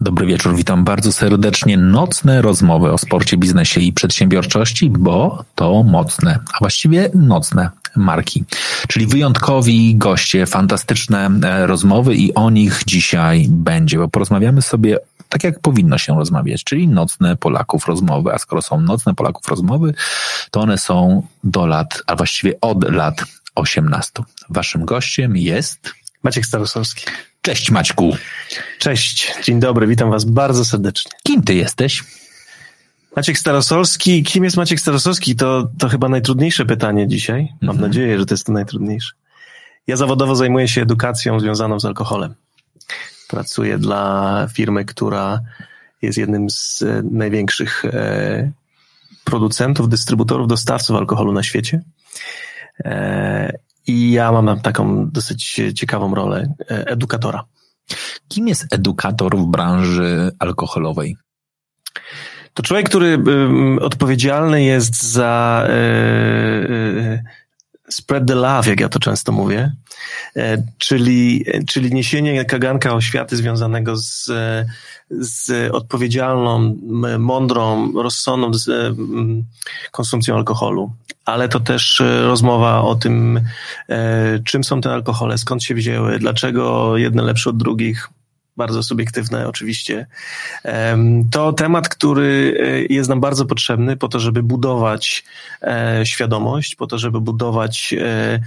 Dobry 0.00 0.26
wieczór, 0.26 0.56
witam 0.56 0.84
bardzo 0.84 1.12
serdecznie. 1.12 1.76
Nocne 1.76 2.42
rozmowy 2.42 2.92
o 2.92 2.98
sporcie, 2.98 3.36
biznesie 3.36 3.80
i 3.80 3.92
przedsiębiorczości, 3.92 4.90
bo 4.90 5.44
to 5.54 5.82
mocne, 5.82 6.38
a 6.54 6.58
właściwie 6.58 7.10
nocne 7.14 7.70
marki. 7.96 8.44
Czyli 8.88 9.06
wyjątkowi 9.06 9.96
goście, 9.96 10.46
fantastyczne 10.46 11.30
e, 11.44 11.66
rozmowy 11.66 12.14
i 12.14 12.34
o 12.34 12.50
nich 12.50 12.82
dzisiaj 12.86 13.46
będzie, 13.48 13.98
bo 13.98 14.08
porozmawiamy 14.08 14.62
sobie 14.62 14.98
tak 15.28 15.44
jak 15.44 15.60
powinno 15.60 15.98
się 15.98 16.14
rozmawiać, 16.14 16.64
czyli 16.64 16.88
nocne 16.88 17.36
Polaków 17.36 17.86
rozmowy, 17.86 18.32
a 18.32 18.38
skoro 18.38 18.62
są 18.62 18.80
nocne 18.80 19.14
Polaków 19.14 19.48
rozmowy, 19.48 19.94
to 20.50 20.60
one 20.60 20.78
są 20.78 21.22
do 21.44 21.66
lat, 21.66 22.02
a 22.06 22.16
właściwie 22.16 22.60
od 22.60 22.90
lat 22.90 23.24
18. 23.54 24.12
Waszym 24.50 24.84
gościem 24.84 25.36
jest 25.36 25.92
Maciek 26.22 26.46
Starosowski. 26.46 27.04
Cześć 27.42 27.70
Maćku. 27.70 28.16
Cześć, 28.78 29.32
dzień 29.44 29.60
dobry, 29.60 29.86
witam 29.86 30.10
was 30.10 30.24
bardzo 30.24 30.64
serdecznie. 30.64 31.12
Kim 31.22 31.42
ty 31.42 31.54
jesteś? 31.54 32.04
Maciek 33.16 33.38
Starosowski. 33.38 34.22
Kim 34.22 34.44
jest 34.44 34.56
Maciek 34.56 34.80
Starosowski? 34.80 35.36
To, 35.36 35.68
to 35.78 35.88
chyba 35.88 36.08
najtrudniejsze 36.08 36.64
pytanie 36.66 37.08
dzisiaj. 37.08 37.48
Mam 37.60 37.70
Mhm. 37.76 37.90
nadzieję, 37.90 38.18
że 38.18 38.26
to 38.26 38.34
jest 38.34 38.46
to 38.46 38.52
najtrudniejsze. 38.52 39.12
Ja 39.86 39.96
zawodowo 39.96 40.36
zajmuję 40.36 40.68
się 40.68 40.82
edukacją 40.82 41.40
związaną 41.40 41.80
z 41.80 41.84
alkoholem. 41.84 42.34
Pracuję 43.28 43.78
dla 43.78 44.46
firmy, 44.52 44.84
która 44.84 45.40
jest 46.02 46.18
jednym 46.18 46.50
z 46.50 46.82
e, 46.82 47.02
największych 47.10 47.84
e, 47.84 48.50
producentów, 49.24 49.88
dystrybutorów, 49.88 50.48
dostawców 50.48 50.96
alkoholu 50.96 51.32
na 51.32 51.42
świecie. 51.42 51.80
E, 53.88 53.92
I 53.92 54.10
ja 54.10 54.32
mam 54.32 54.60
taką 54.60 55.10
dosyć 55.10 55.60
ciekawą 55.74 56.14
rolę 56.14 56.54
e, 56.60 56.86
edukatora. 56.86 57.44
Kim 58.28 58.48
jest 58.48 58.74
edukator 58.74 59.36
w 59.36 59.46
branży 59.46 60.30
alkoholowej? 60.38 61.16
To 62.54 62.62
człowiek, 62.62 62.88
który 62.88 63.18
odpowiedzialny 63.80 64.62
jest 64.62 65.02
za 65.02 65.64
y, 65.68 65.72
y, 65.72 67.22
spread 67.90 68.26
the 68.26 68.34
love, 68.34 68.70
jak 68.70 68.80
ja 68.80 68.88
to 68.88 68.98
często 68.98 69.32
mówię, 69.32 69.72
e, 70.36 70.62
czyli, 70.78 71.44
czyli 71.68 71.94
niesienie 71.94 72.44
kaganka 72.44 72.94
oświaty 72.94 73.36
związanego 73.36 73.96
z, 73.96 74.30
z 75.10 75.70
odpowiedzialną, 75.72 76.76
mądrą, 77.18 77.92
rozsądną 77.92 78.50
konsumpcją 79.90 80.36
alkoholu. 80.36 80.92
Ale 81.24 81.48
to 81.48 81.60
też 81.60 82.02
rozmowa 82.22 82.82
o 82.82 82.94
tym, 82.94 83.40
e, 83.88 84.38
czym 84.44 84.64
są 84.64 84.80
te 84.80 84.92
alkohole, 84.92 85.38
skąd 85.38 85.62
się 85.62 85.74
wzięły, 85.74 86.18
dlaczego 86.18 86.96
jedne 86.96 87.22
lepsze 87.22 87.50
od 87.50 87.56
drugich, 87.56 88.08
bardzo 88.58 88.82
subiektywne 88.82 89.48
oczywiście. 89.48 90.06
To 91.30 91.52
temat, 91.52 91.88
który 91.88 92.58
e, 92.60 92.94
jest 92.94 93.08
nam 93.08 93.20
bardzo 93.20 93.46
potrzebny 93.46 93.96
po 93.96 94.08
to, 94.08 94.20
żeby 94.20 94.42
budować 94.42 95.24
e, 95.62 96.00
świadomość, 96.04 96.74
po 96.74 96.86
to, 96.86 96.98
żeby 96.98 97.20
budować 97.20 97.94
e, 97.98 98.40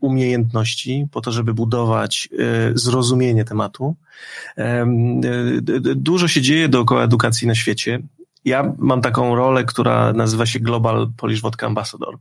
umiejętności, 0.00 1.06
po 1.12 1.20
to, 1.20 1.32
żeby 1.32 1.54
budować 1.54 2.28
zrozumienie 2.74 3.44
tematu. 3.44 3.96
Dużo 5.96 6.28
się 6.28 6.40
dzieje 6.40 6.68
dookoła 6.68 7.02
edukacji 7.02 7.48
na 7.48 7.54
świecie. 7.54 7.98
Ja 8.44 8.72
mam 8.78 9.00
taką 9.00 9.34
rolę, 9.34 9.64
która 9.64 10.12
nazywa 10.12 10.46
się 10.46 10.60
Global 10.60 11.10
Polish 11.16 11.40
Vodka 11.40 11.66
Ambassador 11.66 12.18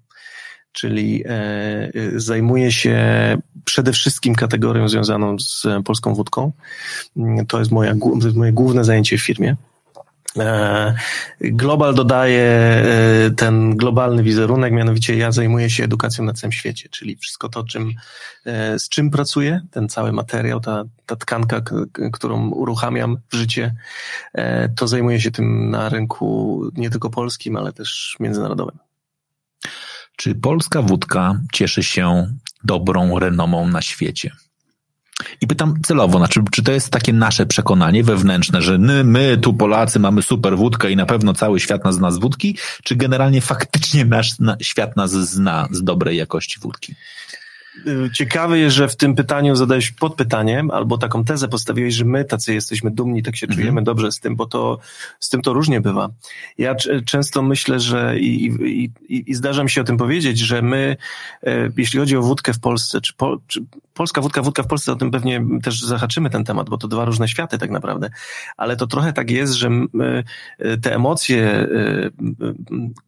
czyli 0.78 1.24
e, 1.26 1.30
e, 1.30 1.90
zajmuję 2.16 2.72
się 2.72 2.98
przede 3.66 3.94
wszystkim 3.94 4.36
kategorią 4.36 4.90
związaną 4.90 5.40
z 5.40 5.68
polską 5.86 6.14
wódką. 6.14 6.52
Mm, 7.18 7.46
To 7.46 7.60
jest, 7.60 7.72
moja, 7.72 7.94
to 8.22 8.26
jest 8.26 8.38
moje 8.38 8.52
główne 8.52 8.84
zajęcie 8.84 9.18
w 9.18 9.22
firmie. 9.22 9.56
E, 10.38 10.96
Global 11.42 11.96
dodaje 11.96 12.52
ten 13.38 13.78
globalny 13.78 14.24
wizerunek, 14.24 14.74
mianowicie 14.74 15.18
ja 15.18 15.32
zajmuję 15.32 15.70
się 15.70 15.84
edukacją 15.84 16.26
na 16.26 16.34
całym 16.34 16.52
świecie, 16.52 16.90
czyli 16.90 17.16
wszystko 17.16 17.50
to, 17.50 17.64
czym, 17.64 17.94
z 18.78 18.90
czym 18.90 19.12
pracuję, 19.12 19.62
ten 19.72 19.90
cały 19.90 20.12
materiał, 20.12 20.60
ta, 20.60 20.84
ta 21.06 21.16
tkanka, 21.16 21.62
którą 22.14 22.50
uruchamiam 22.50 23.18
w 23.32 23.36
życie, 23.36 23.76
to 24.76 24.88
zajmuję 24.88 25.22
się 25.22 25.32
tym 25.32 25.70
na 25.70 25.90
rynku 25.90 26.62
nie 26.76 26.90
tylko 26.90 27.10
polskim, 27.10 27.56
ale 27.56 27.74
też 27.74 28.18
międzynarodowym. 28.20 28.78
Czy 30.18 30.36
polska 30.36 30.82
wódka 30.82 31.40
cieszy 31.54 31.84
się 31.84 32.28
dobrą 32.64 33.20
renomą 33.20 33.68
na 33.68 33.82
świecie? 33.82 34.32
I 35.42 35.48
pytam 35.48 35.82
celowo, 35.82 36.18
znaczy, 36.18 36.44
czy 36.52 36.64
to 36.64 36.72
jest 36.72 36.90
takie 36.90 37.14
nasze 37.14 37.46
przekonanie 37.46 38.04
wewnętrzne, 38.04 38.62
że 38.62 38.78
my, 38.78 39.04
my 39.04 39.38
tu 39.42 39.54
Polacy 39.54 40.00
mamy 40.00 40.22
super 40.22 40.58
wódkę 40.58 40.92
i 40.92 40.96
na 40.96 41.06
pewno 41.06 41.34
cały 41.34 41.60
świat 41.60 41.84
nas 41.84 41.96
zna 41.96 42.12
z 42.12 42.18
wódki, 42.18 42.58
czy 42.84 42.96
generalnie 42.96 43.42
faktycznie 43.42 44.06
nasz 44.06 44.40
na, 44.40 44.58
świat 44.62 44.96
nas 44.96 45.12
zna 45.12 45.68
z 45.72 45.84
dobrej 45.84 46.18
jakości 46.18 46.60
wódki? 46.60 46.96
Ciekawe 48.14 48.60
jest, 48.60 48.76
że 48.76 48.88
w 48.88 48.96
tym 48.96 49.16
pytaniu 49.16 49.56
zadałeś 49.56 49.92
podpytaniem, 49.92 50.72
albo 50.72 50.98
taką 50.98 51.24
tezę 51.24 51.48
postawiłeś, 51.48 51.94
że 51.94 52.06
my 52.06 52.26
tacy 52.26 52.54
jesteśmy 52.54 52.92
dumni, 52.92 53.24
tak 53.24 53.36
się 53.36 53.48
Mhm. 53.48 53.60
czujemy 53.60 53.84
dobrze 53.84 54.12
z 54.12 54.20
tym, 54.20 54.36
bo 54.36 54.46
to 54.46 54.80
z 55.20 55.30
tym 55.30 55.42
to 55.42 55.54
różnie 55.54 55.82
bywa. 55.82 56.10
Ja 56.58 56.76
często 57.06 57.42
myślę, 57.42 57.80
że 57.80 58.20
i, 58.20 58.46
i, 58.46 58.92
i, 59.10 59.32
i 59.32 59.36
zdarza 59.36 59.64
mi 59.64 59.70
się 59.70 59.82
o 59.82 59.84
tym 59.84 59.98
powiedzieć, 59.98 60.40
że 60.40 60.62
my, 60.62 60.98
e, 61.44 61.70
jeśli 61.78 62.00
chodzi 62.00 62.18
o 62.18 62.22
wódkę 62.22 62.54
w 62.54 62.60
Polsce, 62.60 63.02
czy, 63.02 63.14
po, 63.14 63.38
czy 63.48 63.66
polska 63.94 64.22
wódka, 64.22 64.42
wódka 64.42 64.64
w 64.64 64.68
Polsce, 64.68 64.92
o 64.92 64.96
tym 64.96 65.12
pewnie 65.12 65.46
też 65.64 65.82
zahaczymy 65.82 66.30
ten 66.30 66.44
temat, 66.44 66.70
bo 66.70 66.78
to 66.78 66.88
dwa 66.88 67.06
różne 67.06 67.28
światy 67.28 67.58
tak 67.58 67.70
naprawdę, 67.70 68.10
ale 68.58 68.76
to 68.76 68.88
trochę 68.88 69.14
tak 69.14 69.32
jest, 69.32 69.54
że 69.54 69.70
e, 70.60 70.78
te 70.78 70.96
emocje, 70.96 71.44
e, 71.48 71.68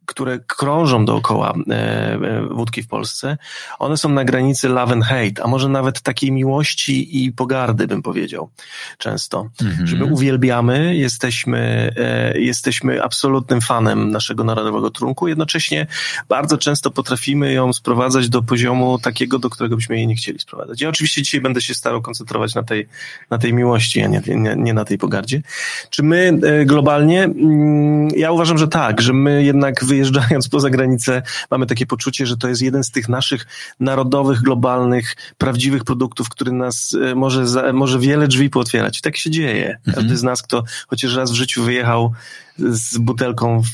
które 0.06 0.38
krążą 0.38 1.04
dookoła 1.04 1.54
e, 1.70 2.18
wódki 2.50 2.82
w 2.82 2.88
Polsce, 2.88 3.38
one 3.78 3.96
są 3.96 4.08
na 4.08 4.24
granicy 4.24 4.59
love 4.68 4.92
and 4.92 5.04
hate, 5.04 5.42
a 5.42 5.48
może 5.48 5.68
nawet 5.68 6.00
takiej 6.00 6.32
miłości 6.32 7.24
i 7.24 7.32
pogardy, 7.32 7.86
bym 7.86 8.02
powiedział, 8.02 8.50
często. 8.98 9.48
Mhm. 9.62 9.86
Że 9.86 9.96
my 9.96 10.04
uwielbiamy, 10.04 10.96
jesteśmy, 10.96 11.92
e, 11.96 12.40
jesteśmy 12.40 13.02
absolutnym 13.02 13.60
fanem 13.60 14.10
naszego 14.10 14.44
narodowego 14.44 14.90
trunku, 14.90 15.28
jednocześnie 15.28 15.86
bardzo 16.28 16.58
często 16.58 16.90
potrafimy 16.90 17.52
ją 17.52 17.72
sprowadzać 17.72 18.28
do 18.28 18.42
poziomu 18.42 18.98
takiego, 18.98 19.38
do 19.38 19.50
którego 19.50 19.76
byśmy 19.76 19.96
jej 19.96 20.06
nie 20.06 20.14
chcieli 20.14 20.38
sprowadzać. 20.38 20.80
Ja 20.80 20.88
oczywiście 20.88 21.22
dzisiaj 21.22 21.40
będę 21.40 21.60
się 21.60 21.74
starał 21.74 22.02
koncentrować 22.02 22.54
na 22.54 22.62
tej, 22.62 22.88
na 23.30 23.38
tej 23.38 23.54
miłości, 23.54 24.02
a 24.02 24.06
nie, 24.06 24.22
nie, 24.26 24.54
nie 24.56 24.74
na 24.74 24.84
tej 24.84 24.98
pogardzie. 24.98 25.42
Czy 25.90 26.02
my 26.02 26.38
e, 26.42 26.64
globalnie? 26.64 27.24
Mm, 27.24 28.08
Ja 28.16 28.32
uważam, 28.32 28.58
że 28.58 28.68
tak, 28.68 29.00
że 29.00 29.12
my 29.12 29.44
jednak 29.44 29.84
wyjeżdżając 29.84 30.48
poza 30.48 30.70
granicę 30.70 31.22
mamy 31.50 31.66
takie 31.66 31.86
poczucie, 31.86 32.26
że 32.26 32.36
to 32.36 32.48
jest 32.48 32.62
jeden 32.62 32.84
z 32.84 32.90
tych 32.90 33.08
naszych 33.08 33.46
narodowych, 33.80 34.42
globalnych, 34.50 35.16
prawdziwych 35.38 35.84
produktów, 35.84 36.28
który 36.28 36.52
nas 36.52 36.96
e, 37.10 37.14
może, 37.14 37.46
za, 37.46 37.72
może 37.72 37.98
wiele 37.98 38.28
drzwi 38.28 38.50
pootwierać. 38.50 38.98
I 38.98 39.02
tak 39.02 39.16
się 39.16 39.30
dzieje. 39.30 39.78
Każdy 39.94 40.16
z 40.16 40.22
nas, 40.22 40.42
kto 40.42 40.64
chociaż 40.88 41.14
raz 41.16 41.30
w 41.30 41.34
życiu 41.34 41.62
wyjechał 41.64 42.12
z 42.58 42.98
butelką 42.98 43.62
w, 43.62 43.70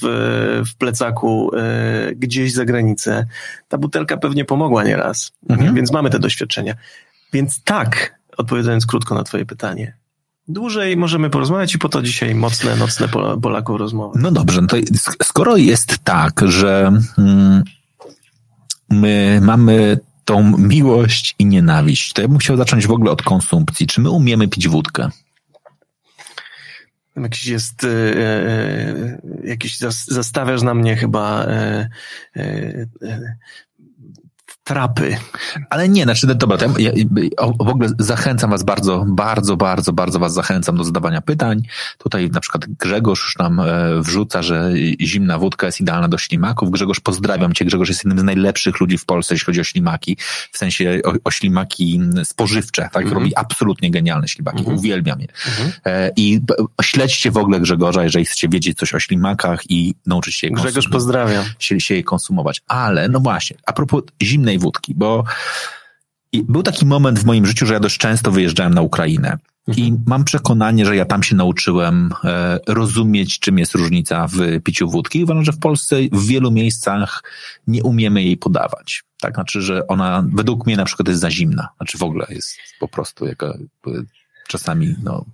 w 0.67 0.75
plecaku 0.79 1.51
e, 1.57 2.15
gdzieś 2.15 2.53
za 2.53 2.65
granicę, 2.65 3.27
ta 3.69 3.79
butelka 3.79 4.17
pewnie 4.17 4.45
pomogła 4.45 4.85
nieraz. 4.85 5.33
Mhm. 5.49 5.75
Więc 5.75 5.93
mamy 5.93 6.11
te 6.11 6.19
doświadczenia. 6.19 6.75
Więc 7.33 7.63
tak, 7.63 8.19
odpowiadając 8.37 8.87
krótko 8.87 9.15
na 9.15 9.23
twoje 9.23 9.47
pytanie, 9.47 9.97
dłużej 10.49 10.97
możemy 10.97 11.31
porozmawiać 11.31 11.75
i 11.75 11.79
po 11.79 11.89
to 11.89 12.03
dzisiaj 12.03 12.35
mocne, 12.35 12.77
nocne 12.77 13.09
Pol- 13.09 13.41
Polaków 13.41 13.81
rozmowy. 13.81 14.19
No 14.23 14.31
dobrze, 14.31 14.61
no 14.61 14.67
to 14.67 14.77
sk- 14.77 15.25
skoro 15.25 15.57
jest 15.57 15.99
tak, 16.05 16.41
że 16.47 16.93
mm, 17.19 17.63
my 18.91 19.41
mamy 19.43 19.99
tą 20.27 20.59
miłość 20.59 21.35
i 21.39 21.47
nienawiść, 21.47 22.13
to 22.13 22.23
ja 22.23 22.29
bym 22.29 22.39
chciał 22.39 22.57
zacząć 22.57 22.87
w 22.87 22.91
ogóle 22.91 23.11
od 23.11 23.23
konsumpcji. 23.23 23.87
Czy 23.87 24.01
my 24.01 24.11
umiemy 24.11 24.49
pić 24.49 24.69
wódkę? 24.69 25.11
Jakiś 27.17 27.47
jest, 27.47 27.85
e, 27.85 27.89
e, 27.89 29.21
jakiś 29.45 29.79
zas, 29.79 30.07
zastawiasz 30.07 30.63
na 30.63 30.75
mnie 30.75 30.97
chyba 30.97 31.45
e, 31.45 31.89
e, 32.37 32.43
e, 33.03 33.37
trapy. 34.67 35.17
Ale 35.71 35.89
nie, 35.89 36.03
znaczy, 36.03 36.27
dobra, 36.27 36.59
to 36.59 36.65
ja, 36.79 36.91
ja, 36.95 37.03
w 37.61 37.69
ogóle 37.69 37.89
zachęcam 37.99 38.51
was 38.51 38.63
bardzo, 38.63 39.05
bardzo, 39.09 39.57
bardzo, 39.57 39.93
bardzo 39.93 40.19
was 40.19 40.35
zachęcam 40.35 40.77
do 40.77 40.85
zadawania 40.85 41.21
pytań. 41.21 41.63
Tutaj 41.99 42.31
na 42.31 42.41
przykład 42.41 42.67
Grzegorz 42.67 43.23
już 43.23 43.37
nam 43.39 43.61
e, 43.61 43.65
wrzuca, 44.01 44.43
że 44.43 44.73
zimna 45.01 45.39
wódka 45.39 45.67
jest 45.67 45.81
idealna 45.81 46.09
do 46.09 46.19
ślimaków. 46.19 46.71
Grzegorz, 46.71 47.01
pozdrawiam 47.01 47.53
cię. 47.53 47.65
Grzegorz 47.65 47.89
jest 47.89 48.05
jednym 48.05 48.19
z 48.19 48.23
najlepszych 48.23 48.81
ludzi 48.81 48.99
w 48.99 49.05
Polsce, 49.05 49.35
jeśli 49.35 49.47
chodzi 49.47 49.61
o 49.61 49.65
ślimaki, 49.65 50.17
w 50.53 50.59
sensie 50.59 51.01
o, 51.05 51.13
o 51.25 51.31
ślimaki 51.31 52.01
spożywcze, 52.25 52.83
tak? 52.93 53.03
Mhm. 53.03 53.15
Robi 53.15 53.37
absolutnie 53.37 53.91
genialne 53.91 54.29
ślimaki. 54.29 54.59
Mhm. 54.59 54.77
Uwielbiam 54.77 55.21
je. 55.21 55.27
Mhm. 55.47 55.73
E, 55.85 56.11
I 56.17 56.41
śledźcie 56.83 57.31
w 57.31 57.37
ogóle 57.37 57.61
Grzegorza, 57.61 58.03
jeżeli 58.05 58.25
chcecie 58.25 58.49
wiedzieć 58.49 58.79
coś 58.79 58.95
o 58.95 59.01
ślimakach 59.01 59.71
i 59.71 59.95
nauczyć 60.07 60.35
się 60.35 60.47
je 60.47 60.53
Grzegorz, 60.53 60.89
pozdrawiam. 60.89 61.45
Się, 61.59 61.81
się 61.81 61.95
je 61.95 62.03
konsumować. 62.03 62.63
Ale, 62.67 63.09
no 63.09 63.21
właśnie, 63.21 63.57
a 63.67 63.73
propos 63.73 64.03
zimnej 64.23 64.56
wódki, 64.59 64.95
bo 64.95 65.25
był 66.33 66.63
taki 66.63 66.87
moment 66.87 67.19
w 67.19 67.25
moim 67.25 67.47
życiu, 67.47 67.67
że 67.67 67.75
ja 67.75 67.81
dość 67.81 67.99
często 67.99 68.31
wyjeżdżałem 68.31 68.75
na 68.75 68.83
Ukrainę. 68.83 69.39
I 69.67 69.83
mhm. 69.83 70.05
mam 70.07 70.25
przekonanie, 70.25 70.87
że 70.87 70.97
ja 70.97 71.05
tam 71.05 71.23
się 71.23 71.37
nauczyłem 71.37 72.11
e, 72.25 72.59
rozumieć, 72.67 73.39
czym 73.39 73.59
jest 73.59 73.75
różnica 73.75 74.27
w 74.27 74.63
piciu 74.63 74.91
wódki. 74.91 75.25
Uważam, 75.25 75.45
że 75.45 75.53
w 75.53 75.59
Polsce 75.59 75.97
w 76.13 76.27
wielu 76.27 76.51
miejscach 76.51 77.23
nie 77.67 77.83
umiemy 77.83 78.23
jej 78.23 78.37
podawać. 78.37 79.05
Tak, 79.21 79.35
znaczy, 79.35 79.63
że 79.63 79.87
ona 79.87 80.25
według 80.35 80.67
mnie 80.67 80.77
na 80.77 80.85
przykład 80.85 81.09
jest 81.09 81.21
za 81.21 81.31
zimna. 81.31 81.69
Znaczy 81.77 81.99
w 81.99 82.03
ogóle 82.03 82.27
jest 82.31 82.59
po 82.81 82.89
prostu 82.89 83.27
jaka 83.27 83.59
czasami, 84.49 84.95
no, 85.03 85.25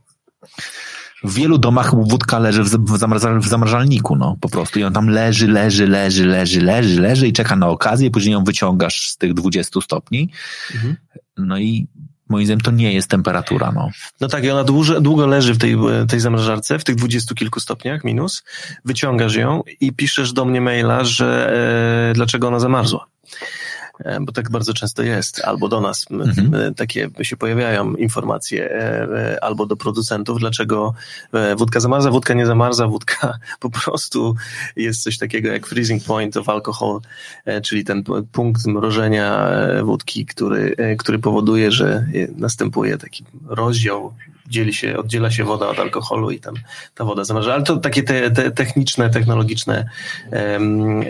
w 1.25 1.35
wielu 1.35 1.59
domach 1.59 1.95
wódka 1.95 2.39
leży 2.39 2.63
w, 2.63 2.99
zamrażal, 2.99 3.41
w 3.41 3.49
zamrażalniku, 3.49 4.17
no 4.17 4.37
po 4.41 4.49
prostu. 4.49 4.79
I 4.79 4.85
on 4.85 4.93
tam 4.93 5.09
leży, 5.09 5.49
leży, 5.49 5.87
leży, 5.87 6.27
leży, 6.27 6.61
leży, 6.61 7.01
leży 7.01 7.29
i 7.29 7.33
czeka 7.33 7.57
na 7.57 7.69
okazję, 7.69 8.11
później 8.11 8.33
ją 8.33 8.45
wyciągasz 8.45 9.09
z 9.09 9.17
tych 9.17 9.35
20 9.35 9.81
stopni. 9.81 10.31
Mhm. 10.75 10.97
No 11.37 11.59
i 11.59 11.87
moim 12.29 12.47
zdaniem 12.47 12.61
to 12.61 12.71
nie 12.71 12.93
jest 12.93 13.09
temperatura, 13.09 13.73
no. 13.73 13.91
No 14.21 14.29
tak, 14.29 14.45
i 14.45 14.51
ona 14.51 14.65
długo, 14.65 15.01
długo 15.01 15.27
leży 15.27 15.55
w 15.55 15.59
tej, 15.59 15.77
tej 16.09 16.21
zamrażarce, 16.21 16.79
w 16.79 16.85
tych 16.85 16.97
dwudziestu 16.97 17.35
kilku 17.35 17.61
stopniach 17.61 18.05
minus, 18.05 18.43
wyciągasz 18.85 19.35
ją 19.35 19.63
i 19.81 19.93
piszesz 19.93 20.33
do 20.33 20.45
mnie 20.45 20.61
maila, 20.61 21.05
że 21.05 21.53
e, 22.11 22.15
dlaczego 22.15 22.49
ona 22.49 22.59
zamarzła. 22.61 23.07
E, 23.99 24.21
bo 24.21 24.33
tak 24.33 24.51
bardzo 24.51 24.75
często 24.75 25.03
jest, 25.03 25.45
albo 25.45 25.69
do 25.69 25.81
nas 25.81 26.07
mhm. 26.11 26.75
takie 26.75 27.11
się 27.23 27.37
pojawiają 27.37 27.95
informacje, 27.95 28.71
e, 28.71 29.45
albo 29.45 29.67
do 29.67 29.77
producentów, 29.77 30.41
dlaczego 30.41 30.95
e, 31.33 31.57
wódka 31.57 31.81
zamarza, 31.81 32.11
wódka 32.11 32.35
nie 32.35 32.47
zamarza, 32.47 32.87
wódka 32.89 33.39
po 33.61 33.71
prostu 33.71 34.35
jest 34.77 35.03
coś 35.03 35.19
takiego 35.19 35.49
jak 35.49 35.67
freezing 35.67 36.05
point 36.05 36.37
of 36.37 36.49
alcohol, 36.49 37.01
czyli 37.63 37.85
ten 37.85 38.05
punkt 38.33 38.67
mrożenia 38.67 39.49
wódki, 39.83 40.27
który, 40.27 40.77
który 40.99 41.19
powoduje, 41.19 41.73
że 41.73 42.07
następuje 42.37 42.99
taki 42.99 43.25
rozdział 43.47 44.13
dzieli 44.53 44.75
się, 44.75 44.97
oddziela 44.97 45.31
się 45.31 45.45
woda 45.45 45.69
od 45.69 45.79
alkoholu 45.79 46.31
i 46.31 46.41
tam 46.41 46.55
ta 46.95 47.05
woda 47.05 47.25
zamarza. 47.25 47.55
Ale 47.55 47.63
to 47.63 47.77
takie 47.77 48.03
te, 48.03 48.31
te 48.31 48.51
techniczne, 48.51 49.11
technologiczne 49.11 49.89
um, 50.33 51.05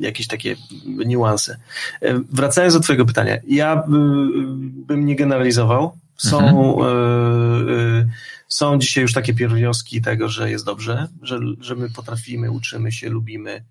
jakieś 0.00 0.26
takie 0.26 0.56
niuanse. 1.06 1.56
Wracając 2.32 2.74
do 2.74 2.80
twojego 2.80 3.04
pytania. 3.04 3.36
Ja 3.46 3.76
y, 3.76 3.82
bym 4.86 5.06
nie 5.06 5.16
generalizował. 5.16 5.98
Są, 6.16 6.38
mhm. 6.38 6.88
y, 7.68 7.72
y, 7.72 8.08
są 8.48 8.78
dzisiaj 8.78 9.02
już 9.02 9.12
takie 9.12 9.34
pierwioski 9.34 10.02
tego, 10.02 10.28
że 10.28 10.50
jest 10.50 10.64
dobrze, 10.64 11.08
że, 11.22 11.38
że 11.60 11.74
my 11.74 11.90
potrafimy, 11.90 12.50
uczymy 12.50 12.92
się, 12.92 13.08
lubimy 13.08 13.64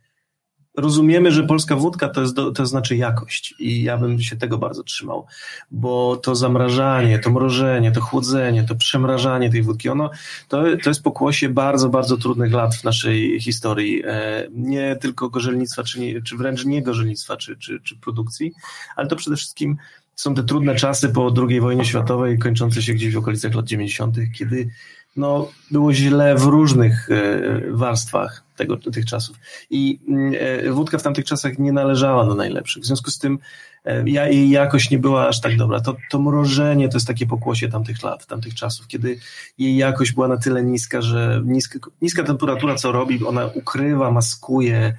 rozumiemy, 0.78 1.32
że 1.32 1.44
polska 1.44 1.76
wódka 1.76 2.10
to, 2.10 2.22
jest 2.22 2.34
do, 2.34 2.52
to 2.52 2.66
znaczy 2.66 2.96
jakość 2.96 3.56
i 3.60 3.84
ja 3.84 3.98
bym 3.98 4.22
się 4.22 4.36
tego 4.36 4.58
bardzo 4.58 4.84
trzymał, 4.84 5.26
bo 5.72 6.16
to 6.16 6.36
zamrażanie, 6.36 7.20
to 7.20 7.30
mrożenie, 7.30 7.92
to 7.92 8.02
chłodzenie, 8.02 8.64
to 8.64 8.76
przemrażanie 8.76 9.50
tej 9.50 9.62
wódki, 9.62 9.90
ono, 9.90 10.10
to, 10.48 10.64
to 10.84 10.90
jest 10.90 11.04
pokłosie 11.04 11.50
bardzo, 11.50 11.90
bardzo 11.90 12.18
trudnych 12.18 12.54
lat 12.54 12.76
w 12.76 12.84
naszej 12.84 13.40
historii, 13.42 14.04
e, 14.06 14.48
nie 14.52 14.96
tylko 14.96 15.30
gorzelnictwa, 15.30 15.84
czy, 15.84 16.00
nie, 16.00 16.22
czy 16.22 16.38
wręcz 16.38 16.66
nie 16.66 16.82
gorzelnictwa, 16.82 17.38
czy, 17.38 17.58
czy, 17.58 17.80
czy 17.84 17.96
produkcji, 17.96 18.52
ale 18.96 19.08
to 19.08 19.16
przede 19.16 19.36
wszystkim 19.36 19.78
są 20.16 20.34
te 20.34 20.44
trudne 20.44 20.76
czasy 20.76 21.10
po 21.10 21.34
II 21.50 21.62
wojnie 21.62 21.86
światowej, 21.86 22.40
kończące 22.40 22.82
się 22.82 22.94
gdzieś 22.94 23.14
w 23.14 23.18
okolicach 23.18 23.56
lat 23.56 23.66
90., 23.66 24.18
kiedy 24.38 24.70
no, 25.16 25.52
było 25.72 25.94
źle 25.94 26.36
w 26.36 26.44
różnych 26.44 27.10
e, 27.12 27.42
warstwach 27.72 28.44
tego, 28.62 28.78
tych 28.78 29.06
czasów. 29.06 29.38
I 29.70 30.00
mm, 30.08 30.34
e, 30.40 30.72
wódka 30.72 30.98
w 30.98 31.04
tamtych 31.04 31.26
czasach 31.26 31.60
nie 31.60 31.72
należała 31.72 32.26
do 32.26 32.36
najlepszych. 32.36 32.84
W 32.84 32.86
związku 32.86 33.12
z 33.12 33.20
tym 33.20 33.40
e, 33.86 34.10
ja, 34.10 34.28
jej 34.28 34.50
jakość 34.50 34.90
nie 34.90 35.00
była 35.00 35.28
aż 35.28 35.42
tak 35.42 35.58
dobra. 35.58 35.80
To, 35.80 35.96
to 36.10 36.20
mrożenie 36.20 36.90
to 36.90 36.98
jest 36.98 37.08
takie 37.08 37.26
pokłosie 37.26 37.70
tamtych 37.70 38.04
lat, 38.04 38.26
tamtych 38.26 38.56
czasów, 38.56 38.88
kiedy 38.88 39.18
jej 39.58 39.78
jakość 39.78 40.12
była 40.12 40.28
na 40.28 40.38
tyle 40.38 40.64
niska, 40.64 41.02
że 41.02 41.42
niska, 41.46 41.80
niska 42.02 42.24
temperatura 42.24 42.76
co 42.76 42.92
robi, 42.92 43.26
ona 43.26 43.46
ukrywa, 43.56 44.12
maskuje, 44.12 44.96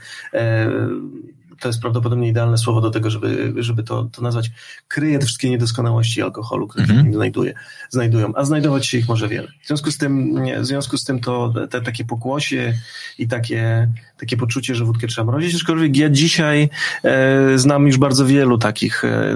to 1.60 1.68
jest 1.68 1.80
prawdopodobnie 1.80 2.28
idealne 2.28 2.58
słowo 2.58 2.80
do 2.80 2.90
tego, 2.90 3.10
żeby, 3.10 3.54
żeby 3.56 3.82
to, 3.82 4.04
to 4.04 4.22
nazwać, 4.22 4.50
kryje 4.88 5.18
te 5.18 5.26
wszystkie 5.26 5.50
niedoskonałości 5.50 6.22
alkoholu, 6.22 6.68
które 6.68 6.86
się 6.86 6.92
w 6.92 7.04
nim 7.04 7.14
znajduje, 7.14 7.54
znajdują, 7.90 8.32
a 8.34 8.44
znajdować 8.44 8.86
się 8.86 8.98
ich 8.98 9.08
może 9.08 9.28
wiele. 9.28 9.48
W 9.62 9.66
związku 9.66 9.90
z 9.90 9.98
tym, 9.98 10.42
w 10.60 10.66
związku 10.66 10.96
z 10.96 11.04
tym 11.04 11.20
to 11.20 11.54
te, 11.70 11.80
takie 11.80 12.04
pokłosie 12.04 12.74
i 13.18 13.28
takie, 13.28 13.88
takie 14.18 14.36
poczucie, 14.36 14.74
że 14.74 14.84
wódkę 14.84 15.06
trzeba 15.06 15.32
mrozić, 15.32 15.54
aczkolwiek 15.54 15.96
ja 15.96 16.10
dzisiaj 16.10 16.68
e, 17.04 17.58
znam 17.58 17.86
już 17.86 17.96
bardzo 17.96 18.26
wielu 18.26 18.58
takich 18.58 19.04
e, 19.04 19.34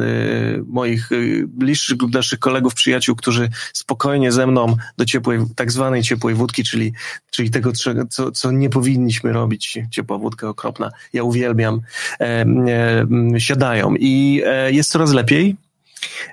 moich 0.67 1.13
e, 1.13 1.17
bliższych 1.47 2.03
lub 2.03 2.11
dalszych 2.11 2.39
kolegów, 2.39 2.75
przyjaciół, 2.75 3.17
którzy 3.17 3.49
spokojnie 3.73 4.33
ze 4.33 4.47
mną 4.47 4.77
do 4.97 5.05
ciepłej, 5.05 5.39
tak 5.57 5.73
zwanej 5.73 6.03
ciepłej 6.03 6.35
wódki, 6.35 6.65
czyli, 6.65 6.93
czyli 7.31 7.51
tego, 7.51 7.73
co, 8.11 8.33
co 8.33 8.51
nie 8.51 8.71
powinniśmy 8.71 9.33
robić, 9.33 9.79
ciepła 9.91 10.19
wódka 10.19 10.49
okropna, 10.49 10.91
ja 11.13 11.23
uwielbiam, 11.23 11.81
siadają 13.39 13.95
i 13.99 14.43
e, 14.47 14.73
jest 14.73 14.91
coraz 14.91 15.13
lepiej. 15.13 15.57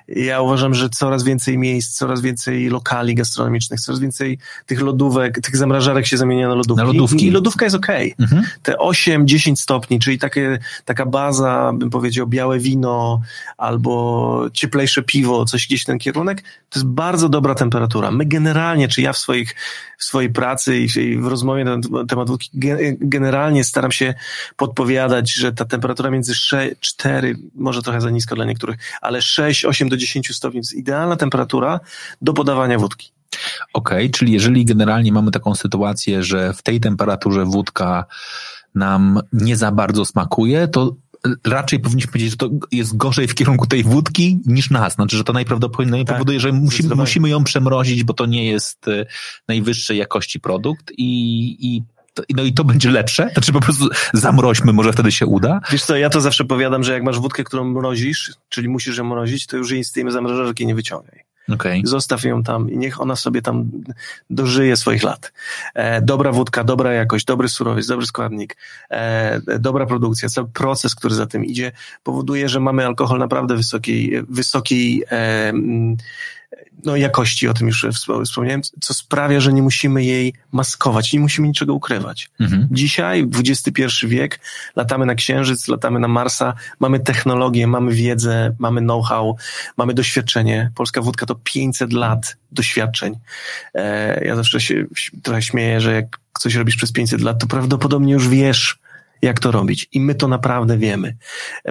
Ja 0.07 0.42
uważam, 0.42 0.74
że 0.74 0.89
coraz 0.89 1.24
więcej 1.24 1.57
miejsc, 1.57 1.98
coraz 1.98 2.21
więcej 2.21 2.69
lokali 2.69 3.15
gastronomicznych, 3.15 3.80
coraz 3.80 4.00
więcej 4.00 4.38
tych 4.65 4.81
lodówek, 4.81 5.42
tych 5.42 5.57
zamrażarek 5.57 6.06
się 6.06 6.18
zamienia 6.18 6.48
na 6.48 6.56
lodówki. 6.56 6.77
Na 6.77 6.83
lodówki. 6.83 7.27
I 7.27 7.31
lodówka 7.31 7.65
jest 7.65 7.75
okej. 7.75 8.13
Okay. 8.13 8.25
Mhm. 8.25 8.44
Te 8.63 8.74
8-10 8.74 9.56
stopni, 9.56 10.00
czyli 10.00 10.19
takie, 10.19 10.60
taka 10.86 11.06
baza, 11.06 11.71
bym 11.75 11.89
powiedział, 11.89 12.27
białe 12.27 12.60
wino 12.60 13.21
albo 13.57 14.45
cieplejsze 14.54 15.04
piwo, 15.04 15.45
coś 15.45 15.68
gdzieś 15.68 15.83
ten 15.83 16.00
kierunek, 16.00 16.42
to 16.42 16.80
jest 16.80 16.88
bardzo 16.88 17.30
dobra 17.30 17.56
temperatura. 17.56 18.12
My 18.12 18.25
generalnie, 18.25 18.88
czy 18.88 19.01
ja 19.01 19.13
w 19.13 19.18
swoich, 19.18 19.56
w 19.98 20.04
swojej 20.04 20.30
pracy 20.30 20.77
i 20.77 21.17
w 21.17 21.27
rozmowie 21.27 21.63
na 21.63 21.77
temat 22.08 22.27
wódki, 22.27 22.50
generalnie 23.01 23.63
staram 23.63 23.91
się 23.91 24.13
podpowiadać, 24.55 25.34
że 25.34 25.53
ta 25.53 25.65
temperatura 25.65 26.10
między 26.10 26.36
6, 26.36 26.75
4, 26.79 27.36
może 27.55 27.82
trochę 27.82 28.01
za 28.01 28.10
nisko 28.10 28.36
dla 28.36 28.46
niektórych, 28.46 28.77
ale 29.01 29.22
6, 29.22 29.52
8 29.65 29.89
do 29.89 29.98
10 29.98 30.36
stopni 30.36 30.60
to 30.60 30.63
jest 30.63 30.74
idealna 30.74 31.15
temperatura 31.15 31.79
do 32.22 32.33
podawania 32.33 32.79
wódki. 32.79 33.12
Okej, 33.74 33.98
okay, 33.98 34.10
czyli 34.10 34.31
jeżeli 34.31 34.65
generalnie 34.65 35.12
mamy 35.12 35.31
taką 35.31 35.55
sytuację, 35.55 36.24
że 36.24 36.53
w 36.53 36.62
tej 36.62 36.79
temperaturze 36.79 37.45
wódka 37.45 38.05
nam 38.75 39.19
nie 39.33 39.57
za 39.57 39.72
bardzo 39.72 40.05
smakuje, 40.05 40.67
to 40.67 40.95
raczej 41.45 41.79
powinniśmy 41.79 42.12
powiedzieć, 42.12 42.31
że 42.31 42.38
to 42.38 42.50
jest 42.72 42.98
gorzej 42.98 43.27
w 43.27 43.36
kierunku 43.36 43.67
tej 43.67 43.83
wódki 43.83 44.39
niż 44.45 44.69
nas. 44.69 44.93
Znaczy, 44.93 45.17
że 45.17 45.24
to 45.24 45.33
najprawdopodobniej 45.33 46.05
tak, 46.05 46.15
powoduje, 46.15 46.39
że 46.39 46.51
musimy, 46.51 46.95
musimy 46.95 47.29
ją 47.29 47.43
przemrozić, 47.43 48.03
bo 48.03 48.13
to 48.13 48.25
nie 48.25 48.45
jest 48.45 48.88
e, 48.88 49.05
najwyższej 49.48 49.98
jakości 49.98 50.39
produkt 50.39 50.91
i, 50.98 51.57
i 51.60 51.83
no 52.36 52.43
i 52.43 52.53
to 52.53 52.63
będzie 52.63 52.91
lepsze? 52.91 53.29
Znaczy 53.34 53.53
po 53.53 53.60
prostu 53.60 53.89
zamroźmy, 54.13 54.74
może 54.74 54.93
wtedy 54.93 55.12
się 55.12 55.25
uda? 55.25 55.60
Wiesz 55.72 55.84
co, 55.84 55.96
ja 55.96 56.10
to 56.10 56.22
zawsze 56.22 56.46
powiadam, 56.46 56.84
że 56.84 56.93
jak 56.93 57.03
masz 57.03 57.20
wódkę, 57.20 57.43
którą 57.43 57.63
mrozisz, 57.63 58.34
czyli 58.50 58.70
musisz 58.70 58.98
ją 58.98 59.03
mrozić, 59.03 59.48
to 59.48 59.58
już 59.58 59.72
jej 59.72 59.84
z 59.84 59.91
tej 59.91 60.12
zamrażarki 60.12 60.65
nie 60.65 60.75
wyciągaj. 60.75 61.24
Okay. 61.50 61.82
Zostaw 61.84 62.24
ją 62.24 62.43
tam 62.43 62.70
i 62.70 62.77
niech 62.77 63.01
ona 63.01 63.15
sobie 63.15 63.41
tam 63.41 63.72
dożyje 64.29 64.75
swoich 64.75 65.03
lat. 65.03 65.34
E, 65.74 66.01
dobra 66.01 66.32
wódka, 66.32 66.63
dobra 66.63 66.93
jakość, 66.93 67.25
dobry 67.25 67.50
surowiec, 67.50 67.88
dobry 67.88 68.05
składnik, 68.05 68.58
e, 68.89 69.60
dobra 69.60 69.86
produkcja, 69.86 70.29
cały 70.29 70.48
proces, 70.48 70.96
który 70.96 71.15
za 71.15 71.25
tym 71.25 71.46
idzie, 71.46 71.72
powoduje, 72.03 72.50
że 72.50 72.60
mamy 72.60 72.86
alkohol 72.86 73.20
naprawdę 73.20 73.55
wysokiej, 73.55 74.24
wysokiej 74.29 75.03
e, 75.12 75.53
no, 76.86 76.96
jakości, 76.96 77.48
o 77.48 77.53
tym 77.53 77.68
już 77.68 77.88
wspomniałem, 78.24 78.62
co 78.82 78.94
sprawia, 78.94 79.39
że 79.39 79.53
nie 79.53 79.62
musimy 79.62 80.03
jej 80.03 80.34
maskować, 80.51 81.13
nie 81.13 81.20
musimy 81.20 81.48
niczego 81.48 81.74
ukrywać. 81.74 82.30
Mhm. 82.39 82.68
Dzisiaj, 82.72 83.30
XXI 83.39 84.08
wiek, 84.08 84.39
latamy 84.75 85.06
na 85.06 85.15
Księżyc, 85.15 85.68
latamy 85.68 86.00
na 86.00 86.08
Marsa, 86.08 86.53
mamy 86.80 87.00
technologię, 87.00 87.68
mamy 87.68 87.92
wiedzę, 87.92 88.56
mamy 88.60 88.82
know-how, 88.82 89.36
mamy 89.77 89.94
doświadczenie. 89.94 90.72
Polska 90.75 91.01
wódka 91.01 91.25
to 91.25 91.36
500 91.36 91.94
lat 91.94 92.38
doświadczeń. 92.51 93.15
E, 93.75 94.25
ja 94.25 94.36
zawsze 94.36 94.62
się 94.62 94.86
trochę 95.24 95.42
śmieję, 95.42 95.82
że 95.82 95.94
jak 95.94 96.20
coś 96.39 96.56
robisz 96.56 96.75
przez 96.75 96.92
500 96.92 97.22
lat, 97.22 97.39
to 97.39 97.48
prawdopodobnie 97.48 98.13
już 98.13 98.27
wiesz, 98.27 98.83
jak 99.24 99.39
to 99.39 99.51
robić. 99.51 99.88
I 99.92 100.00
my 100.00 100.15
to 100.15 100.27
naprawdę 100.27 100.77
wiemy. 100.77 101.15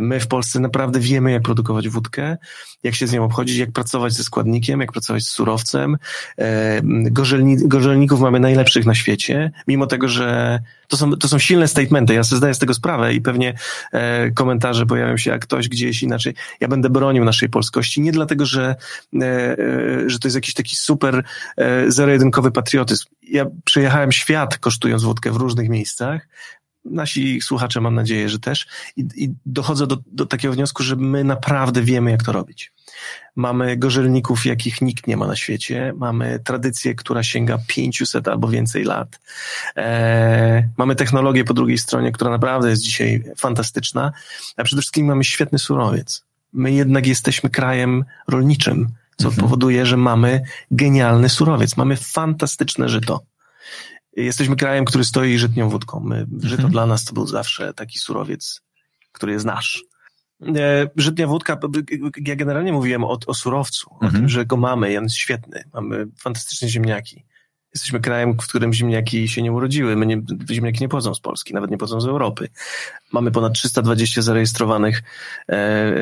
My 0.00 0.21
w 0.21 0.26
Polsce 0.26 0.61
naprawdę 0.61 1.00
wiemy, 1.00 1.32
jak 1.32 1.42
produkować 1.42 1.88
wódkę, 1.88 2.37
jak 2.82 2.94
się 2.94 3.06
z 3.06 3.12
nią 3.12 3.25
obchodzić, 3.25 3.56
jak 3.56 3.73
pracować 3.73 4.12
ze 4.12 4.25
składnikiem, 4.25 4.80
jak 4.80 4.92
pracować 4.92 5.23
z 5.23 5.28
surowcem. 5.28 5.97
E, 6.38 6.80
gorzelni, 7.11 7.68
gorzelników 7.68 8.21
mamy 8.21 8.40
najlepszych 8.40 8.87
na 8.87 8.94
świecie, 8.94 9.50
mimo 9.68 9.87
tego, 9.87 10.09
że 10.09 10.59
to 10.88 10.97
są, 10.97 11.12
to 11.12 11.28
są 11.28 11.38
silne 11.38 11.68
statementy. 11.68 12.14
Ja 12.14 12.25
sobie 12.25 12.38
zdaję 12.38 12.54
z 12.54 12.59
tego 12.59 12.75
sprawę 12.75 13.14
i 13.14 13.21
pewnie 13.21 13.54
e, 13.92 14.30
komentarze 14.30 14.87
pojawią 14.87 15.16
się, 15.16 15.30
jak 15.30 15.42
ktoś 15.42 15.68
gdzieś 15.68 16.02
inaczej. 16.02 16.35
Ja 16.61 16.68
będę 16.68 16.90
bronił 16.90 17.25
naszej 17.25 17.49
polskości, 17.49 18.00
nie 18.00 18.12
dlatego, 18.12 18.47
że, 18.47 18.75
e, 19.23 19.56
że 20.06 20.18
to 20.18 20.28
jest 20.28 20.35
jakiś 20.35 20.54
taki 20.54 20.76
super 20.76 21.25
zero-jedynkowy 21.88 22.50
patriotyzm. 22.50 23.04
Ja 23.23 23.47
przejechałem 23.64 24.12
świat 24.12 24.59
kosztując 24.59 25.02
wódkę 25.02 25.30
w 25.30 25.37
różnych 25.37 25.68
miejscach, 25.68 26.28
nasi 26.84 27.40
słuchacze 27.40 27.80
mam 27.80 27.94
nadzieję, 27.94 28.28
że 28.28 28.38
też 28.38 28.66
i, 28.96 29.04
i 29.16 29.34
dochodzę 29.46 29.86
do, 29.86 29.98
do 30.06 30.26
takiego 30.26 30.54
wniosku, 30.54 30.82
że 30.82 30.96
my 30.96 31.24
naprawdę 31.24 31.82
wiemy, 31.82 32.10
jak 32.10 32.22
to 32.22 32.32
robić. 32.32 32.72
Mamy 33.36 33.76
gorzelników, 33.76 34.46
jakich 34.46 34.82
nikt 34.82 35.06
nie 35.06 35.16
ma 35.16 35.26
na 35.26 35.36
świecie. 35.36 35.92
Mamy 35.96 36.40
tradycję, 36.44 36.94
która 36.94 37.22
sięga 37.22 37.58
500 37.66 38.28
albo 38.28 38.48
więcej 38.48 38.84
lat. 38.84 39.20
Eee, 39.76 40.68
mamy 40.76 40.96
technologię 40.96 41.44
po 41.44 41.54
drugiej 41.54 41.78
stronie, 41.78 42.12
która 42.12 42.30
naprawdę 42.30 42.70
jest 42.70 42.82
dzisiaj 42.82 43.24
fantastyczna. 43.36 44.12
A 44.56 44.64
przede 44.64 44.82
wszystkim 44.82 45.06
mamy 45.06 45.24
świetny 45.24 45.58
surowiec. 45.58 46.24
My 46.52 46.72
jednak 46.72 47.06
jesteśmy 47.06 47.50
krajem 47.50 48.04
rolniczym, 48.28 48.88
co 49.16 49.28
mhm. 49.28 49.42
powoduje, 49.42 49.86
że 49.86 49.96
mamy 49.96 50.42
genialny 50.70 51.28
surowiec. 51.28 51.76
Mamy 51.76 51.96
fantastyczne 51.96 52.88
żyto. 52.88 53.20
Jesteśmy 54.16 54.57
krajem, 54.57 54.85
który 54.85 55.04
stoi 55.04 55.38
żytnią 55.38 55.69
wódką. 55.69 56.00
My, 56.00 56.26
żyto 56.40 56.54
mhm. 56.54 56.71
dla 56.73 56.87
nas 56.87 57.04
to 57.04 57.12
był 57.12 57.26
zawsze 57.26 57.75
taki 57.75 57.99
surowiec, 57.99 58.61
który 59.12 59.33
jest 59.33 59.45
nasz. 59.45 59.85
E, 60.57 60.88
żytnia 60.97 61.26
wódka, 61.26 61.59
ja 62.26 62.37
generalnie 62.37 62.73
mówiłem 62.73 63.04
o, 63.04 63.19
o 63.26 63.35
surowcu, 63.35 63.90
mhm. 63.92 64.12
o 64.12 64.16
tym, 64.16 64.28
że 64.28 64.47
go 64.47 64.57
mamy, 64.57 64.99
on 64.99 65.04
jest 65.04 65.16
świetny. 65.16 65.64
Mamy 65.75 66.07
fantastyczne 66.19 66.69
ziemniaki. 66.69 67.25
Jesteśmy 67.74 68.00
krajem, 68.00 68.34
w 68.34 68.46
którym 68.46 68.72
ziemniaki 68.72 69.28
się 69.28 69.42
nie 69.42 69.52
urodziły. 69.52 69.96
My 69.96 70.06
nie, 70.06 70.22
ziemniaki 70.50 70.80
nie 70.80 70.88
pochodzą 70.88 71.14
z 71.14 71.20
Polski, 71.20 71.54
nawet 71.54 71.70
nie 71.70 71.78
pochodzą 71.78 72.00
z 72.00 72.06
Europy. 72.06 72.48
Mamy 73.12 73.30
ponad 73.30 73.52
320 73.52 74.22
zarejestrowanych 74.22 75.02
e, 75.48 75.52
e, 75.52 75.94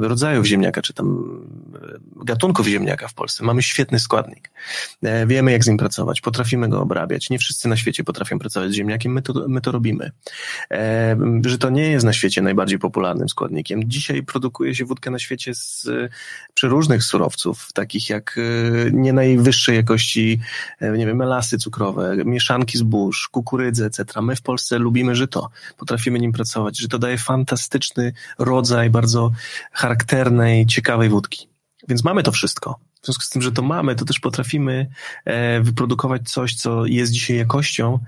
rodzajów 0.00 0.46
ziemniaka, 0.46 0.82
czy 0.82 0.92
tam 0.92 1.40
e, 1.74 2.24
gatunków 2.24 2.66
ziemniaka 2.66 3.08
w 3.08 3.14
Polsce. 3.14 3.44
Mamy 3.44 3.62
świetny 3.62 4.00
składnik. 4.00 4.50
E, 5.02 5.26
wiemy, 5.26 5.52
jak 5.52 5.64
z 5.64 5.68
nim 5.68 5.76
pracować. 5.76 6.20
Potrafimy 6.20 6.68
go 6.68 6.82
obrabiać. 6.82 7.30
Nie 7.30 7.38
wszyscy 7.38 7.68
na 7.68 7.76
świecie 7.76 8.04
potrafią 8.04 8.38
pracować 8.38 8.70
z 8.70 8.74
ziemniakiem. 8.74 9.12
My 9.12 9.22
to, 9.22 9.44
my 9.48 9.60
to 9.60 9.72
robimy. 9.72 10.10
E, 10.70 11.16
że 11.44 11.58
to 11.58 11.70
nie 11.70 11.90
jest 11.90 12.06
na 12.06 12.12
świecie 12.12 12.42
najbardziej 12.42 12.78
popularnym 12.78 13.28
składnikiem. 13.28 13.80
Dzisiaj 13.90 14.22
produkuje 14.22 14.74
się 14.74 14.84
wódkę 14.84 15.10
na 15.10 15.18
świecie 15.18 15.54
z 15.54 15.88
przeróżnych 16.54 17.04
surowców, 17.04 17.72
takich 17.72 18.10
jak 18.10 18.38
e, 18.38 18.90
nie 18.92 19.12
najwyższej 19.12 19.76
jakości, 19.76 20.40
nie 20.80 21.05
wiem, 21.06 21.16
melasy 21.16 21.58
cukrowe, 21.58 22.16
mieszanki 22.24 22.78
zbóż, 22.78 23.28
kukurydzy, 23.28 23.84
etc. 23.84 24.22
My 24.22 24.36
w 24.36 24.42
Polsce 24.42 24.78
lubimy 24.78 25.14
żyto. 25.14 25.50
Potrafimy 25.76 26.18
nim 26.18 26.32
pracować 26.32 26.56
pracować, 26.56 26.78
że 26.78 26.88
to 26.88 26.98
daje 26.98 27.18
fantastyczny 27.18 28.12
rodzaj 28.38 28.90
bardzo 28.90 29.32
charakternej, 29.72 30.66
ciekawej 30.66 31.08
wódki. 31.08 31.48
Więc 31.88 32.04
mamy 32.04 32.22
to 32.22 32.32
wszystko. 32.32 32.78
W 33.02 33.06
związku 33.06 33.22
z 33.24 33.30
tym, 33.30 33.42
że 33.42 33.52
to 33.52 33.62
mamy, 33.62 33.94
to 33.94 34.04
też 34.04 34.20
potrafimy 34.20 34.86
e, 35.24 35.60
wyprodukować 35.60 36.30
coś, 36.30 36.54
co 36.54 36.86
jest 36.86 37.12
dzisiaj 37.12 37.36
jakością. 37.36 37.98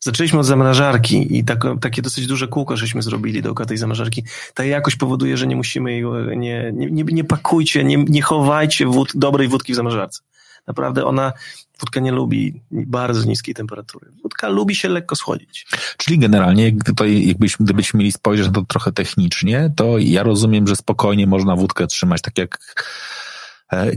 Zaczęliśmy 0.00 0.38
od 0.38 0.46
zamrażarki 0.46 1.38
i 1.38 1.44
tak, 1.44 1.64
takie 1.80 2.02
dosyć 2.02 2.26
duże 2.26 2.48
kółko 2.48 2.76
żeśmy 2.76 3.02
zrobili 3.02 3.42
dookoła 3.42 3.66
tej 3.66 3.78
zamrażarki. 3.78 4.24
Ta 4.54 4.64
jakość 4.64 4.96
powoduje, 4.96 5.36
że 5.36 5.46
nie 5.46 5.56
musimy 5.56 6.00
nie, 6.36 6.72
nie, 6.72 6.90
nie, 6.90 7.04
nie 7.04 7.24
pakujcie, 7.24 7.84
nie, 7.84 7.96
nie 7.96 8.22
chowajcie 8.22 8.86
wód, 8.86 9.12
dobrej 9.14 9.48
wódki 9.48 9.72
w 9.72 9.76
zamrażarce. 9.76 10.20
Naprawdę 10.66 11.04
ona 11.04 11.32
Wódka 11.80 12.00
nie 12.00 12.12
lubi 12.12 12.60
bardzo 12.70 13.24
niskiej 13.24 13.54
temperatury. 13.54 14.12
Wódka 14.22 14.48
lubi 14.48 14.74
się 14.74 14.88
lekko 14.88 15.16
schłodzić. 15.16 15.66
Czyli 15.96 16.18
generalnie, 16.18 16.72
tutaj 16.84 17.26
jakbyśmy, 17.26 17.64
gdybyśmy 17.64 17.98
mieli 17.98 18.12
spojrzeć 18.12 18.46
na 18.46 18.52
to 18.52 18.62
trochę 18.62 18.92
technicznie, 18.92 19.72
to 19.76 19.98
ja 19.98 20.22
rozumiem, 20.22 20.66
że 20.66 20.76
spokojnie 20.76 21.26
można 21.26 21.56
wódkę 21.56 21.86
trzymać 21.86 22.22
tak 22.22 22.38
jak 22.38 22.58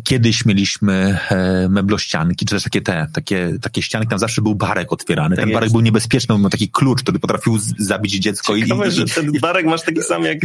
kiedyś 0.03 0.45
mieliśmy 0.45 1.19
e, 1.29 1.69
meblościanki, 1.69 2.45
czy 2.45 2.55
też 2.55 2.63
takie 2.63 2.81
te, 2.81 3.07
takie, 3.13 3.53
takie 3.61 3.81
ścianki, 3.81 4.07
tam 4.07 4.19
zawsze 4.19 4.41
był 4.41 4.55
barek 4.55 4.93
otwierany. 4.93 5.35
Tak 5.35 5.39
ten 5.39 5.49
jest. 5.49 5.55
barek 5.59 5.71
był 5.71 5.81
niebezpieczny, 5.81 6.39
miał 6.39 6.49
taki 6.49 6.69
klucz, 6.69 7.01
który 7.01 7.19
potrafił 7.19 7.57
zabić 7.77 8.13
dziecko. 8.13 8.59
Ciekawe, 8.59 8.88
i, 8.88 8.91
że 8.91 9.05
ten 9.05 9.31
barek 9.41 9.65
masz 9.65 9.81
taki 9.81 10.01
sam 10.01 10.23
jak, 10.23 10.38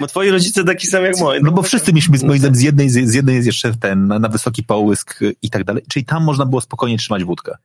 bo 0.00 0.06
twoi 0.06 0.30
rodzice 0.30 0.64
taki 0.64 0.86
sam 0.86 1.04
jak 1.04 1.18
moi. 1.18 1.40
No 1.42 1.52
bo 1.52 1.62
wszyscy 1.62 1.92
mieliśmy 1.92 2.18
z, 2.18 2.56
z 2.56 2.62
jednej, 2.62 2.90
z 2.90 3.14
jednej 3.14 3.34
jest 3.34 3.46
jeszcze 3.46 3.74
ten, 3.74 4.06
na, 4.06 4.18
na 4.18 4.28
wysoki 4.28 4.62
połysk 4.62 5.20
i 5.42 5.50
tak 5.50 5.64
dalej. 5.64 5.82
Czyli 5.88 6.04
tam 6.04 6.24
można 6.24 6.46
było 6.46 6.60
spokojnie 6.60 6.98
trzymać 6.98 7.24
wódkę. 7.24 7.56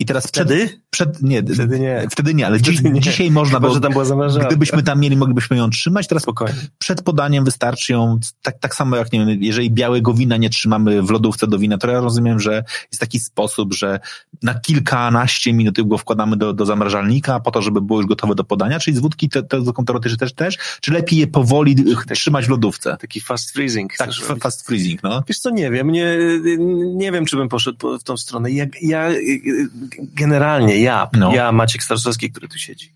I 0.00 0.04
teraz 0.04 0.26
wtedy? 0.26 0.66
Przed, 0.90 1.10
przed, 1.10 1.22
nie, 1.22 1.42
wtedy 1.42 1.80
nie. 1.80 2.06
Wtedy 2.10 2.34
nie, 2.34 2.46
ale 2.46 2.58
wtedy 2.58 2.90
nie. 2.90 3.00
dzisiaj 3.00 3.30
można, 3.30 3.60
bo 3.60 3.80
tam 3.80 3.92
była 3.92 4.04
gdybyśmy 4.46 4.82
tam 4.82 5.00
mieli, 5.00 5.16
moglibyśmy 5.16 5.56
ją 5.56 5.70
trzymać. 5.70 6.06
Teraz 6.06 6.22
Spokojnie. 6.22 6.54
przed 6.78 7.02
podaniem 7.02 7.44
wystarczy 7.44 7.92
ją, 7.92 8.18
tak, 8.42 8.58
tak 8.58 8.74
samo 8.74 8.96
jak, 8.96 9.12
nie 9.12 9.26
wiem, 9.26 9.42
jeżeli 9.42 9.70
białego 9.70 10.14
wina 10.14 10.36
nie 10.36 10.50
trzymamy 10.50 11.02
w 11.02 11.10
lodówce 11.10 11.46
do 11.46 11.58
wina, 11.58 11.78
to 11.78 11.90
ja 11.90 12.00
rozumiem, 12.00 12.40
że 12.40 12.64
jest 12.92 13.00
taki 13.00 13.20
sposób, 13.20 13.74
że 13.74 14.00
na 14.42 14.54
kilkanaście 14.54 15.52
minut 15.52 15.88
go 15.88 15.98
wkładamy 15.98 16.36
do, 16.36 16.52
do 16.52 16.66
zamrażalnika 16.66 17.40
po 17.40 17.50
to, 17.50 17.62
żeby 17.62 17.80
było 17.80 17.98
już 17.98 18.08
gotowe 18.08 18.34
do 18.34 18.44
podania, 18.44 18.78
czyli 18.78 18.96
z 18.96 19.00
wódki 19.00 19.28
te, 19.28 19.42
te, 19.42 19.62
teoretycznie 19.86 20.18
też, 20.18 20.32
też, 20.32 20.58
czy 20.80 20.92
lepiej 20.92 21.18
je 21.18 21.26
powoli 21.26 21.76
taki, 21.76 22.14
trzymać 22.14 22.46
w 22.46 22.48
lodówce? 22.48 22.96
Taki 23.00 23.20
fast 23.20 23.50
freezing. 23.50 23.96
Tak, 23.96 24.10
fast 24.42 24.66
freezing, 24.66 25.02
no. 25.02 25.22
Wiesz 25.28 25.38
co, 25.38 25.50
nie 25.50 25.70
wiem, 25.70 25.90
nie, 25.92 26.18
nie 26.94 27.12
wiem, 27.12 27.26
czy 27.26 27.36
bym 27.36 27.48
poszedł 27.48 27.98
w 27.98 28.02
tą 28.02 28.16
stronę. 28.16 28.50
Ja, 28.50 28.64
ja 28.82 29.10
generalnie 29.98 30.78
ja, 30.78 31.08
no. 31.12 31.34
ja 31.34 31.52
Maciek 31.52 31.82
Starszewski, 31.82 32.30
który 32.30 32.48
tu 32.48 32.58
siedzi, 32.58 32.92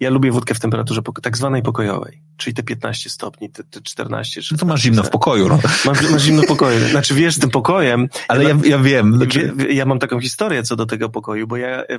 ja 0.00 0.10
lubię 0.10 0.32
wódkę 0.32 0.54
w 0.54 0.60
temperaturze 0.60 1.02
tak 1.22 1.36
zwanej 1.36 1.62
pokojowej, 1.62 2.22
czyli 2.36 2.54
te 2.54 2.62
15 2.62 3.10
stopni, 3.10 3.50
te, 3.50 3.64
te 3.64 3.80
14. 3.80 4.40
No 4.52 4.58
to 4.58 4.66
masz 4.66 4.82
zimno 4.82 5.02
w 5.02 5.10
pokoju. 5.10 5.48
No. 5.48 5.58
Masz, 5.84 6.10
masz 6.10 6.22
zimno 6.22 6.42
w 6.42 6.46
pokoju. 6.46 6.88
Znaczy 6.88 7.14
wiesz, 7.14 7.38
tym 7.38 7.50
pokojem... 7.50 8.08
Ale 8.28 8.44
ja, 8.44 8.58
ja 8.64 8.78
wiem. 8.78 9.16
Znaczy... 9.16 9.52
Ja 9.70 9.86
mam 9.86 9.98
taką 9.98 10.20
historię 10.20 10.62
co 10.62 10.76
do 10.76 10.86
tego 10.86 11.08
pokoju, 11.08 11.46
bo 11.46 11.56
ja 11.56 11.68
e, 11.68 11.98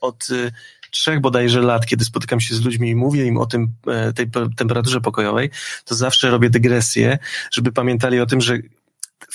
od 0.00 0.26
e, 0.30 0.50
trzech 0.90 1.20
bodajże 1.20 1.60
lat, 1.60 1.86
kiedy 1.86 2.04
spotykam 2.04 2.40
się 2.40 2.54
z 2.54 2.64
ludźmi 2.64 2.90
i 2.90 2.96
mówię 2.96 3.24
im 3.24 3.36
o 3.36 3.46
tym, 3.46 3.68
e, 3.86 4.12
tej 4.12 4.30
temperaturze 4.56 5.00
pokojowej, 5.00 5.50
to 5.84 5.94
zawsze 5.94 6.30
robię 6.30 6.50
dygresję, 6.50 7.18
żeby 7.52 7.72
pamiętali 7.72 8.20
o 8.20 8.26
tym, 8.26 8.40
że 8.40 8.58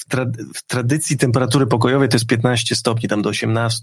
tra 0.08 0.26
w, 0.56 0.64
tradycji 0.68 1.18
temperatury 1.18 1.68
pokojowej 1.68 2.10
to 2.10 2.16
jest 2.16 2.28
15 2.28 2.76
stopni, 2.76 3.10
tam 3.10 3.22
do 3.22 3.30
18, 3.30 3.80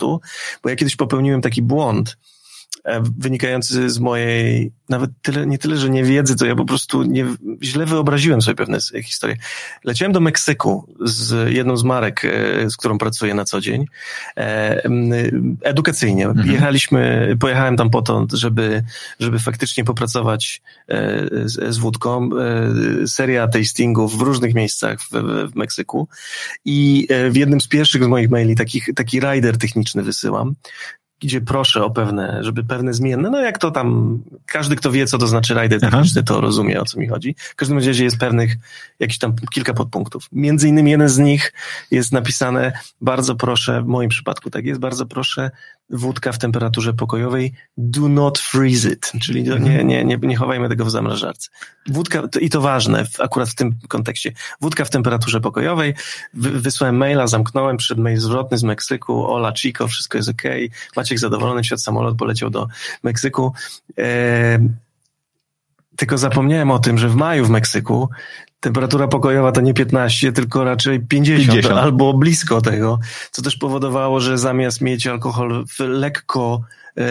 bo 0.62 0.70
ja 0.70 0.76
kiedyś 0.76 0.96
popełniłem 0.96 1.40
taki 1.40 1.62
błąd, 1.62 2.16
wynikający 3.18 3.90
z 3.90 3.98
mojej, 3.98 4.72
nawet 4.88 5.10
tyle, 5.22 5.46
nie 5.46 5.58
tyle, 5.58 5.76
że 5.76 5.90
nie 5.90 6.04
wiedzy, 6.04 6.36
to 6.36 6.46
ja 6.46 6.56
po 6.56 6.64
prostu 6.64 7.02
nie, 7.02 7.26
źle 7.62 7.86
wyobraziłem 7.86 8.42
sobie 8.42 8.54
pewne 8.54 8.78
historie. 9.04 9.36
Leciałem 9.84 10.12
do 10.12 10.20
Meksyku 10.20 10.94
z 11.00 11.52
jedną 11.52 11.76
z 11.76 11.84
marek, 11.84 12.24
e, 12.24 12.70
z 12.70 12.76
którą 12.76 12.98
pracuję 12.98 13.34
na 13.34 13.44
co 13.44 13.60
dzień, 13.60 13.86
e, 14.36 14.82
edukacyjnie. 15.62 16.26
Mhm. 16.26 16.50
Jechaliśmy, 16.50 17.36
pojechałem 17.40 17.76
tam 17.76 17.90
po 17.90 18.02
to, 18.02 18.26
żeby, 18.32 18.82
żeby 19.20 19.38
faktycznie 19.38 19.84
popracować 19.84 20.62
z, 21.44 21.74
z 21.74 21.78
wódką. 21.78 22.30
Seria 23.06 23.48
tastingów 23.48 24.18
w 24.18 24.20
różnych 24.20 24.54
miejscach 24.54 25.00
w, 25.00 25.10
w 25.52 25.56
Meksyku 25.56 26.08
i 26.64 27.08
w 27.30 27.36
jednym 27.36 27.60
z 27.60 27.68
pierwszych 27.68 28.04
z 28.04 28.06
moich 28.06 28.30
maili 28.30 28.56
takich, 28.56 28.88
taki 28.96 29.20
rider 29.20 29.58
techniczny 29.58 30.02
wysyłam, 30.02 30.54
gdzie 31.24 31.40
proszę 31.40 31.84
o 31.84 31.90
pewne, 31.90 32.38
żeby 32.40 32.64
pewne 32.64 32.94
zmienne, 32.94 33.30
no 33.30 33.40
jak 33.40 33.58
to 33.58 33.70
tam, 33.70 34.18
każdy 34.46 34.76
kto 34.76 34.90
wie, 34.90 35.06
co 35.06 35.18
to 35.18 35.26
znaczy 35.26 35.54
rider 35.54 35.80
techniczny, 35.80 36.22
to 36.22 36.40
rozumie, 36.40 36.80
o 36.80 36.84
co 36.84 37.00
mi 37.00 37.08
chodzi. 37.08 37.34
W 37.38 37.56
każdym 37.56 37.78
razie 37.78 38.04
jest 38.04 38.18
pewnych, 38.18 38.56
jakiś 38.98 39.18
tam 39.18 39.34
kilka 39.52 39.74
podpunktów. 39.74 40.28
Między 40.32 40.68
innymi 40.68 40.90
jeden 40.90 41.08
z 41.08 41.18
nich 41.18 41.52
jest 41.90 42.12
napisane, 42.12 42.72
bardzo 43.00 43.34
proszę, 43.34 43.82
w 43.82 43.86
moim 43.86 44.08
przypadku 44.08 44.50
tak 44.50 44.64
jest, 44.64 44.80
bardzo 44.80 45.06
proszę, 45.06 45.50
wódka 45.90 46.32
w 46.32 46.38
temperaturze 46.38 46.92
pokojowej, 46.94 47.52
do 47.76 48.08
not 48.08 48.38
freeze 48.38 48.88
it, 48.88 49.12
czyli 49.20 49.42
nie, 49.42 49.84
nie, 49.84 50.04
nie, 50.04 50.16
nie 50.16 50.36
chowajmy 50.36 50.68
tego 50.68 50.84
w 50.84 50.90
zamrażarce. 50.90 51.48
Wódka, 51.88 52.22
i 52.40 52.50
to 52.50 52.60
ważne 52.60 53.04
akurat 53.18 53.48
w 53.48 53.54
tym 53.54 53.74
kontekście, 53.88 54.32
wódka 54.60 54.84
w 54.84 54.90
temperaturze 54.90 55.40
pokojowej, 55.40 55.94
wysłałem 56.34 56.96
maila, 56.96 57.26
zamknąłem, 57.26 57.76
przyszedł 57.76 58.02
mail 58.02 58.20
zwrotny 58.20 58.58
z 58.58 58.62
Meksyku, 58.62 59.26
ola 59.32 59.52
chico, 59.52 59.88
wszystko 59.88 60.18
jest 60.18 60.30
okej, 60.30 60.66
okay. 60.66 60.78
Maciek 60.96 61.18
zadowolony, 61.18 61.64
świat 61.64 61.82
samolot 61.82 62.16
poleciał 62.16 62.50
do 62.50 62.68
Meksyku. 63.02 63.52
E, 63.98 64.58
tylko 65.96 66.18
zapomniałem 66.18 66.70
o 66.70 66.78
tym, 66.78 66.98
że 66.98 67.08
w 67.08 67.14
maju 67.14 67.44
w 67.44 67.50
Meksyku 67.50 68.08
temperatura 68.64 69.08
pokojowa 69.08 69.52
to 69.52 69.60
nie 69.60 69.74
15, 69.74 70.32
tylko 70.32 70.64
raczej 70.64 71.00
50, 71.00 71.50
50. 71.50 71.78
albo 71.78 72.14
blisko 72.14 72.60
tego, 72.60 72.98
co 73.30 73.42
też 73.42 73.56
powodowało, 73.56 74.20
że 74.20 74.38
zamiast 74.38 74.80
mieć 74.80 75.06
alkohol 75.06 75.64
w 75.66 75.80
lekko 75.80 76.60
e, 76.96 77.04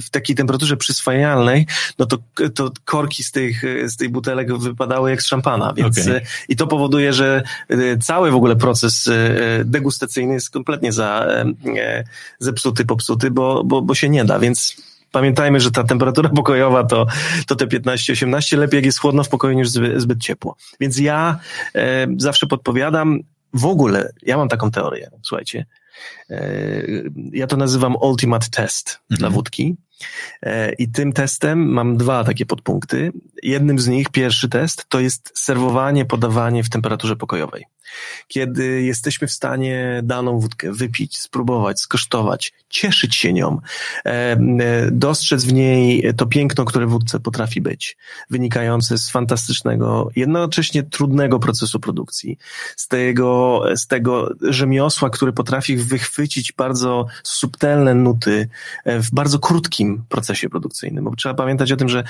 w 0.00 0.10
takiej 0.10 0.36
temperaturze 0.36 0.76
przyswajalnej, 0.76 1.66
no 1.98 2.06
to, 2.06 2.18
to 2.54 2.70
korki 2.84 3.24
z 3.24 3.32
tych, 3.32 3.62
z 3.84 3.96
tych 3.96 4.10
butelek 4.10 4.58
wypadały 4.58 5.10
jak 5.10 5.22
z 5.22 5.26
szampana, 5.26 5.72
więc 5.74 5.98
Okej. 5.98 6.16
e, 6.16 6.20
i 6.48 6.56
to 6.56 6.66
powoduje, 6.66 7.12
że 7.12 7.42
e, 7.68 7.76
cały 7.98 8.30
w 8.30 8.34
ogóle 8.36 8.56
proces 8.56 9.10
degustacyjny 9.64 10.34
jest 10.34 10.50
kompletnie 10.50 10.92
za, 10.92 11.26
zepsuty, 12.38 12.84
popsuty, 12.84 13.30
bo, 13.30 13.64
bo, 13.64 13.82
bo 13.82 13.94
się 13.94 14.08
nie 14.08 14.24
da, 14.24 14.38
więc 14.38 14.76
pamiętajmy, 15.16 15.60
że 15.60 15.70
ta 15.70 15.84
temperatura 15.84 16.28
pokojowa 16.28 16.84
to, 16.84 17.06
to 17.46 17.56
te 17.56 17.66
15-18, 17.66 18.58
lepiej 18.58 18.78
jak 18.78 18.84
jest 18.84 18.98
chłodno 18.98 19.24
w 19.24 19.28
pokoju 19.28 19.54
niż 19.54 19.68
zbyt, 19.68 20.00
zbyt 20.00 20.18
ciepło. 20.18 20.56
Więc 20.80 20.98
ja 20.98 21.38
e, 21.74 22.06
zawsze 22.16 22.46
podpowiadam, 22.46 23.20
w 23.52 23.66
ogóle, 23.66 24.12
ja 24.22 24.36
mam 24.36 24.48
taką 24.48 24.70
teorię, 24.70 25.10
słuchajcie, 25.22 25.66
e, 26.30 26.82
ja 27.32 27.46
to 27.46 27.56
nazywam 27.56 27.96
ultimate 27.96 28.46
test 28.50 29.00
dla 29.10 29.30
wódki. 29.30 29.76
E, 30.42 30.72
I 30.72 30.88
tym 30.88 31.12
testem 31.12 31.68
mam 31.72 31.96
dwa 31.96 32.24
takie 32.24 32.46
podpunkty. 32.46 33.12
Jednym 33.42 33.78
z 33.78 33.88
nich, 33.88 34.08
pierwszy 34.08 34.48
test, 34.48 34.86
to 34.88 35.00
jest 35.00 35.32
serwowanie, 35.34 36.04
podawanie 36.04 36.64
w 36.64 36.70
temperaturze 36.70 37.16
pokojowej. 37.16 37.64
Kiedy 38.28 38.82
jesteśmy 38.82 39.28
w 39.28 39.32
stanie 39.32 40.00
daną 40.04 40.40
wódkę 40.40 40.72
wypić, 40.72 41.18
spróbować, 41.18 41.80
skosztować, 41.80 42.52
cieszyć 42.68 43.16
się 43.16 43.32
nią, 43.32 43.60
e, 44.04 44.08
e, 44.10 44.38
dostrzec 44.92 45.44
w 45.44 45.52
niej 45.52 46.14
to 46.16 46.26
piękno, 46.26 46.64
które 46.64 46.86
wódce 46.86 47.20
potrafi 47.20 47.60
być, 47.60 47.96
wynikające 48.30 48.98
z 48.98 49.10
fantastycznego, 49.10 50.08
jednocześnie 50.16 50.82
trudnego 50.82 51.38
procesu 51.38 51.80
produkcji, 51.80 52.38
z 52.76 52.88
tego, 52.88 53.62
z 53.76 53.86
tego 53.86 54.30
rzemiosła, 54.42 55.10
które 55.10 55.32
potrafi 55.32 55.76
wychwycić 55.76 56.52
bardzo 56.52 57.06
subtelne 57.22 57.94
nuty 57.94 58.48
e, 58.84 59.00
w 59.00 59.10
bardzo 59.10 59.38
krótkim 59.38 60.04
procesie 60.08 60.48
produkcyjnym. 60.48 61.04
Bo 61.04 61.16
trzeba 61.16 61.34
pamiętać 61.34 61.72
o 61.72 61.76
tym, 61.76 61.88
że 61.88 62.04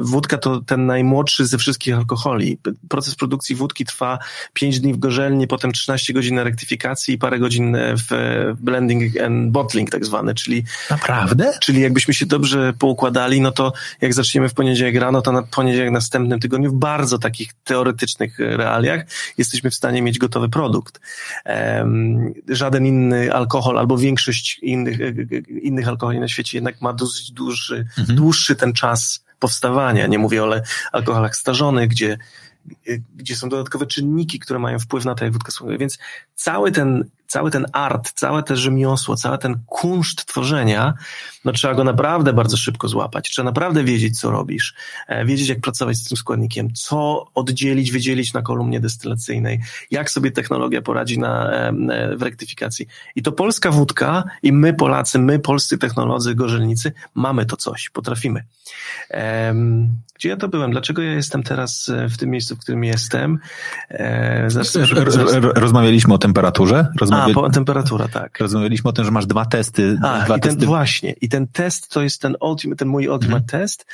wódka 0.00 0.38
to 0.38 0.60
ten 0.60 0.86
najmłodszy 0.86 1.46
ze 1.46 1.58
wszystkich 1.58 1.94
alkoholi. 1.94 2.58
Proces 2.88 3.14
produkcji 3.14 3.56
wódki 3.56 3.84
trwa 3.84 4.18
5 4.52 4.80
dni 4.80 4.94
w 4.94 4.96
gorzelni, 5.02 5.46
potem 5.46 5.72
13 5.72 6.12
godzin 6.12 6.34
na 6.34 6.44
rektyfikacji 6.44 7.14
i 7.14 7.18
parę 7.18 7.38
godzin 7.38 7.76
w 8.08 8.10
blending 8.60 9.20
and 9.20 9.50
bottling 9.50 9.90
tak 9.90 10.04
zwany, 10.04 10.34
czyli 10.34 10.64
Naprawdę? 10.90 11.52
Czyli 11.60 11.80
jakbyśmy 11.80 12.14
się 12.14 12.26
dobrze 12.26 12.72
poukładali, 12.78 13.40
no 13.40 13.52
to 13.52 13.72
jak 14.00 14.14
zaczniemy 14.14 14.48
w 14.48 14.54
poniedziałek 14.54 14.96
rano, 14.96 15.22
to 15.22 15.32
na 15.32 15.42
poniedziałek 15.42 15.90
następnym 15.90 16.40
tygodniu 16.40 16.70
w 16.70 16.74
bardzo 16.74 17.18
takich 17.18 17.52
teoretycznych 17.64 18.38
realiach 18.38 19.04
jesteśmy 19.38 19.70
w 19.70 19.74
stanie 19.74 20.02
mieć 20.02 20.18
gotowy 20.18 20.48
produkt. 20.48 21.00
Żaden 22.48 22.86
inny 22.86 23.32
alkohol 23.34 23.78
albo 23.78 23.98
większość 23.98 24.58
innych, 24.62 24.98
innych 25.62 25.88
alkoholi 25.88 26.20
na 26.20 26.28
świecie 26.28 26.56
jednak 26.58 26.80
ma 26.80 26.92
dosyć 26.92 27.32
dłuższy, 27.32 27.86
Mhm. 27.98 28.16
dłuższy 28.16 28.56
ten 28.56 28.72
czas 28.72 29.24
powstawania. 29.38 30.06
Nie 30.06 30.18
mówię 30.18 30.44
o 30.44 30.54
alkoholach 30.92 31.36
starzonych, 31.36 31.88
gdzie 31.88 32.18
gdzie 33.16 33.36
są 33.36 33.48
dodatkowe 33.48 33.86
czynniki, 33.86 34.38
które 34.38 34.58
mają 34.58 34.78
wpływ 34.78 35.04
na 35.04 35.14
jak 35.20 35.32
wódka 35.32 35.52
smakuje. 35.52 35.78
Więc 35.78 35.98
cały 36.34 36.72
ten, 36.72 37.10
cały 37.32 37.50
ten 37.50 37.66
art, 37.72 38.12
całe 38.12 38.42
te 38.42 38.56
rzemiosło, 38.56 39.16
cały 39.16 39.38
ten 39.38 39.58
kunszt 39.66 40.26
tworzenia, 40.26 40.94
no 41.44 41.52
trzeba 41.52 41.74
go 41.74 41.84
naprawdę 41.84 42.32
bardzo 42.32 42.56
szybko 42.56 42.88
złapać. 42.88 43.30
Trzeba 43.30 43.46
naprawdę 43.46 43.84
wiedzieć, 43.84 44.20
co 44.20 44.30
robisz, 44.30 44.74
e, 45.08 45.24
wiedzieć, 45.24 45.48
jak 45.48 45.60
pracować 45.60 45.96
z 45.96 46.08
tym 46.08 46.16
składnikiem, 46.16 46.74
co 46.74 47.26
oddzielić, 47.34 47.92
wydzielić 47.92 48.32
na 48.32 48.42
kolumnie 48.42 48.80
destylacyjnej, 48.80 49.60
jak 49.90 50.10
sobie 50.10 50.30
technologia 50.30 50.82
poradzi 50.82 51.18
na, 51.18 51.50
e, 51.50 51.72
w 52.16 52.22
rektyfikacji. 52.22 52.86
I 53.16 53.22
to 53.22 53.32
polska 53.32 53.70
wódka 53.70 54.24
i 54.42 54.52
my 54.52 54.74
Polacy, 54.74 55.18
my 55.18 55.38
polscy 55.38 55.78
technolodzy, 55.78 56.34
gorzelnicy, 56.34 56.92
mamy 57.14 57.46
to 57.46 57.56
coś, 57.56 57.90
potrafimy. 57.90 58.44
Gdzie 60.22 60.28
ja 60.28 60.36
to 60.36 60.48
byłem? 60.48 60.70
Dlaczego 60.70 61.02
ja 61.02 61.12
jestem 61.12 61.42
teraz 61.42 61.88
e, 61.88 62.08
w 62.08 62.16
tym 62.16 62.30
miejscu, 62.30 62.56
w 62.56 62.58
którym 62.58 62.84
jestem? 62.84 63.38
E, 63.90 64.50
zaraz, 64.50 64.78
Rozmawialiśmy 65.54 66.14
o 66.14 66.18
temperaturze. 66.18 66.86
Rozmawia... 67.00 67.21
A, 67.30 67.34
po, 67.34 67.50
temperatura, 67.50 68.08
tak. 68.08 68.40
Rozmawialiśmy 68.40 68.90
o 68.90 68.92
tym, 68.92 69.04
że 69.04 69.10
masz 69.10 69.26
dwa 69.26 69.46
testy. 69.46 69.98
A, 70.02 70.24
dwa 70.24 70.36
i 70.36 70.40
ten, 70.40 70.50
testy. 70.52 70.66
właśnie. 70.66 71.14
I 71.20 71.28
ten 71.28 71.46
test 71.46 71.88
to 71.88 72.02
jest 72.02 72.20
ten 72.22 72.36
ultimate, 72.40 72.76
ten 72.78 72.88
mój 72.88 73.08
ultimate 73.08 73.42
Mhm. 73.44 73.62
test, 73.62 73.86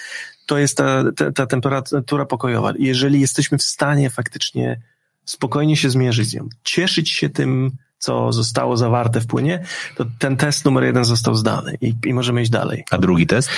to 0.46 0.58
jest 0.58 0.76
ta, 0.76 1.04
ta, 1.16 1.32
ta 1.32 1.46
temperatura 1.46 2.24
pokojowa. 2.26 2.72
Jeżeli 2.78 3.20
jesteśmy 3.20 3.58
w 3.58 3.62
stanie 3.62 4.10
faktycznie 4.10 4.80
spokojnie 5.24 5.76
się 5.76 5.90
zmierzyć 5.90 6.28
z 6.28 6.34
nią, 6.34 6.48
cieszyć 6.64 7.10
się 7.10 7.28
tym, 7.28 7.70
co 7.98 8.32
zostało 8.32 8.76
zawarte 8.76 9.20
w 9.20 9.26
płynie, 9.26 9.64
to 9.96 10.04
ten 10.18 10.36
test 10.36 10.64
numer 10.64 10.84
jeden 10.84 11.04
został 11.04 11.34
zdany 11.34 11.74
i, 11.80 11.94
i 12.04 12.14
możemy 12.14 12.42
iść 12.42 12.50
dalej. 12.50 12.84
A 12.90 12.98
drugi 12.98 13.26
test? 13.26 13.50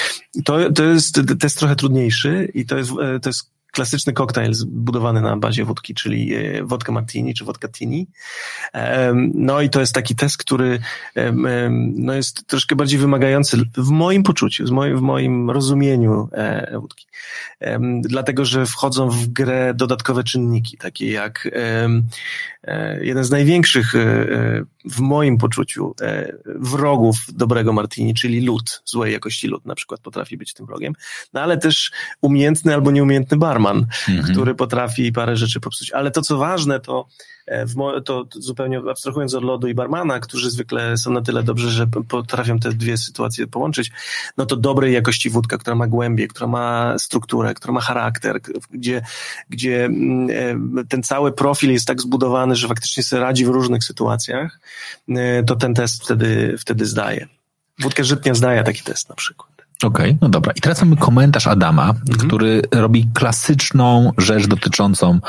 To, 0.44 0.72
to 0.72 0.82
jest 0.84 1.20
test 1.40 1.58
trochę 1.58 1.76
trudniejszy 1.76 2.50
i 2.54 2.66
to 2.66 2.76
jest, 2.76 2.90
to 3.22 3.28
jest 3.28 3.50
klasyczny 3.72 4.12
koktajl 4.12 4.52
zbudowany 4.52 5.20
na 5.20 5.36
bazie 5.36 5.64
wódki, 5.64 5.94
czyli 5.94 6.34
e, 6.34 6.64
wodka 6.64 6.92
martini 6.92 7.34
czy 7.34 7.44
wodka 7.44 7.68
tini. 7.68 8.06
No 9.34 9.60
i 9.60 9.70
to 9.70 9.80
jest 9.80 9.94
taki 9.94 10.14
test, 10.14 10.36
który 10.36 10.78
no 11.94 12.12
jest 12.12 12.46
troszkę 12.46 12.76
bardziej 12.76 12.98
wymagający 12.98 13.56
w 13.76 13.88
moim 13.90 14.22
poczuciu, 14.22 14.64
w 14.96 15.00
moim 15.00 15.50
rozumieniu 15.50 16.28
e, 16.32 16.78
wódki. 16.80 17.06
Dlatego, 18.00 18.44
że 18.44 18.66
wchodzą 18.66 19.10
w 19.10 19.26
grę 19.26 19.74
dodatkowe 19.74 20.24
czynniki, 20.24 20.76
takie 20.76 21.12
jak 21.12 21.48
e, 21.52 21.88
jeden 23.00 23.24
z 23.24 23.30
największych 23.30 23.94
w 24.84 25.00
moim 25.00 25.38
poczuciu 25.38 25.94
wrogów 26.44 27.16
dobrego 27.28 27.72
martini, 27.72 28.14
czyli 28.14 28.40
lód, 28.40 28.82
złej 28.84 29.12
jakości 29.12 29.48
lód 29.48 29.66
na 29.66 29.74
przykład 29.74 30.00
potrafi 30.00 30.36
być 30.36 30.54
tym 30.54 30.66
wrogiem, 30.66 30.92
no 31.32 31.40
ale 31.40 31.58
też 31.58 31.90
umiejętny 32.20 32.74
albo 32.74 32.90
nieumiejętny 32.90 33.36
barman, 33.60 33.86
mhm. 34.08 34.32
który 34.32 34.54
potrafi 34.54 35.12
parę 35.12 35.36
rzeczy 35.36 35.60
popsuć. 35.60 35.90
Ale 35.90 36.10
to, 36.10 36.22
co 36.22 36.38
ważne, 36.38 36.80
to, 36.80 37.06
to, 38.04 38.24
to 38.24 38.40
zupełnie 38.40 38.78
abstrahując 38.90 39.34
od 39.34 39.44
lodu 39.44 39.68
i 39.68 39.74
barmana, 39.74 40.20
którzy 40.20 40.50
zwykle 40.50 40.96
są 40.96 41.10
na 41.10 41.20
tyle 41.20 41.42
dobrzy, 41.42 41.70
że 41.70 41.86
potrafią 42.08 42.58
te 42.58 42.72
dwie 42.72 42.96
sytuacje 42.96 43.46
połączyć, 43.46 43.90
no 44.36 44.46
to 44.46 44.56
dobrej 44.56 44.94
jakości 44.94 45.30
wódka, 45.30 45.58
która 45.58 45.76
ma 45.76 45.86
głębię, 45.86 46.28
która 46.28 46.46
ma 46.46 46.94
strukturę, 46.98 47.54
która 47.54 47.74
ma 47.74 47.80
charakter, 47.80 48.40
gdzie, 48.70 49.02
gdzie 49.50 49.90
ten 50.88 51.02
cały 51.02 51.32
profil 51.32 51.72
jest 51.72 51.86
tak 51.86 52.00
zbudowany, 52.00 52.56
że 52.56 52.68
faktycznie 52.68 53.02
sobie 53.02 53.22
radzi 53.22 53.44
w 53.44 53.48
różnych 53.48 53.84
sytuacjach, 53.84 54.60
to 55.46 55.56
ten 55.56 55.74
test 55.74 56.04
wtedy, 56.04 56.56
wtedy 56.58 56.86
zdaje. 56.86 57.26
Wódka 57.78 58.04
żytnia 58.04 58.34
zdaje 58.34 58.64
taki 58.64 58.82
test 58.82 59.08
na 59.08 59.14
przykład. 59.14 59.49
Okej, 59.82 60.06
okay, 60.06 60.18
no 60.20 60.28
dobra. 60.28 60.52
I 60.56 60.60
teraz 60.60 60.82
mamy 60.82 60.96
komentarz 60.96 61.46
Adama, 61.46 61.88
Mhm. 61.88 62.28
który 62.28 62.62
robi 62.74 63.08
klasyczną 63.14 64.12
rzecz 64.18 64.46
dotyczącą 64.46 65.20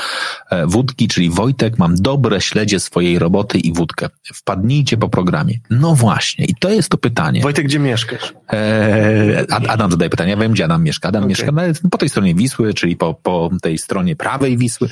e, 0.49 0.67
wódki, 0.67 1.07
czyli 1.07 1.29
Wojtek, 1.29 1.77
mam 1.77 1.95
dobre 1.95 2.41
śledzie 2.41 2.79
swojej 2.79 3.19
roboty 3.19 3.57
i 3.57 3.73
wódkę. 3.73 4.09
Wpadnijcie 4.33 4.97
po 4.97 5.09
programie. 5.09 5.59
No 5.69 5.95
właśnie, 5.95 6.45
i 6.45 6.55
to 6.55 6.69
jest 6.69 6.89
to 6.89 6.97
pytanie. 6.97 7.41
Wojtek, 7.41 7.65
gdzie 7.65 7.79
mieszkasz? 7.79 8.33
E, 8.53 9.45
Adam 9.69 9.91
zadaje 9.91 10.09
pytanie, 10.09 10.31
ja 10.31 10.37
wiem, 10.37 10.51
gdzie 10.51 10.65
Adam 10.65 10.83
mieszka. 10.83 11.09
Adam 11.09 11.23
okay. 11.23 11.29
mieszka 11.29 11.51
no, 11.51 11.89
po 11.91 11.97
tej 11.97 12.09
stronie 12.09 12.35
Wisły, 12.35 12.73
czyli 12.73 12.95
po, 12.95 13.13
po 13.13 13.49
tej 13.61 13.77
stronie 13.77 14.15
prawej 14.15 14.57
Wisły. 14.57 14.89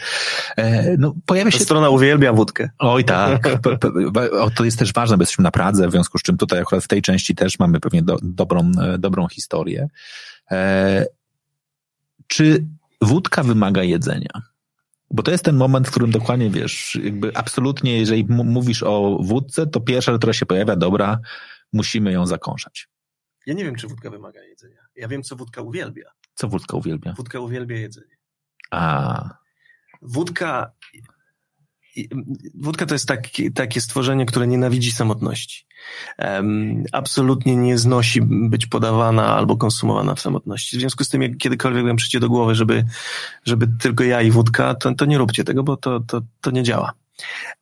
E, 0.58 0.98
no, 0.98 1.16
pojawia 1.26 1.52
się... 1.52 1.58
Ta 1.58 1.64
strona 1.64 1.90
uwielbia 1.90 2.34
wódkę. 2.34 2.70
Oj 2.80 3.04
tak, 3.04 3.48
to 4.56 4.66
jest 4.66 4.80
też 4.80 4.94
ważne, 4.94 5.18
bo 5.18 5.22
jesteśmy 5.22 5.44
na 5.44 5.52
Pradze, 5.52 5.88
w 5.88 5.92
związku 5.92 6.18
z 6.18 6.22
czym 6.22 6.38
tutaj 6.38 6.60
akurat 6.60 6.84
w 6.84 6.88
tej 6.88 7.02
części 7.02 7.36
też 7.36 7.60
mamy 7.60 7.80
pewnie 7.80 8.02
do, 8.02 8.18
dobrą, 8.22 8.72
dobrą 9.00 9.28
historię 9.28 9.49
historię. 9.50 9.88
E, 10.52 11.06
czy 12.28 12.66
wódka 13.02 13.44
wymaga 13.44 13.84
jedzenia? 13.84 14.42
Bo 15.12 15.24
to 15.24 15.32
jest 15.32 15.46
ten 15.46 15.56
moment, 15.56 15.88
w 15.88 15.92
którym 15.92 16.12
dokładnie 16.12 16.50
wiesz, 16.50 17.00
jakby 17.04 17.38
absolutnie, 17.38 18.00
jeżeli 18.00 18.26
mówisz 18.30 18.84
o 18.84 19.20
wódce, 19.22 19.68
to 19.68 19.82
pierwsza, 19.82 20.18
która 20.18 20.34
się 20.34 20.46
pojawia, 20.46 20.76
dobra, 20.76 21.20
musimy 21.74 22.12
ją 22.12 22.26
zakąszać. 22.26 22.88
Ja 23.46 23.54
nie 23.54 23.64
wiem, 23.64 23.76
czy 23.76 23.88
wódka 23.88 24.10
wymaga 24.10 24.44
jedzenia. 24.44 24.82
Ja 24.96 25.08
wiem, 25.08 25.24
co 25.24 25.36
wódka 25.36 25.62
uwielbia. 25.62 26.12
Co 26.34 26.48
wódka 26.48 26.78
uwielbia? 26.78 27.14
Wódka 27.14 27.40
uwielbia 27.40 27.78
jedzenie. 27.78 28.18
A. 28.72 29.30
Wódka 30.02 30.72
Wódka 32.56 32.86
to 32.86 32.96
jest 32.96 33.08
taki, 33.08 33.52
takie 33.52 33.82
stworzenie, 33.82 34.26
które 34.26 34.48
nienawidzi 34.48 34.92
samotności. 34.92 35.66
Um, 36.18 36.84
absolutnie 36.92 37.56
nie 37.56 37.78
znosi 37.78 38.22
być 38.22 38.66
podawana 38.66 39.36
albo 39.36 39.58
konsumowana 39.58 40.16
w 40.16 40.22
samotności. 40.22 40.78
W 40.78 40.80
związku 40.80 41.04
z 41.04 41.10
tym, 41.10 41.22
jak 41.22 41.38
kiedykolwiek 41.38 41.86
wam 41.86 41.96
przyjdzie 41.96 42.20
do 42.20 42.30
głowy, 42.30 42.56
żeby, 42.56 42.86
żeby 43.46 43.68
tylko 43.80 44.04
ja 44.04 44.22
i 44.22 44.32
wódka, 44.32 44.76
to, 44.76 44.96
to 44.96 45.06
nie 45.06 45.18
róbcie 45.18 45.44
tego, 45.44 45.64
bo 45.64 45.78
to, 45.78 46.00
to, 46.00 46.22
to 46.42 46.52
nie 46.52 46.64
działa. 46.64 46.92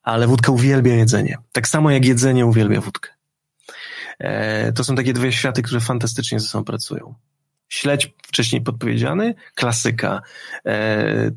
Ale 0.04 0.28
wódka 0.28 0.52
uwielbia 0.52 0.96
jedzenie. 0.96 1.38
Tak 1.52 1.68
samo 1.68 1.92
jak 1.92 2.06
jedzenie 2.06 2.46
uwielbia 2.46 2.82
wódkę. 2.82 3.10
E, 4.20 4.74
to 4.74 4.84
są 4.84 4.96
takie 4.96 5.14
dwie 5.14 5.32
światy, 5.32 5.62
które 5.62 5.82
fantastycznie 5.82 6.40
ze 6.40 6.48
sobą 6.48 6.64
pracują. 6.64 7.16
Śledź 7.70 8.14
wcześniej 8.28 8.62
podpowiedziany, 8.62 9.36
klasyka, 9.56 10.22
e, 10.66 11.32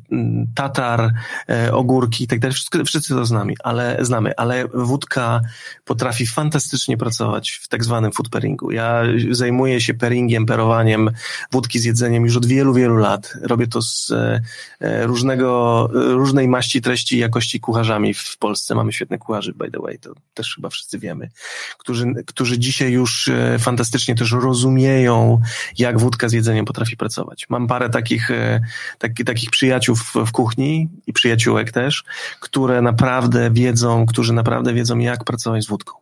tatar, 0.55 1.13
e, 1.49 1.73
ogórki 1.73 2.23
i 2.23 2.27
tak 2.27 2.39
dalej, 2.39 2.55
wszyscy, 2.85 3.09
to 3.13 3.25
znamy, 3.25 3.53
ale, 3.63 3.97
znamy, 4.01 4.35
ale 4.37 4.65
wódka 4.73 5.41
potrafi 5.85 6.27
fantastycznie 6.27 6.97
pracować 6.97 7.51
w 7.51 7.67
tak 7.67 7.83
zwanym 7.83 8.11
food 8.11 8.29
pairingu. 8.29 8.71
Ja 8.71 9.03
zajmuję 9.31 9.81
się 9.81 9.93
pairingiem, 9.93 10.45
perowaniem 10.45 11.09
wódki 11.51 11.79
z 11.79 11.83
jedzeniem 11.83 12.23
już 12.23 12.37
od 12.37 12.45
wielu, 12.45 12.73
wielu 12.73 12.95
lat. 12.95 13.33
Robię 13.41 13.67
to 13.67 13.81
z 13.81 14.11
e, 14.11 14.41
e 14.79 15.07
różnego, 15.07 15.89
różnej 15.93 16.47
maści, 16.47 16.81
treści 16.81 17.15
i 17.15 17.19
jakości 17.19 17.59
kucharzami 17.59 18.13
w 18.13 18.37
Polsce. 18.37 18.75
Mamy 18.75 18.93
świetne 18.93 19.17
kucharzy, 19.17 19.53
by 19.53 19.71
the 19.71 19.79
way, 19.79 19.99
to 19.99 20.13
też 20.33 20.55
chyba 20.55 20.69
wszyscy 20.69 20.99
wiemy, 20.99 21.29
którzy, 21.77 22.05
którzy 22.27 22.59
dzisiaj 22.59 22.91
już 22.91 23.27
e, 23.27 23.59
fantastycznie 23.59 24.15
też 24.15 24.31
rozumieją, 24.31 25.41
jak 25.77 25.99
wódka 25.99 26.20
z 26.29 26.33
jedzeniem 26.33 26.65
potrafi 26.65 26.97
pracować. 26.97 27.45
Mam 27.49 27.67
parę 27.67 27.89
takich, 27.89 28.31
e, 28.31 28.61
taki, 28.97 29.25
takich 29.25 29.49
przyjaciół 29.49 29.95
w, 29.95 30.13
w 30.25 30.31
kuchni 30.31 30.89
i 31.07 31.13
przyjaciółek 31.13 31.71
też, 31.71 32.03
które 32.39 32.81
naprawdę 32.81 33.51
wiedzą, 33.51 34.05
którzy 34.05 34.33
naprawdę 34.33 34.73
wiedzą, 34.73 34.97
jak 34.97 35.23
pracować 35.23 35.63
z 35.63 35.67
wódką. 35.67 35.93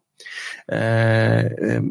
E, 0.69 0.75
e, 0.75 1.81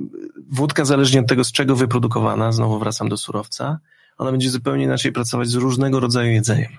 wódka, 0.50 0.84
zależnie 0.84 1.20
od 1.20 1.26
tego, 1.26 1.44
z 1.44 1.52
czego 1.52 1.76
wyprodukowana, 1.76 2.52
znowu 2.52 2.78
wracam 2.78 3.08
do 3.08 3.16
surowca, 3.16 3.78
ona 4.18 4.30
będzie 4.30 4.50
zupełnie 4.50 4.84
inaczej 4.84 5.12
pracować 5.12 5.48
z 5.48 5.54
różnego 5.54 6.00
rodzaju 6.00 6.30
jedzeniem. 6.30 6.72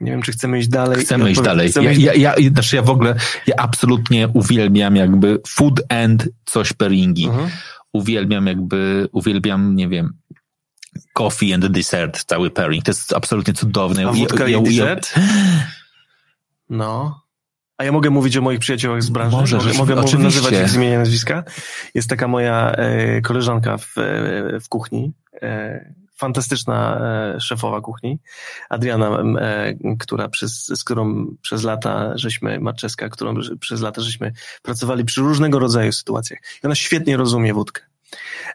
Nie 0.00 0.10
wiem, 0.10 0.22
czy 0.22 0.32
chcemy 0.32 0.58
iść 0.58 0.68
dalej. 0.68 1.00
Chcemy 1.00 1.30
iść 1.30 1.40
dalej. 1.40 1.68
Chcemy 1.68 1.86
ja, 1.86 1.92
iść... 1.92 2.02
Ja, 2.02 2.14
ja, 2.14 2.50
znaczy 2.50 2.76
ja 2.76 2.82
w 2.82 2.90
ogóle, 2.90 3.14
ja 3.46 3.54
absolutnie 3.58 4.28
uwielbiam 4.28 4.96
jakby 4.96 5.38
food 5.48 5.82
and 5.88 6.28
coś 6.44 6.72
pairingi. 6.72 7.28
Uh-huh. 7.28 7.48
Uwielbiam 7.92 8.46
jakby, 8.46 9.08
uwielbiam, 9.12 9.76
nie 9.76 9.88
wiem, 9.88 10.12
coffee 11.12 11.54
and 11.54 11.66
dessert, 11.66 12.24
cały 12.24 12.50
pairing. 12.50 12.84
To 12.84 12.90
jest 12.90 13.12
absolutnie 13.12 13.54
cudowne. 13.54 14.08
A 14.08 14.12
wódka 14.12 14.48
ja, 14.48 14.58
i 14.58 14.62
dessert? 14.62 15.14
No. 16.70 17.20
A 17.78 17.84
ja 17.84 17.92
mogę 17.92 18.10
mówić 18.10 18.36
o 18.36 18.40
moich 18.40 18.58
przyjaciołach 18.58 19.02
z 19.02 19.10
branży? 19.10 19.36
Możesz, 19.36 19.78
mogę, 19.78 19.94
mogę 19.94 20.18
nazywać 20.18 20.52
ich 20.52 20.68
z 20.68 20.76
imienia 20.76 20.98
nazwiska? 20.98 21.44
Jest 21.94 22.08
taka 22.08 22.28
moja 22.28 22.72
e, 22.72 23.20
koleżanka 23.20 23.78
w, 23.78 23.98
e, 23.98 24.60
w 24.60 24.68
kuchni, 24.68 25.12
e, 25.42 25.94
fantastyczna 26.16 27.00
e, 27.36 27.40
szefowa 27.40 27.80
kuchni, 27.80 28.18
Adriana, 28.68 29.18
e, 29.40 29.74
która 29.98 30.28
przez, 30.28 30.66
z 30.66 30.84
którą 30.84 31.26
przez 31.42 31.62
lata 31.62 32.12
żeśmy, 32.14 32.60
Marczeska, 32.60 33.08
którą 33.08 33.34
przez 33.60 33.80
lata 33.80 34.00
żeśmy 34.00 34.32
pracowali 34.62 35.04
przy 35.04 35.20
różnego 35.20 35.58
rodzaju 35.58 35.92
sytuacjach. 35.92 36.38
I 36.62 36.66
ona 36.66 36.74
świetnie 36.74 37.16
rozumie 37.16 37.54
wódkę. 37.54 37.82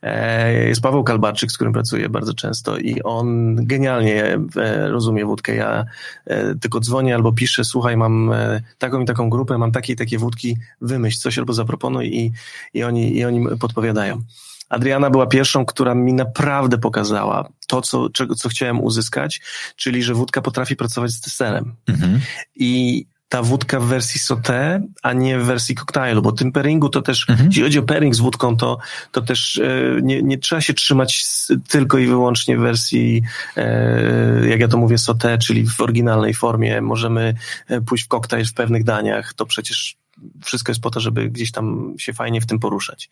E, 0.01 0.53
jest 0.53 0.81
Paweł 0.81 1.03
Kalbarczyk, 1.03 1.51
z 1.51 1.55
którym 1.55 1.73
pracuję 1.73 2.09
bardzo 2.09 2.33
często 2.33 2.77
i 2.77 3.01
on 3.03 3.55
genialnie 3.55 4.39
e, 4.55 4.87
rozumie 4.89 5.25
wódkę. 5.25 5.55
Ja 5.55 5.85
e, 6.25 6.55
tylko 6.55 6.79
dzwonię 6.79 7.15
albo 7.15 7.33
piszę, 7.33 7.63
słuchaj, 7.63 7.97
mam 7.97 8.31
taką 8.77 9.01
i 9.01 9.05
taką 9.05 9.29
grupę, 9.29 9.57
mam 9.57 9.71
takie 9.71 9.93
i 9.93 9.95
takie 9.95 10.17
wódki, 10.17 10.57
wymyśl 10.81 11.19
coś 11.19 11.37
albo 11.37 11.53
zaproponuj 11.53 12.07
i, 12.07 12.31
i, 12.73 12.83
oni, 12.83 13.17
i 13.17 13.25
oni 13.25 13.45
podpowiadają. 13.59 14.21
Adriana 14.69 15.09
była 15.09 15.27
pierwszą, 15.27 15.65
która 15.65 15.95
mi 15.95 16.13
naprawdę 16.13 16.77
pokazała 16.77 17.49
to, 17.67 17.81
co, 17.81 18.09
czego, 18.09 18.35
co 18.35 18.49
chciałem 18.49 18.81
uzyskać, 18.81 19.41
czyli 19.75 20.03
że 20.03 20.13
wódka 20.13 20.41
potrafi 20.41 20.75
pracować 20.75 21.11
z 21.11 21.21
deserem. 21.21 21.75
Mhm. 21.87 22.19
I 22.55 23.05
ta 23.29 23.43
wódka 23.43 23.79
w 23.79 23.85
wersji 23.85 24.19
sauté, 24.19 24.81
a 25.03 25.13
nie 25.13 25.39
w 25.39 25.45
wersji 25.45 25.75
koktajlu, 25.75 26.21
bo 26.21 26.31
tym 26.31 26.51
pairingu 26.51 26.89
to 26.89 27.01
też, 27.01 27.29
mhm. 27.29 27.47
jeśli 27.47 27.63
chodzi 27.63 27.79
o 27.79 27.83
pairing 27.83 28.15
z 28.15 28.19
wódką, 28.19 28.57
to, 28.57 28.77
to 29.11 29.21
też 29.21 29.57
e, 29.57 30.01
nie, 30.01 30.21
nie 30.21 30.37
trzeba 30.37 30.61
się 30.61 30.73
trzymać 30.73 31.25
tylko 31.67 31.97
i 31.97 32.07
wyłącznie 32.07 32.57
w 32.57 32.61
wersji, 32.61 33.21
e, 33.57 34.47
jak 34.47 34.59
ja 34.59 34.67
to 34.67 34.77
mówię, 34.77 34.97
sauté, 34.97 35.37
czyli 35.37 35.67
w 35.67 35.81
oryginalnej 35.81 36.33
formie. 36.33 36.81
Możemy 36.81 37.33
e, 37.67 37.81
pójść 37.81 38.05
w 38.05 38.07
koktajl 38.07 38.45
w 38.45 38.53
pewnych 38.53 38.83
daniach, 38.83 39.33
to 39.33 39.45
przecież 39.45 39.98
wszystko 40.43 40.71
jest 40.71 40.81
po 40.81 40.89
to, 40.89 40.99
żeby 40.99 41.29
gdzieś 41.29 41.51
tam 41.51 41.93
się 41.97 42.13
fajnie 42.13 42.41
w 42.41 42.45
tym 42.45 42.59
poruszać. 42.59 43.09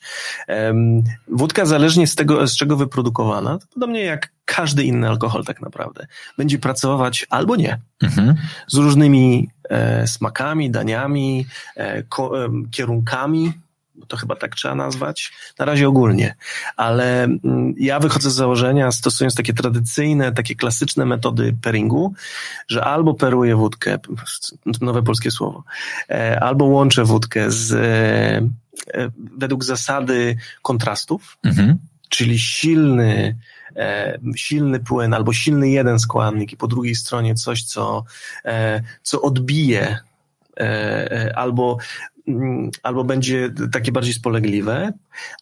Wódka 1.27 1.65
zależnie 1.65 2.07
z 2.07 2.15
tego, 2.15 2.47
z 2.47 2.57
czego 2.57 2.77
wyprodukowana, 2.77 3.57
to 3.57 3.67
podobnie 3.73 4.01
jak 4.01 4.31
każdy 4.45 4.83
inny 4.83 5.07
alkohol 5.07 5.43
tak 5.45 5.61
naprawdę, 5.61 6.07
będzie 6.37 6.59
pracować 6.59 7.25
albo 7.29 7.55
nie. 7.55 7.79
Mhm. 8.03 8.35
Z 8.67 8.75
różnymi 8.75 9.49
e, 9.69 10.07
smakami, 10.07 10.71
daniami, 10.71 11.45
e, 11.75 12.03
kierunkami, 13.97 14.07
to 14.07 14.17
chyba 14.17 14.35
tak 14.35 14.55
trzeba 14.55 14.75
nazwać, 14.75 15.31
na 15.59 15.65
razie 15.65 15.87
ogólnie, 15.87 16.35
ale 16.75 17.23
mm, 17.23 17.73
ja 17.77 17.99
wychodzę 17.99 18.31
z 18.31 18.33
założenia, 18.33 18.91
stosując 18.91 19.35
takie 19.35 19.53
tradycyjne, 19.53 20.31
takie 20.31 20.55
klasyczne 20.55 21.05
metody 21.05 21.55
pairingu, 21.61 22.13
że 22.67 22.83
albo 22.83 23.13
peruję 23.13 23.55
wódkę, 23.55 23.97
nowe 24.81 25.03
polskie 25.03 25.31
słowo, 25.31 25.63
e, 26.09 26.39
albo 26.39 26.65
łączę 26.65 27.03
wódkę 27.03 27.51
z, 27.51 27.71
e, 27.73 28.97
e, 28.99 29.09
według 29.37 29.63
zasady 29.63 30.37
kontrastów, 30.61 31.37
mhm. 31.43 31.77
czyli 32.09 32.39
silny, 32.39 33.35
silny 34.35 34.79
płyn 34.79 35.13
albo 35.13 35.33
silny 35.33 35.69
jeden 35.69 35.99
składnik 35.99 36.53
i 36.53 36.57
po 36.57 36.67
drugiej 36.67 36.95
stronie 36.95 37.35
coś, 37.35 37.63
co, 37.63 38.03
co 39.03 39.21
odbije 39.21 39.99
albo 41.35 41.77
albo 42.83 43.03
będzie 43.03 43.49
takie 43.71 43.91
bardziej 43.91 44.13
spolegliwe, 44.13 44.93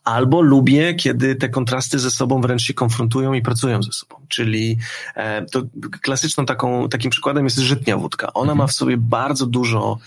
albo 0.04 0.42
lubię, 0.42 0.94
kiedy 0.94 1.36
te 1.36 1.50
kontrasty 1.50 2.00
ze 2.00 2.12
sobą 2.12 2.42
wręcz 2.42 2.62
się 2.64 2.74
konfrontują 2.74 3.34
i 3.34 3.42
pracują 3.42 3.84
ze 3.84 3.92
sobą. 3.92 4.16
Czyli 4.28 4.78
e, 5.16 5.46
to 5.46 5.62
klasyczną 6.02 6.46
taką, 6.46 6.90
takim 6.90 7.12
przykładem 7.12 7.44
jest 7.44 7.58
żytnia 7.58 7.98
wódka. 7.98 8.34
Ona 8.34 8.52
mhm. 8.52 8.58
ma 8.58 8.68
w 8.68 8.72
sobie 8.72 8.98
bardzo 8.98 9.46
dużo 9.46 9.98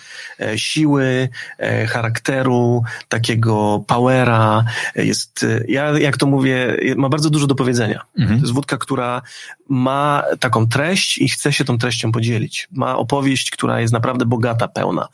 e, 0.41 0.59
siły, 0.59 1.29
e, 1.59 1.87
charakteru, 1.87 2.83
takiego 3.09 3.85
powera. 3.87 4.65
Jest, 4.95 5.47
ja 5.69 5.99
jak 5.99 6.17
to 6.17 6.27
mówię, 6.27 6.77
ma 6.97 7.09
bardzo 7.09 7.31
dużo 7.31 7.47
do 7.47 7.55
powiedzenia. 7.55 8.05
Mhm. 8.19 8.39
To 8.39 8.45
jest 8.45 8.55
wódka, 8.55 8.77
która 8.77 9.23
ma 9.69 10.23
taką 10.41 10.69
treść 10.69 11.19
i 11.19 11.29
chce 11.29 11.53
się 11.53 11.65
tą 11.65 11.79
treścią 11.79 12.13
podzielić. 12.13 12.69
Ma 12.73 12.97
opowieść, 12.97 13.51
która 13.51 13.81
jest 13.81 13.93
naprawdę 13.93 14.25
bogata, 14.25 14.69
pełna. 14.69 15.09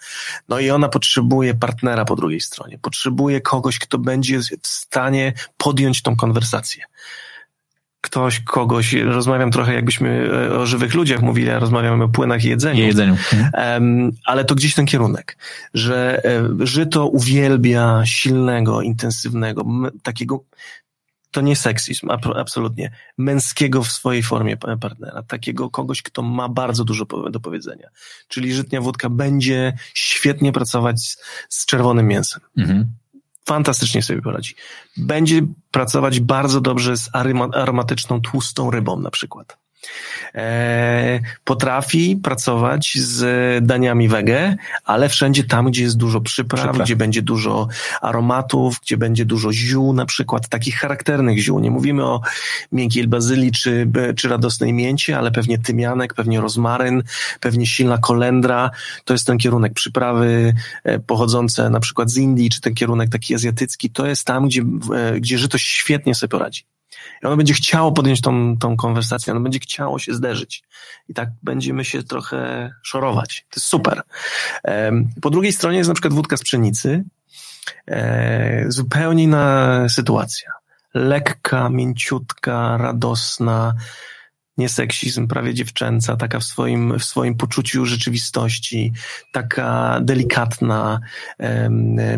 No 0.49 0.59
i 0.59 0.71
ona 0.71 0.89
potrzebuje 0.89 1.55
partnera 1.55 2.05
po 2.05 2.17
drugiej 2.17 2.41
stronie. 2.41 2.79
Potrzebuje 2.79 3.41
kogoś, 3.41 3.79
kto 3.79 3.99
będzie 3.99 4.39
w 4.63 4.67
stanie 4.67 5.33
podjąć 5.57 6.03
tą 6.03 6.17
konwersację 6.17 6.85
ktoś, 8.05 8.41
kogoś, 8.41 8.93
rozmawiam 8.93 9.51
trochę 9.51 9.75
jakbyśmy 9.75 10.31
e, 10.51 10.59
o 10.59 10.67
żywych 10.67 10.95
ludziach 10.95 11.23
mówili, 11.23 11.51
a 11.51 11.59
rozmawiamy 11.59 12.05
o 12.05 12.09
płynach 12.09 12.45
i 12.45 12.49
jedzeniu. 12.49 12.83
I 12.83 12.87
jedzeniu. 12.87 13.17
Um, 13.55 14.11
ale 14.25 14.45
to 14.45 14.55
gdzieś 14.55 14.75
ten 14.75 14.87
kierunek, 14.87 15.37
że 15.75 16.25
e, 16.25 16.67
żyto 16.67 17.07
uwielbia 17.07 18.03
silnego, 18.05 18.83
intensywnego, 18.83 19.65
takiego 20.03 20.45
to 21.35 21.41
nie 21.41 21.57
seksizm, 21.57 22.09
absolutnie, 22.37 22.91
męskiego 23.19 23.83
w 23.83 23.93
swojej 23.93 24.23
formie 24.23 24.57
partnera, 24.57 25.23
takiego 25.23 25.71
kogoś, 25.71 26.03
kto 26.03 26.23
ma 26.23 26.49
bardzo 26.49 26.85
dużo 26.85 27.05
do 27.31 27.41
powiedzenia. 27.41 27.89
Czyli 28.29 28.55
żytnia 28.55 28.81
wódka 28.81 29.11
będzie 29.11 29.73
świetnie 29.95 30.53
pracować 30.53 31.01
z, 31.01 31.17
z 31.49 31.67
czerwonym 31.67 32.09
mięsem. 32.09 32.41
Mhm. 32.57 32.87
Fantastycznie 33.47 34.03
sobie 34.03 34.23
poradzi. 34.23 34.55
Będzie 34.97 35.41
pracować 35.71 36.21
bardzo 36.21 36.61
dobrze 36.61 36.97
z 36.97 37.11
aromatyczną, 37.53 38.21
tłustą 38.21 38.71
rybą 38.71 39.01
na 39.01 39.11
przykład. 39.11 39.64
E, 40.35 41.21
potrafi 41.45 42.17
pracować 42.23 42.99
z 42.99 43.25
daniami 43.67 44.09
wege, 44.09 44.57
ale 44.85 45.09
wszędzie 45.09 45.45
tam, 45.45 45.67
gdzie 45.71 45.83
jest 45.83 45.97
dużo 45.97 46.21
przypraw, 46.21 46.65
Przypraw. 46.65 46.87
gdzie 46.87 46.97
będzie 46.97 47.23
dużo 47.23 47.69
aromatów, 48.01 48.81
gdzie 48.83 48.97
będzie 48.97 49.25
dużo 49.25 49.53
ziół, 49.53 49.93
na 49.93 50.07
przykład 50.07 50.49
takich 50.49 50.77
charakternych 50.77 51.39
ziół. 51.39 51.61
Nie 51.61 51.71
mówimy 51.71 52.05
o 52.05 52.21
miękkiej 52.73 53.09
bazylii 53.09 53.53
czy, 53.53 53.91
czy 54.17 54.29
radosnej 54.29 54.73
mięcie, 54.73 55.19
ale 55.19 55.31
pewnie 55.31 55.59
tymianek, 55.59 56.15
pewnie 56.15 56.41
rozmaryn, 56.41 57.03
pewnie 57.41 57.67
silna 57.67 57.99
kolendra. 57.99 58.71
To 59.05 59.15
jest 59.15 59.27
ten 59.27 59.39
kierunek 59.39 59.73
przyprawy 59.75 60.55
e, 60.85 60.99
pochodzące 60.99 61.71
na 61.71 61.81
przykład 61.81 62.11
z 62.11 62.17
Indii, 62.17 62.51
czy 62.51 62.61
ten 62.61 62.75
kierunek 62.75 63.11
taki 63.11 63.35
azjatycki. 63.35 63.91
To 63.91 64.07
jest 64.07 64.25
tam, 64.25 64.47
gdzie, 64.47 64.63
e, 64.95 65.21
gdzie 65.21 65.39
żyto 65.39 65.59
świetnie 65.59 66.15
sobie 66.15 66.29
poradzi. 66.29 66.65
I 67.25 67.27
ono 67.27 67.37
będzie 67.37 67.55
chciało 67.55 67.93
podjąć 67.93 68.21
tą, 68.21 68.59
tą 68.59 68.77
konwersację, 68.77 69.33
ono 69.33 69.41
będzie 69.41 69.59
chciało 69.59 69.99
się 69.99 70.15
zderzyć. 70.15 70.63
I 71.09 71.15
tak 71.15 71.29
będziemy 71.43 71.85
się 71.85 72.03
trochę 72.03 72.71
szorować. 72.83 73.47
To 73.51 73.61
jest 73.61 73.67
super. 73.67 74.03
Po 75.23 75.31
drugiej 75.31 75.53
stronie 75.53 75.79
jest 75.79 75.89
na 75.89 75.95
przykład 75.95 76.15
wódka 76.15 76.37
z 76.37 76.43
pszenicy. 76.43 77.05
E, 77.87 78.65
zupełnie 78.69 79.23
inna 79.23 79.89
sytuacja. 79.89 80.51
Lekka, 80.95 81.69
mięciutka, 81.69 82.77
radosna, 82.77 83.75
nie 84.57 84.69
seksizm, 84.69 85.29
prawie 85.29 85.55
dziewczęca, 85.55 86.17
taka 86.17 86.39
w 86.39 86.45
swoim, 86.45 86.99
w 86.99 87.05
swoim 87.05 87.37
poczuciu 87.37 87.87
rzeczywistości, 87.87 88.93
taka 89.33 89.99
delikatna, 90.03 91.01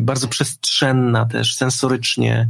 bardzo 0.01 0.29
przestrzenna 0.29 1.27
też, 1.27 1.55
sensorycznie 1.55 2.49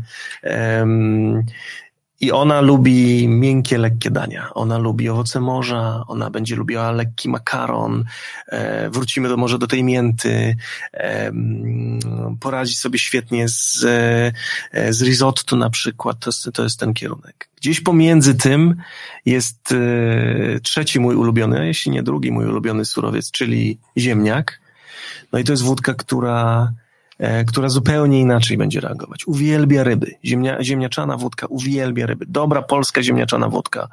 I 2.21 2.33
ona 2.33 2.61
lubi 2.61 3.29
miękkie, 3.29 3.79
lekkie 3.79 4.11
dania. 4.11 4.51
Ona 4.55 4.79
lubi 4.79 5.09
owoce 5.09 5.41
morza, 5.41 6.05
ona 6.09 6.31
będzie 6.31 6.57
lubiła 6.57 6.91
lekki 6.91 7.29
makaron. 7.29 8.05
E, 8.49 8.91
wrócimy 8.91 9.29
do, 9.29 9.37
może 9.37 9.59
do 9.59 9.67
tej 9.67 9.85
mięty. 9.85 10.57
E, 10.95 11.33
poradzi 12.41 12.75
sobie 12.75 12.99
świetnie 12.99 13.49
z, 13.49 13.85
e, 14.73 14.93
z 14.93 15.03
risotto 15.03 15.57
na 15.57 15.71
przykład. 15.71 16.19
To 16.19 16.31
jest, 16.31 16.51
to 16.55 16.63
jest 16.63 16.81
ten 16.81 16.95
kierunek. 16.95 17.49
Gdzieś 17.57 17.81
pomiędzy 17.81 18.35
tym 18.35 18.77
jest 19.27 19.73
e, 19.73 20.61
trzeci 20.61 21.01
mój 21.01 21.15
ulubiony, 21.15 21.61
a 21.61 21.65
jeśli 21.65 21.93
nie 21.93 22.03
drugi 22.03 22.33
mój 22.33 22.47
ulubiony 22.47 22.85
surowiec, 22.85 23.31
czyli 23.31 23.79
ziemniak. 23.99 24.61
No 25.33 25.39
i 25.39 25.45
to 25.45 25.53
jest 25.53 25.63
wódka, 25.63 25.95
która 25.95 26.73
E, 26.73 26.86
która 27.47 27.69
zupełnie 27.69 28.21
inaczej 28.21 28.57
będzie 28.57 28.81
reagować. 28.81 29.27
Uwielbia 29.27 29.85
ryby. 29.85 30.11
Ziemnia, 30.25 30.63
ziemniaczana 30.63 31.17
wódka 31.17 31.47
uwielbia 31.47 32.07
ryby. 32.07 32.25
Dobra 32.29 32.63
polska 32.63 33.03
ziemniaczana 33.03 33.49
wódka. 33.49 33.89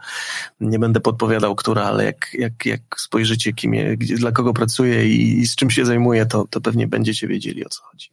Nie 0.62 0.80
będę 0.80 1.00
podpowiadał, 1.00 1.56
która, 1.56 1.84
ale 1.84 2.06
jak, 2.06 2.34
jak, 2.34 2.66
jak 2.66 2.82
spojrzycie, 2.98 3.54
kim 3.54 3.74
je, 3.74 3.98
dla 3.98 4.32
kogo 4.32 4.54
pracuję 4.54 5.08
i, 5.10 5.40
i 5.40 5.48
z 5.48 5.56
czym 5.56 5.70
się 5.70 5.86
zajmuję, 5.86 6.26
to, 6.26 6.48
to 6.50 6.62
pewnie 6.62 6.88
będziecie 6.88 7.28
wiedzieli, 7.28 7.66
o 7.66 7.70
co 7.70 7.84
chodzi. 7.84 8.12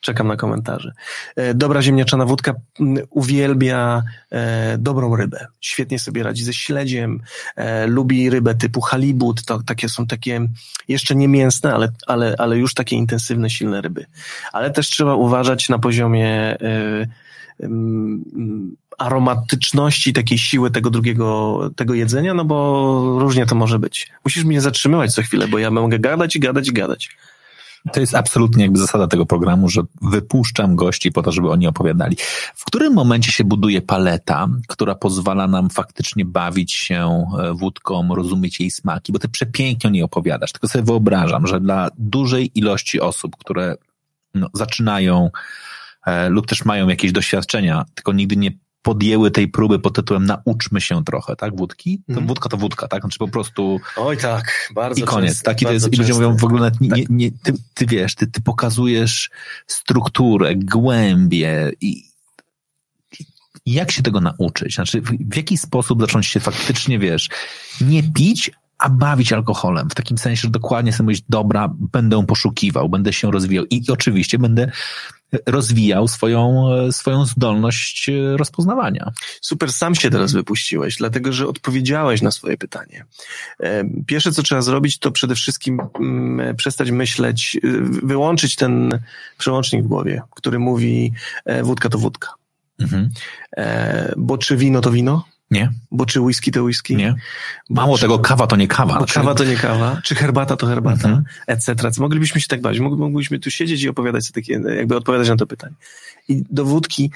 Czekam 0.00 0.28
na 0.28 0.36
komentarze. 0.36 0.92
E, 1.36 1.54
dobra 1.54 1.82
ziemniaczana 1.82 2.26
wódka 2.26 2.54
uwielbia 3.10 4.02
e, 4.30 4.78
dobrą 4.78 5.16
rybę. 5.16 5.46
Świetnie 5.60 5.98
sobie 5.98 6.22
radzi 6.22 6.44
ze 6.44 6.52
śledziem. 6.52 7.20
E, 7.56 7.86
lubi 7.86 8.30
rybę 8.30 8.54
typu 8.54 8.80
halibut. 8.80 9.44
To 9.44 9.62
takie 9.62 9.88
są 9.88 10.06
takie 10.06 10.48
jeszcze 10.88 11.14
nie 11.14 11.28
mięsne, 11.28 11.74
ale, 11.74 11.88
ale, 12.06 12.34
ale 12.38 12.58
już 12.58 12.74
takie 12.74 12.96
intensywne, 12.96 13.50
silne 13.50 13.80
ryby. 13.80 14.06
Ale 14.52 14.70
też 14.70 14.88
trzeba 14.88 15.14
uważać 15.14 15.68
na 15.68 15.78
poziomie 15.78 16.56
aromatyczności, 18.98 20.12
takiej 20.12 20.38
siły 20.38 20.70
tego 20.70 20.90
drugiego, 20.90 21.60
tego 21.76 21.94
jedzenia, 21.94 22.34
no 22.34 22.44
bo 22.44 23.18
różnie 23.18 23.46
to 23.46 23.54
może 23.54 23.78
być. 23.78 24.10
Musisz 24.24 24.44
mnie 24.44 24.60
zatrzymywać 24.60 25.14
co 25.14 25.22
chwilę, 25.22 25.48
bo 25.48 25.58
ja 25.58 25.70
mogę 25.70 25.98
gadać 25.98 26.36
i 26.36 26.40
gadać 26.40 26.68
i 26.68 26.72
gadać. 26.72 27.16
To 27.92 28.00
jest 28.00 28.14
absolutnie 28.14 28.62
jakby 28.62 28.78
zasada 28.78 29.06
tego 29.06 29.26
programu, 29.26 29.68
że 29.68 29.82
wypuszczam 30.02 30.76
gości 30.76 31.12
po 31.12 31.22
to, 31.22 31.32
żeby 31.32 31.50
oni 31.50 31.66
opowiadali. 31.66 32.16
W 32.54 32.64
którym 32.64 32.94
momencie 32.94 33.32
się 33.32 33.44
buduje 33.44 33.82
paleta, 33.82 34.48
która 34.68 34.94
pozwala 34.94 35.46
nam 35.46 35.70
faktycznie 35.70 36.24
bawić 36.24 36.72
się 36.72 37.26
e, 37.38 37.54
wódką, 37.54 38.14
rozumieć 38.14 38.60
jej 38.60 38.70
smaki, 38.70 39.12
bo 39.12 39.18
ty 39.18 39.28
przepięknie 39.28 39.88
o 39.88 39.92
niej 39.92 40.02
opowiadasz. 40.02 40.52
Tylko 40.52 40.68
sobie 40.68 40.84
wyobrażam, 40.84 41.46
że 41.46 41.60
dla 41.60 41.88
dużej 41.98 42.58
ilości 42.58 43.00
osób, 43.00 43.36
które 43.36 43.74
no, 44.34 44.48
zaczynają 44.54 45.30
e, 46.06 46.28
lub 46.28 46.46
też 46.46 46.64
mają 46.64 46.88
jakieś 46.88 47.12
doświadczenia, 47.12 47.84
tylko 47.94 48.12
nigdy 48.12 48.36
nie 48.36 48.50
podjęły 48.82 49.30
tej 49.30 49.48
próby 49.48 49.78
pod 49.78 49.96
tytułem 49.96 50.24
nauczmy 50.24 50.80
się 50.80 51.04
trochę, 51.04 51.36
tak, 51.36 51.56
wódki? 51.56 52.02
To 52.06 52.12
mm. 52.12 52.26
Wódka 52.26 52.48
to 52.48 52.56
wódka, 52.56 52.88
tak? 52.88 53.00
Znaczy 53.00 53.18
po 53.18 53.28
prostu... 53.28 53.80
Oj 53.96 54.16
tak, 54.16 54.70
bardzo 54.74 55.02
I 55.02 55.04
koniec. 55.04 55.30
Często, 55.30 55.44
Taki 55.44 55.64
to 55.64 55.72
jest, 55.72 55.92
i 55.92 55.96
ludzie 55.96 56.14
mówią 56.14 56.36
w 56.36 56.44
ogóle, 56.44 56.70
nie, 56.80 56.88
nie, 56.88 57.04
nie, 57.10 57.30
ty, 57.30 57.52
ty 57.74 57.86
wiesz, 57.86 58.14
ty, 58.14 58.26
ty 58.26 58.40
pokazujesz 58.40 59.30
strukturę, 59.66 60.54
głębie 60.56 61.72
i, 61.80 62.04
i 63.66 63.72
jak 63.72 63.90
się 63.90 64.02
tego 64.02 64.20
nauczyć? 64.20 64.74
Znaczy, 64.74 65.00
w, 65.00 65.10
w 65.30 65.36
jaki 65.36 65.58
sposób 65.58 66.00
zacząć 66.00 66.26
się 66.26 66.40
faktycznie, 66.40 66.98
wiesz, 66.98 67.28
nie 67.80 68.02
pić, 68.02 68.50
a 68.80 68.88
bawić 68.88 69.32
alkoholem. 69.32 69.90
W 69.90 69.94
takim 69.94 70.18
sensie, 70.18 70.42
że 70.42 70.50
dokładnie 70.50 70.92
sobie 70.92 71.04
mówić, 71.04 71.24
dobra, 71.28 71.70
będę 71.92 72.26
poszukiwał, 72.26 72.88
będę 72.88 73.12
się 73.12 73.30
rozwijał 73.30 73.64
i, 73.70 73.82
oczywiście 73.88 74.38
będę 74.38 74.70
rozwijał 75.46 76.08
swoją, 76.08 76.68
swoją 76.92 77.24
zdolność 77.24 78.08
e, 78.08 78.36
rozpoznawania. 78.36 79.12
Super, 79.40 79.72
sam 79.72 79.94
się 79.94 80.10
teraz 80.10 80.32
wypuściłeś, 80.32 80.96
dlatego 80.96 81.32
że 81.32 81.48
odpowiedziałeś 81.48 82.22
na 82.22 82.30
swoje 82.30 82.56
pytanie. 82.56 83.04
E, 83.60 83.84
pierwsze, 84.06 84.32
co 84.32 84.42
trzeba 84.42 84.62
zrobić, 84.62 84.98
to 84.98 85.10
przede 85.10 85.34
wszystkim 85.34 85.80
mm, 86.00 86.56
przestać 86.56 86.90
myśleć, 86.90 87.56
e, 87.56 87.68
wyłączyć 88.06 88.56
ten 88.56 89.00
przełącznik 89.38 89.84
w 89.84 89.88
głowie, 89.88 90.22
który 90.30 90.58
mówi 90.58 91.12
wódka 91.62 91.88
to 91.88 91.98
wódka. 91.98 92.34
Mhm. 92.80 93.10
Bo 94.16 94.38
czy 94.38 94.56
wino 94.56 94.80
to 94.80 94.90
wino? 94.90 95.24
Nie. 95.50 95.70
Bo 95.90 96.06
czy 96.06 96.20
whisky 96.20 96.52
to 96.52 96.62
whisky? 96.62 96.96
Nie. 96.96 97.14
Mało 97.70 97.96
czy, 97.96 98.00
tego, 98.02 98.18
kawa 98.18 98.46
to 98.46 98.56
nie 98.56 98.68
kawa. 98.68 98.98
Bo 98.98 99.06
kawa 99.06 99.34
to 99.34 99.44
nie 99.44 99.56
kawa. 99.56 100.00
Czy 100.04 100.14
herbata 100.14 100.56
to 100.56 100.66
herbata, 100.66 101.08
mhm. 101.08 101.24
etc. 101.46 101.90
Moglibyśmy 102.00 102.40
się 102.40 102.46
tak 102.46 102.60
bawić. 102.60 102.80
Moglibyśmy 102.80 103.38
tu 103.38 103.50
siedzieć 103.50 103.82
i 103.82 103.88
opowiadać 103.88 104.26
sobie 104.26 104.42
takie, 104.42 104.76
jakby 104.76 104.96
odpowiadać 104.96 105.28
na 105.28 105.36
to 105.36 105.46
pytanie. 105.46 105.74
I 106.30 106.44
do 106.50 106.64
wódki, 106.64 107.10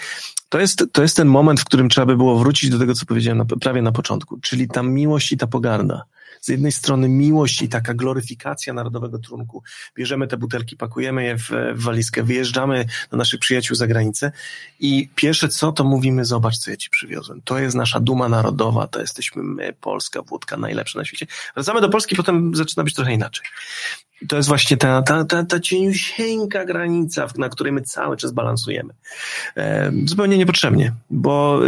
to 0.49 0.61
jest, 0.61 0.85
to 0.93 1.03
jest 1.03 1.17
ten 1.17 1.29
moment, 1.29 1.61
w 1.61 1.65
którym 1.65 1.89
trzeba 1.89 2.07
by 2.07 2.17
było 2.17 2.39
wrócić 2.39 2.71
do 2.71 2.79
tego, 2.79 2.95
co 2.95 3.07
powiedziałem 3.07 3.39
na, 3.39 3.45
prawie 3.45 3.83
na 3.83 3.93
początku, 3.93 4.41
czyli 4.41 4.69
ta 4.69 4.83
miłość 4.83 5.33
i 5.33 5.37
ta 5.37 5.47
pogarda 5.47 6.05
z 6.41 6.49
jednej 6.49 6.73
strony 6.73 7.09
miłość 7.09 7.63
i 7.63 7.69
taka 7.69 7.95
gloryfikacja 7.95 8.73
narodowego 8.73 9.19
trunku. 9.19 9.63
Bierzemy 9.97 10.27
te 10.27 10.37
butelki, 10.37 10.77
pakujemy 10.77 11.25
je 11.25 11.39
w, 11.39 11.51
w 11.75 11.83
walizkę, 11.83 12.23
wyjeżdżamy 12.23 12.87
do 13.11 13.17
naszych 13.17 13.41
przyjaciół 13.41 13.77
za 13.77 13.87
granicę 13.87 14.33
i 14.81 15.09
pierwsze 15.15 15.49
co, 15.49 15.73
to 15.73 15.85
mówimy, 15.85 16.25
zobacz, 16.25 16.59
co 16.59 16.71
ja 16.71 16.77
ci 16.77 16.91
przywiozłem. 16.91 17.43
To 17.45 17.59
jest 17.59 17.77
nasza 17.77 18.01
duma 18.01 18.29
narodowa, 18.29 18.87
to 18.87 19.01
jesteśmy 19.01 19.43
my, 19.43 19.73
Polska, 19.81 20.23
wódka 20.23 20.57
najlepsza 20.57 20.99
na 20.99 21.05
świecie. 21.05 21.27
Wracamy 21.55 21.81
do 21.81 21.89
Polski, 21.89 22.17
potem 22.17 22.55
zaczyna 22.55 22.85
być 22.85 22.95
trochę 22.95 23.13
inaczej 23.13 23.47
to 24.29 24.37
jest 24.37 24.49
właśnie 24.49 24.77
ta, 24.77 25.03
ta, 25.03 25.25
ta, 25.25 25.45
ta 25.45 25.61
cieniusieńka 25.61 26.65
granica, 26.65 27.27
na 27.39 27.49
której 27.49 27.73
my 27.73 27.83
cały 27.83 28.17
czas 28.17 28.33
balansujemy. 28.33 28.95
Zupełnie 30.05 30.39
niepotrzebnie, 30.39 30.93
bo 31.11 31.61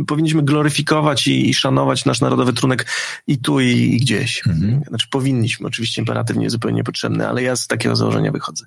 y, 0.00 0.04
powinniśmy 0.06 0.42
gloryfikować 0.42 1.26
i, 1.26 1.50
i, 1.50 1.54
szanować 1.54 2.04
nasz 2.04 2.20
narodowy 2.20 2.52
trunek 2.52 2.86
i 3.26 3.38
tu, 3.38 3.60
i, 3.60 3.66
i 3.66 3.96
gdzieś. 3.96 4.46
Mhm. 4.46 4.82
Znaczy 4.88 5.06
powinniśmy, 5.10 5.66
oczywiście 5.66 6.02
imperatyw 6.02 6.36
nie 6.36 6.42
jest 6.42 6.52
zupełnie 6.52 6.76
niepotrzebny, 6.76 7.28
ale 7.28 7.42
ja 7.42 7.56
z 7.56 7.66
takiego 7.66 7.96
założenia 7.96 8.32
wychodzę. 8.32 8.64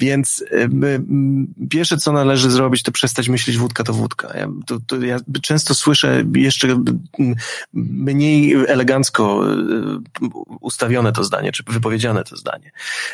Więc 0.00 0.44
e, 0.50 0.68
pierwsze, 1.70 1.96
co 1.96 2.12
należy 2.12 2.50
zrobić, 2.50 2.82
to 2.82 2.92
przestać 2.92 3.28
myśleć 3.28 3.56
wódka 3.56 3.84
to 3.84 3.92
wódka. 3.92 4.38
Ja, 4.38 4.48
to, 4.66 4.78
to 4.86 4.96
ja 4.96 5.18
często 5.42 5.74
słyszę 5.74 6.24
jeszcze 6.34 6.84
mniej 7.74 8.54
elegancko 8.68 9.44
ustawione 10.60 11.12
to 11.12 11.24
zdanie, 11.24 11.52
czy 11.52 11.64
wypowiedziane 11.80 12.24
to 12.24 12.36
zdanie. 12.36 12.70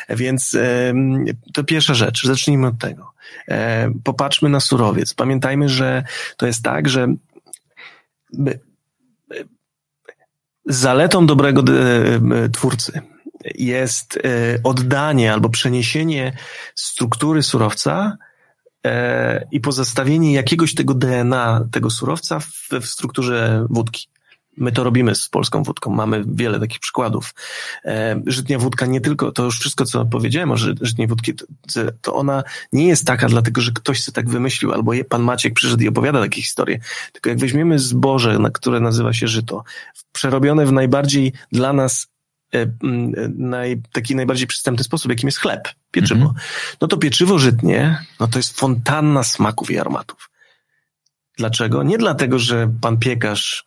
Więc 0.09 0.57
to 1.53 1.63
pierwsza 1.63 1.93
rzecz, 1.93 2.25
zacznijmy 2.25 2.67
od 2.67 2.77
tego. 2.77 3.11
Popatrzmy 4.03 4.49
na 4.49 4.59
surowiec. 4.59 5.13
Pamiętajmy, 5.13 5.69
że 5.69 6.03
to 6.37 6.47
jest 6.47 6.63
tak, 6.63 6.89
że 6.89 7.07
zaletą 10.65 11.25
dobrego 11.25 11.63
twórcy 12.53 13.01
jest 13.55 14.17
e, 14.17 14.19
oddanie 14.63 15.33
albo 15.33 15.49
przeniesienie 15.49 16.37
struktury 16.75 17.43
surowca 17.43 18.17
e, 18.85 19.47
i 19.51 19.59
pozostawienie 19.59 20.33
jakiegoś 20.33 20.75
tego 20.75 20.93
DNA 20.93 21.67
tego 21.71 21.89
surowca 21.89 22.39
w, 22.39 22.69
w 22.81 22.85
strukturze 22.85 23.65
wódki. 23.69 24.07
My 24.57 24.71
to 24.71 24.83
robimy 24.83 25.15
z 25.15 25.29
polską 25.29 25.63
wódką. 25.63 25.91
Mamy 25.91 26.23
wiele 26.27 26.59
takich 26.59 26.79
przykładów. 26.79 27.33
E, 27.85 28.21
żytnia 28.25 28.59
wódka 28.59 28.85
nie 28.85 29.01
tylko, 29.01 29.31
to 29.31 29.43
już 29.43 29.59
wszystko, 29.59 29.85
co 29.85 30.05
powiedziałem 30.05 30.51
o 30.51 30.57
żytniej 30.81 31.07
wódki, 31.07 31.33
to, 32.01 32.13
ona 32.13 32.43
nie 32.73 32.87
jest 32.87 33.05
taka 33.05 33.27
dlatego, 33.27 33.61
że 33.61 33.71
ktoś 33.71 34.03
sobie 34.03 34.15
tak 34.15 34.29
wymyślił, 34.29 34.73
albo 34.73 34.91
pan 35.09 35.21
Maciek 35.21 35.53
przyszedł 35.53 35.83
i 35.83 35.87
opowiada 35.87 36.21
takie 36.21 36.41
historie. 36.41 36.79
Tylko 37.11 37.29
jak 37.29 37.39
weźmiemy 37.39 37.79
zboże, 37.79 38.39
na 38.39 38.49
które 38.49 38.79
nazywa 38.79 39.13
się 39.13 39.27
żyto, 39.27 39.63
przerobione 40.11 40.65
w 40.65 40.71
najbardziej 40.71 41.33
dla 41.51 41.73
nas 41.73 42.07
e, 42.53 42.67
naj, 43.37 43.81
taki 43.91 44.15
najbardziej 44.15 44.47
przystępny 44.47 44.83
sposób, 44.83 45.09
jakim 45.09 45.27
jest 45.27 45.39
chleb, 45.39 45.69
pieczywo. 45.91 46.21
Mm 46.21 46.33
-hmm. 46.33 46.77
No 46.81 46.87
to 46.87 46.97
pieczywo 46.97 47.39
żytnie, 47.39 48.05
no 48.19 48.27
to 48.27 48.39
jest 48.39 48.59
fontanna 48.59 49.23
smaków 49.23 49.71
i 49.71 49.79
aromatów. 49.79 50.29
Dlaczego? 51.37 51.83
Nie 51.83 51.97
dlatego, 51.97 52.39
że 52.39 52.73
pan 52.81 52.97
piekarz 52.97 53.66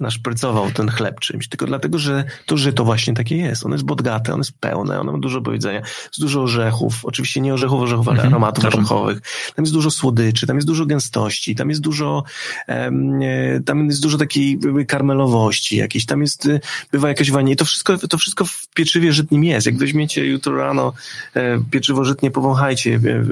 naszprycował 0.00 0.70
ten 0.70 0.88
chleb 0.88 1.20
czymś, 1.20 1.48
tylko 1.48 1.66
dlatego, 1.66 1.98
że 1.98 2.24
to 2.46 2.56
żyto 2.56 2.84
właśnie 2.84 3.14
takie 3.14 3.36
jest. 3.36 3.66
Ono 3.66 3.74
jest 3.74 3.84
bogate, 3.84 4.32
ono 4.32 4.40
jest 4.40 4.58
pełne, 4.60 5.00
ono 5.00 5.12
ma 5.12 5.18
dużo 5.18 5.40
powiedzenia. 5.40 5.78
Jest 5.80 6.20
dużo 6.20 6.42
orzechów, 6.42 7.04
oczywiście 7.04 7.40
nie 7.40 7.54
orzechów, 7.54 7.82
orzechów, 7.82 8.08
ale 8.08 8.16
mhm. 8.16 8.34
aromatów 8.34 8.64
orzechowych. 8.64 9.20
Tam 9.56 9.62
jest 9.64 9.72
dużo 9.72 9.90
słodyczy, 9.90 10.46
tam 10.46 10.56
jest 10.56 10.66
dużo 10.66 10.86
gęstości, 10.86 11.54
tam 11.54 11.68
jest 11.68 11.80
dużo, 11.80 12.24
um, 12.68 13.20
tam 13.64 13.86
jest 13.86 14.02
dużo 14.02 14.18
takiej 14.18 14.58
karmelowości 14.88 15.76
jakiejś, 15.76 16.06
tam 16.06 16.20
jest, 16.20 16.46
y, 16.46 16.60
bywa 16.92 17.08
jakaś 17.08 17.30
wanie. 17.30 17.56
To 17.56 17.64
wszystko, 17.64 17.98
to 17.98 18.18
wszystko 18.18 18.44
w 18.44 18.68
pieczywie 18.74 19.12
żytnim 19.12 19.44
jest. 19.44 19.66
Jak 19.66 19.76
weźmiecie 19.76 20.26
jutro 20.26 20.56
rano 20.56 20.92
e, 21.34 21.58
pieczywo 21.70 22.04
żytnie, 22.04 22.30
powąchajcie, 22.30 22.94
e, 22.94 23.24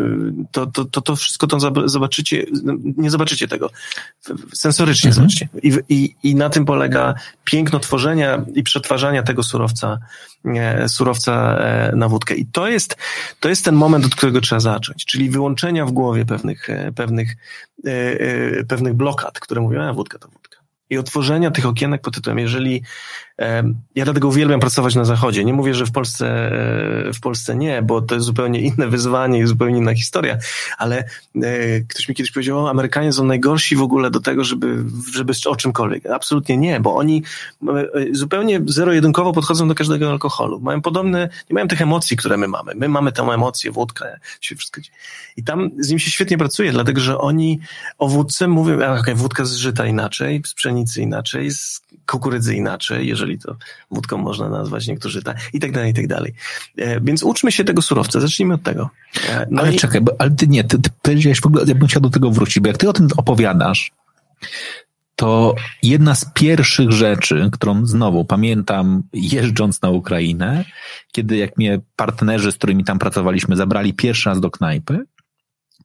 to, 0.52 0.66
to, 0.66 0.84
to, 0.84 1.00
to 1.00 1.16
wszystko 1.16 1.46
to 1.46 1.88
zobaczycie, 1.88 2.46
nie 2.96 3.10
zobaczycie 3.10 3.48
tego. 3.48 3.70
Sensorycznie 4.54 5.10
mhm. 5.10 5.14
zobaczycie. 5.14 5.48
I, 5.62 5.72
i, 5.88 6.14
i 6.22 6.34
na 6.34 6.48
tym 6.56 6.64
polega 6.64 7.14
piękno 7.44 7.78
tworzenia 7.78 8.44
i 8.54 8.62
przetwarzania 8.62 9.22
tego 9.22 9.42
surowca, 9.42 9.98
surowca 10.88 11.58
na 11.92 12.08
wódkę. 12.08 12.34
I 12.34 12.46
to 12.46 12.68
jest, 12.68 12.96
to 13.40 13.48
jest 13.48 13.64
ten 13.64 13.74
moment, 13.74 14.04
od 14.06 14.14
którego 14.14 14.40
trzeba 14.40 14.60
zacząć, 14.60 15.04
czyli 15.04 15.30
wyłączenia 15.30 15.86
w 15.86 15.92
głowie 15.92 16.24
pewnych, 16.24 16.68
pewnych, 16.94 17.36
pewnych 18.68 18.94
blokad, 18.94 19.40
które 19.40 19.60
mówią, 19.60 19.82
a 19.82 19.92
wódka 19.92 20.18
to 20.18 20.28
wódka 20.28 20.56
i 20.90 20.98
otworzenia 20.98 21.50
tych 21.50 21.66
okienek 21.66 22.02
pod 22.02 22.14
tytułem, 22.14 22.38
jeżeli 22.38 22.82
ja 23.94 24.04
dlatego 24.04 24.28
uwielbiam 24.28 24.60
pracować 24.60 24.94
na 24.94 25.04
Zachodzie. 25.04 25.44
Nie 25.44 25.52
mówię, 25.52 25.74
że 25.74 25.86
w 25.86 25.92
Polsce, 25.92 26.26
e, 27.08 27.12
w 27.12 27.20
Polsce 27.20 27.56
nie, 27.56 27.82
bo 27.82 28.02
to 28.02 28.14
jest 28.14 28.26
zupełnie 28.26 28.60
inne 28.60 28.88
wyzwanie 28.96 29.38
i 29.38 29.46
zupełnie 29.46 29.78
inna 29.78 29.94
historia, 29.94 30.38
ale 30.78 31.04
e, 31.42 31.80
ktoś 31.80 32.08
mi 32.08 32.14
kiedyś 32.14 32.32
powiedział, 32.32 32.58
o, 32.58 32.70
Amerykanie 32.70 33.12
są 33.12 33.24
najgorsi 33.24 33.76
w 33.76 33.82
ogóle 33.82 34.10
do 34.10 34.20
tego, 34.20 34.44
żeby, 34.44 34.84
żeby 35.12 35.32
o 35.46 35.56
czymkolwiek. 35.56 36.06
Absolutnie 36.06 36.56
nie, 36.56 36.80
bo 36.80 36.96
oni 36.96 37.22
e, 37.68 37.86
zupełnie 38.12 38.60
zero-jedynkowo 38.66 39.32
podchodzą 39.32 39.68
do 39.68 39.74
każdego 39.74 40.10
alkoholu. 40.10 40.60
Mają 40.60 40.82
podobne, 40.82 41.28
nie 41.50 41.54
mają 41.54 41.68
tych 41.68 41.82
emocji, 41.82 42.16
które 42.16 42.36
my 42.36 42.48
mamy. 42.48 42.72
My 42.74 42.88
mamy 42.88 43.12
tę 43.12 43.22
emocję, 43.22 43.72
wódkę, 43.72 44.20
się 44.40 44.56
wszystko 44.56 44.80
I 45.36 45.44
tam 45.44 45.70
z 45.78 45.90
nim 45.90 45.98
się 45.98 46.10
świetnie 46.10 46.38
pracuje, 46.38 46.72
dlatego, 46.72 47.00
że 47.00 47.18
oni 47.18 47.60
o 47.98 48.08
wódce 48.08 48.48
mówią, 48.48 48.82
a 48.82 49.00
okay, 49.00 49.14
wódka 49.14 49.44
zżyta 49.44 49.86
inaczej, 49.86 50.42
z 50.46 50.54
pszenicy 50.54 51.02
inaczej, 51.02 51.50
z 51.50 51.82
kukurydzy 52.06 52.54
inaczej, 52.54 53.08
jeżeli 53.08 53.38
to 53.38 53.56
wódką 53.90 54.18
można 54.18 54.48
nazwać, 54.48 54.86
niektórzy 54.86 55.22
tak, 55.22 55.36
i 55.52 55.60
tak 55.60 55.72
dalej, 55.72 55.90
i 55.90 55.94
tak 55.94 56.06
dalej. 56.06 56.34
E, 56.76 57.00
więc 57.00 57.22
uczmy 57.22 57.52
się 57.52 57.64
tego 57.64 57.82
surowca, 57.82 58.20
zacznijmy 58.20 58.54
od 58.54 58.62
tego. 58.62 58.90
E, 59.28 59.46
no 59.50 59.62
ale 59.62 59.74
i... 59.74 59.76
czekaj, 59.76 60.00
bo, 60.00 60.12
ale 60.18 60.30
ty 60.30 60.48
nie, 60.48 60.64
ty, 60.64 60.78
ty 60.78 60.90
powiedziałeś 61.02 61.40
w 61.40 61.46
ogóle, 61.46 61.64
ja 61.66 61.74
bym 61.74 61.88
chciał 61.88 62.02
do 62.02 62.10
tego 62.10 62.30
wrócić, 62.30 62.60
bo 62.60 62.68
jak 62.68 62.76
ty 62.76 62.88
o 62.88 62.92
tym 62.92 63.08
opowiadasz, 63.16 63.92
to 65.16 65.54
jedna 65.82 66.14
z 66.14 66.32
pierwszych 66.34 66.92
rzeczy, 66.92 67.48
którą 67.52 67.86
znowu 67.86 68.24
pamiętam 68.24 69.02
jeżdżąc 69.12 69.82
na 69.82 69.90
Ukrainę, 69.90 70.64
kiedy 71.12 71.36
jak 71.36 71.56
mnie 71.56 71.80
partnerzy, 71.96 72.52
z 72.52 72.56
którymi 72.56 72.84
tam 72.84 72.98
pracowaliśmy, 72.98 73.56
zabrali 73.56 73.94
pierwszy 73.94 74.28
raz 74.28 74.40
do 74.40 74.50
knajpy, 74.50 75.04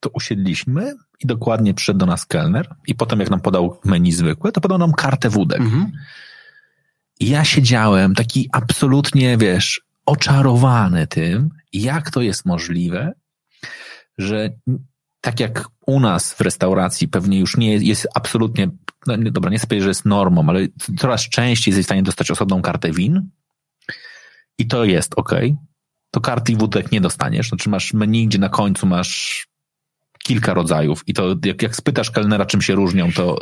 to 0.02 0.10
usiedliśmy 0.10 0.96
i 1.20 1.28
dokładnie 1.28 1.74
przyszedł 1.74 2.00
do 2.00 2.06
nas 2.06 2.26
kelner 2.26 2.76
i 2.88 2.96
potem 2.96 3.20
jak 3.20 3.30
nam 3.30 3.42
podał 3.42 3.80
menu 3.86 4.12
zwykłe, 4.12 4.52
to 4.52 4.62
podał 4.62 4.78
nam 4.78 4.94
kartę 4.94 5.30
wódek. 5.30 5.60
Mhm. 5.60 5.92
I 7.20 7.30
ja 7.30 7.46
siedziałem 7.46 8.16
taki 8.16 8.50
absolutnie, 8.52 9.38
wiesz, 9.38 9.82
oczarowany 10.06 11.08
tym, 11.08 11.50
jak 11.74 12.12
to 12.12 12.22
jest 12.22 12.46
możliwe, 12.46 13.14
że 14.18 14.50
tak 15.22 15.40
jak 15.40 15.68
u 15.86 16.00
nas 16.00 16.34
w 16.34 16.42
restauracji 16.42 17.08
pewnie 17.08 17.40
już 17.40 17.58
nie 17.58 17.74
jest, 17.74 17.86
jest 17.86 18.08
absolutnie, 18.16 18.70
no, 19.08 19.18
dobra, 19.18 19.52
nie 19.52 19.60
chcę 19.60 19.82
że 19.82 19.88
jest 19.88 20.06
normą, 20.06 20.50
ale 20.50 20.68
coraz 20.98 21.22
częściej 21.22 21.72
jesteś 21.72 21.86
w 21.86 21.88
stanie 21.88 22.04
dostać 22.04 22.32
osobną 22.32 22.62
kartę 22.62 22.92
win 22.92 23.30
i 24.58 24.68
to 24.68 24.86
jest 24.86 25.14
ok. 25.16 25.32
To 26.12 26.22
karty 26.22 26.56
wódek 26.56 26.92
nie 26.92 27.02
dostaniesz. 27.02 27.50
Znaczy 27.50 27.70
masz 27.70 27.94
menu, 27.94 28.28
gdzie 28.28 28.40
na 28.40 28.50
końcu 28.50 28.88
masz 28.88 29.48
kilka 30.24 30.54
rodzajów 30.54 31.04
i 31.08 31.14
to 31.14 31.36
jak, 31.46 31.62
jak 31.62 31.76
spytasz 31.76 32.12
kelnera, 32.12 32.46
czym 32.46 32.62
się 32.62 32.76
różnią, 32.76 33.12
to 33.12 33.38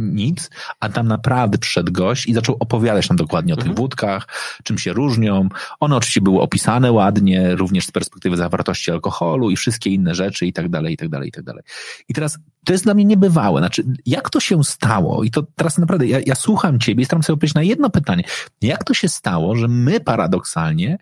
nic, 0.00 0.50
a 0.80 0.88
tam 0.88 1.08
naprawdę 1.08 1.58
przyszedł 1.58 1.92
gość 1.92 2.26
i 2.26 2.34
zaczął 2.34 2.56
opowiadać 2.60 3.08
nam 3.08 3.16
dokładnie 3.16 3.54
o 3.54 3.56
mhm. 3.56 3.68
tych 3.68 3.78
wódkach, 3.78 4.28
czym 4.64 4.78
się 4.78 4.92
różnią. 4.92 5.48
One 5.80 5.96
oczywiście 5.96 6.20
były 6.20 6.40
opisane 6.40 6.92
ładnie, 6.92 7.54
również 7.54 7.86
z 7.86 7.90
perspektywy 7.90 8.36
zawartości 8.36 8.90
alkoholu 8.90 9.50
i 9.50 9.56
wszystkie 9.56 9.90
inne 9.90 10.14
rzeczy 10.14 10.46
i 10.46 10.52
tak 10.52 10.68
dalej, 10.68 10.94
i 10.94 10.96
tak 10.96 11.08
dalej, 11.08 11.28
i 11.28 11.32
tak 11.32 11.44
dalej. 11.44 11.62
I 12.08 12.14
teraz 12.14 12.38
to 12.64 12.72
jest 12.72 12.84
dla 12.84 12.94
mnie 12.94 13.04
niebywałe. 13.04 13.60
Znaczy, 13.60 13.84
jak 14.06 14.30
to 14.30 14.40
się 14.40 14.64
stało? 14.64 15.24
I 15.24 15.30
to 15.30 15.46
teraz 15.56 15.78
naprawdę, 15.78 16.06
ja, 16.06 16.18
ja 16.26 16.34
słucham 16.34 16.78
ciebie 16.78 17.02
i 17.02 17.06
staram 17.06 17.22
sobie 17.22 17.34
odpowiedzieć 17.34 17.54
na 17.54 17.62
jedno 17.62 17.90
pytanie. 17.90 18.24
Jak 18.62 18.84
to 18.84 18.94
się 18.94 19.08
stało, 19.08 19.56
że 19.56 19.68
my 19.68 20.00
paradoksalnie 20.00 20.98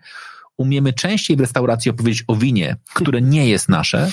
umiemy 0.57 0.93
częściej 0.93 1.37
w 1.37 1.39
restauracji 1.39 1.91
opowiedzieć 1.91 2.23
o 2.27 2.35
winie, 2.35 2.75
które 2.93 3.21
nie 3.21 3.49
jest 3.49 3.69
nasze, 3.69 4.11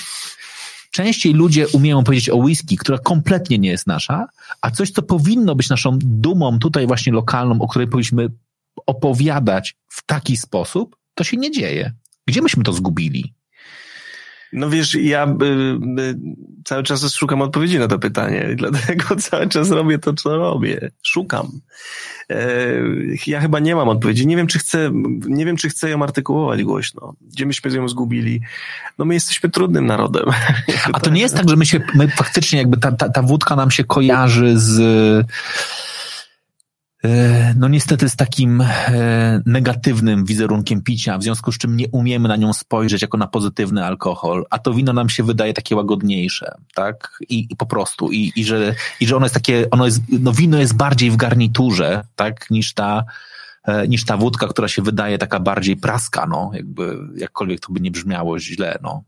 Częściej 0.91 1.33
ludzie 1.33 1.67
umieją 1.67 2.03
powiedzieć 2.03 2.29
o 2.29 2.37
whisky, 2.37 2.77
która 2.77 2.97
kompletnie 2.97 3.57
nie 3.57 3.69
jest 3.69 3.87
nasza, 3.87 4.27
a 4.61 4.71
coś, 4.71 4.91
co 4.91 5.01
powinno 5.01 5.55
być 5.55 5.69
naszą 5.69 5.97
dumą 6.01 6.59
tutaj 6.59 6.87
właśnie 6.87 7.13
lokalną, 7.13 7.61
o 7.61 7.67
której 7.67 7.87
powinniśmy 7.87 8.29
opowiadać 8.85 9.75
w 9.87 10.05
taki 10.05 10.37
sposób, 10.37 10.97
to 11.13 11.23
się 11.23 11.37
nie 11.37 11.51
dzieje. 11.51 11.93
Gdzie 12.27 12.41
myśmy 12.41 12.63
to 12.63 12.73
zgubili? 12.73 13.33
No 14.57 14.69
wiesz, 14.69 14.95
ja 14.95 15.25
y, 15.25 15.45
y, 16.01 16.15
cały 16.65 16.83
czas 16.83 17.13
szukam 17.13 17.41
odpowiedzi 17.41 17.79
na 17.79 17.87
to 17.87 17.99
pytanie 17.99 18.49
dlatego 18.55 19.15
cały 19.29 19.47
czas 19.47 19.69
robię 19.71 19.99
to, 19.99 20.13
co 20.13 20.37
robię. 20.37 20.91
Szukam. 21.03 21.59
E, 22.29 22.37
ja 23.27 23.41
chyba 23.41 23.59
nie 23.59 23.75
mam 23.75 23.89
odpowiedzi. 23.89 24.27
Nie 24.27 24.35
wiem, 24.35 24.47
czy 24.47 24.59
chcę, 24.59 24.91
nie 25.27 25.45
wiem, 25.45 25.57
czy 25.57 25.69
chcę 25.69 25.89
ją 25.89 26.03
artykułować 26.03 26.63
głośno. 26.63 27.13
Gdzie 27.21 27.45
myśmy 27.45 27.71
ją 27.71 27.89
zgubili? 27.89 28.41
No 28.97 29.05
my 29.05 29.13
jesteśmy 29.13 29.49
trudnym 29.49 29.85
narodem. 29.85 30.25
A 30.93 30.99
to 30.99 31.09
nie 31.09 31.21
jest 31.21 31.35
tak, 31.35 31.49
że 31.49 31.55
my 31.55 31.65
się, 31.65 31.79
my 31.95 32.07
faktycznie 32.07 32.59
jakby 32.59 32.77
ta, 32.77 32.91
ta, 32.91 33.09
ta 33.09 33.21
wódka 33.21 33.55
nam 33.55 33.71
się 33.71 33.83
kojarzy 33.83 34.59
z 34.59 35.27
no 37.55 37.67
niestety 37.67 38.09
z 38.09 38.15
takim 38.15 38.61
e, 38.61 39.41
negatywnym 39.45 40.25
wizerunkiem 40.25 40.81
picia, 40.81 41.17
w 41.17 41.23
związku 41.23 41.51
z 41.51 41.57
czym 41.57 41.77
nie 41.77 41.87
umiemy 41.87 42.29
na 42.29 42.35
nią 42.35 42.53
spojrzeć 42.53 43.01
jako 43.01 43.17
na 43.17 43.27
pozytywny 43.27 43.85
alkohol, 43.85 44.45
a 44.49 44.59
to 44.59 44.73
wino 44.73 44.93
nam 44.93 45.09
się 45.09 45.23
wydaje 45.23 45.53
takie 45.53 45.75
łagodniejsze, 45.75 46.55
tak? 46.73 47.19
I, 47.29 47.47
i 47.49 47.55
po 47.55 47.65
prostu, 47.65 48.11
i, 48.11 48.31
i, 48.35 48.45
że, 48.45 48.75
i 48.99 49.07
że 49.07 49.15
ono 49.15 49.25
jest 49.25 49.33
takie, 49.33 49.69
ono 49.71 49.85
jest, 49.85 50.01
no 50.19 50.33
wino 50.33 50.57
jest 50.57 50.73
bardziej 50.73 51.11
w 51.11 51.15
garniturze, 51.15 52.03
tak, 52.15 52.49
niż 52.49 52.73
ta, 52.73 53.03
e, 53.63 53.87
niż 53.87 54.05
ta 54.05 54.17
wódka, 54.17 54.47
która 54.47 54.67
się 54.67 54.81
wydaje 54.81 55.17
taka 55.17 55.39
bardziej 55.39 55.77
praska, 55.77 56.25
no, 56.25 56.51
jakby, 56.53 56.97
jakkolwiek 57.15 57.59
to 57.59 57.73
by 57.73 57.79
nie 57.79 57.91
brzmiało 57.91 58.39
źle, 58.39 58.79
no. 58.83 59.03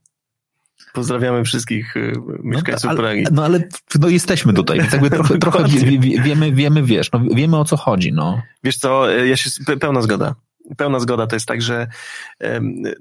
Pozdrawiamy 0.93 1.43
wszystkich 1.43 1.97
y, 1.97 2.13
mieszkańców 2.43 2.83
no, 2.83 2.89
ale, 2.89 2.99
Pragi. 2.99 3.23
No 3.31 3.45
ale 3.45 3.67
no, 3.99 4.09
jesteśmy 4.09 4.53
tutaj, 4.53 4.79
więc 4.79 4.91
jakby 4.91 5.09
trochę, 5.09 5.37
trochę 5.45 5.63
wie, 5.67 5.99
wie, 5.99 6.21
wiemy, 6.21 6.51
wiemy, 6.51 6.83
wiesz, 6.83 7.11
no, 7.11 7.21
wiemy 7.33 7.57
o 7.57 7.65
co 7.65 7.77
chodzi, 7.77 8.13
no. 8.13 8.41
Wiesz 8.63 8.77
co, 8.77 9.09
ja 9.09 9.37
się, 9.37 9.49
pełna 9.79 10.01
zgoda 10.01 10.35
pełna 10.77 10.99
zgoda 10.99 11.27
to 11.27 11.35
jest 11.35 11.45
tak, 11.45 11.61
że, 11.61 11.87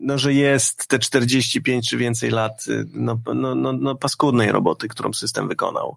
no, 0.01 0.18
że 0.18 0.35
jest 0.35 0.88
te 0.88 0.99
45 0.99 1.88
czy 1.88 1.97
więcej 1.97 2.31
lat 2.31 2.64
no, 2.92 3.21
no, 3.35 3.55
no, 3.55 3.73
no 3.73 3.94
paskudnej 3.94 4.53
roboty, 4.53 4.88
którą 4.88 5.12
system 5.12 5.49
wykonał 5.49 5.97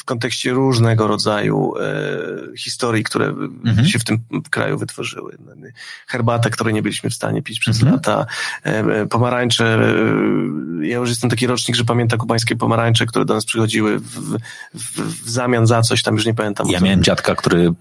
w 0.00 0.04
kontekście 0.04 0.50
różnego 0.50 1.06
rodzaju 1.06 1.74
e, 1.76 2.56
historii, 2.56 3.04
które 3.04 3.26
mhm. 3.26 3.88
się 3.88 3.98
w 3.98 4.04
tym 4.04 4.18
kraju 4.50 4.78
wytworzyły. 4.78 5.36
Herbata, 6.06 6.50
której 6.50 6.74
nie 6.74 6.82
byliśmy 6.82 7.10
w 7.10 7.14
stanie 7.14 7.42
pić 7.42 7.60
przez 7.60 7.76
mhm. 7.76 7.92
lata, 7.94 8.26
pomarańcze, 9.10 9.64
e, 9.64 10.86
ja 10.86 10.96
już 10.96 11.08
jestem 11.08 11.30
taki 11.30 11.46
rocznik, 11.46 11.76
że 11.76 11.84
pamiętam 11.84 12.18
kubańskie 12.18 12.56
pomarańcze, 12.56 13.06
które 13.06 13.24
do 13.24 13.34
nas 13.34 13.44
przychodziły 13.44 13.98
w, 13.98 14.38
w, 14.74 15.24
w 15.24 15.30
zamian 15.30 15.66
za 15.66 15.82
coś, 15.82 16.02
tam 16.02 16.14
już 16.14 16.26
nie 16.26 16.34
pamiętam. 16.34 16.68
Ja 16.68 16.80
miałem 16.80 17.02
dziadka, 17.02 17.34
który 17.34 17.74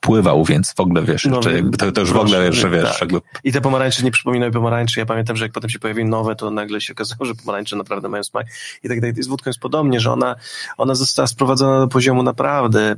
pływał, 0.00 0.44
więc 0.44 0.74
w 0.74 0.80
ogóle 0.80 1.02
wiesz, 1.02 1.24
no, 1.24 1.40
jakby 1.50 1.76
to, 1.76 1.92
to 1.92 2.00
już 2.00 2.10
proszę, 2.10 2.24
w 2.24 2.28
ogóle 2.28 2.46
wiesz, 2.46 2.56
że 2.56 2.70
wiesz. 2.70 2.92
Tak. 2.92 3.00
Jakby... 3.00 3.20
I 3.44 3.52
te 3.52 3.60
pomarańcze 3.60 4.02
nie 4.02 4.10
przypominają 4.10 4.52
pomarańczy. 4.52 5.00
Ja 5.00 5.06
pamiętam, 5.06 5.36
że 5.36 5.44
jak 5.44 5.52
potem 5.52 5.70
się 5.70 5.78
pojawiły 5.78 6.08
nowe, 6.08 6.36
to 6.36 6.50
nagle 6.50 6.80
się 6.80 6.92
okazało, 6.92 7.24
że 7.24 7.34
pomarańcze 7.34 7.76
naprawdę 7.76 8.08
mają 8.08 8.24
smak. 8.24 8.46
I 8.82 8.88
tak 8.88 9.00
dalej. 9.00 9.22
Z 9.22 9.26
wódką 9.26 9.50
jest 9.50 9.60
podobnie, 9.60 10.00
że 10.00 10.12
ona, 10.12 10.36
ona 10.76 10.94
została 10.94 11.26
sprowadzona 11.26 11.78
do 11.80 11.88
poziomu 11.88 12.22
naprawdę 12.22 12.96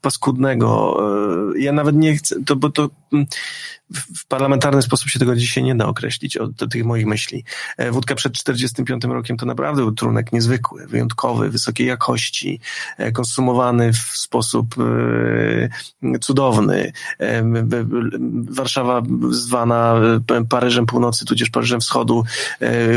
paskudnego. 0.00 0.98
E, 1.54 1.58
ja 1.60 1.72
nawet 1.72 1.96
nie 1.96 2.16
chcę, 2.16 2.36
to, 2.44 2.56
bo 2.56 2.70
to 2.70 2.88
mm, 3.12 3.26
w 3.90 4.26
parlamentarny 4.26 4.82
sposób 4.82 5.08
się 5.08 5.18
tego 5.18 5.36
dzisiaj 5.36 5.64
nie 5.64 5.74
da 5.74 5.86
określić, 5.86 6.36
od 6.36 6.50
tych 6.70 6.84
moich 6.84 7.06
myśli. 7.06 7.44
E, 7.76 7.90
wódka 7.90 8.14
przed 8.14 8.32
45 8.32 9.04
rokiem 9.04 9.36
to 9.36 9.46
naprawdę 9.46 9.82
był 9.82 9.92
trunek 9.92 10.32
niezwykły, 10.32 10.86
wyjątkowy, 10.86 11.50
wysokiej 11.50 11.86
jakości, 11.86 12.60
e, 12.98 13.12
konsumowany 13.12 13.92
w 13.92 13.96
sposób 13.96 14.74
cudowny. 16.20 16.92
Warszawa 18.50 19.02
zwana 19.30 19.94
Paryżem 20.48 20.86
Północy, 20.86 21.24
tudzież 21.24 21.50
Paryżem 21.50 21.80
Wschodu, 21.80 22.24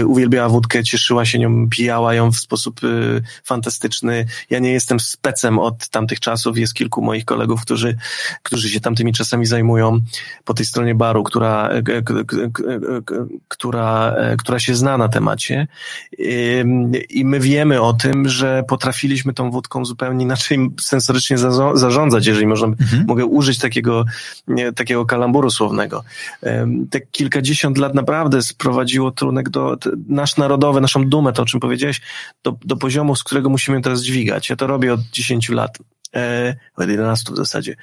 uwielbiała 0.05 0.49
wódkę, 0.49 0.83
cieszyła 0.83 1.25
się 1.25 1.39
nią, 1.39 1.69
pijała 1.69 2.13
ją 2.13 2.31
w 2.31 2.37
sposób 2.37 2.81
fantastyczny. 3.43 4.25
Ja 4.49 4.59
nie 4.59 4.71
jestem 4.71 4.99
specem 4.99 5.59
od 5.59 5.89
tamtych 5.89 6.19
czasów, 6.19 6.57
jest 6.57 6.73
kilku 6.73 7.01
moich 7.01 7.25
kolegów, 7.25 7.61
którzy, 7.61 7.97
którzy 8.43 8.69
się 8.69 8.79
tamtymi 8.79 9.13
czasami 9.13 9.45
zajmują 9.45 9.99
po 10.45 10.53
tej 10.53 10.65
stronie 10.65 10.78
baru, 10.95 11.23
która, 11.23 11.69
która, 13.47 14.15
która 14.37 14.59
się 14.59 14.75
zna 14.75 14.97
na 14.97 15.09
temacie 15.09 15.67
i 17.09 17.25
my 17.25 17.39
wiemy 17.39 17.81
o 17.81 17.93
tym, 17.93 18.29
że 18.29 18.63
potrafiliśmy 18.67 19.33
tą 19.33 19.51
wódką 19.51 19.85
zupełnie 19.85 20.25
inaczej 20.25 20.69
sensorycznie 20.81 21.37
zarządzać, 21.73 22.27
jeżeli 22.27 22.47
można, 22.47 22.67
mhm. 22.67 23.05
mogę 23.07 23.25
użyć 23.25 23.59
takiego, 23.59 24.05
takiego 24.75 25.05
kalamburu 25.05 25.51
słownego. 25.51 26.03
Te 26.89 27.01
kilkadziesiąt 27.01 27.77
lat 27.77 27.95
naprawdę 27.95 28.41
sprowadziło 28.41 29.11
trunek 29.11 29.49
do, 29.49 29.77
nasz 30.07 30.37
narodowy, 30.37 30.81
naszą 30.81 31.05
dumę, 31.05 31.33
to 31.33 31.43
o 31.43 31.45
czym 31.45 31.59
powiedziałeś, 31.59 32.01
do, 32.43 32.55
do 32.65 32.75
poziomu, 32.77 33.15
z 33.15 33.23
którego 33.23 33.49
musimy 33.49 33.81
teraz 33.81 34.03
dźwigać. 34.03 34.49
Ja 34.49 34.55
to 34.55 34.67
robię 34.67 34.93
od 34.93 35.01
dziesięciu 35.01 35.53
lat 35.53 35.77
od 36.75 36.89
11 36.89 37.33
w 37.33 37.35
zasadzie. 37.35 37.75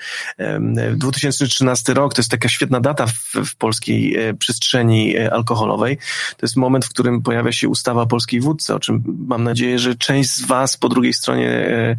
2013 0.94 1.94
rok 1.94 2.14
to 2.14 2.20
jest 2.20 2.30
taka 2.30 2.48
świetna 2.48 2.80
data 2.80 3.06
w, 3.06 3.12
w 3.46 3.56
polskiej 3.56 4.16
e, 4.16 4.34
przestrzeni 4.34 5.16
e, 5.16 5.32
alkoholowej. 5.32 5.96
To 6.36 6.46
jest 6.46 6.56
moment, 6.56 6.84
w 6.84 6.88
którym 6.88 7.22
pojawia 7.22 7.52
się 7.52 7.68
ustawa 7.68 8.02
o 8.02 8.06
polskiej 8.06 8.40
wódce, 8.40 8.74
o 8.74 8.80
czym 8.80 9.02
mam 9.28 9.44
nadzieję, 9.44 9.78
że 9.78 9.94
część 9.94 10.30
z 10.30 10.46
Was 10.46 10.76
po 10.76 10.88
drugiej 10.88 11.12
stronie 11.12 11.50
e, 11.50 11.96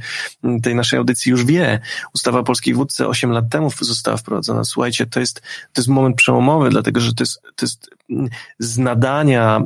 tej 0.63 0.75
naszej 0.75 0.99
audycji 0.99 1.29
już 1.29 1.45
wie. 1.45 1.79
Ustawa 2.15 2.39
o 2.39 2.43
polskiej 2.43 2.73
wódce 2.73 3.07
8 3.07 3.31
lat 3.31 3.49
temu 3.49 3.71
została 3.81 4.17
wprowadzona. 4.17 4.63
Słuchajcie, 4.63 5.05
to 5.05 5.19
jest, 5.19 5.41
to 5.73 5.81
jest 5.81 5.87
moment 5.87 6.15
przełomowy, 6.15 6.69
dlatego 6.69 6.99
że 6.99 7.13
to 7.13 7.23
jest, 7.23 7.41
to 7.41 7.65
jest 7.65 7.96
z 8.59 8.77
nadania 8.77 9.61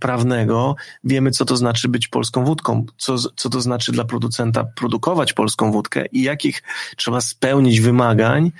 prawnego 0.00 0.76
wiemy, 1.04 1.30
co 1.30 1.44
to 1.44 1.56
znaczy 1.56 1.88
być 1.88 2.08
polską 2.08 2.44
wódką, 2.44 2.86
co, 2.96 3.16
co 3.18 3.50
to 3.50 3.60
znaczy 3.60 3.92
dla 3.92 4.04
producenta 4.04 4.64
produkować 4.64 5.32
polską 5.32 5.72
wódkę 5.72 6.06
i 6.06 6.22
jakich 6.22 6.62
trzeba 6.96 7.20
spełnić 7.20 7.80
wymagań, 7.80 8.52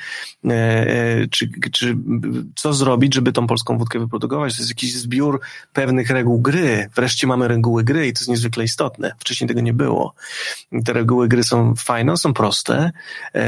e, 0.44 0.50
e, 0.50 1.26
czy, 1.26 1.50
czy 1.72 1.96
co 2.56 2.72
zrobić, 2.72 3.14
żeby 3.14 3.32
tą 3.32 3.46
polską 3.46 3.78
wódkę 3.78 3.98
wyprodukować. 3.98 4.56
To 4.56 4.60
jest 4.60 4.70
jakiś 4.70 4.96
zbiór 4.96 5.40
pewnych 5.72 6.10
reguł 6.10 6.40
gry. 6.40 6.88
Wreszcie 6.94 7.26
mamy 7.26 7.48
reguły 7.48 7.84
gry 7.84 8.06
i 8.06 8.12
to 8.12 8.20
jest 8.20 8.28
niezwykle 8.28 8.64
istotne. 8.64 9.12
Wcześniej 9.18 9.48
tego 9.48 9.60
nie 9.60 9.72
było. 9.72 10.14
Te 10.84 10.92
reguły 10.92 11.28
gry 11.28 11.44
są 11.44 11.74
fajne, 11.74 12.16
są 12.16 12.34
proste. 12.34 12.90
E, 13.34 13.40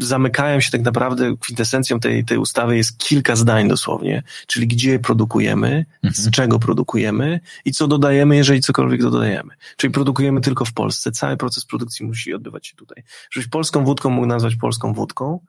zamykają 0.00 0.60
się 0.60 0.70
tak 0.70 0.82
naprawdę, 0.82 1.34
kwintesencją 1.40 2.00
tej, 2.00 2.24
tej 2.24 2.38
ustawy 2.38 2.76
jest 2.76 2.98
kilka 2.98 3.36
zdań 3.36 3.68
dosłownie, 3.68 4.22
czyli 4.46 4.66
gdzie 4.66 4.98
produkujemy, 4.98 5.86
mhm. 6.02 6.14
z 6.14 6.30
czego 6.30 6.58
produkujemy 6.58 7.40
i 7.64 7.72
co 7.72 7.88
dodajemy, 7.88 8.36
jeżeli 8.36 8.60
cokolwiek 8.60 9.02
dodajemy. 9.02 9.54
Czyli 9.76 9.92
produkujemy 9.92 10.40
tylko 10.40 10.64
w 10.64 10.72
Polsce. 10.72 11.12
Cały 11.12 11.36
proces 11.36 11.64
produkcji 11.64 12.06
musi 12.06 12.34
odbywać 12.34 12.66
się 12.66 12.76
tutaj. 12.76 13.02
Żebyś 13.30 13.48
polską 13.48 13.84
wódką 13.84 14.10
mógł 14.10 14.26
nazwać 14.26 14.56
polską 14.56 14.92
wódką 14.92 15.40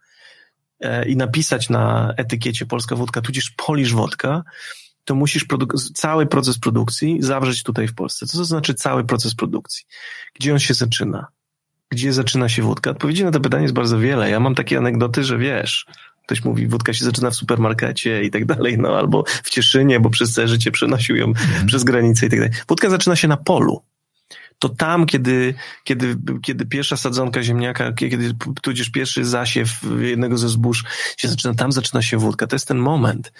e, 0.79 1.09
i 1.09 1.15
napisać 1.15 1.69
na 1.69 2.13
etykiecie 2.17 2.65
polska 2.65 2.95
wódka, 2.95 3.21
tudzież 3.21 3.53
polisz 3.57 3.93
wodka, 3.93 4.43
to 5.05 5.15
musisz 5.15 5.45
cały 5.93 6.25
proces 6.25 6.59
produkcji 6.59 7.17
zawrzeć 7.19 7.63
tutaj 7.63 7.87
w 7.87 7.95
Polsce. 7.95 8.25
Co 8.25 8.37
to 8.37 8.45
znaczy 8.45 8.73
cały 8.73 9.03
proces 9.03 9.35
produkcji? 9.35 9.85
Gdzie 10.33 10.53
on 10.53 10.59
się 10.59 10.73
zaczyna? 10.73 11.27
Gdzie 11.89 12.13
zaczyna 12.13 12.49
się 12.49 12.61
wódka? 12.61 12.91
Odpowiedzi 12.91 13.23
na 13.23 13.31
to 13.31 13.39
pytanie 13.39 13.63
jest 13.63 13.75
bardzo 13.75 13.99
wiele. 13.99 14.29
Ja 14.29 14.39
mam 14.39 14.55
takie 14.55 14.77
anegdoty, 14.77 15.23
że 15.23 15.37
wiesz, 15.37 15.85
ktoś 16.25 16.43
mówi, 16.45 16.67
wódka 16.67 16.93
się 16.93 17.05
zaczyna 17.05 17.29
w 17.31 17.35
supermarkecie 17.35 18.23
i 18.23 18.31
tak 18.31 18.45
dalej, 18.45 18.77
no 18.77 18.97
albo 18.97 19.23
w 19.43 19.49
Cieszynie, 19.49 19.99
bo 19.99 20.09
przez 20.09 20.33
całe 20.33 20.47
życie 20.47 20.71
przenosił 20.71 21.15
ją 21.15 21.25
mm. 21.25 21.67
przez 21.67 21.83
granicę 21.83 22.25
i 22.25 22.29
tak 22.29 22.39
dalej. 22.39 22.53
Wódka 22.67 22.89
zaczyna 22.89 23.15
się 23.15 23.27
na 23.27 23.37
polu 23.37 23.81
to 24.59 24.69
tam, 24.69 25.05
kiedy, 25.05 25.53
kiedy, 25.83 26.15
kiedy 26.41 26.65
pierwsza 26.65 26.97
sadzonka 26.97 27.43
ziemniaka, 27.43 27.91
kiedy 27.91 28.33
tudzież 28.61 28.89
pierwszy 28.89 29.25
zasiew 29.25 29.81
jednego 29.99 30.37
ze 30.37 30.49
zbóż 30.49 30.83
się 31.17 31.27
zaczyna, 31.27 31.53
tam 31.53 31.71
zaczyna 31.71 32.01
się 32.01 32.17
wódka. 32.17 32.47
To 32.47 32.55
jest 32.55 32.67
ten 32.67 32.77
moment. 32.77 33.33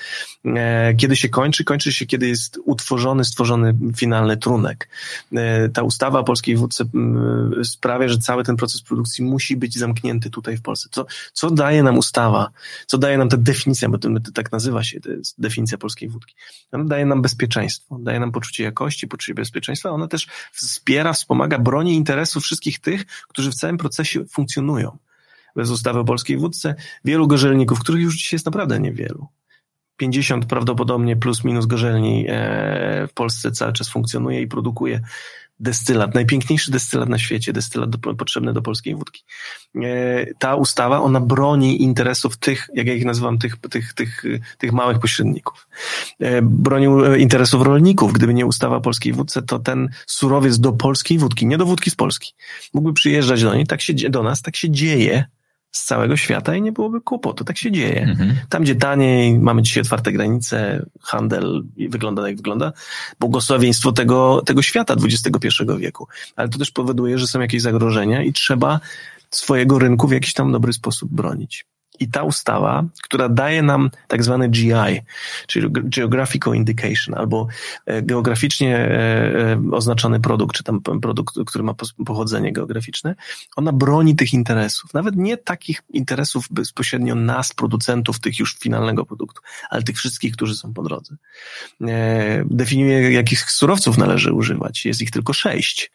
E, 0.45 0.93
kiedy 0.93 1.16
się 1.16 1.30
kończy? 1.30 1.64
Kończy 1.64 1.93
się, 1.93 2.05
kiedy 2.05 2.28
jest 2.28 2.59
utworzony, 2.66 3.26
stworzony 3.26 3.76
finalny 3.95 4.38
trunek. 4.38 4.89
E, 5.36 5.70
ta 5.70 5.84
ustawa 5.84 6.20
o 6.20 6.24
polskiej 6.24 6.55
wódce 6.55 6.84
sprawia, 7.64 8.07
że 8.07 8.18
cały 8.18 8.43
ten 8.43 8.55
proces 8.55 8.82
produkcji 8.82 9.24
musi 9.24 9.57
być 9.57 9.78
zamknięty 9.78 10.30
tutaj 10.30 10.57
w 10.57 10.61
Polsce. 10.61 10.89
Co, 10.91 11.05
co 11.34 11.51
daje 11.51 11.84
nam 11.84 11.97
ustawa? 11.97 12.49
Co 12.88 12.97
daje 12.97 13.18
nam 13.18 13.30
ta 13.30 13.38
definicja, 13.38 13.89
bo 13.89 13.97
to, 13.97 14.09
tak 14.34 14.51
nazywa 14.51 14.84
się, 14.84 14.99
to 14.99 15.11
jest 15.11 15.41
definicja 15.41 15.78
polskiej 15.78 16.09
wódki. 16.09 16.36
Ona 16.72 16.84
daje 16.84 17.05
nam 17.05 17.22
bezpieczeństwo, 17.22 17.99
daje 17.99 18.20
nam 18.20 18.32
poczucie 18.32 18.64
jakości, 18.64 19.07
poczucie 19.07 19.34
bezpieczeństwa. 19.34 19.89
Ona 19.89 20.07
też 20.07 20.28
wspiera 20.51 21.12
wspomaga, 21.14 21.59
broni 21.59 21.95
interesów 21.95 22.43
wszystkich 22.43 22.80
tych, 22.80 23.05
którzy 23.05 23.51
w 23.51 23.55
całym 23.55 23.78
procesie 23.78 24.26
funkcjonują. 24.26 24.97
Bez 25.55 25.70
ustawy 25.70 25.99
o 25.99 26.03
polskiej 26.03 26.38
wódce 26.38 26.76
wielu 27.05 27.28
gorzelników, 27.28 27.80
których 27.80 28.01
już 28.01 28.16
dzisiaj 28.16 28.36
jest 28.36 28.45
naprawdę 28.45 28.80
niewielu. 28.80 29.28
50 29.97 30.45
prawdopodobnie 30.45 31.16
plus 31.16 31.43
minus 31.43 31.66
gorzelni 31.66 32.26
e, 32.30 33.07
w 33.07 33.14
Polsce 33.14 33.51
cały 33.51 33.74
czas 33.74 33.89
funkcjonuje 33.89 34.41
i 34.41 34.47
produkuje 34.47 35.01
destylat, 35.59 36.15
najpiękniejszy 36.15 36.71
destylat 36.71 37.09
na 37.09 37.17
świecie, 37.17 37.53
destylat 37.53 37.89
do, 37.89 38.15
potrzebny 38.15 38.53
do 38.53 38.61
polskiej 38.61 38.95
wódki. 38.95 39.23
E, 39.75 40.25
ta 40.39 40.55
ustawa, 40.55 41.01
ona 41.01 41.19
broni 41.19 41.83
interesów 41.83 42.37
tych, 42.37 42.69
jak 42.73 42.87
ja 42.87 42.93
ich 42.93 43.05
nazywam, 43.05 43.37
tych, 43.37 43.57
tych, 43.57 43.93
tych, 43.93 44.23
tych 44.57 44.71
małych 44.71 44.99
pośredników. 44.99 45.67
E, 46.19 46.41
bronił 46.41 47.15
interesów 47.15 47.61
rolników. 47.61 48.13
Gdyby 48.13 48.33
nie 48.33 48.45
ustawa 48.45 48.75
o 48.75 48.81
polskiej 48.81 49.13
wódce, 49.13 49.41
to 49.41 49.59
ten 49.59 49.89
surowiec 50.07 50.59
do 50.59 50.73
polskiej 50.73 51.17
wódki, 51.17 51.45
nie 51.45 51.57
do 51.57 51.65
wódki 51.65 51.91
z 51.91 51.95
Polski, 51.95 52.33
mógłby 52.73 52.93
przyjeżdżać 52.93 53.43
do 53.43 53.55
niej, 53.55 53.67
tak 53.67 53.81
się, 53.81 53.93
do 53.93 54.23
nas, 54.23 54.41
tak 54.41 54.55
się 54.55 54.69
dzieje 54.69 55.25
z 55.74 55.86
całego 55.86 56.17
świata 56.17 56.55
i 56.55 56.61
nie 56.61 56.71
byłoby 56.71 57.01
kłopotu. 57.01 57.43
Tak 57.43 57.57
się 57.57 57.71
dzieje. 57.71 58.01
Mhm. 58.01 58.36
Tam, 58.49 58.63
gdzie 58.63 58.76
taniej, 58.76 59.39
mamy 59.39 59.61
dzisiaj 59.61 59.82
otwarte 59.82 60.11
granice, 60.11 60.86
handel 61.01 61.63
wygląda 61.89 62.28
jak 62.28 62.38
wygląda, 62.38 62.74
błogosławieństwo 63.19 63.91
tego, 63.91 64.41
tego 64.45 64.61
świata 64.61 64.95
XXI 65.03 65.47
wieku. 65.78 66.07
Ale 66.36 66.49
to 66.49 66.59
też 66.59 66.71
powoduje, 66.71 67.17
że 67.17 67.28
są 67.28 67.41
jakieś 67.41 67.61
zagrożenia 67.61 68.24
i 68.24 68.34
trzeba 68.34 68.80
swojego 69.30 69.80
rynku 69.80 70.07
w 70.07 70.11
jakiś 70.11 70.34
tam 70.34 70.51
dobry 70.51 70.74
sposób 70.74 71.09
bronić. 71.11 71.65
I 72.03 72.07
ta 72.07 72.23
ustawa, 72.23 72.83
która 73.03 73.29
daje 73.29 73.61
nam 73.61 73.89
tak 74.07 74.23
zwany 74.23 74.49
GI, 74.49 75.01
czyli 75.47 75.67
Geographical 75.71 76.55
Indication, 76.55 77.15
albo 77.15 77.47
e, 77.85 78.01
geograficznie 78.01 78.77
e, 78.77 79.51
e, 79.51 79.61
oznaczony 79.71 80.19
produkt, 80.19 80.55
czy 80.55 80.63
tam 80.63 80.81
produkt, 80.81 81.35
który 81.45 81.63
ma 81.63 81.73
pochodzenie 82.05 82.53
geograficzne, 82.53 83.15
ona 83.55 83.71
broni 83.71 84.15
tych 84.15 84.33
interesów. 84.33 84.93
Nawet 84.93 85.15
nie 85.15 85.37
takich 85.37 85.81
interesów 85.89 86.47
bezpośrednio 86.51 87.15
nas, 87.15 87.53
producentów 87.53 88.19
tych 88.19 88.39
już 88.39 88.55
finalnego 88.59 89.05
produktu, 89.05 89.41
ale 89.69 89.83
tych 89.83 89.97
wszystkich, 89.97 90.33
którzy 90.33 90.55
są 90.55 90.73
po 90.73 90.83
drodze. 90.83 91.15
Definiuje, 92.45 93.11
jakich 93.11 93.51
surowców 93.51 93.97
należy 93.97 94.33
używać. 94.33 94.85
Jest 94.85 95.01
ich 95.01 95.11
tylko 95.11 95.33
sześć. 95.33 95.91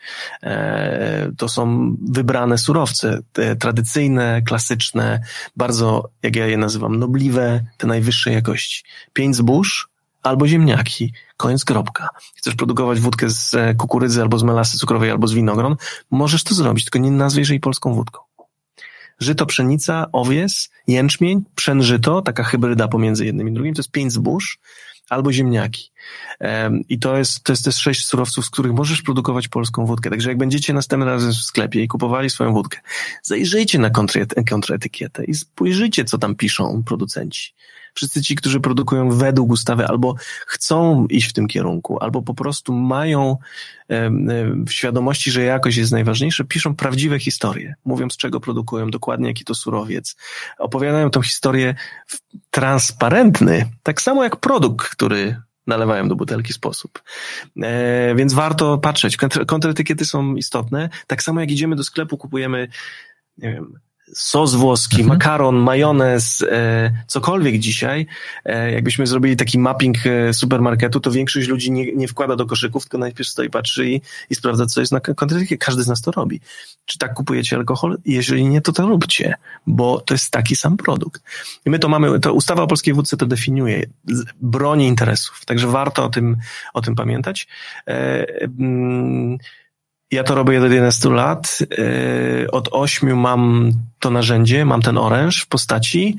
To 1.39 1.49
są 1.49 1.97
wybrane 2.03 2.59
surowce, 2.59 3.19
tradycyjne, 3.59 4.43
klasyczne, 4.43 5.21
bardzo 5.57 5.98
jak 6.23 6.37
ja 6.37 6.47
je 6.47 6.57
nazywam, 6.57 6.97
nobliwe, 6.97 7.65
te 7.77 7.87
najwyższej 7.87 8.35
jakości. 8.35 8.85
Pięć 9.13 9.37
zbóż 9.37 9.89
albo 10.23 10.49
ziemniaki. 10.49 11.13
Koniec 11.37 11.65
kropka. 11.65 12.09
Chcesz 12.35 12.55
produkować 12.55 13.01
wódkę 13.01 13.31
z 13.31 13.55
e, 13.55 13.75
kukurydzy 13.75 14.23
albo 14.23 14.39
z 14.39 14.43
melasy 14.43 14.79
cukrowej 14.79 15.11
albo 15.11 15.27
z 15.27 15.33
winogron? 15.33 15.77
Możesz 16.11 16.45
to 16.45 16.55
zrobić, 16.55 16.85
tylko 16.85 16.99
nie 16.99 17.11
nazwiesz 17.11 17.51
jej 17.51 17.61
polską 17.61 17.95
wódką. 17.95 18.21
Żyto, 19.21 19.47
pszenica, 19.47 20.07
owies, 20.13 20.71
jęczmień, 20.87 21.45
pszenżyto, 21.55 22.23
taka 22.23 22.45
hybryda 22.45 22.89
pomiędzy 22.89 23.27
jednym 23.27 23.49
i 23.49 23.53
drugim, 23.53 23.75
to 23.75 23.79
jest 23.81 23.91
pięć 23.91 24.13
zbóż 24.13 24.59
albo 25.11 25.33
ziemniaki. 25.33 25.91
I 26.89 26.99
to 26.99 27.19
jest, 27.19 27.45
to 27.45 27.53
jest 27.53 27.65
te 27.65 27.73
sześć 27.73 28.07
surowców, 28.07 28.45
z 28.45 28.51
których 28.51 28.73
możesz 28.73 29.03
produkować 29.03 29.49
polską 29.49 29.87
wódkę. 29.87 30.11
Także 30.11 30.29
jak 30.29 30.39
będziecie 30.39 30.73
następnym 30.73 31.09
razem 31.09 31.33
w 31.33 31.37
sklepie 31.37 31.83
i 31.83 31.89
kupowali 31.89 32.31
swoją 32.31 32.53
wódkę, 32.53 32.79
zajrzyjcie 33.23 33.79
na 33.79 33.91
kontraetykietę 34.51 35.25
i 35.25 35.35
spojrzyjcie, 35.35 36.05
co 36.05 36.19
tam 36.19 36.35
piszą 36.35 36.83
producenci 36.87 37.55
wszyscy 37.99 38.23
ci, 38.23 38.37
którzy 38.37 38.61
produkują 38.61 39.11
według 39.11 39.51
ustawy, 39.51 39.87
albo 39.87 40.15
chcą 40.47 41.07
iść 41.07 41.31
w 41.31 41.33
tym 41.33 41.49
kierunku, 41.49 41.99
albo 42.01 42.23
po 42.23 42.35
prostu 42.35 42.73
mają 42.73 43.37
w 44.67 44.71
świadomości, 44.71 45.31
że 45.31 45.43
jakość 45.43 45.77
jest 45.77 45.93
najważniejsza, 45.93 46.45
piszą 46.45 46.77
prawdziwe 46.77 47.19
historie. 47.19 47.75
Mówią, 47.85 48.11
z 48.11 48.17
czego 48.17 48.41
produkują, 48.41 48.91
dokładnie 48.91 49.29
jaki 49.29 49.45
to 49.45 49.55
surowiec. 49.55 50.17
Opowiadają 50.59 51.11
tą 51.11 51.23
historię 51.23 51.75
w 52.07 52.21
transparentny, 52.51 53.71
tak 53.83 54.03
samo 54.03 54.25
jak 54.25 54.37
produkt, 54.37 54.89
który 54.89 55.37
nalewają 55.69 56.09
do 56.09 56.17
butelki 56.17 56.53
sposób. 56.53 57.03
E, 57.63 58.15
więc 58.15 58.35
warto 58.35 58.79
patrzeć. 58.79 59.17
Kontraetykiety 59.47 60.05
są 60.05 60.35
istotne. 60.35 60.89
Tak 61.07 61.23
samo 61.23 61.41
jak 61.41 61.51
idziemy 61.51 61.77
do 61.77 61.85
sklepu, 61.85 62.19
kupujemy 62.19 62.69
nie 63.39 63.53
wiem, 63.53 63.81
sos 64.15 64.55
włoski, 64.55 65.01
mhm. 65.01 65.09
makaron, 65.09 65.57
majonez, 65.57 66.45
e, 66.51 67.05
cokolwiek 67.07 67.59
dzisiaj, 67.59 68.07
e, 68.45 68.73
jakbyśmy 68.73 69.07
zrobili 69.07 69.37
taki 69.37 69.59
mapping 69.59 69.97
e, 70.07 70.35
supermarketu, 70.35 71.01
to 71.01 71.11
większość 71.11 71.49
ludzi 71.49 71.73
nie, 71.73 71.93
nie 71.93 72.09
wkłada 72.09 72.37
do 72.37 72.47
koszyków, 72.47 72.83
tylko 72.85 72.99
najpierw 72.99 73.29
stoi, 73.29 73.51
patrzy 73.51 73.91
i, 73.91 74.01
i 74.31 74.35
sprawdza, 74.35 74.67
co 74.67 74.81
jest 74.81 74.93
na 74.93 75.01
kontratykie. 75.01 75.59
Każdy 75.59 75.83
z 75.83 75.89
nas 75.89 76.01
to 76.01 76.11
robi. 76.11 76.41
Czy 76.85 76.99
tak 76.99 77.15
kupujecie 77.15 77.57
alkohol? 77.57 77.99
Jeżeli 78.05 78.45
nie, 78.45 78.61
to 78.61 78.73
to 78.73 78.87
róbcie, 78.87 79.35
bo 79.67 80.01
to 80.01 80.15
jest 80.15 80.31
taki 80.31 80.57
sam 80.57 80.77
produkt. 80.77 81.23
I 81.67 81.71
my 81.71 81.79
to 81.79 81.89
mamy, 81.89 82.21
to 82.21 82.33
ustawa 82.33 82.63
o 82.63 82.67
polskiej 82.67 82.95
wódce 82.95 83.17
to 83.17 83.27
definiuje, 83.27 83.87
broni 84.41 84.87
interesów, 84.87 85.45
także 85.45 85.67
warto 85.67 86.05
o 86.05 86.09
tym, 86.09 86.37
o 86.75 86.81
tym 86.81 86.95
pamiętać. 86.95 87.49
E, 87.87 88.27
mm, 88.59 89.39
ja 90.11 90.25
to 90.25 90.35
robię 90.35 90.59
od 90.59 90.73
11 90.73 91.09
lat. 91.09 91.59
Y, 91.79 92.51
od 92.51 92.69
8 92.73 93.21
mam 93.21 93.73
to 93.99 94.11
narzędzie, 94.11 94.65
mam 94.65 94.83
ten 94.83 94.99
oręż 94.99 95.43
w 95.43 95.49
postaci. 95.49 96.19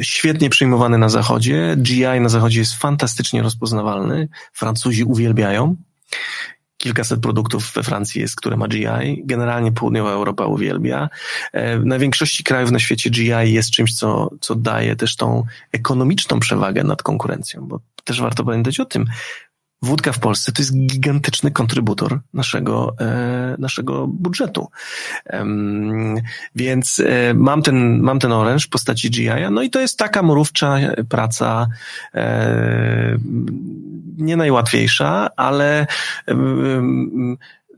Świetnie 0.00 0.50
przyjmowany 0.50 0.98
na 0.98 1.08
zachodzie. 1.08 1.76
GI 1.78 2.20
na 2.20 2.28
zachodzie 2.28 2.58
jest 2.60 2.74
fantastycznie 2.74 3.42
rozpoznawalny. 3.42 4.28
Francuzi 4.52 5.04
uwielbiają. 5.04 5.76
kilkaset 6.76 7.20
produktów 7.20 7.72
we 7.74 7.82
Francji 7.82 8.20
jest, 8.20 8.36
które 8.36 8.56
ma 8.56 8.68
GI. 8.68 9.22
Generalnie 9.24 9.72
południowa 9.72 10.10
Europa 10.10 10.46
uwielbia. 10.46 11.08
E, 11.52 11.78
na 11.78 11.98
większości 11.98 12.44
krajów 12.44 12.70
na 12.70 12.78
świecie 12.78 13.10
GI 13.10 13.52
jest 13.52 13.70
czymś, 13.70 13.94
co, 13.94 14.30
co 14.40 14.54
daje 14.54 14.96
też 14.96 15.16
tą 15.16 15.44
ekonomiczną 15.72 16.40
przewagę 16.40 16.84
nad 16.84 17.02
konkurencją, 17.02 17.60
bo 17.68 17.80
też 18.04 18.20
warto 18.20 18.44
pamiętać 18.44 18.80
o 18.80 18.84
tym. 18.84 19.04
Wódka 19.84 20.12
w 20.12 20.18
Polsce 20.18 20.52
to 20.52 20.62
jest 20.62 20.76
gigantyczny 20.86 21.50
kontrybutor 21.50 22.20
naszego, 22.34 22.94
e, 23.00 23.56
naszego 23.58 24.06
budżetu. 24.06 24.68
więc 26.54 27.00
e, 27.00 27.34
mam 27.34 27.62
ten, 27.62 28.00
mam 28.00 28.18
ten 28.18 28.32
oręż 28.32 28.64
w 28.64 28.68
postaci 28.68 29.10
GI, 29.10 29.28
no 29.50 29.62
i 29.62 29.70
to 29.70 29.80
jest 29.80 29.98
taka 29.98 30.22
mrówcza 30.22 30.76
praca, 31.08 31.66
nie 34.16 34.36
najłatwiejsza, 34.36 35.28
ale 35.36 35.86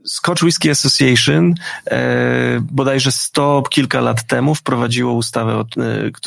Scotch 0.07 0.43
Whisky 0.43 0.69
Association 0.69 1.53
e, 1.85 2.61
bodajże 2.71 3.11
sto 3.11 3.63
kilka 3.69 4.01
lat 4.01 4.27
temu 4.27 4.55
wprowadziło 4.55 5.13
ustawę, 5.13 5.63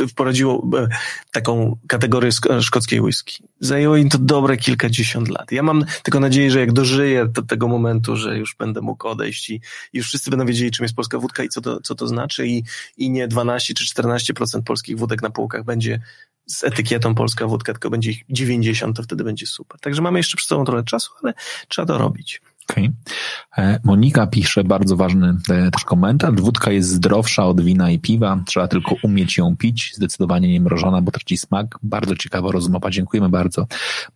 e, 0.02 0.06
wprowadziło 0.06 0.68
e, 0.78 0.88
taką 1.32 1.76
kategorię 1.88 2.30
szkockiej 2.60 3.00
whisky. 3.00 3.44
Zajęło 3.60 3.96
im 3.96 4.08
to 4.08 4.18
dobre 4.18 4.56
kilkadziesiąt 4.56 5.28
lat. 5.28 5.52
Ja 5.52 5.62
mam 5.62 5.84
tylko 6.02 6.20
nadzieję, 6.20 6.50
że 6.50 6.60
jak 6.60 6.72
dożyję 6.72 7.26
do 7.26 7.42
tego 7.42 7.68
momentu, 7.68 8.16
że 8.16 8.38
już 8.38 8.56
będę 8.56 8.80
mógł 8.80 9.08
odejść 9.08 9.50
i 9.50 9.60
już 9.92 10.06
wszyscy 10.06 10.30
będą 10.30 10.46
wiedzieli, 10.46 10.70
czym 10.70 10.84
jest 10.84 10.94
polska 10.94 11.18
wódka 11.18 11.42
i 11.42 11.48
co 11.48 11.60
to, 11.60 11.80
co 11.80 11.94
to 11.94 12.06
znaczy 12.06 12.46
i, 12.46 12.62
i 12.96 13.10
nie 13.10 13.28
12 13.28 13.74
czy 13.74 13.84
14% 13.84 14.62
polskich 14.62 14.98
wódek 14.98 15.22
na 15.22 15.30
półkach 15.30 15.64
będzie 15.64 16.00
z 16.46 16.64
etykietą 16.64 17.14
polska 17.14 17.46
wódka, 17.46 17.72
tylko 17.72 17.90
będzie 17.90 18.10
ich 18.10 18.24
90, 18.30 18.96
to 18.96 19.02
wtedy 19.02 19.24
będzie 19.24 19.46
super. 19.46 19.80
Także 19.80 20.02
mamy 20.02 20.18
jeszcze 20.18 20.36
przed 20.36 20.48
sobą 20.48 20.64
trochę 20.64 20.84
czasu, 20.84 21.12
ale 21.22 21.34
trzeba 21.68 21.86
to 21.86 21.98
robić. 21.98 22.40
Okay. 22.70 22.92
E, 23.58 23.80
Monika 23.84 24.26
pisze 24.26 24.64
bardzo 24.64 24.96
ważny 24.96 25.34
e, 25.50 25.70
też 25.70 25.84
komentarz. 25.84 26.34
Wódka 26.34 26.72
jest 26.72 26.88
zdrowsza 26.88 27.44
od 27.44 27.60
wina 27.60 27.90
i 27.90 27.98
piwa. 27.98 28.42
Trzeba 28.46 28.68
tylko 28.68 28.94
umieć 29.02 29.38
ją 29.38 29.56
pić. 29.56 29.92
Zdecydowanie 29.94 30.48
nie 30.48 30.60
mrożona, 30.60 31.02
bo 31.02 31.10
traci 31.10 31.36
smak. 31.36 31.78
Bardzo 31.82 32.16
ciekawa 32.16 32.52
rozmowa. 32.52 32.90
Dziękujemy 32.90 33.28
bardzo, 33.28 33.66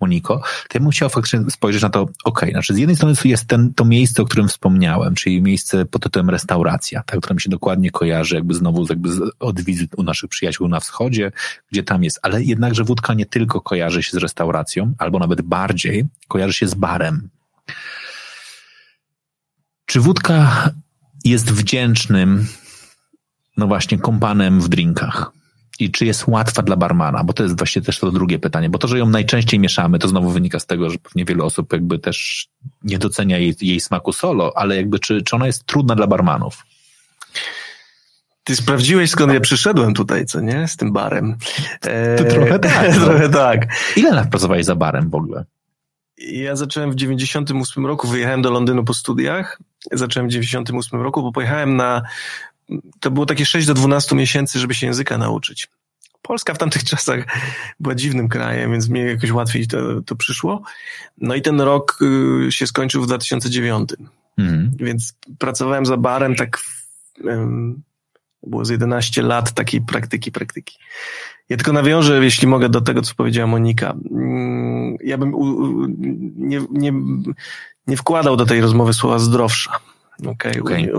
Moniko. 0.01 0.43
Ja 0.75 0.81
bym 0.81 0.91
chciał 0.91 1.09
faktycznie 1.09 1.41
spojrzeć 1.51 1.83
na 1.83 1.91
to, 1.91 2.07
okej, 2.25 2.51
znaczy 2.51 2.75
z 2.75 2.79
jednej 2.79 2.97
strony 2.97 3.15
jest 3.25 3.47
ten, 3.47 3.75
to 3.75 3.85
miejsce, 3.85 4.23
o 4.23 4.25
którym 4.25 4.49
wspomniałem, 4.49 5.15
czyli 5.15 5.43
miejsce 5.43 5.85
pod 5.85 6.03
tytułem 6.03 6.31
restauracja, 6.31 7.03
tak, 7.07 7.21
które 7.21 7.35
mi 7.35 7.41
się 7.41 7.51
dokładnie 7.51 7.91
kojarzy 7.91 8.35
jakby 8.35 8.55
znowu 8.55 8.87
jakby 8.89 9.09
od 9.41 9.61
wizyt 9.61 9.91
u 9.97 10.03
naszych 10.03 10.31
przyjaciół 10.31 10.69
na 10.69 10.81
wschodzie, 10.81 11.33
gdzie 11.73 11.83
tam 11.83 12.05
jest, 12.05 12.19
ale 12.23 12.43
jednakże 12.43 12.85
wódka 12.85 13.15
nie 13.15 13.27
tylko 13.27 13.61
kojarzy 13.61 14.03
się 14.03 14.13
z 14.13 14.17
restauracją, 14.17 14.95
albo 14.99 15.19
nawet 15.19 15.43
bardziej 15.43 16.05
kojarzy 16.29 16.53
się 16.53 16.69
z 16.69 16.75
barem. 16.75 17.29
Czy 19.87 20.01
wódka 20.01 20.71
jest 21.25 21.53
wdzięcznym, 21.53 22.47
no 23.57 23.67
właśnie, 23.67 23.99
kompanem 23.99 24.61
w 24.61 24.69
drinkach? 24.69 25.33
I 25.79 25.91
czy 25.91 26.07
jest 26.07 26.27
łatwa 26.27 26.63
dla 26.63 26.77
barmana? 26.77 27.25
Bo 27.25 27.33
to 27.33 27.43
jest 27.43 27.59
właśnie 27.59 27.83
też 27.83 27.99
to 27.99 28.11
drugie 28.11 28.39
pytanie. 28.39 28.71
Bo 28.71 28.79
to, 28.79 28.89
że 28.89 28.99
ją 28.99 29.07
najczęściej 29.07 29.61
mieszamy, 29.61 29.99
to 29.99 30.09
znowu 30.09 30.31
wynika 30.31 30.59
z 30.59 30.67
tego, 30.67 30.91
że 30.91 30.99
pewnie 30.99 31.25
wiele 31.25 31.45
osób 31.45 31.73
jakby 31.73 31.99
też 31.99 32.49
nie 32.83 32.99
docenia 32.99 33.39
jej, 33.39 33.55
jej 33.61 33.81
smaku 33.81 34.13
solo, 34.13 34.53
ale 34.57 34.77
jakby 34.77 34.99
czy, 34.99 35.23
czy 35.23 35.37
ona 35.37 35.47
jest 35.47 35.65
trudna 35.67 35.95
dla 35.95 36.07
barmanów? 36.07 36.65
Ty 38.45 38.57
sprawdziłeś, 38.57 39.11
skąd 39.11 39.33
ja 39.33 39.41
przyszedłem 39.41 39.95
tutaj, 39.95 40.27
co 40.27 40.41
nie? 40.41 40.69
Z 40.69 40.77
tym 40.77 40.93
barem. 40.93 41.37
To 42.19 42.25
trochę 42.25 42.59
tak. 42.59 42.95
No. 42.99 43.05
trochę 43.05 43.29
tak. 43.29 43.67
Ile 43.97 44.11
lat 44.11 44.31
pracowałeś 44.31 44.65
za 44.65 44.75
barem 44.75 45.11
w 45.11 45.15
ogóle? 45.15 45.45
Ja 46.19 46.57
zacząłem 46.57 46.93
w 46.93 46.95
98 46.95 47.87
roku, 47.87 48.09
wyjechałem 48.09 48.43
do 48.43 48.51
Londynu 48.51 48.85
po 48.85 48.95
studiach. 48.95 49.59
Zacząłem 49.93 50.29
w 50.29 50.33
98 50.33 51.01
roku, 51.01 51.23
bo 51.23 51.33
pojechałem 51.33 51.77
na, 51.77 52.03
to 53.01 53.11
było 53.11 53.27
takie 53.27 53.47
6 53.47 53.67
do 53.67 53.75
12 53.75 54.17
miesięcy, 54.17 54.59
żeby 54.59 54.75
się 54.75 54.87
języka 54.87 55.19
nauczyć. 55.19 55.69
Polska 56.23 56.55
w 56.55 56.59
tamtych 56.59 56.85
czasach 56.91 57.25
była 57.81 57.95
dziwnym 57.95 58.29
krajem, 58.29 58.73
więc 58.73 58.89
mnie 58.89 59.01
jakoś 59.01 59.31
łatwiej 59.31 59.67
to, 59.67 60.03
to 60.03 60.17
przyszło. 60.17 60.63
No 61.19 61.35
i 61.35 61.43
ten 61.43 61.61
rok 61.61 61.99
y, 62.47 62.53
się 62.53 62.67
skończył 62.67 63.03
w 63.03 63.07
2009. 63.07 63.91
Mhm. 64.39 64.71
Więc 64.77 65.15
pracowałem 65.39 65.87
za 65.87 65.97
barem 65.97 66.35
tak, 66.35 66.59
było 68.43 68.65
z 68.65 68.71
11 68.71 69.23
lat 69.23 69.53
takiej 69.53 69.81
praktyki, 69.81 70.33
praktyki. 70.33 70.79
Ja 71.49 71.57
tylko 71.57 71.73
nawiążę, 71.73 72.25
jeśli 72.25 72.49
mogę, 72.49 72.69
do 72.69 72.81
tego, 72.81 73.03
co 73.03 73.15
powiedziała 73.15 73.47
Monika. 73.47 73.97
Mm, 74.11 74.97
ja 75.05 75.19
bym 75.19 75.33
nie, 76.37 76.61
nie, 76.71 76.93
nie 77.87 77.97
wkładał 77.97 78.37
do 78.37 78.47
tej 78.47 78.61
rozmowy 78.61 78.93
słowa 78.93 79.19
zdrowsza. 79.19 79.81
Okay, 80.27 80.61
okay. 80.63 80.93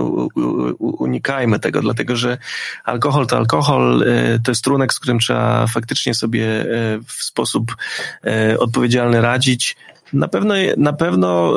unikajmy 0.78 1.58
tego, 1.58 1.80
dlatego 1.80 2.16
że 2.16 2.38
alkohol 2.84 3.26
to 3.26 3.36
alkohol, 3.36 4.04
e, 4.06 4.38
to 4.38 4.50
jest 4.50 4.64
trunek, 4.64 4.92
z 4.92 5.00
którym 5.00 5.18
trzeba 5.18 5.66
faktycznie 5.66 6.14
sobie 6.14 6.60
e, 6.60 6.66
w 7.06 7.12
sposób 7.12 7.76
e, 8.24 8.58
odpowiedzialny 8.58 9.20
radzić. 9.20 9.76
Na 10.12 10.28
pewno, 10.28 10.54
na 10.76 10.92
pewno 10.92 11.52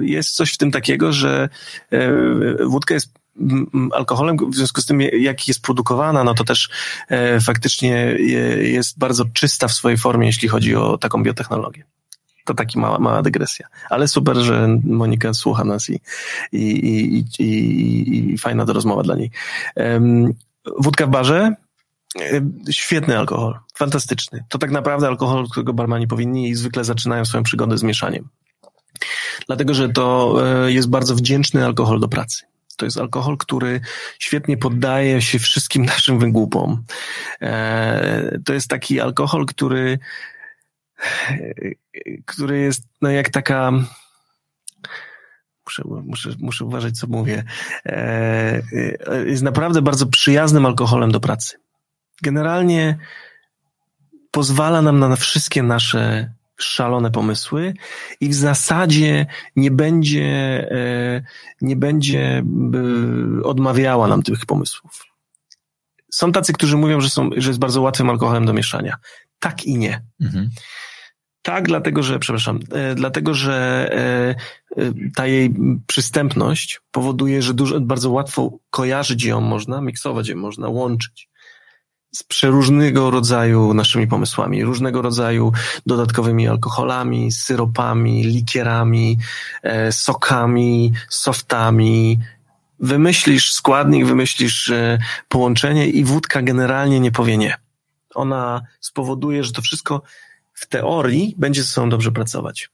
jest 0.00 0.34
coś 0.34 0.52
w 0.52 0.58
tym 0.58 0.70
takiego, 0.70 1.12
że 1.12 1.48
wódka 2.66 2.94
jest 2.94 3.12
alkoholem, 3.92 4.36
w 4.50 4.54
związku 4.54 4.80
z 4.80 4.86
tym, 4.86 5.00
jak 5.00 5.48
jest 5.48 5.62
produkowana, 5.62 6.24
no 6.24 6.34
to 6.34 6.44
też 6.44 6.68
faktycznie 7.40 8.16
jest 8.58 8.98
bardzo 8.98 9.24
czysta 9.32 9.68
w 9.68 9.72
swojej 9.72 9.98
formie, 9.98 10.26
jeśli 10.26 10.48
chodzi 10.48 10.76
o 10.76 10.98
taką 10.98 11.22
biotechnologię. 11.22 11.84
To 12.46 12.54
taki 12.54 12.78
mała, 12.78 12.98
mała 12.98 13.22
dygresja. 13.22 13.66
Ale 13.90 14.08
super, 14.08 14.36
że 14.36 14.68
Monika 14.84 15.34
słucha 15.34 15.64
nas 15.64 15.90
i, 15.90 16.00
i, 16.52 16.58
i, 16.58 17.24
i, 17.38 18.34
i 18.34 18.38
fajna 18.38 18.66
to 18.66 18.72
rozmowa 18.72 19.02
dla 19.02 19.16
niej. 19.16 19.30
Wódka 20.78 21.06
w 21.06 21.10
barze, 21.10 21.54
Świetny 22.70 23.18
alkohol, 23.18 23.58
fantastyczny. 23.74 24.44
To 24.48 24.58
tak 24.58 24.70
naprawdę 24.70 25.06
alkohol, 25.06 25.48
którego 25.50 25.72
barmani 25.72 26.06
powinni 26.06 26.48
i 26.48 26.54
zwykle 26.54 26.84
zaczynają 26.84 27.24
swoją 27.24 27.42
przygodę 27.42 27.78
z 27.78 27.82
mieszaniem. 27.82 28.28
Dlatego, 29.46 29.74
że 29.74 29.88
to 29.88 30.36
e, 30.66 30.72
jest 30.72 30.88
bardzo 30.88 31.14
wdzięczny 31.14 31.64
alkohol 31.64 32.00
do 32.00 32.08
pracy. 32.08 32.44
To 32.76 32.84
jest 32.84 32.98
alkohol, 32.98 33.36
który 33.36 33.80
świetnie 34.18 34.56
poddaje 34.56 35.22
się 35.22 35.38
wszystkim 35.38 35.84
naszym 35.84 36.18
wygłupom. 36.18 36.84
E, 37.42 38.38
to 38.44 38.52
jest 38.52 38.68
taki 38.68 39.00
alkohol, 39.00 39.46
który, 39.46 39.98
który 42.24 42.58
jest 42.58 42.84
no 43.02 43.10
jak 43.10 43.28
taka. 43.28 43.72
Muszę, 45.66 45.82
muszę, 46.04 46.30
muszę 46.38 46.64
uważać, 46.64 46.98
co 46.98 47.06
mówię. 47.06 47.44
E, 47.86 48.62
jest 49.26 49.42
naprawdę 49.42 49.82
bardzo 49.82 50.06
przyjaznym 50.06 50.66
alkoholem 50.66 51.12
do 51.12 51.20
pracy. 51.20 51.56
Generalnie 52.22 52.98
pozwala 54.30 54.82
nam 54.82 54.98
na 54.98 55.16
wszystkie 55.16 55.62
nasze 55.62 56.32
szalone 56.56 57.10
pomysły 57.10 57.74
i 58.20 58.28
w 58.28 58.34
zasadzie 58.34 59.26
nie 59.56 59.70
będzie, 59.70 60.24
e, 60.70 61.22
nie 61.60 61.76
będzie 61.76 62.44
odmawiała 63.44 64.08
nam 64.08 64.22
tych 64.22 64.46
pomysłów. 64.46 65.04
Są 66.10 66.32
tacy, 66.32 66.52
którzy 66.52 66.76
mówią, 66.76 67.00
że, 67.00 67.10
są, 67.10 67.30
że 67.36 67.50
jest 67.50 67.60
bardzo 67.60 67.80
łatwym 67.80 68.10
alkoholem 68.10 68.46
do 68.46 68.52
mieszania. 68.52 68.96
Tak 69.38 69.64
i 69.64 69.78
nie. 69.78 70.02
Mhm. 70.20 70.50
Tak, 71.42 71.66
dlatego 71.66 72.02
że, 72.02 72.18
przepraszam, 72.18 72.60
e, 72.72 72.94
dlatego 72.94 73.34
że 73.34 73.90
ta 75.14 75.26
jej 75.26 75.54
przystępność 75.86 76.80
powoduje, 76.90 77.42
że 77.42 77.54
dużo, 77.54 77.80
bardzo 77.80 78.10
łatwo 78.10 78.58
kojarzyć 78.70 79.24
ją 79.24 79.40
można, 79.40 79.80
miksować 79.80 80.28
ją 80.28 80.36
można, 80.36 80.68
łączyć 80.68 81.28
z 82.16 82.22
przeróżnego 82.22 83.10
rodzaju 83.10 83.74
naszymi 83.74 84.06
pomysłami, 84.06 84.64
różnego 84.64 85.02
rodzaju 85.02 85.52
dodatkowymi 85.86 86.48
alkoholami, 86.48 87.32
syropami, 87.32 88.24
likierami, 88.24 89.18
e, 89.62 89.92
sokami, 89.92 90.92
softami. 91.08 92.18
Wymyślisz 92.80 93.52
składnik, 93.52 94.06
wymyślisz 94.06 94.70
e, 94.70 94.98
połączenie 95.28 95.86
i 95.86 96.04
wódka 96.04 96.42
generalnie 96.42 97.00
nie 97.00 97.12
powie 97.12 97.36
nie. 97.38 97.54
Ona 98.16 98.62
spowoduje, 98.80 99.44
że 99.44 99.52
to 99.52 99.62
wszystko 99.62 100.02
w 100.52 100.66
teorii 100.66 101.34
będzie 101.38 101.62
ze 101.62 101.68
sobą 101.68 101.88
dobrze 101.88 102.12
pracować. 102.12 102.70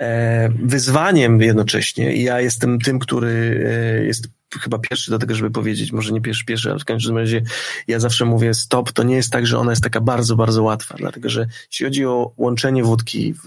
E, 0.00 0.48
wyzwaniem 0.62 1.40
jednocześnie, 1.40 2.16
ja 2.22 2.40
jestem 2.40 2.78
tym, 2.78 2.98
który 2.98 3.64
jest 4.06 4.28
chyba 4.60 4.78
pierwszy 4.78 5.10
do 5.10 5.18
tego, 5.18 5.34
żeby 5.34 5.50
powiedzieć, 5.50 5.92
może 5.92 6.12
nie 6.12 6.20
pierwszy, 6.20 6.44
pierwszy, 6.44 6.70
ale 6.70 6.78
w 6.78 6.84
każdym 6.84 7.18
razie 7.18 7.42
ja 7.88 8.00
zawsze 8.00 8.24
mówię 8.24 8.54
stop, 8.54 8.92
to 8.92 9.02
nie 9.02 9.16
jest 9.16 9.32
tak, 9.32 9.46
że 9.46 9.58
ona 9.58 9.72
jest 9.72 9.82
taka 9.82 10.00
bardzo, 10.00 10.36
bardzo 10.36 10.62
łatwa, 10.62 10.94
dlatego 10.98 11.28
że 11.28 11.46
jeśli 11.70 11.86
chodzi 11.86 12.06
o 12.06 12.32
łączenie 12.36 12.84
wódki 12.84 13.34
w, 13.34 13.40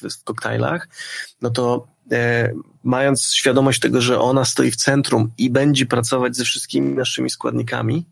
w, 0.00 0.14
w 0.14 0.24
koktajlach, 0.24 0.88
no 1.42 1.50
to 1.50 1.86
e, 2.12 2.52
mając 2.84 3.32
świadomość 3.32 3.80
tego, 3.80 4.00
że 4.00 4.20
ona 4.20 4.44
stoi 4.44 4.70
w 4.70 4.76
centrum 4.76 5.32
i 5.38 5.50
będzie 5.50 5.86
pracować 5.86 6.36
ze 6.36 6.44
wszystkimi 6.44 6.94
naszymi 6.94 7.30
składnikami, 7.30 8.06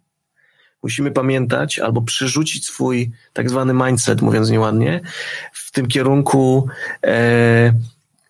musimy 0.83 1.11
pamiętać 1.11 1.79
albo 1.79 2.03
przerzucić 2.03 2.66
swój 2.66 3.11
tak 3.33 3.51
zwany 3.51 3.74
mindset, 3.74 4.22
mówiąc 4.22 4.51
nieładnie, 4.51 5.01
w 5.53 5.70
tym 5.70 5.87
kierunku 5.87 6.68
e, 7.05 7.72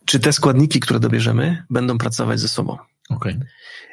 czy 0.05 0.21
te 0.21 0.33
składniki, 0.33 0.81
które 0.81 1.01
dobierzemy, 1.01 1.63
będą 1.71 1.99
pracować 1.99 2.41
ze 2.41 2.49
sobą. 2.49 2.77
Okay. 3.09 3.41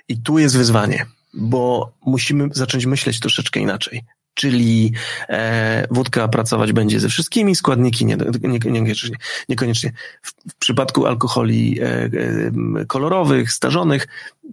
I 0.08 0.22
tu 0.22 0.39
jest 0.39 0.58
wyzwanie, 0.58 1.06
bo 1.34 1.93
musimy 2.06 2.49
zacząć 2.51 2.86
myśleć 2.86 3.20
troszeczkę 3.20 3.60
inaczej. 3.60 4.03
Czyli 4.34 4.93
e, 5.30 5.88
wódka 5.91 6.28
pracować 6.28 6.74
będzie 6.74 6.99
ze 6.99 7.10
wszystkimi, 7.10 7.56
składniki 7.56 8.06
nie, 8.06 8.18
nie, 8.41 8.49
niekoniecznie. 8.49 9.18
niekoniecznie. 9.49 9.91
W, 10.22 10.32
w 10.51 10.56
przypadku 10.56 11.06
alkoholi 11.06 11.80
e, 11.82 11.86
e, 11.86 12.86
kolorowych, 12.88 13.51
starzonych, 13.51 14.08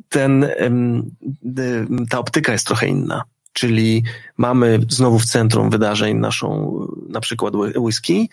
ten, 0.08 0.44
e, 0.44 0.70
ta 2.10 2.18
optyka 2.18 2.52
jest 2.52 2.66
trochę 2.66 2.86
inna. 2.86 3.22
Czyli 3.52 4.02
mamy 4.36 4.80
znowu 4.88 5.18
w 5.18 5.24
centrum 5.24 5.70
wydarzeń 5.70 6.16
naszą, 6.16 6.78
na 7.08 7.20
przykład 7.20 7.54
whisky. 7.76 8.28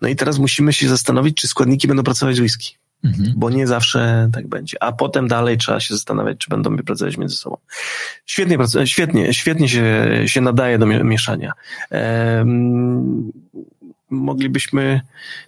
No 0.00 0.08
i 0.08 0.16
teraz 0.16 0.38
musimy 0.38 0.72
się 0.72 0.88
zastanowić, 0.88 1.36
czy 1.36 1.48
składniki 1.48 1.88
będą 1.88 2.02
pracować 2.02 2.36
z 2.36 2.40
whisky. 2.40 2.74
Mhm. 3.04 3.32
Bo 3.36 3.50
nie 3.50 3.66
zawsze 3.66 4.30
tak 4.32 4.46
będzie. 4.48 4.82
A 4.82 4.92
potem 4.92 5.28
dalej 5.28 5.58
trzeba 5.58 5.80
się 5.80 5.94
zastanawiać, 5.94 6.38
czy 6.38 6.50
będą 6.50 6.76
pracować 6.76 7.16
między 7.16 7.36
sobą. 7.36 7.56
Świetnie, 8.26 8.58
świetnie, 8.84 9.34
świetnie 9.34 9.68
się, 9.68 10.06
się 10.26 10.40
nadaje 10.40 10.78
do 10.78 10.86
mieszania. 10.86 11.52
Um, 11.90 13.32
moglibyśmy, 14.10 15.00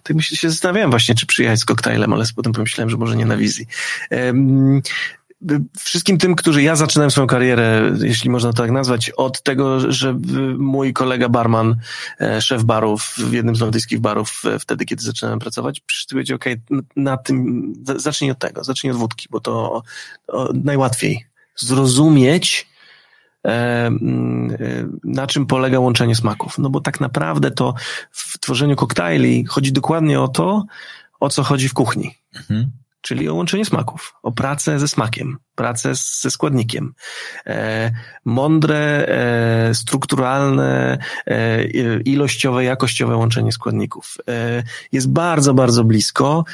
tak 0.03 0.15
myślę, 0.15 0.37
się 0.37 0.49
zastanawiałem 0.49 0.89
właśnie, 0.89 1.15
czy 1.15 1.25
przyjechać 1.25 1.59
z 1.59 1.65
koktajlem, 1.65 2.13
ale 2.13 2.25
potem 2.35 2.53
pomyślałem, 2.53 2.89
że 2.89 2.97
może 2.97 3.15
nie 3.15 3.25
na 3.25 3.37
wizji. 3.37 3.65
Um, 4.11 4.81
wszystkim 5.79 6.17
tym, 6.17 6.35
którzy 6.35 6.63
ja 6.63 6.75
zaczynałem 6.75 7.11
swoją 7.11 7.27
karierę, 7.27 7.91
jeśli 8.01 8.29
można 8.29 8.53
tak 8.53 8.71
nazwać, 8.71 9.09
od 9.09 9.43
tego, 9.43 9.91
że 9.91 10.19
mój 10.57 10.93
kolega 10.93 11.29
barman, 11.29 11.75
e, 12.21 12.41
szef 12.41 12.63
barów 12.63 13.13
w 13.17 13.33
jednym 13.33 13.55
z 13.55 13.61
londyńskich 13.61 13.99
barów, 13.99 14.43
e, 14.45 14.59
wtedy, 14.59 14.85
kiedy 14.85 15.03
zaczynałem 15.03 15.39
pracować, 15.39 15.81
powiedział, 16.09 16.35
okej, 16.35 16.61
okay, 16.65 16.81
na 16.95 17.17
tym, 17.17 17.73
zacznij 17.95 18.31
od 18.31 18.39
tego, 18.39 18.63
zacznij 18.63 18.91
od 18.91 18.97
wódki, 18.97 19.27
bo 19.31 19.39
to 19.39 19.83
najłatwiej 20.53 21.25
zrozumieć, 21.55 22.67
e, 23.45 23.91
na 25.03 25.27
czym 25.27 25.45
polega 25.45 25.79
łączenie 25.79 26.15
smaków. 26.15 26.57
No 26.57 26.69
bo 26.69 26.81
tak 26.81 26.99
naprawdę 26.99 27.51
to 27.51 27.73
w 28.11 28.39
tworzeniu 28.39 28.75
koktajli 28.75 29.45
chodzi 29.45 29.71
dokładnie 29.71 30.21
o 30.21 30.27
to, 30.27 30.65
o 31.19 31.29
co 31.29 31.43
chodzi 31.43 31.69
w 31.69 31.73
kuchni. 31.73 32.15
Mhm 32.35 32.71
czyli 33.07 33.29
o 33.29 33.35
łączenie 33.35 33.65
smaków, 33.65 34.13
o 34.23 34.31
pracę 34.31 34.79
ze 34.79 34.87
smakiem, 34.87 35.37
pracę 35.55 35.91
ze 35.95 36.31
składnikiem. 36.31 36.93
E, 37.45 37.91
mądre, 38.25 39.07
e, 39.07 39.73
strukturalne, 39.73 40.97
e, 41.27 41.65
ilościowe, 42.01 42.63
jakościowe 42.63 43.15
łączenie 43.15 43.51
składników. 43.51 44.17
E, 44.29 44.63
jest 44.91 45.11
bardzo, 45.11 45.53
bardzo 45.53 45.83
blisko 45.83 46.45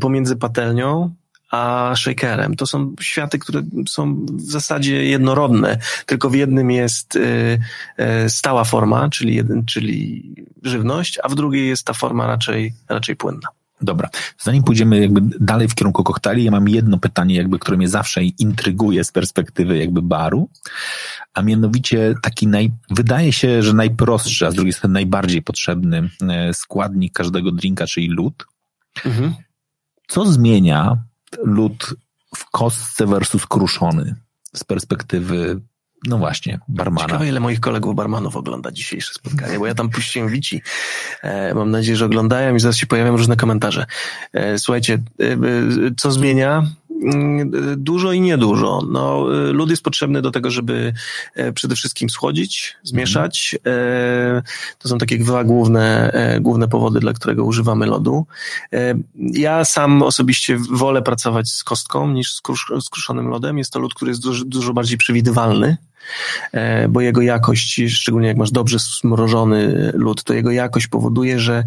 pomiędzy 0.00 0.36
patelnią 0.36 1.14
a 1.50 1.92
shakerem. 1.96 2.56
To 2.56 2.66
są 2.66 2.94
światy, 3.00 3.38
które 3.38 3.62
są 3.88 4.26
w 4.26 4.40
zasadzie 4.40 5.04
jednorodne, 5.04 5.78
tylko 6.06 6.30
w 6.30 6.34
jednym 6.34 6.70
jest 6.70 7.16
e, 7.16 7.20
e, 7.96 8.30
stała 8.30 8.64
forma, 8.64 9.08
czyli, 9.10 9.34
jeden, 9.34 9.64
czyli 9.64 10.22
żywność, 10.62 11.18
a 11.22 11.28
w 11.28 11.34
drugiej 11.34 11.68
jest 11.68 11.86
ta 11.86 11.92
forma 11.92 12.26
raczej, 12.26 12.74
raczej 12.88 13.16
płynna. 13.16 13.48
Dobra. 13.80 14.08
Zanim 14.38 14.62
pójdziemy 14.62 15.00
jakby 15.00 15.20
dalej 15.40 15.68
w 15.68 15.74
kierunku 15.74 16.04
koktajli, 16.04 16.44
ja 16.44 16.50
mam 16.50 16.68
jedno 16.68 16.98
pytanie, 16.98 17.34
jakby, 17.34 17.58
które 17.58 17.76
mnie 17.76 17.88
zawsze 17.88 18.24
intryguje 18.24 19.04
z 19.04 19.12
perspektywy 19.12 19.78
jakby 19.78 20.02
baru, 20.02 20.48
a 21.34 21.42
mianowicie 21.42 22.14
taki 22.22 22.46
naj, 22.46 22.72
wydaje 22.90 23.32
się, 23.32 23.62
że 23.62 23.72
najprostszy, 23.72 24.46
a 24.46 24.50
z 24.50 24.54
drugiej 24.54 24.72
strony 24.72 24.92
najbardziej 24.92 25.42
potrzebny 25.42 26.10
e, 26.28 26.54
składnik 26.54 27.12
każdego 27.12 27.52
drinka, 27.52 27.86
czyli 27.86 28.08
lód. 28.08 28.46
Mhm. 29.04 29.34
Co 30.08 30.32
zmienia 30.32 30.96
lód 31.44 31.94
w 32.36 32.50
kostce 32.50 33.06
versus 33.06 33.46
kruszony 33.46 34.14
z 34.54 34.64
perspektywy 34.64 35.60
no 36.04 36.18
właśnie, 36.18 36.58
barmana. 36.68 37.06
Ciekawe, 37.06 37.28
ile 37.28 37.40
moich 37.40 37.60
kolegów 37.60 37.94
barmanów 37.94 38.36
ogląda 38.36 38.72
dzisiejsze 38.72 39.14
spotkanie, 39.14 39.58
bo 39.58 39.66
ja 39.66 39.74
tam 39.74 39.90
puściłem 39.90 40.28
wici. 40.28 40.62
E, 41.22 41.54
mam 41.54 41.70
nadzieję, 41.70 41.96
że 41.96 42.06
oglądają 42.06 42.54
i 42.54 42.60
zaraz 42.60 42.76
się 42.76 42.86
pojawią 42.86 43.16
różne 43.16 43.36
komentarze. 43.36 43.86
E, 44.32 44.58
słuchajcie, 44.58 44.94
e, 44.94 45.36
co 45.96 46.12
zmienia? 46.12 46.66
Mm, 47.02 47.50
dużo 47.76 48.12
i 48.12 48.20
niedużo. 48.20 48.82
No, 48.90 49.26
lód 49.52 49.70
jest 49.70 49.82
potrzebny 49.82 50.22
do 50.22 50.30
tego, 50.30 50.50
żeby 50.50 50.92
przede 51.54 51.74
wszystkim 51.74 52.10
schłodzić, 52.10 52.76
zmieszać. 52.82 53.58
To 54.78 54.88
są 54.88 54.98
takie 54.98 55.18
dwa 55.18 55.44
główne, 55.44 56.12
główne 56.40 56.68
powody, 56.68 57.00
dla 57.00 57.12
którego 57.12 57.44
używamy 57.44 57.86
lodu. 57.86 58.26
Ja 59.14 59.64
sam 59.64 60.02
osobiście 60.02 60.58
wolę 60.70 61.02
pracować 61.02 61.48
z 61.48 61.64
kostką 61.64 62.10
niż 62.10 62.32
z, 62.34 62.40
kruszonym 62.90 63.28
lodem. 63.28 63.58
Jest 63.58 63.72
to 63.72 63.78
lód, 63.78 63.94
który 63.94 64.10
jest 64.10 64.22
dużo, 64.22 64.44
dużo 64.44 64.72
bardziej 64.72 64.98
przewidywalny. 64.98 65.76
E, 66.52 66.88
bo 66.88 67.00
jego 67.00 67.22
jakość, 67.22 67.80
szczególnie 67.88 68.28
jak 68.28 68.36
masz 68.36 68.50
dobrze 68.50 68.78
smrożony 68.78 69.92
lód, 69.94 70.24
to 70.24 70.34
jego 70.34 70.50
jakość 70.50 70.86
powoduje, 70.86 71.40
że, 71.40 71.64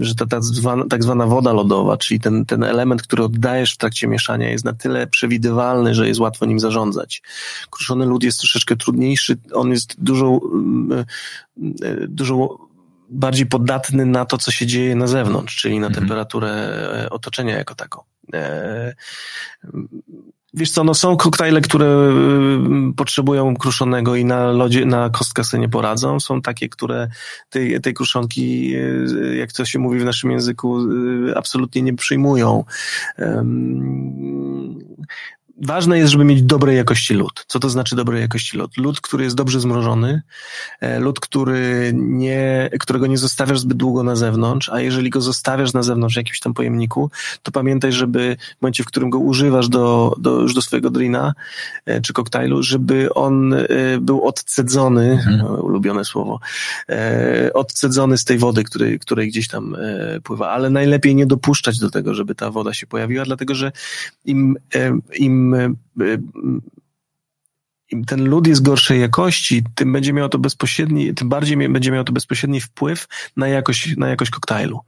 że 0.00 0.14
ta 0.14 0.26
tak 0.26 0.44
zwana, 0.44 0.84
tak 0.90 1.02
zwana 1.02 1.26
woda 1.26 1.52
lodowa, 1.52 1.96
czyli 1.96 2.20
ten, 2.20 2.46
ten 2.46 2.64
element, 2.64 3.02
który 3.02 3.22
oddajesz 3.22 3.74
w 3.74 3.76
trakcie 3.76 4.06
mieszania 4.06 4.50
jest 4.50 4.64
na 4.64 4.72
tyle 4.72 5.06
przewidywalny, 5.06 5.94
że 5.94 6.08
jest 6.08 6.20
łatwo 6.20 6.46
nim 6.46 6.60
zarządzać. 6.60 7.22
Kruszony 7.70 8.06
lód 8.06 8.22
jest 8.22 8.38
troszeczkę 8.38 8.76
trudniejszy, 8.76 9.36
on 9.52 9.70
jest 9.70 9.94
dużo, 9.98 10.40
e, 11.82 12.06
dużo 12.08 12.58
bardziej 13.10 13.46
podatny 13.46 14.06
na 14.06 14.24
to, 14.24 14.38
co 14.38 14.50
się 14.50 14.66
dzieje 14.66 14.96
na 14.96 15.06
zewnątrz, 15.06 15.56
czyli 15.56 15.80
na 15.80 15.86
mhm. 15.86 16.04
temperaturę 16.04 16.50
e, 17.04 17.10
otoczenia 17.10 17.56
jako 17.56 17.74
taką. 17.74 18.02
Wiesz 20.58 20.70
co, 20.70 20.84
no 20.84 20.94
są 20.94 21.16
koktajle, 21.16 21.60
które 21.60 21.86
y, 22.90 22.94
potrzebują 22.96 23.56
kruszonego 23.56 24.16
i 24.16 24.24
na 24.24 24.52
lodzie, 24.52 24.86
na 24.86 25.10
kostkach 25.10 25.46
sobie 25.46 25.60
nie 25.60 25.68
poradzą. 25.68 26.20
Są 26.20 26.42
takie, 26.42 26.68
które 26.68 27.08
tej, 27.50 27.80
tej 27.80 27.94
kruszonki, 27.94 28.74
y, 28.76 29.36
jak 29.36 29.52
to 29.52 29.64
się 29.64 29.78
mówi 29.78 29.98
w 29.98 30.04
naszym 30.04 30.30
języku, 30.30 30.80
y, 30.80 31.36
absolutnie 31.36 31.82
nie 31.82 31.94
przyjmują 31.94 32.64
ważne 35.62 35.98
jest, 35.98 36.12
żeby 36.12 36.24
mieć 36.24 36.42
dobrej 36.42 36.76
jakości 36.76 37.14
lód. 37.14 37.44
Co 37.46 37.58
to 37.58 37.70
znaczy 37.70 37.96
dobrej 37.96 38.20
jakości 38.20 38.56
lód? 38.56 38.76
Lód, 38.76 39.00
który 39.00 39.24
jest 39.24 39.36
dobrze 39.36 39.60
zmrożony, 39.60 40.22
e, 40.80 41.00
lód, 41.00 41.20
który 41.20 41.92
nie, 41.94 42.70
którego 42.80 43.06
nie 43.06 43.18
zostawiasz 43.18 43.60
zbyt 43.60 43.78
długo 43.78 44.02
na 44.02 44.16
zewnątrz, 44.16 44.68
a 44.68 44.80
jeżeli 44.80 45.10
go 45.10 45.20
zostawiasz 45.20 45.72
na 45.72 45.82
zewnątrz 45.82 46.14
w 46.14 46.16
jakimś 46.16 46.40
tam 46.40 46.54
pojemniku, 46.54 47.10
to 47.42 47.52
pamiętaj, 47.52 47.92
żeby 47.92 48.36
w 48.58 48.62
momencie, 48.62 48.82
w 48.82 48.86
którym 48.86 49.10
go 49.10 49.18
używasz 49.18 49.68
do, 49.68 50.14
do, 50.18 50.40
już 50.40 50.54
do 50.54 50.62
swojego 50.62 50.90
drina 50.90 51.34
e, 51.86 52.00
czy 52.00 52.12
koktajlu, 52.12 52.62
żeby 52.62 53.14
on 53.14 53.54
e, 53.54 53.66
był 54.00 54.26
odcedzony, 54.26 55.10
mhm. 55.10 55.60
ulubione 55.60 56.04
słowo, 56.04 56.40
odcedzony 57.54 58.18
z 58.18 58.24
tej 58.24 58.38
wody, 58.38 58.64
której, 58.64 58.98
której 58.98 59.28
gdzieś 59.28 59.48
tam 59.48 59.76
pływa, 60.22 60.50
ale 60.50 60.70
najlepiej 60.70 61.14
nie 61.14 61.26
dopuszczać 61.26 61.78
do 61.78 61.90
tego, 61.90 62.14
żeby 62.14 62.34
ta 62.34 62.50
woda 62.50 62.74
się 62.74 62.86
pojawiła, 62.86 63.24
dlatego 63.24 63.54
że 63.54 63.72
im, 64.24 64.56
im 65.18 65.47
im 67.90 68.04
ten 68.04 68.24
lód 68.24 68.46
jest 68.46 68.62
gorszej 68.62 69.00
jakości, 69.00 69.62
tym 69.74 69.92
będzie 69.92 70.12
miało 70.12 70.28
to 70.28 70.38
bezpośredni, 70.38 71.14
tym 71.14 71.28
bardziej 71.28 71.68
będzie 71.68 71.90
miało 71.90 72.04
to 72.04 72.12
bezpośredni 72.12 72.60
wpływ 72.60 73.08
na 73.36 73.48
jakość, 73.48 73.96
na 73.96 74.08
jakość 74.08 74.30
koktajlu. 74.30 74.80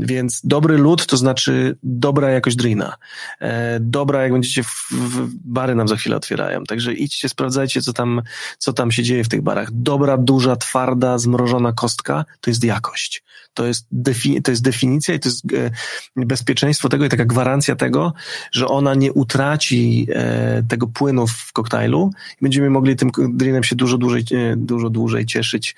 Więc 0.00 0.40
dobry 0.44 0.78
lód 0.78 1.06
to 1.06 1.16
znaczy 1.16 1.76
dobra 1.82 2.30
jakość 2.30 2.56
drina. 2.56 2.96
E, 3.40 3.80
dobra, 3.80 4.22
jak 4.22 4.32
będziecie 4.32 4.62
w, 4.62 4.88
w, 4.90 5.28
bary 5.44 5.74
nam 5.74 5.88
za 5.88 5.96
chwilę 5.96 6.16
otwierają. 6.16 6.64
Także 6.64 6.94
idźcie, 6.94 7.28
sprawdzajcie, 7.28 7.82
co 7.82 7.92
tam, 7.92 8.22
co 8.58 8.72
tam 8.72 8.92
się 8.92 9.02
dzieje 9.02 9.24
w 9.24 9.28
tych 9.28 9.42
barach. 9.42 9.68
Dobra, 9.72 10.16
duża, 10.16 10.56
twarda, 10.56 11.18
zmrożona 11.18 11.72
kostka 11.72 12.24
to 12.40 12.50
jest 12.50 12.64
jakość. 12.64 13.22
To 13.58 13.66
jest, 13.66 13.86
defi, 13.92 14.42
to 14.42 14.50
jest 14.50 14.62
definicja 14.62 15.14
i 15.14 15.20
to 15.20 15.28
jest 15.28 15.44
e, 16.16 16.24
bezpieczeństwo 16.26 16.88
tego 16.88 17.04
i 17.04 17.08
taka 17.08 17.24
gwarancja 17.24 17.76
tego, 17.76 18.12
że 18.52 18.68
ona 18.68 18.94
nie 18.94 19.12
utraci 19.12 20.06
e, 20.12 20.62
tego 20.68 20.86
płynu 20.86 21.26
w 21.26 21.52
koktajlu 21.52 22.10
i 22.32 22.42
będziemy 22.42 22.70
mogli 22.70 22.96
tym 22.96 23.10
drinem 23.28 23.64
się 23.64 23.76
dużo 23.76 23.98
dłużej, 23.98 24.24
e, 24.32 24.56
dużo 24.56 24.90
dłużej 24.90 25.26
cieszyć 25.26 25.76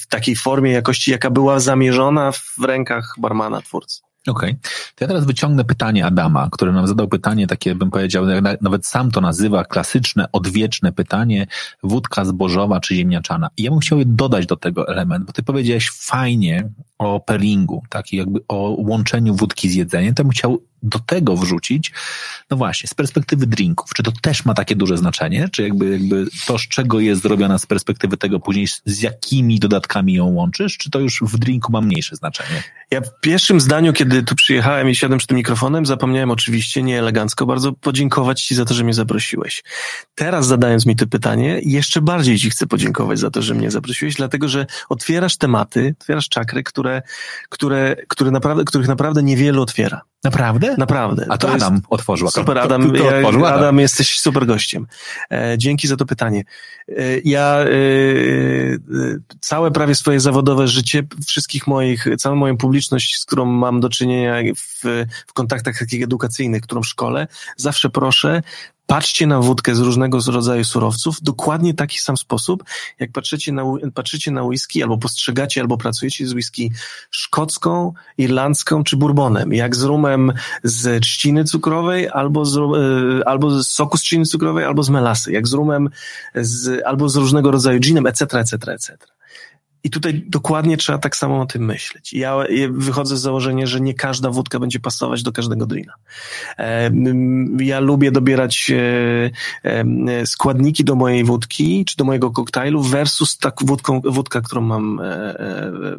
w 0.00 0.06
takiej 0.08 0.36
formie 0.36 0.72
jakości, 0.72 1.10
jaka 1.10 1.30
była 1.30 1.60
zamierzona 1.60 2.32
w 2.32 2.64
rękach 2.64 3.14
barmana, 3.18 3.62
twórcy. 3.62 4.09
Okej. 4.26 4.50
Okay. 4.50 4.70
To 4.94 5.04
ja 5.04 5.08
teraz 5.08 5.24
wyciągnę 5.26 5.64
pytanie 5.64 6.06
Adama, 6.06 6.48
który 6.52 6.72
nam 6.72 6.86
zadał 6.86 7.08
pytanie 7.08 7.46
takie, 7.46 7.74
bym 7.74 7.90
powiedział, 7.90 8.24
nawet 8.60 8.86
sam 8.86 9.10
to 9.10 9.20
nazywa 9.20 9.64
klasyczne, 9.64 10.32
odwieczne 10.32 10.92
pytanie, 10.92 11.46
wódka 11.82 12.24
zbożowa 12.24 12.80
czy 12.80 12.94
ziemniaczana. 12.94 13.50
I 13.56 13.62
ja 13.62 13.70
bym 13.70 13.80
chciał 13.80 13.98
dodać 14.06 14.46
do 14.46 14.56
tego 14.56 14.88
element, 14.88 15.24
bo 15.24 15.32
ty 15.32 15.42
powiedziałeś 15.42 15.90
fajnie 15.90 16.68
o 16.98 17.20
pairingu, 17.20 17.82
tak, 17.88 18.12
jakby 18.12 18.40
o 18.48 18.74
łączeniu 18.78 19.34
wódki 19.34 19.70
z 19.70 19.74
jedzeniem, 19.74 20.14
to 20.14 20.22
bym 20.22 20.32
chciał 20.32 20.62
do 20.82 20.98
tego 20.98 21.36
wrzucić, 21.36 21.92
no 22.50 22.56
właśnie, 22.56 22.88
z 22.88 22.94
perspektywy 22.94 23.46
drinków, 23.46 23.90
czy 23.94 24.02
to 24.02 24.12
też 24.22 24.44
ma 24.44 24.54
takie 24.54 24.76
duże 24.76 24.96
znaczenie? 24.96 25.48
Czy 25.48 25.62
jakby, 25.62 25.90
jakby 25.90 26.26
to, 26.46 26.58
z 26.58 26.62
czego 26.62 27.00
jest 27.00 27.22
zrobiona 27.22 27.58
z 27.58 27.66
perspektywy 27.66 28.16
tego 28.16 28.40
później, 28.40 28.66
z 28.84 29.02
jakimi 29.02 29.58
dodatkami 29.58 30.14
ją 30.14 30.26
łączysz, 30.26 30.78
czy 30.78 30.90
to 30.90 31.00
już 31.00 31.22
w 31.22 31.38
drinku 31.38 31.72
ma 31.72 31.80
mniejsze 31.80 32.16
znaczenie? 32.16 32.62
Ja 32.90 33.00
w 33.00 33.20
pierwszym 33.20 33.60
zdaniu, 33.60 33.92
kiedy 33.92 34.09
tu 34.26 34.34
przyjechałem 34.34 34.90
i 34.90 34.94
siadłem 34.94 35.18
przed 35.18 35.28
tym 35.28 35.36
mikrofonem, 35.36 35.86
zapomniałem 35.86 36.30
oczywiście, 36.30 36.82
nie 36.82 36.98
elegancko, 36.98 37.46
bardzo 37.46 37.72
podziękować 37.72 38.42
Ci 38.42 38.54
za 38.54 38.64
to, 38.64 38.74
że 38.74 38.84
mnie 38.84 38.94
zaprosiłeś. 38.94 39.62
Teraz 40.14 40.46
zadając 40.46 40.86
mi 40.86 40.96
to 40.96 41.06
pytanie, 41.06 41.60
jeszcze 41.64 42.00
bardziej 42.00 42.38
Ci 42.38 42.50
chcę 42.50 42.66
podziękować 42.66 43.18
za 43.18 43.30
to, 43.30 43.42
że 43.42 43.54
mnie 43.54 43.70
zaprosiłeś, 43.70 44.14
dlatego, 44.14 44.48
że 44.48 44.66
otwierasz 44.88 45.36
tematy, 45.36 45.94
otwierasz 46.00 46.28
czakry, 46.28 46.62
które, 46.62 47.02
które, 47.48 47.96
które 48.08 48.30
naprawdę, 48.30 48.64
których 48.64 48.88
naprawdę 48.88 49.22
niewiele 49.22 49.60
otwiera. 49.60 50.00
Naprawdę? 50.24 50.74
Naprawdę. 50.78 51.26
A 51.28 51.38
to, 51.38 51.46
to 51.46 51.52
Adam 51.52 51.80
otworzył. 51.90 52.30
Super, 52.30 52.58
Adam, 52.58 52.92
to, 52.92 52.98
to 52.98 53.16
otworzył 53.16 53.46
Adam. 53.46 53.58
Adam, 53.58 53.78
jesteś 53.78 54.20
super 54.20 54.46
gościem. 54.46 54.86
E, 55.32 55.54
dzięki 55.58 55.88
za 55.88 55.96
to 55.96 56.06
pytanie. 56.06 56.44
E, 56.88 56.94
ja 57.24 57.58
e, 57.58 57.64
e, 57.64 57.68
całe 59.40 59.70
prawie 59.70 59.94
swoje 59.94 60.20
zawodowe 60.20 60.68
życie, 60.68 61.02
wszystkich 61.26 61.66
moich, 61.66 62.06
całą 62.18 62.36
moją 62.36 62.56
publiczność, 62.56 63.16
z 63.20 63.24
którą 63.24 63.44
mam 63.44 63.80
do 63.80 63.88
czynienia 63.88 63.99
w, 64.56 65.06
w 65.26 65.32
kontaktach 65.32 65.78
takich 65.78 66.02
edukacyjnych, 66.02 66.62
którą 66.62 66.82
szkole, 66.82 67.28
zawsze 67.56 67.90
proszę, 67.90 68.42
Patrzcie 68.90 69.26
na 69.26 69.40
wódkę 69.40 69.74
z 69.74 69.78
różnego 69.78 70.18
rodzaju 70.26 70.64
surowców 70.64 71.22
dokładnie 71.22 71.74
taki 71.74 71.98
sam 71.98 72.16
sposób, 72.16 72.64
jak 73.00 73.12
patrzycie 73.12 73.52
na, 73.52 73.62
patrzycie 73.94 74.30
na 74.30 74.42
whisky, 74.42 74.82
albo 74.82 74.98
postrzegacie, 74.98 75.60
albo 75.60 75.76
pracujecie 75.76 76.26
z 76.26 76.32
whisky 76.32 76.72
szkocką, 77.10 77.92
irlandzką 78.18 78.84
czy 78.84 78.96
bourbonem, 78.96 79.52
jak 79.52 79.76
z 79.76 79.82
rumem 79.82 80.32
z 80.62 81.02
trzciny 81.02 81.44
cukrowej, 81.44 82.08
albo 82.08 82.44
z, 82.44 82.56
e, 82.56 83.28
albo 83.28 83.62
z 83.62 83.68
soku 83.68 83.96
z 83.98 84.02
trzciny 84.02 84.24
cukrowej, 84.24 84.64
albo 84.64 84.82
z 84.82 84.90
melasy, 84.90 85.32
jak 85.32 85.48
z 85.48 85.52
rumem 85.52 85.90
z, 86.34 86.82
albo 86.86 87.08
z 87.08 87.16
różnego 87.16 87.50
rodzaju 87.50 87.80
ginem, 87.80 88.06
etc., 88.06 88.38
etc., 88.38 88.72
etc. 88.72 88.96
I 89.84 89.90
tutaj 89.90 90.24
dokładnie 90.26 90.76
trzeba 90.76 90.98
tak 90.98 91.16
samo 91.16 91.40
o 91.40 91.46
tym 91.46 91.64
myśleć. 91.64 92.12
Ja 92.12 92.36
wychodzę 92.70 93.16
z 93.16 93.20
założenia, 93.20 93.66
że 93.66 93.80
nie 93.80 93.94
każda 93.94 94.30
wódka 94.30 94.58
będzie 94.58 94.80
pasować 94.80 95.22
do 95.22 95.32
każdego 95.32 95.66
drina. 95.66 95.92
Ja 97.58 97.80
lubię 97.80 98.12
dobierać 98.12 98.70
e, 98.70 99.30
e, 99.62 100.26
składniki 100.26 100.84
do 100.84 100.94
mojej 100.94 101.24
wódki, 101.24 101.84
czy 101.84 101.96
do 101.96 102.04
mojego 102.04 102.30
koktajlu 102.30 102.82
versus 102.82 103.38
tak 103.38 103.54
wódką, 103.64 104.00
wódka, 104.04 104.40
którą 104.40 104.60
mam 104.60 105.00
e, 105.00 105.34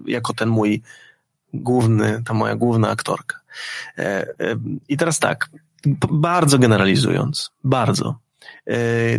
jako 0.07 0.33
ten 0.33 0.49
mój 0.49 0.81
główny, 1.53 2.23
ta 2.25 2.33
moja 2.33 2.55
główna 2.55 2.89
aktorka. 2.89 3.41
I 4.89 4.97
teraz 4.97 5.19
tak, 5.19 5.49
bardzo 6.11 6.59
generalizując, 6.59 7.51
bardzo, 7.63 8.19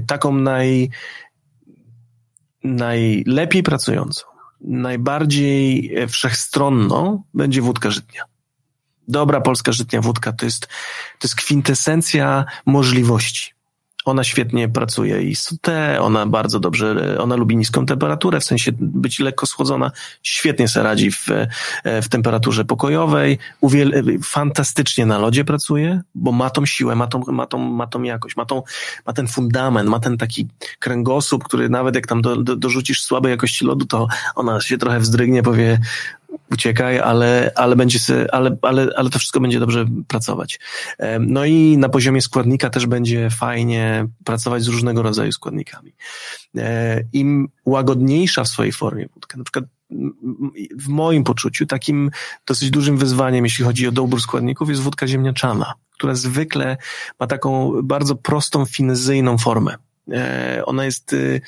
taką 0.06 0.32
naj, 0.32 0.90
najlepiej 2.64 3.62
pracującą, 3.62 4.31
najbardziej 4.64 5.94
wszechstronną 6.08 7.22
będzie 7.34 7.62
wódka 7.62 7.90
żytnia. 7.90 8.24
Dobra 9.08 9.40
polska 9.40 9.72
żytnia 9.72 10.00
wódka 10.00 10.32
to 10.32 10.44
jest, 10.44 10.66
to 11.18 11.24
jest 11.28 11.34
kwintesencja 11.34 12.44
możliwości. 12.66 13.52
Ona 14.04 14.24
świetnie 14.24 14.68
pracuje 14.68 15.22
i 15.22 15.36
sauté, 15.36 16.00
ona 16.00 16.26
bardzo 16.26 16.60
dobrze, 16.60 17.18
ona 17.18 17.36
lubi 17.36 17.56
niską 17.56 17.86
temperaturę, 17.86 18.40
w 18.40 18.44
sensie 18.44 18.72
być 18.78 19.18
lekko 19.18 19.46
schłodzona, 19.46 19.90
świetnie 20.22 20.68
sobie 20.68 20.84
radzi 20.84 21.10
w, 21.10 21.26
w 21.84 22.08
temperaturze 22.08 22.64
pokojowej, 22.64 23.38
uwiel, 23.60 24.18
fantastycznie 24.22 25.06
na 25.06 25.18
lodzie 25.18 25.44
pracuje, 25.44 26.00
bo 26.14 26.32
ma 26.32 26.50
tą 26.50 26.66
siłę, 26.66 26.96
ma 26.96 27.06
tą, 27.06 27.22
ma 27.28 27.46
tą, 27.46 27.58
ma 27.58 27.86
tą 27.86 28.02
jakość, 28.02 28.36
ma, 28.36 28.44
tą, 28.44 28.62
ma 29.06 29.12
ten 29.12 29.28
fundament, 29.28 29.88
ma 29.88 30.00
ten 30.00 30.18
taki 30.18 30.48
kręgosłup, 30.78 31.44
który 31.44 31.68
nawet 31.68 31.94
jak 31.94 32.06
tam 32.06 32.22
do, 32.22 32.36
do, 32.36 32.56
dorzucisz 32.56 33.02
słabej 33.02 33.30
jakości 33.30 33.64
lodu, 33.64 33.86
to 33.86 34.06
ona 34.34 34.60
się 34.60 34.78
trochę 34.78 35.00
wzdrygnie, 35.00 35.42
powie, 35.42 35.78
uciekaj, 36.52 37.00
ale, 37.00 37.50
ale 37.54 37.76
będzie, 37.76 37.98
ale, 38.32 38.56
ale, 38.62 38.88
ale 38.96 39.10
to 39.10 39.18
wszystko 39.18 39.40
będzie 39.40 39.60
dobrze 39.60 39.86
pracować. 40.08 40.60
No 41.20 41.44
i 41.44 41.78
na 41.78 41.88
poziomie 41.88 42.20
składnika 42.20 42.70
też 42.70 42.86
będzie 42.86 43.30
fajnie 43.30 44.06
pracować 44.24 44.62
z 44.62 44.68
różnego 44.68 45.02
rodzaju 45.02 45.32
składnikami. 45.32 45.92
E, 46.56 47.02
Im 47.12 47.48
łagodniejsza 47.66 48.44
w 48.44 48.48
swojej 48.48 48.72
formie 48.72 49.08
wódka, 49.14 49.38
na 49.38 49.44
przykład 49.44 49.64
w 50.76 50.88
moim 50.88 51.24
poczuciu 51.24 51.66
takim 51.66 52.10
dosyć 52.46 52.70
dużym 52.70 52.98
wyzwaniem, 52.98 53.44
jeśli 53.44 53.64
chodzi 53.64 53.88
o 53.88 53.92
dobór 53.92 54.20
składników, 54.20 54.68
jest 54.68 54.80
wódka 54.80 55.06
ziemniaczana, 55.06 55.74
która 55.92 56.14
zwykle 56.14 56.76
ma 57.20 57.26
taką 57.26 57.72
bardzo 57.82 58.14
prostą, 58.14 58.64
finezyjną 58.64 59.38
formę. 59.38 59.74
E, 60.12 60.62
ona 60.66 60.84
jest 60.84 61.12
y, 61.12 61.40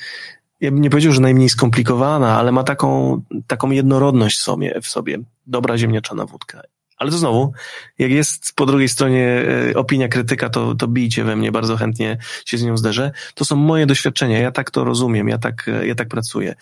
ja 0.61 0.71
bym 0.71 0.81
nie 0.81 0.89
powiedział, 0.89 1.13
że 1.13 1.21
najmniej 1.21 1.49
skomplikowana, 1.49 2.37
ale 2.37 2.51
ma 2.51 2.63
taką, 2.63 3.21
taką 3.47 3.71
jednorodność 3.71 4.37
w 4.37 4.41
sobie, 4.41 4.81
w 4.81 4.87
sobie. 4.87 5.17
Dobra 5.47 5.77
ziemniaczana 5.77 6.25
wódka. 6.25 6.61
Ale 6.97 7.11
to 7.11 7.17
znowu, 7.17 7.53
jak 7.99 8.11
jest 8.11 8.53
po 8.55 8.65
drugiej 8.65 8.89
stronie 8.89 9.45
e, 9.71 9.77
opinia 9.77 10.07
krytyka, 10.07 10.49
to, 10.49 10.75
to 10.75 10.87
bijcie 10.87 11.23
we 11.23 11.35
mnie, 11.35 11.51
bardzo 11.51 11.77
chętnie 11.77 12.17
się 12.45 12.57
z 12.57 12.63
nią 12.63 12.77
zderzę. 12.77 13.11
To 13.33 13.45
są 13.45 13.55
moje 13.55 13.85
doświadczenia, 13.85 14.39
ja 14.39 14.51
tak 14.51 14.71
to 14.71 14.83
rozumiem, 14.83 15.29
ja 15.29 15.37
tak, 15.37 15.67
e, 15.67 15.87
ja 15.87 15.95
tak 15.95 16.07
pracuję. 16.07 16.55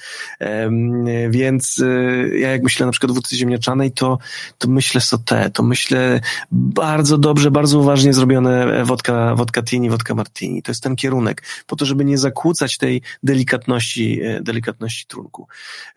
Więc 1.29 1.79
e, 1.79 2.37
ja 2.37 2.51
jak 2.51 2.63
myślę 2.63 2.85
na 2.85 2.91
przykład 2.91 3.11
o 3.11 3.13
wódce 3.13 3.35
ziemniaczanej, 3.35 3.91
to, 3.91 4.17
to 4.57 4.67
myślę 4.67 5.01
sote, 5.01 5.49
to 5.49 5.63
myślę 5.63 6.21
bardzo 6.51 7.17
dobrze, 7.17 7.51
bardzo 7.51 7.79
uważnie 7.79 8.13
zrobione 8.13 8.85
wodka, 8.85 9.35
wodka 9.35 9.63
tini, 9.63 9.89
wodka 9.89 10.15
martini. 10.15 10.63
To 10.63 10.71
jest 10.71 10.83
ten 10.83 10.95
kierunek, 10.95 11.43
po 11.67 11.75
to, 11.75 11.85
żeby 11.85 12.05
nie 12.05 12.17
zakłócać 12.17 12.77
tej 12.77 13.01
delikatności, 13.23 14.21
delikatności 14.41 15.05
trunku. 15.05 15.47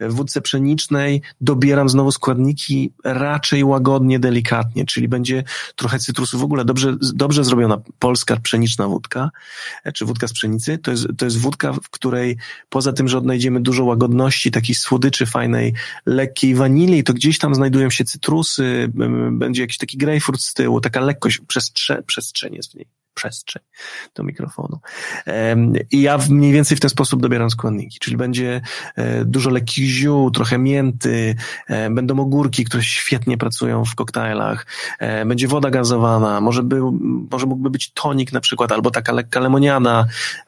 W 0.01 0.14
wódce 0.14 0.41
pszenicznej 0.41 1.22
dobieram 1.41 1.89
znowu 1.89 2.12
składniki 2.12 2.93
raczej 3.05 3.64
łagodnie, 3.64 4.18
delikatnie, 4.27 4.87
czyli 4.87 5.09
będzie 5.09 5.45
trochę 5.77 5.99
cytrusu. 5.99 6.39
W 6.39 6.43
ogóle 6.43 6.64
dobrze, 6.64 6.97
dobrze 7.01 7.45
zrobiona 7.45 7.79
polska 7.99 8.37
pszeniczna 8.37 8.89
wódka, 8.89 9.31
e, 9.85 9.93
czy 9.93 10.05
wódka 10.05 10.29
z 10.29 10.33
pszenicy, 10.33 10.79
to 10.79 10.91
jest, 10.91 11.07
to 11.18 11.24
jest 11.24 11.39
wódka, 11.39 11.72
w 11.72 11.91
której 11.91 12.37
poza 12.68 12.93
tym, 12.93 13.09
że 13.09 13.18
odnajdziemy 13.18 13.61
dużo 13.61 13.85
łagodności, 13.85 14.51
takiej 14.51 14.74
słodyczy 14.74 15.27
fajnej, 15.27 15.74
lekkiej 16.07 16.55
wanilii, 16.55 17.05
to 17.05 17.14
gdzieś 17.14 17.39
tam 17.39 17.55
znajdują 17.55 17.91
się 17.91 18.05
cytrusy, 18.05 18.89
będzie 19.33 19.62
jakiś 19.62 19.79
taki 19.79 19.97
grejpfrut 19.99 20.43
z 20.43 20.55
tyłu, 20.55 20.81
taka 20.81 21.01
lekkość, 21.01 21.41
przestrze, 21.49 22.03
przestrzeń 22.07 22.55
jest 22.55 22.72
w 22.72 22.74
niej 22.74 22.95
przestrzeń 23.16 23.62
do 24.14 24.22
mikrofonu. 24.22 24.80
I 25.92 26.02
ja 26.02 26.18
mniej 26.30 26.52
więcej 26.52 26.76
w 26.76 26.80
ten 26.80 26.90
sposób 26.90 27.22
dobieram 27.22 27.50
składniki, 27.50 27.98
czyli 27.98 28.16
będzie 28.16 28.60
e, 28.96 29.24
dużo 29.24 29.50
lekkich 29.50 29.84
ziół, 29.84 30.30
trochę 30.30 30.58
mięty, 30.58 31.36
e, 31.68 31.90
będą 31.90 32.20
ogórki, 32.20 32.64
które 32.64 32.82
świetnie 32.82 33.38
pracują 33.38 33.84
w 33.84 33.94
koktajlach, 33.94 34.66
e, 34.98 35.26
będzie 35.26 35.48
woda 35.48 35.70
gazowana, 35.70 36.40
może, 36.40 36.62
by, 36.62 36.80
może 37.30 37.46
mógłby 37.46 37.70
być 37.70 37.92
tonik 37.92 38.32
na 38.32 38.40
przykład, 38.40 38.72
albo 38.72 38.90
taka 38.90 39.12
lekka 39.12 39.40
lemoniada, 39.40 40.06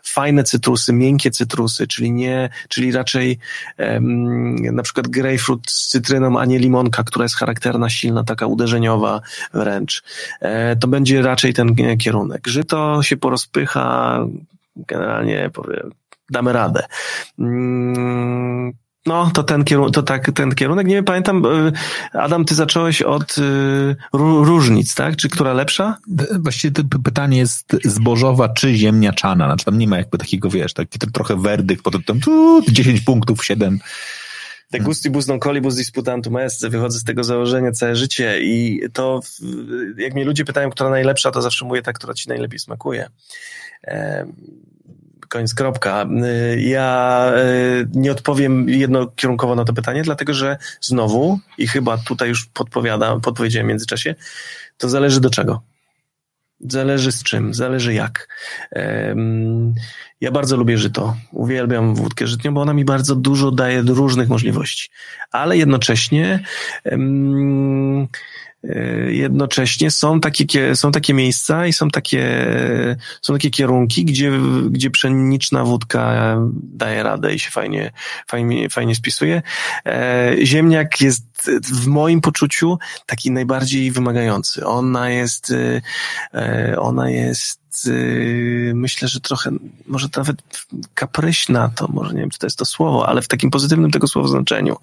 fajne 0.09 0.44
cytrusy, 0.44 0.92
miękkie 0.92 1.30
cytrusy, 1.30 1.86
czyli 1.86 2.12
nie, 2.12 2.48
czyli 2.68 2.92
raczej 2.92 3.38
na 4.72 4.82
przykład 4.82 5.09
grapefruit 5.09 5.70
z 5.70 5.88
cytryną, 5.88 6.38
a 6.38 6.44
nie 6.44 6.59
limonka, 6.59 7.04
która 7.04 7.22
jest 7.24 7.36
charakterna, 7.36 7.90
silna, 7.90 8.24
taka 8.24 8.46
uderzeniowa 8.46 9.20
wręcz. 9.54 10.02
To 10.80 10.88
będzie 10.88 11.22
raczej 11.22 11.54
ten 11.54 11.76
kierunek 11.98 12.48
żyto 12.48 13.02
się 13.02 13.16
porozpycha, 13.16 14.18
generalnie 14.76 15.50
powiem, 15.52 15.90
damy 16.30 16.52
radę. 16.52 16.86
Mm, 17.38 18.72
no, 19.09 19.30
to 19.34 19.42
ten 19.42 19.64
kierunek, 19.64 19.94
to 19.94 20.02
tak, 20.02 20.30
ten 20.32 20.54
kierunek. 20.54 20.86
Nie 20.86 20.94
wiem, 20.94 21.04
pamiętam, 21.04 21.46
e, 21.46 21.72
Adam, 22.20 22.44
ty 22.44 22.54
zacząłeś 22.54 23.02
od 23.02 23.38
y, 23.38 23.96
różnic, 24.12 24.94
tak? 24.94 25.16
Czy 25.16 25.28
która 25.28 25.52
lepsza? 25.52 25.98
Właściwie 26.38 26.72
to 26.72 26.98
pytanie 27.04 27.38
jest 27.38 27.76
zbożowa 27.84 28.48
czy 28.48 28.74
ziemniaczana. 28.74 29.46
Znaczy 29.46 29.64
tam 29.64 29.78
nie 29.78 29.88
ma 29.88 29.96
jakby 29.98 30.18
takiego, 30.18 30.50
wiesz, 30.50 30.72
taki 30.72 30.98
trochę 30.98 31.36
werdykt, 31.36 31.82
potem 31.82 32.02
tam 32.02 32.20
tu 32.20 32.62
10 32.68 33.00
punktów, 33.00 33.44
7. 33.44 33.78
De 34.70 34.80
gustibus 34.80 35.26
non 35.26 35.40
colibus 35.40 35.76
disputantum 35.76 36.36
est, 36.36 36.66
wychodzę 36.66 36.98
z 36.98 37.04
tego 37.04 37.24
założenia 37.24 37.72
całe 37.72 37.96
życie 37.96 38.38
i 38.42 38.80
to, 38.92 39.20
jak 39.96 40.14
mnie 40.14 40.24
ludzie 40.24 40.44
pytają, 40.44 40.70
która 40.70 40.90
najlepsza, 40.90 41.30
to 41.30 41.42
zawsze 41.42 41.64
mówię 41.64 41.82
ta, 41.82 41.92
która 41.92 42.14
ci 42.14 42.28
najlepiej 42.28 42.59
smakuje. 42.59 43.11
Koniec, 45.29 45.55
kropka. 45.55 46.07
Ja 46.57 47.31
e, 47.35 47.43
nie 47.95 48.12
odpowiem 48.12 48.68
jednokierunkowo 48.68 49.55
na 49.55 49.64
to 49.64 49.72
pytanie, 49.72 50.03
dlatego 50.03 50.35
że 50.35 50.59
znowu, 50.81 51.39
i 51.59 51.66
chyba 51.66 51.99
tutaj 51.99 52.29
już 52.29 52.47
podpowiadam, 52.47 53.20
podpowiedziałem 53.20 53.66
w 53.66 53.68
międzyczasie, 53.68 54.14
to 54.79 54.89
zależy 54.89 55.20
do 55.20 55.31
czego. 55.31 55.62
Zależy 56.61 57.12
z 57.12 57.22
czym, 57.22 57.55
zależy 57.55 57.95
jak. 57.95 58.29
Ja 60.20 60.31
bardzo 60.31 60.57
lubię 60.57 60.79
żyto. 60.79 61.16
Uwielbiam 61.33 61.95
wódkę 61.95 62.26
żytnią, 62.26 62.55
bo 62.55 62.62
ona 62.62 62.74
mi 62.74 62.85
bardzo 62.85 63.16
dużo 63.16 63.51
daje 63.51 63.83
różnych 63.83 64.29
możliwości. 64.29 64.91
Ale 65.31 65.57
jednocześnie 65.57 66.45
jednocześnie 69.09 69.90
są 69.90 70.20
takie, 70.20 70.76
są 70.76 70.92
takie 70.92 71.14
miejsca 71.14 71.66
i 71.66 71.72
są 71.72 71.90
takie, 71.90 72.46
są 73.22 73.32
takie 73.32 73.50
kierunki, 73.50 74.04
gdzie, 74.04 74.32
gdzie 74.70 74.90
pszeniczna 74.90 75.64
wódka 75.64 76.36
daje 76.52 77.02
radę 77.02 77.34
i 77.34 77.38
się 77.38 77.50
fajnie, 77.50 77.92
fajnie, 78.26 78.70
fajnie 78.70 78.94
spisuje. 78.94 79.42
Ziemniak 80.42 81.00
jest 81.00 81.50
w 81.72 81.86
moim 81.86 82.20
poczuciu 82.20 82.78
taki 83.06 83.30
najbardziej 83.30 83.90
wymagający. 83.90 84.66
Ona 84.66 85.11
jest, 85.11 85.54
ona 86.78 87.11
jest 87.11 87.61
Y, 87.87 88.72
myślę, 88.74 89.09
że 89.09 89.20
trochę, 89.20 89.51
może 89.87 90.09
nawet 90.16 90.43
kapryśna, 90.95 91.68
to 91.68 91.89
może 91.89 92.14
nie 92.14 92.20
wiem, 92.20 92.31
czy 92.31 92.39
to 92.39 92.47
jest 92.47 92.59
to 92.59 92.64
słowo, 92.64 93.09
ale 93.09 93.22
w 93.22 93.29
takim 93.29 93.51
pozytywnym 93.51 93.91
tego 93.91 94.07
słowa 94.07 94.29
znaczeniu. 94.29 94.76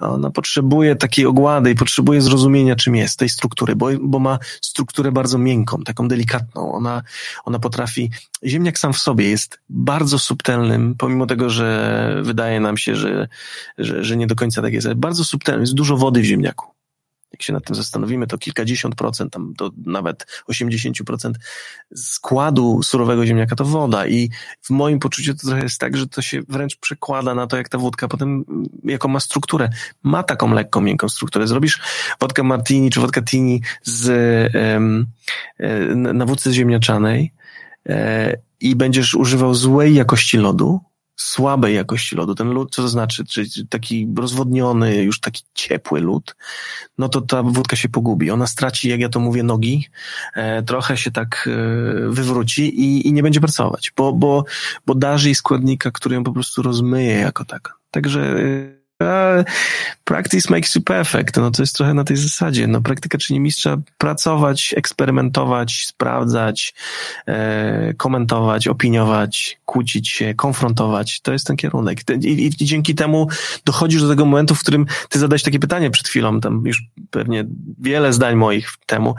Ona 0.00 0.30
potrzebuje 0.30 0.96
takiej 0.96 1.26
ogłady 1.26 1.70
i 1.70 1.74
potrzebuje 1.74 2.20
zrozumienia, 2.20 2.76
czym 2.76 2.96
jest 2.96 3.18
tej 3.18 3.28
struktury, 3.28 3.76
bo, 3.76 3.88
bo 4.00 4.18
ma 4.18 4.38
strukturę 4.60 5.12
bardzo 5.12 5.38
miękką, 5.38 5.82
taką 5.82 6.08
delikatną. 6.08 6.72
Ona, 6.72 7.02
ona 7.44 7.58
potrafi, 7.58 8.10
ziemniak 8.44 8.78
sam 8.78 8.92
w 8.92 8.98
sobie 8.98 9.28
jest 9.28 9.60
bardzo 9.68 10.18
subtelnym, 10.18 10.94
pomimo 10.98 11.26
tego, 11.26 11.50
że 11.50 12.20
wydaje 12.22 12.60
nam 12.60 12.76
się, 12.76 12.96
że, 12.96 13.28
że, 13.78 14.04
że 14.04 14.16
nie 14.16 14.26
do 14.26 14.34
końca 14.34 14.62
tak 14.62 14.72
jest, 14.72 14.86
ale 14.86 14.96
bardzo 14.96 15.24
subtelnym, 15.24 15.62
jest 15.62 15.74
dużo 15.74 15.96
wody 15.96 16.20
w 16.20 16.24
ziemniaku 16.24 16.77
jak 17.32 17.42
się 17.42 17.52
nad 17.52 17.64
tym 17.64 17.76
zastanowimy, 17.76 18.26
to 18.26 18.38
kilkadziesiąt 18.38 18.94
procent, 18.94 19.32
tam 19.32 19.52
do 19.52 19.70
nawet 19.86 20.26
80 20.46 20.96
procent 21.06 21.38
składu 21.94 22.82
surowego 22.82 23.26
ziemniaka 23.26 23.56
to 23.56 23.64
woda 23.64 24.06
i 24.06 24.30
w 24.62 24.70
moim 24.70 24.98
poczuciu 24.98 25.34
to 25.34 25.46
trochę 25.46 25.62
jest 25.62 25.80
tak, 25.80 25.96
że 25.96 26.06
to 26.06 26.22
się 26.22 26.42
wręcz 26.48 26.76
przekłada 26.76 27.34
na 27.34 27.46
to, 27.46 27.56
jak 27.56 27.68
ta 27.68 27.78
wódka 27.78 28.08
potem, 28.08 28.44
jaką 28.84 29.08
ma 29.08 29.20
strukturę. 29.20 29.68
Ma 30.02 30.22
taką 30.22 30.54
lekką, 30.54 30.80
miękką 30.80 31.08
strukturę. 31.08 31.46
Zrobisz 31.46 31.80
wodkę 32.20 32.42
martini 32.42 32.90
czy 32.90 33.00
wodkę 33.00 33.22
tini 33.22 33.62
z, 33.82 34.08
um, 34.54 35.06
na 36.14 36.26
wódce 36.26 36.52
ziemniaczanej 36.52 37.32
e, 37.88 38.36
i 38.60 38.76
będziesz 38.76 39.14
używał 39.14 39.54
złej 39.54 39.94
jakości 39.94 40.38
lodu, 40.38 40.80
słabej 41.18 41.74
jakości 41.74 42.16
lodu, 42.16 42.34
ten 42.34 42.48
lód, 42.48 42.74
co 42.74 42.82
to 42.82 42.88
znaczy, 42.88 43.24
czyli 43.24 43.50
taki 43.68 44.08
rozwodniony, 44.16 45.02
już 45.02 45.20
taki 45.20 45.42
ciepły 45.54 46.00
lód, 46.00 46.36
no 46.98 47.08
to 47.08 47.20
ta 47.20 47.42
wódka 47.42 47.76
się 47.76 47.88
pogubi. 47.88 48.30
Ona 48.30 48.46
straci, 48.46 48.88
jak 48.88 49.00
ja 49.00 49.08
to 49.08 49.20
mówię, 49.20 49.42
nogi, 49.42 49.88
e, 50.34 50.62
trochę 50.62 50.96
się 50.96 51.10
tak 51.10 51.48
e, 51.48 52.10
wywróci 52.10 52.80
i, 52.80 53.08
i 53.08 53.12
nie 53.12 53.22
będzie 53.22 53.40
pracować, 53.40 53.92
bo, 53.96 54.12
bo, 54.12 54.44
bo 54.86 54.94
darzy 54.94 55.28
jej 55.28 55.34
składnika, 55.34 55.90
który 55.90 56.14
ją 56.14 56.24
po 56.24 56.32
prostu 56.32 56.62
rozmyje 56.62 57.14
jako 57.14 57.44
tak. 57.44 57.74
Także 57.90 58.36
practice 60.04 60.50
makes 60.50 60.74
you 60.74 60.82
perfect. 60.82 61.36
No 61.36 61.50
to 61.50 61.62
jest 61.62 61.76
trochę 61.76 61.94
na 61.94 62.04
tej 62.04 62.16
zasadzie. 62.16 62.66
No 62.66 62.80
praktyka 62.80 63.18
czyni 63.18 63.40
mistrza 63.40 63.76
pracować, 63.98 64.74
eksperymentować, 64.76 65.84
sprawdzać, 65.86 66.74
e, 67.26 67.94
komentować, 67.94 68.68
opiniować, 68.68 69.58
kłócić 69.64 70.08
się, 70.08 70.34
konfrontować. 70.34 71.20
To 71.20 71.32
jest 71.32 71.46
ten 71.46 71.56
kierunek. 71.56 72.00
I, 72.10 72.28
i, 72.28 72.46
I, 72.46 72.50
dzięki 72.50 72.94
temu 72.94 73.28
dochodzisz 73.64 74.02
do 74.02 74.08
tego 74.08 74.24
momentu, 74.24 74.54
w 74.54 74.60
którym 74.60 74.86
ty 75.08 75.18
zadałeś 75.18 75.42
takie 75.42 75.58
pytanie 75.58 75.90
przed 75.90 76.08
chwilą, 76.08 76.40
tam 76.40 76.62
już 76.66 76.82
pewnie 77.10 77.44
wiele 77.78 78.12
zdań 78.12 78.36
moich 78.36 78.72
temu, 78.86 79.14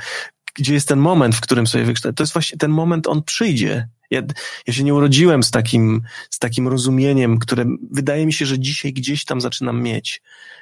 gdzie 0.54 0.74
jest 0.74 0.88
ten 0.88 1.00
moment, 1.00 1.36
w 1.36 1.42
którym 1.42 1.68
sobie 1.68 1.84
wykształcę. 1.84 2.16
To 2.16 2.24
jest 2.24 2.34
właśnie 2.34 2.58
ten 2.58 2.72
moment, 2.72 3.08
on 3.08 3.24
przyjdzie 3.24 3.88
ja, 4.10 4.22
ja 4.68 4.74
się 4.74 4.84
nie 4.84 4.94
urodziłem 4.94 5.44
z 5.44 5.52
takim, 5.52 6.02
z 6.30 6.40
takim 6.40 6.68
rozumieniem, 6.68 7.40
które 7.40 7.66
wydaje 7.92 8.26
mi 8.26 8.34
się, 8.34 8.46
że 8.46 8.60
dzisiaj 8.60 8.94
gdzieś 8.94 9.26
tam 9.26 9.42
zaczynam 9.42 9.82
mieć. 9.82 10.22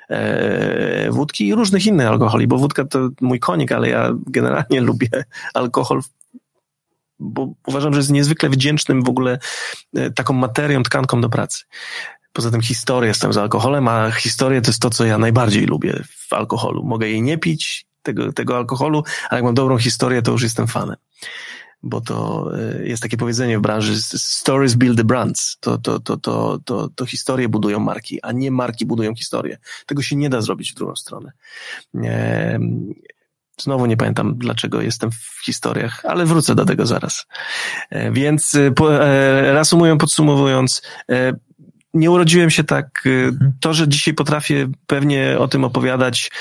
E, 0.09 1.11
wódki 1.11 1.47
i 1.47 1.55
różnych 1.55 1.85
innych 1.85 2.07
alkoholi, 2.07 2.47
bo 2.47 2.57
wódka 2.57 2.85
to 2.85 3.09
mój 3.21 3.39
konik, 3.39 3.71
ale 3.71 3.89
ja 3.89 4.13
generalnie 4.27 4.81
lubię 4.89 5.09
alkohol 5.53 6.01
bo 7.19 7.53
uważam, 7.67 7.93
że 7.93 7.99
jest 7.99 8.11
niezwykle 8.11 8.49
wdzięcznym 8.49 9.03
w 9.03 9.09
ogóle 9.09 9.39
e, 9.95 10.11
taką 10.11 10.33
materią, 10.33 10.83
tkanką 10.83 11.21
do 11.21 11.29
pracy. 11.29 11.63
Poza 12.33 12.51
tym 12.51 12.61
historię 12.61 13.07
jestem 13.07 13.33
z 13.33 13.37
alkoholem, 13.37 13.87
a 13.87 14.11
historię 14.11 14.61
to 14.61 14.69
jest 14.69 14.81
to, 14.81 14.89
co 14.89 15.05
ja 15.05 15.17
najbardziej 15.17 15.65
lubię 15.65 16.03
w 16.29 16.33
alkoholu. 16.33 16.83
Mogę 16.83 17.09
jej 17.09 17.21
nie 17.21 17.37
pić, 17.37 17.85
tego, 18.03 18.33
tego 18.33 18.57
alkoholu, 18.57 19.03
ale 19.29 19.37
jak 19.37 19.45
mam 19.45 19.55
dobrą 19.55 19.77
historię, 19.77 20.21
to 20.21 20.31
już 20.31 20.43
jestem 20.43 20.67
fanem 20.67 20.95
bo 21.83 22.01
to 22.01 22.49
e, 22.59 22.87
jest 22.87 23.03
takie 23.03 23.17
powiedzenie 23.17 23.57
w 23.57 23.61
branży 23.61 24.01
stories 24.15 24.75
build 24.75 24.97
the 24.97 25.03
brands. 25.03 25.57
To, 25.59 25.77
to, 25.77 25.99
to, 25.99 26.17
to, 26.17 26.59
to, 26.65 26.89
to 26.95 27.05
historie 27.05 27.49
budują 27.49 27.79
marki, 27.79 28.21
a 28.21 28.31
nie 28.31 28.51
marki 28.51 28.85
budują 28.85 29.15
historię. 29.15 29.57
Tego 29.85 30.01
się 30.01 30.15
nie 30.15 30.29
da 30.29 30.41
zrobić 30.41 30.71
w 30.71 30.75
drugą 30.75 30.95
stronę. 30.95 31.31
Znowu 33.59 33.85
nie 33.85 33.97
pamiętam, 33.97 34.37
dlaczego 34.37 34.81
jestem 34.81 35.11
w 35.11 35.45
historiach, 35.45 36.05
ale 36.05 36.25
wrócę 36.25 36.55
do 36.55 36.65
tego 36.65 36.85
zaraz. 36.85 37.25
E, 37.89 38.11
więc 38.11 38.55
e, 38.55 38.71
reasumując, 39.53 40.01
podsumowując, 40.01 40.81
nie 41.93 42.11
urodziłem 42.11 42.49
się 42.49 42.63
tak. 42.63 43.03
Mhm. 43.05 43.53
To, 43.59 43.73
że 43.73 43.87
dzisiaj 43.87 44.13
potrafię 44.13 44.67
pewnie 44.87 45.35
o 45.39 45.47
tym 45.47 45.63
opowiadać 45.63 46.31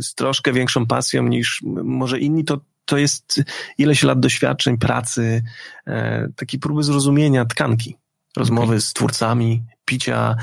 z 0.00 0.14
troszkę 0.14 0.52
większą 0.52 0.86
pasją 0.86 1.22
niż 1.22 1.62
może 1.84 2.20
inni, 2.20 2.44
to 2.44 2.60
to 2.84 2.98
jest 2.98 3.42
ileś 3.78 4.02
lat 4.02 4.20
doświadczeń, 4.20 4.78
pracy, 4.78 5.42
e, 5.86 6.28
takiej 6.36 6.60
próby 6.60 6.82
zrozumienia 6.82 7.44
tkanki, 7.44 7.96
rozmowy 8.36 8.66
okay. 8.66 8.80
z 8.80 8.92
twórcami, 8.92 9.62
picia, 9.84 10.36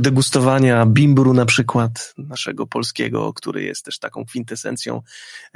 degustowania 0.00 0.86
bimbru 0.86 1.34
na 1.34 1.46
przykład, 1.46 2.14
naszego 2.18 2.66
polskiego, 2.66 3.32
który 3.32 3.62
jest 3.62 3.84
też 3.84 3.98
taką 3.98 4.24
kwintesencją 4.24 5.02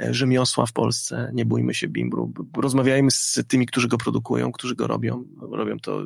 e, 0.01 0.13
rzemiosła 0.13 0.65
w 0.65 0.73
Polsce. 0.73 1.31
Nie 1.33 1.45
bójmy 1.45 1.73
się 1.73 1.87
bimbru. 1.87 2.33
Rozmawiajmy 2.57 3.11
z 3.11 3.39
tymi, 3.47 3.65
którzy 3.65 3.87
go 3.87 3.97
produkują, 3.97 4.51
którzy 4.51 4.75
go 4.75 4.87
robią. 4.87 5.23
Robią 5.51 5.79
to 5.79 6.05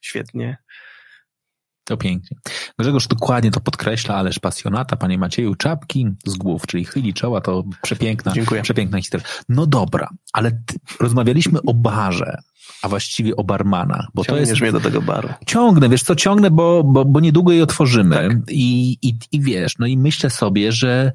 świetnie. 0.00 0.58
To 1.88 1.96
pięknie. 1.96 2.36
Grzegorz 2.78 3.06
dokładnie 3.06 3.50
to 3.50 3.60
podkreśla, 3.60 4.14
ależ 4.14 4.38
pasjonata, 4.38 4.96
panie 4.96 5.18
Macieju, 5.18 5.54
czapki 5.54 6.06
z 6.26 6.34
głów, 6.34 6.66
czyli 6.66 6.84
chyli 6.84 7.14
czoła, 7.14 7.40
to 7.40 7.64
przepiękna, 7.82 8.32
Dziękuję. 8.32 8.62
przepiękna 8.62 8.98
historia. 8.98 9.26
No 9.48 9.66
dobra, 9.66 10.08
ale 10.32 10.50
rozmawialiśmy 11.00 11.62
o 11.62 11.74
barze, 11.74 12.38
a 12.82 12.88
właściwie 12.88 13.36
o 13.36 13.44
barmanach. 13.44 14.06
Bo 14.14 14.24
Ciągniesz 14.24 14.48
to 14.48 14.50
jest, 14.50 14.62
mnie 14.62 14.72
do 14.72 14.80
tego 14.80 15.02
baru. 15.02 15.28
Ciągnę, 15.46 15.88
wiesz 15.88 16.02
co, 16.02 16.16
ciągnę, 16.16 16.50
bo, 16.50 16.84
bo, 16.84 17.04
bo 17.04 17.20
niedługo 17.20 17.52
je 17.52 17.62
otworzymy. 17.62 18.16
Tak. 18.16 18.32
I, 18.50 18.98
i, 19.02 19.18
I 19.32 19.40
wiesz, 19.40 19.78
no 19.78 19.86
i 19.86 19.98
myślę 19.98 20.30
sobie, 20.30 20.72
że 20.72 21.12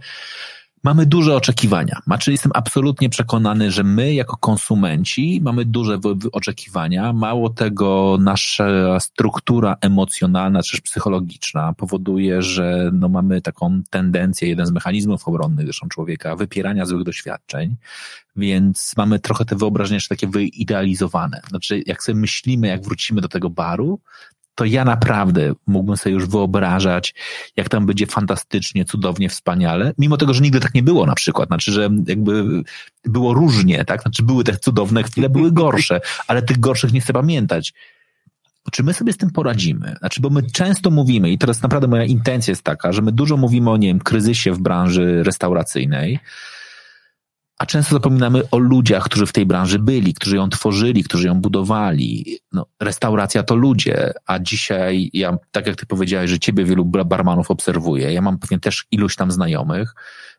mamy 0.83 1.05
duże 1.05 1.35
oczekiwania. 1.35 1.99
Znaczy 2.05 2.31
jestem 2.31 2.51
absolutnie 2.55 3.09
przekonany, 3.09 3.71
że 3.71 3.83
my 3.83 4.13
jako 4.13 4.37
konsumenci 4.37 5.41
mamy 5.43 5.65
duże 5.65 5.99
oczekiwania. 6.31 7.13
Mało 7.13 7.49
tego, 7.49 8.17
nasza 8.19 8.99
struktura 8.99 9.75
emocjonalna 9.81 10.63
czy 10.63 10.81
psychologiczna 10.81 11.73
powoduje, 11.73 12.41
że 12.41 12.91
no 12.93 13.09
mamy 13.09 13.41
taką 13.41 13.81
tendencję, 13.89 14.49
jeden 14.49 14.65
z 14.65 14.71
mechanizmów 14.71 15.27
obronnych 15.27 15.65
zresztą 15.65 15.87
człowieka, 15.87 16.35
wypierania 16.35 16.85
złych 16.85 17.03
doświadczeń, 17.03 17.75
więc 18.35 18.93
mamy 18.97 19.19
trochę 19.19 19.45
te 19.45 19.55
wyobrażenia 19.55 19.95
jeszcze 19.95 20.15
takie 20.15 20.27
wyidealizowane. 20.27 21.41
Znaczy, 21.49 21.83
jak 21.85 22.03
sobie 22.03 22.19
myślimy, 22.19 22.67
jak 22.67 22.83
wrócimy 22.83 23.21
do 23.21 23.27
tego 23.27 23.49
baru, 23.49 23.99
to 24.55 24.65
ja 24.65 24.85
naprawdę 24.85 25.53
mógłbym 25.67 25.97
sobie 25.97 26.13
już 26.13 26.27
wyobrażać, 26.27 27.13
jak 27.57 27.69
tam 27.69 27.85
będzie 27.85 28.07
fantastycznie, 28.07 28.85
cudownie, 28.85 29.29
wspaniale, 29.29 29.93
mimo 29.97 30.17
tego, 30.17 30.33
że 30.33 30.41
nigdy 30.41 30.59
tak 30.59 30.73
nie 30.73 30.83
było 30.83 31.05
na 31.05 31.15
przykład, 31.15 31.47
znaczy, 31.47 31.71
że 31.71 31.89
jakby 32.07 32.63
było 33.05 33.33
różnie, 33.33 33.85
tak, 33.85 34.01
znaczy 34.01 34.23
były 34.23 34.43
te 34.43 34.57
cudowne 34.57 35.03
chwile, 35.03 35.29
były 35.29 35.51
gorsze, 35.51 36.01
ale 36.27 36.41
tych 36.41 36.59
gorszych 36.59 36.93
nie 36.93 37.01
chcę 37.01 37.13
pamiętać. 37.13 37.73
Czy 38.71 38.83
my 38.83 38.93
sobie 38.93 39.13
z 39.13 39.17
tym 39.17 39.31
poradzimy? 39.31 39.95
Znaczy, 39.99 40.21
bo 40.21 40.29
my 40.29 40.43
często 40.51 40.91
mówimy, 40.91 41.31
i 41.31 41.37
teraz 41.37 41.61
naprawdę 41.61 41.87
moja 41.87 42.03
intencja 42.03 42.51
jest 42.51 42.63
taka, 42.63 42.91
że 42.91 43.01
my 43.01 43.11
dużo 43.11 43.37
mówimy 43.37 43.69
o, 43.69 43.77
nie 43.77 43.87
wiem, 43.87 43.99
kryzysie 43.99 44.51
w 44.51 44.59
branży 44.59 45.23
restauracyjnej, 45.23 46.19
a 47.57 47.65
często 47.65 47.95
zapominamy 47.95 48.41
o 48.51 48.57
ludziach, 48.57 49.03
którzy 49.03 49.25
w 49.25 49.31
tej 49.31 49.45
branży 49.45 49.79
byli, 49.79 50.13
którzy 50.13 50.35
ją 50.35 50.49
tworzyli, 50.49 51.03
którzy 51.03 51.27
ją 51.27 51.41
budowali. 51.41 52.39
No, 52.51 52.65
restauracja 52.79 53.43
to 53.43 53.55
ludzie, 53.55 54.11
a 54.25 54.39
dzisiaj 54.39 55.09
ja, 55.13 55.37
tak 55.51 55.67
jak 55.67 55.75
ty 55.75 55.85
powiedziałeś, 55.85 56.29
że 56.29 56.39
ciebie 56.39 56.65
wielu 56.65 56.85
barmanów 56.85 57.51
obserwuję, 57.51 58.13
ja 58.13 58.21
mam 58.21 58.39
pewnie 58.39 58.59
też 58.59 58.85
iluś 58.91 59.15
tam 59.15 59.31
znajomych, 59.31 59.93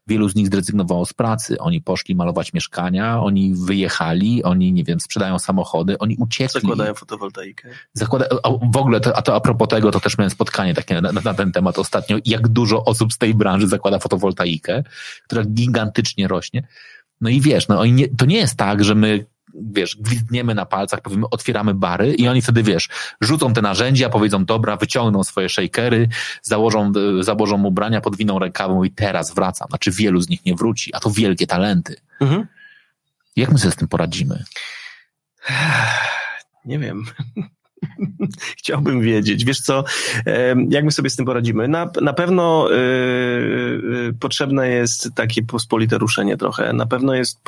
wielu 0.07 0.29
z 0.29 0.35
nich 0.35 0.49
zrezygnowało 0.49 1.07
z 1.07 1.13
pracy, 1.13 1.59
oni 1.59 1.81
poszli 1.81 2.15
malować 2.15 2.53
mieszkania, 2.53 3.21
oni 3.21 3.55
wyjechali, 3.55 4.43
oni, 4.43 4.73
nie 4.73 4.85
wiem, 4.85 5.01
sprzedają 5.01 5.39
samochody, 5.39 5.99
oni 5.99 6.17
uciekli. 6.17 6.61
Zakładają 6.61 6.95
fotowoltaikę. 6.95 7.69
Zakłada, 7.93 8.27
w 8.73 8.77
ogóle, 8.77 9.01
to, 9.01 9.17
a 9.17 9.23
to 9.23 9.37
a 9.37 9.41
propos 9.41 9.69
tego, 9.69 9.91
to 9.91 10.01
też 10.01 10.19
miałem 10.19 10.31
spotkanie 10.31 10.75
takie 10.75 11.01
na, 11.01 11.13
na 11.13 11.35
ten 11.35 11.53
temat 11.53 11.79
ostatnio, 11.79 12.17
jak 12.25 12.49
dużo 12.49 12.85
osób 12.85 13.13
z 13.13 13.19
tej 13.19 13.35
branży 13.35 13.69
zakłada 13.69 13.99
fotowoltaikę, 13.99 14.83
która 15.25 15.45
gigantycznie 15.45 16.29
rośnie. 16.29 16.67
No 17.21 17.31
i 17.31 17.41
wiesz, 17.41 17.69
no 17.69 17.87
nie, 17.87 18.09
to 18.09 18.27
nie 18.27 18.37
jest 18.37 18.57
tak, 18.57 18.85
że 18.85 18.95
my 18.95 19.27
wiesz, 19.55 19.97
gwizdniemy 19.97 20.55
na 20.55 20.67
palcach, 20.67 21.01
powiemy, 21.01 21.27
otwieramy 21.31 21.75
bary 21.75 22.15
i 22.15 22.29
oni 22.29 22.43
wtedy, 22.43 22.63
wiesz, 22.63 22.89
rzucą 23.21 23.53
te 23.53 23.63
narzędzia, 23.63 24.09
powiedzą, 24.09 24.45
dobra, 24.45 24.77
wyciągną 24.77 25.25
swoje 25.25 25.49
shakery, 25.49 26.09
założą, 26.43 26.93
założą 27.21 27.65
ubrania, 27.65 28.01
podwiną 28.01 28.39
rękawą 28.39 28.85
i 28.85 28.91
teraz 28.91 29.35
wracam. 29.35 29.69
Znaczy 29.69 29.91
wielu 29.91 30.21
z 30.21 30.29
nich 30.29 30.45
nie 30.45 30.55
wróci, 30.55 30.95
a 30.95 31.01
to 31.01 31.11
wielkie 31.11 31.47
talenty. 31.47 31.97
Mhm. 32.21 32.47
Jak 33.37 33.53
my 33.53 33.59
sobie 33.59 33.73
z 33.73 33.77
tym 33.77 33.89
poradzimy? 33.89 34.45
Nie 36.65 36.79
wiem. 36.79 37.05
Chciałbym 38.59 39.01
wiedzieć. 39.01 39.45
Wiesz 39.45 39.61
co, 39.61 39.85
jak 40.69 40.85
my 40.85 40.93
sobie 40.93 41.11
z 41.11 41.17
tym 41.17 41.27
poradzimy? 41.27 41.69
Na, 41.69 41.91
na 42.03 42.13
pewno 42.13 42.69
yy, 42.71 44.15
potrzebne 44.21 44.69
jest 44.69 45.11
takie 45.15 45.43
pospolite 45.43 45.99
ruszenie 45.99 46.37
trochę. 46.37 46.73
Na 46.73 46.87
pewno 46.87 47.15
jest 47.15 47.41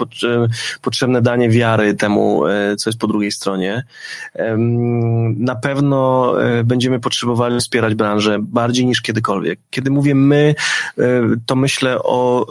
potrzebne 0.82 1.22
danie 1.22 1.50
wiary 1.50 1.94
temu, 1.94 2.42
co 2.78 2.90
jest 2.90 3.00
po 3.00 3.06
drugiej 3.06 3.32
stronie. 3.32 3.84
Na 5.36 5.54
pewno 5.54 6.34
będziemy 6.64 7.00
potrzebowali 7.00 7.60
wspierać 7.60 7.94
branżę 7.94 8.38
bardziej 8.40 8.86
niż 8.86 9.02
kiedykolwiek. 9.02 9.60
Kiedy 9.70 9.90
mówię 9.90 10.14
my, 10.14 10.54
to 11.46 11.56
myślę 11.56 11.98
o, 12.02 12.46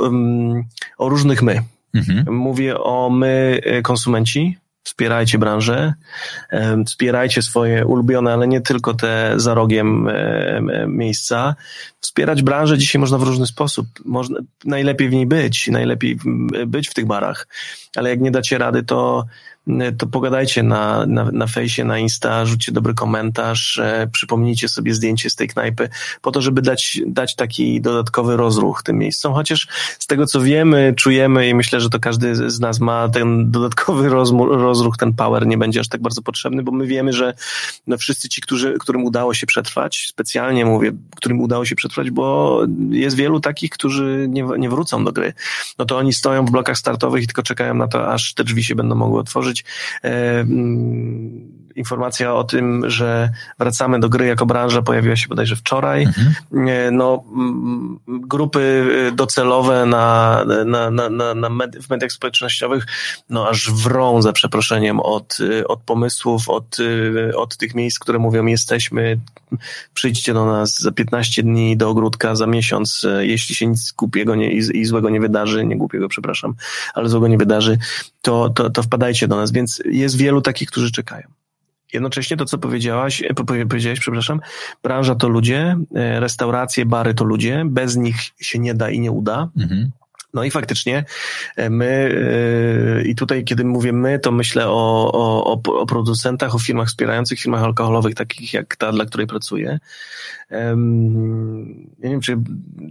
o 0.97 1.09
różnych 1.09 1.41
my. 1.41 1.61
Mhm. 1.93 2.35
Mówię 2.35 2.79
o 2.79 3.09
my, 3.09 3.61
konsumenci, 3.83 4.57
wspierajcie 4.85 5.37
branżę, 5.37 5.93
wspierajcie 6.85 7.41
swoje 7.41 7.85
ulubione, 7.85 8.33
ale 8.33 8.47
nie 8.47 8.61
tylko 8.61 8.93
te 8.93 9.33
za 9.35 9.53
rogiem 9.53 10.09
miejsca. 10.87 11.55
Wspierać 11.99 12.43
branżę 12.43 12.77
dzisiaj 12.77 12.99
można 12.99 13.17
w 13.17 13.23
różny 13.23 13.47
sposób. 13.47 13.87
Można, 14.05 14.39
najlepiej 14.65 15.09
w 15.09 15.13
niej 15.13 15.25
być, 15.25 15.67
najlepiej 15.67 16.17
być 16.67 16.89
w 16.89 16.93
tych 16.93 17.05
barach, 17.05 17.47
ale 17.95 18.09
jak 18.09 18.21
nie 18.21 18.31
dacie 18.31 18.57
rady, 18.57 18.83
to 18.83 19.25
to 19.97 20.07
pogadajcie 20.07 20.63
na, 20.63 21.05
na, 21.05 21.31
na 21.31 21.47
fejsie, 21.47 21.85
na 21.85 21.99
Insta, 21.99 22.45
rzućcie 22.45 22.71
dobry 22.71 22.93
komentarz, 22.93 23.77
e, 23.77 24.07
przypomnijcie 24.11 24.69
sobie 24.69 24.93
zdjęcie 24.93 25.29
z 25.29 25.35
tej 25.35 25.47
knajpy, 25.47 25.89
po 26.21 26.31
to, 26.31 26.41
żeby 26.41 26.61
dać, 26.61 27.01
dać 27.07 27.35
taki 27.35 27.81
dodatkowy 27.81 28.37
rozruch 28.37 28.83
tym 28.83 28.97
miejscom. 28.97 29.33
Chociaż 29.33 29.67
z 29.99 30.07
tego, 30.07 30.25
co 30.25 30.41
wiemy, 30.41 30.93
czujemy 30.97 31.49
i 31.49 31.53
myślę, 31.53 31.81
że 31.81 31.89
to 31.89 31.99
każdy 31.99 32.51
z 32.51 32.59
nas 32.59 32.79
ma 32.79 33.09
ten 33.09 33.51
dodatkowy 33.51 34.09
rozruch, 34.35 34.97
ten 34.97 35.13
power 35.13 35.47
nie 35.47 35.57
będzie 35.57 35.79
aż 35.79 35.87
tak 35.87 36.01
bardzo 36.01 36.21
potrzebny, 36.21 36.63
bo 36.63 36.71
my 36.71 36.87
wiemy, 36.87 37.13
że 37.13 37.33
no 37.87 37.97
wszyscy 37.97 38.29
ci, 38.29 38.41
którzy, 38.41 38.75
którym 38.79 39.03
udało 39.03 39.33
się 39.33 39.47
przetrwać, 39.47 40.07
specjalnie 40.09 40.65
mówię, 40.65 40.91
którym 41.15 41.41
udało 41.41 41.65
się 41.65 41.75
przetrwać, 41.75 42.11
bo 42.11 42.59
jest 42.89 43.15
wielu 43.15 43.39
takich, 43.39 43.69
którzy 43.69 44.27
nie, 44.29 44.47
nie 44.57 44.69
wrócą 44.69 45.03
do 45.03 45.11
gry. 45.11 45.33
No 45.79 45.85
to 45.85 45.97
oni 45.97 46.13
stoją 46.13 46.45
w 46.45 46.51
blokach 46.51 46.77
startowych 46.77 47.23
i 47.23 47.27
tylko 47.27 47.43
czekają 47.43 47.73
na 47.73 47.87
to, 47.87 48.13
aż 48.13 48.33
te 48.33 48.43
drzwi 48.43 48.63
się 48.63 48.75
będą 48.75 48.95
mogły 48.95 49.19
otworzyć 49.19 49.54
E, 50.03 50.43
mm, 50.43 51.64
informacja 51.75 52.33
o 52.33 52.43
tym, 52.43 52.89
że 52.89 53.29
wracamy 53.59 53.99
do 53.99 54.09
gry 54.09 54.25
jako 54.25 54.45
branża 54.45 54.81
pojawiła 54.81 55.15
się 55.15 55.27
bodajże 55.27 55.55
wczoraj. 55.55 56.03
Mhm. 56.03 56.35
No, 56.97 57.23
mm, 57.35 57.99
grupy 58.07 58.85
docelowe 59.15 59.85
na, 59.85 60.45
na, 60.65 60.91
na, 60.91 61.09
na, 61.09 61.33
na 61.33 61.49
med 61.49 61.77
w 61.77 61.89
mediach 61.89 62.11
społecznościowych 62.11 62.85
no 63.29 63.49
aż 63.49 63.71
wrą 63.71 64.21
za 64.21 64.33
przeproszeniem 64.33 64.99
od, 64.99 65.37
od 65.67 65.79
pomysłów, 65.79 66.49
od, 66.49 66.77
od 67.35 67.57
tych 67.57 67.75
miejsc, 67.75 67.99
które 67.99 68.19
mówią 68.19 68.45
jesteśmy, 68.45 69.19
przyjdźcie 69.93 70.33
do 70.33 70.45
nas 70.45 70.79
za 70.79 70.91
15 70.91 71.43
dni 71.43 71.77
do 71.77 71.89
ogródka, 71.89 72.35
za 72.35 72.47
miesiąc, 72.47 73.05
jeśli 73.19 73.55
się 73.55 73.67
nic 73.67 73.91
głupiego 73.91 74.35
nie, 74.35 74.51
i, 74.51 74.57
i 74.57 74.85
złego 74.85 75.09
nie 75.09 75.19
wydarzy, 75.19 75.65
nie 75.65 75.77
głupiego, 75.77 76.07
przepraszam, 76.09 76.55
ale 76.93 77.09
złego 77.09 77.27
nie 77.27 77.37
wydarzy, 77.37 77.77
to, 78.21 78.49
to, 78.49 78.69
to 78.69 78.83
wpadajcie 78.83 79.27
do 79.27 79.35
nas, 79.35 79.51
więc 79.51 79.81
jest 79.85 80.17
wielu 80.17 80.41
takich, 80.41 80.69
którzy 80.69 80.91
czekają. 80.91 81.27
Jednocześnie 81.95 82.37
to, 82.37 82.45
co 82.45 82.57
powiedziałaś, 82.57 83.23
e, 83.23 83.33
powiedziałeś, 83.65 83.99
przepraszam, 83.99 84.41
branża 84.83 85.15
to 85.15 85.29
ludzie, 85.29 85.77
e, 85.95 86.19
restauracje, 86.19 86.85
bary 86.85 87.13
to 87.13 87.25
ludzie, 87.25 87.63
bez 87.65 87.95
nich 87.95 88.15
się 88.39 88.59
nie 88.59 88.73
da 88.73 88.89
i 88.89 88.99
nie 88.99 89.11
uda. 89.11 89.49
Mhm. 89.57 89.91
No 90.35 90.43
i 90.43 90.51
faktycznie 90.51 91.05
e, 91.55 91.69
my, 91.69 93.03
i 93.05 93.15
tutaj 93.15 93.43
kiedy 93.43 93.63
mówię 93.65 93.93
my, 93.93 94.19
to 94.19 94.31
myślę 94.31 94.67
o, 94.67 95.11
o, 95.13 95.61
o 95.79 95.85
producentach, 95.85 96.55
o 96.55 96.59
firmach 96.59 96.87
wspierających, 96.87 97.39
firmach 97.39 97.63
alkoholowych, 97.63 98.15
takich 98.15 98.53
jak 98.53 98.75
ta, 98.75 98.91
dla 98.91 99.05
której 99.05 99.27
pracuję. 99.27 99.79
Ja 100.51 100.75
nie 102.03 102.09
wiem, 102.09 102.21
czy 102.21 102.37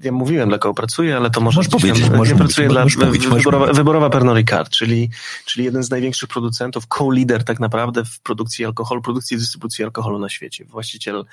ja 0.03 0.12
mówiłem, 0.12 0.49
dla 0.49 0.59
kogo 0.59 0.74
pracuję, 0.74 1.16
ale 1.16 1.30
to 1.30 1.40
może 1.40 1.57
możesz 1.57 1.72
powiedzieć. 1.72 2.09
Tam, 2.09 2.24
ja 2.24 2.36
pracuję 2.36 2.68
dla 2.68 2.84
mówić, 2.84 3.26
wyborowa, 3.26 3.72
wyborowa 3.72 4.11
Pernod 4.11 4.36
Ricard, 4.36 4.70
czyli, 4.70 5.11
czyli 5.45 5.64
jeden 5.64 5.82
z 5.82 5.90
największych 5.90 6.28
producentów, 6.28 6.84
co-leader 6.99 7.45
tak 7.45 7.61
naprawdę 7.61 8.05
w 8.05 8.20
produkcji 8.20 8.64
alkoholu, 8.64 9.03
produkcji 9.03 9.34
i 9.34 9.40
dystrybucji 9.40 9.84
alkoholu 9.84 10.18
na 10.18 10.28
świecie. 10.28 10.64
Właściciel 10.64 11.24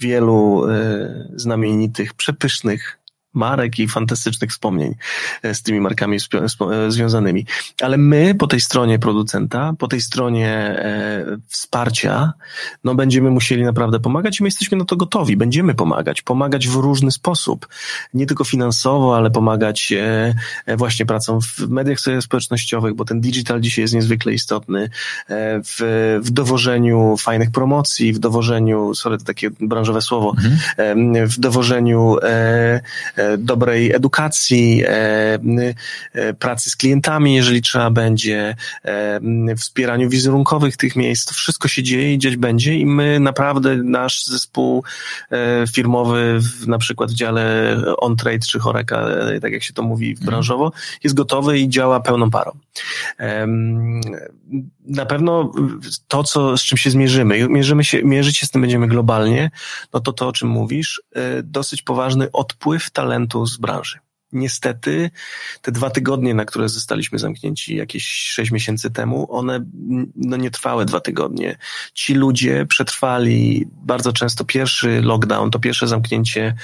wielu 0.00 0.66
e, 0.68 1.28
znamienitych, 1.34 2.14
przepysznych 2.14 2.98
marek 3.34 3.78
i 3.78 3.88
fantastycznych 3.88 4.50
wspomnień 4.50 4.94
e, 5.42 5.54
z 5.54 5.62
tymi 5.62 5.80
markami 5.80 6.16
e, 6.16 6.90
związanymi. 6.90 7.46
Ale 7.82 7.96
my 7.96 8.34
po 8.34 8.46
tej 8.46 8.60
stronie 8.60 8.98
producenta, 8.98 9.74
po 9.78 9.88
tej 9.88 10.00
stronie 10.00 10.48
e, 10.48 11.36
wsparcia, 11.48 12.32
no 12.84 12.94
będziemy 12.94 13.30
musieli 13.30 13.62
naprawdę 13.62 14.00
pomagać 14.00 14.40
i 14.40 14.42
my 14.42 14.46
jesteśmy 14.46 14.78
na 14.78 14.84
to 14.84 14.96
gotowi. 14.96 15.36
Będziemy 15.36 15.74
pomagać. 15.74 16.22
Pomagać 16.22 16.68
w 16.68 16.74
różny 16.74 17.10
sposób. 17.10 17.68
Nie 18.14 18.26
tylko 18.26 18.44
finansowo, 18.44 19.16
ale 19.16 19.30
pomagać 19.30 19.92
e, 19.92 20.34
e 20.66 20.76
właśnie 20.76 21.06
pracą 21.06 21.40
w 21.40 21.68
mediach 21.68 21.98
społecznościowych, 22.20 22.94
bo 22.94 23.04
ten 23.04 23.20
digital 23.20 23.60
dzisiaj 23.60 23.82
jest 23.82 23.94
niezwykle 23.94 24.32
istotny. 24.32 24.90
E, 25.28 25.60
w, 25.64 25.80
w 26.22 26.30
dowożeniu 26.30 27.16
fajnych 27.16 27.50
promocji, 27.50 28.12
w 28.12 28.18
dowożeniu, 28.18 28.94
sorry, 28.94 29.18
to 29.18 29.24
takie 29.24 29.50
branżowe 29.60 30.02
słowo, 30.02 30.34
mhm. 30.78 31.28
w 31.28 31.38
dowożeniu 31.38 32.16
dobrej 33.38 33.92
edukacji, 33.92 34.82
e, 34.86 35.38
e, 36.12 36.34
pracy 36.34 36.70
z 36.70 36.76
klientami, 36.76 37.34
jeżeli 37.34 37.62
trzeba 37.62 37.90
będzie, 37.90 38.56
wspieraniu 39.56 40.08
wizerunkowych 40.08 40.76
tych 40.76 40.96
miejsc. 40.96 41.28
To 41.28 41.34
wszystko 41.34 41.68
się 41.68 41.82
dzieje 41.82 42.14
i 42.14 42.18
dziać 42.18 42.36
będzie 42.36 42.74
i 42.74 42.86
my 42.86 43.20
naprawdę, 43.20 43.76
nasz 43.76 44.24
zespół 44.24 44.84
firmowy, 45.74 46.40
na 46.66 46.78
przykład 46.78 47.10
w 47.10 47.14
dziale 47.14 47.76
on-trade 47.98 48.46
czy 48.46 48.58
choreka, 48.58 49.06
tak 49.42 49.52
jak 49.52 49.62
się 49.62 49.72
to 49.72 49.82
mówi 49.82 50.10
mhm. 50.10 50.26
branżowo, 50.26 50.72
jest 51.04 51.16
gotowy 51.16 51.58
i 51.58 51.68
działa 51.68 52.00
pełną 52.00 52.30
parą. 52.30 52.52
Na 54.84 55.06
pewno 55.06 55.52
to, 56.08 56.24
co, 56.24 56.56
z 56.56 56.62
czym 56.62 56.78
się 56.78 56.90
zmierzymy, 56.90 57.48
mierzymy 57.48 57.84
się, 57.84 58.02
mierzyć 58.02 58.36
się 58.36 58.46
z 58.46 58.50
tym 58.50 58.60
będziemy 58.60 58.88
globalnie, 58.88 59.50
no 59.92 60.00
to 60.00 60.12
to, 60.12 60.28
o 60.28 60.32
czym 60.32 60.48
mówisz, 60.48 61.02
dosyć 61.42 61.82
poważny 61.82 62.32
odpływ 62.32 62.90
talentu 62.90 63.14
talentu 63.14 63.46
z 63.46 63.56
branży. 63.56 63.98
Niestety 64.32 65.10
te 65.62 65.72
dwa 65.72 65.90
tygodnie, 65.90 66.34
na 66.34 66.44
które 66.44 66.68
zostaliśmy 66.68 67.18
zamknięci 67.18 67.76
jakieś 67.76 68.06
sześć 68.06 68.50
miesięcy 68.50 68.90
temu, 68.90 69.26
one 69.30 69.64
no, 70.16 70.36
nie 70.36 70.50
trwały 70.50 70.84
dwa 70.84 71.00
tygodnie. 71.00 71.56
Ci 71.92 72.14
ludzie 72.14 72.66
przetrwali 72.66 73.66
bardzo 73.72 74.12
często 74.12 74.44
pierwszy 74.44 75.00
lockdown, 75.02 75.50
to 75.50 75.58
pierwsze 75.58 75.86
zamknięcie, 75.86 76.54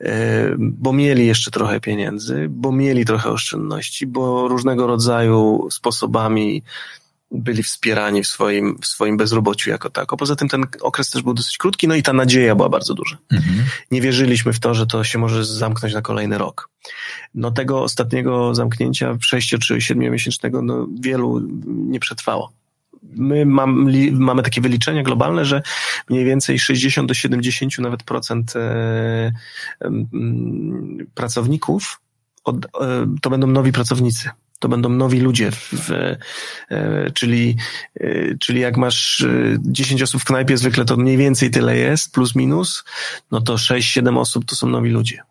e, 0.00 0.54
bo 0.58 0.92
mieli 0.92 1.26
jeszcze 1.26 1.50
trochę 1.50 1.80
pieniędzy, 1.80 2.46
bo 2.50 2.72
mieli 2.72 3.04
trochę 3.04 3.30
oszczędności, 3.30 4.06
bo 4.06 4.48
różnego 4.48 4.86
rodzaju 4.86 5.68
sposobami 5.70 6.62
byli 7.32 7.62
wspierani 7.62 8.22
w 8.22 8.26
swoim, 8.26 8.78
w 8.80 8.86
swoim 8.86 9.16
bezrobociu 9.16 9.70
jako 9.70 9.90
tako. 9.90 10.16
Poza 10.16 10.36
tym 10.36 10.48
ten 10.48 10.66
okres 10.80 11.10
też 11.10 11.22
był 11.22 11.34
dosyć 11.34 11.56
krótki, 11.56 11.88
no 11.88 11.94
i 11.94 12.02
ta 12.02 12.12
nadzieja 12.12 12.54
była 12.54 12.68
bardzo 12.68 12.94
duża. 12.94 13.18
Mhm. 13.32 13.64
Nie 13.90 14.00
wierzyliśmy 14.00 14.52
w 14.52 14.60
to, 14.60 14.74
że 14.74 14.86
to 14.86 15.04
się 15.04 15.18
może 15.18 15.44
zamknąć 15.44 15.94
na 15.94 16.02
kolejny 16.02 16.38
rok. 16.38 16.70
No 17.34 17.50
tego 17.50 17.82
ostatniego 17.82 18.54
zamknięcia, 18.54 19.16
sześcio 19.20 19.58
czy 19.58 19.80
siedmiomiesięcznego, 19.80 20.62
no 20.62 20.86
wielu 21.00 21.42
nie 21.66 22.00
przetrwało. 22.00 22.52
My 23.02 23.46
mam, 23.46 23.90
li, 23.90 24.12
mamy 24.12 24.42
takie 24.42 24.60
wyliczenia 24.60 25.02
globalne, 25.02 25.44
że 25.44 25.62
mniej 26.10 26.24
więcej 26.24 26.58
60 26.58 27.08
do 27.08 27.14
70 27.14 27.78
nawet 27.78 28.02
procent 28.02 28.56
e, 28.56 29.32
pracowników 31.14 32.00
od, 32.44 32.56
e, 32.64 32.68
to 33.22 33.30
będą 33.30 33.46
nowi 33.46 33.72
pracownicy 33.72 34.30
to 34.62 34.68
będą 34.68 34.88
nowi 34.88 35.20
ludzie, 35.20 35.50
w, 35.50 35.68
w, 35.72 35.90
e, 36.70 37.10
czyli, 37.10 37.56
e, 38.00 38.38
czyli 38.38 38.60
jak 38.60 38.76
masz 38.76 39.26
10 39.58 40.00
e, 40.00 40.04
osób 40.04 40.20
w 40.20 40.24
knajpie, 40.24 40.56
zwykle 40.56 40.84
to 40.84 40.96
mniej 40.96 41.16
więcej 41.16 41.50
tyle 41.50 41.76
jest, 41.76 42.12
plus 42.12 42.34
minus, 42.34 42.84
no 43.30 43.40
to 43.40 43.54
6-7 43.54 44.18
osób 44.18 44.44
to 44.44 44.56
są 44.56 44.66
nowi 44.66 44.90
ludzie. 44.90 45.22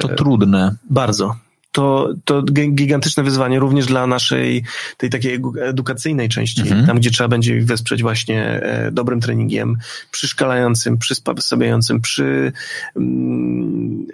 To 0.00 0.08
trudne. 0.08 0.74
Bardzo. 0.90 1.36
To, 1.72 2.08
to 2.24 2.42
gigantyczne 2.42 3.22
wyzwanie 3.22 3.58
również 3.58 3.86
dla 3.86 4.06
naszej 4.06 4.64
tej 4.96 5.10
takiej 5.10 5.40
edukacyjnej 5.62 6.28
części, 6.28 6.60
mhm. 6.60 6.86
tam 6.86 6.96
gdzie 6.96 7.10
trzeba 7.10 7.28
będzie 7.28 7.60
wesprzeć 7.60 8.02
właśnie 8.02 8.60
dobrym 8.92 9.20
treningiem, 9.20 9.76
przyszkalającym, 10.10 10.98
przysposabiającym, 10.98 12.00
przy, 12.00 12.52
mm, 12.96 14.06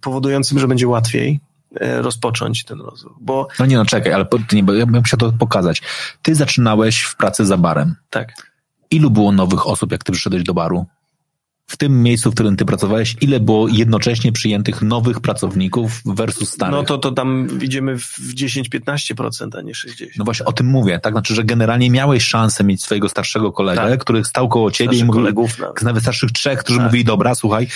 powodującym, 0.00 0.58
że 0.58 0.68
będzie 0.68 0.88
łatwiej, 0.88 1.40
rozpocząć 1.80 2.64
ten 2.64 2.80
rozruch. 2.80 3.16
Bo, 3.20 3.48
No 3.58 3.66
nie 3.66 3.76
no, 3.76 3.84
czekaj, 3.84 4.12
ale 4.12 4.24
po, 4.24 4.38
nie, 4.52 4.62
bo 4.62 4.74
ja 4.74 4.86
bym 4.86 5.02
chciał 5.02 5.18
to 5.18 5.32
pokazać. 5.32 5.82
Ty 6.22 6.34
zaczynałeś 6.34 7.00
w 7.02 7.16
pracy 7.16 7.46
za 7.46 7.56
barem. 7.56 7.94
tak. 8.10 8.52
Ilu 8.90 9.10
było 9.10 9.32
nowych 9.32 9.66
osób, 9.66 9.92
jak 9.92 10.04
ty 10.04 10.12
przyszedłeś 10.12 10.42
do 10.42 10.54
baru? 10.54 10.86
W 11.66 11.76
tym 11.76 12.02
miejscu, 12.02 12.30
w 12.30 12.34
którym 12.34 12.56
ty 12.56 12.64
pracowałeś, 12.64 13.16
ile 13.20 13.40
było 13.40 13.68
jednocześnie 13.68 14.32
przyjętych 14.32 14.82
nowych 14.82 15.20
pracowników 15.20 16.00
versus 16.06 16.50
starych? 16.50 16.74
No 16.74 16.82
to, 16.82 16.98
to 16.98 17.12
tam 17.12 17.48
idziemy 17.62 17.98
w 17.98 18.18
10-15%, 18.34 19.58
a 19.58 19.62
nie 19.62 19.72
60%. 19.72 20.06
No 20.18 20.24
właśnie 20.24 20.46
o 20.46 20.52
tym 20.52 20.66
mówię, 20.66 20.98
tak? 20.98 21.14
Znaczy, 21.14 21.34
że 21.34 21.44
generalnie 21.44 21.90
miałeś 21.90 22.24
szansę 22.24 22.64
mieć 22.64 22.82
swojego 22.82 23.08
starszego 23.08 23.52
kolegę, 23.52 23.80
Tak. 23.90 24.00
który 24.00 24.24
stał 24.24 24.48
koło 24.48 24.70
ciebie 24.70 24.86
i 24.90 24.90
Naszych 24.94 25.06
mówił, 25.06 25.20
kolegów 25.22 25.58
nawet. 25.58 25.82
nawet 25.82 26.02
starszych 26.02 26.32
trzech, 26.32 26.58
którzy 26.58 26.78
Tak. 26.78 26.86
mówili, 26.86 27.04
dobra, 27.04 27.34
słuchaj, 27.34 27.68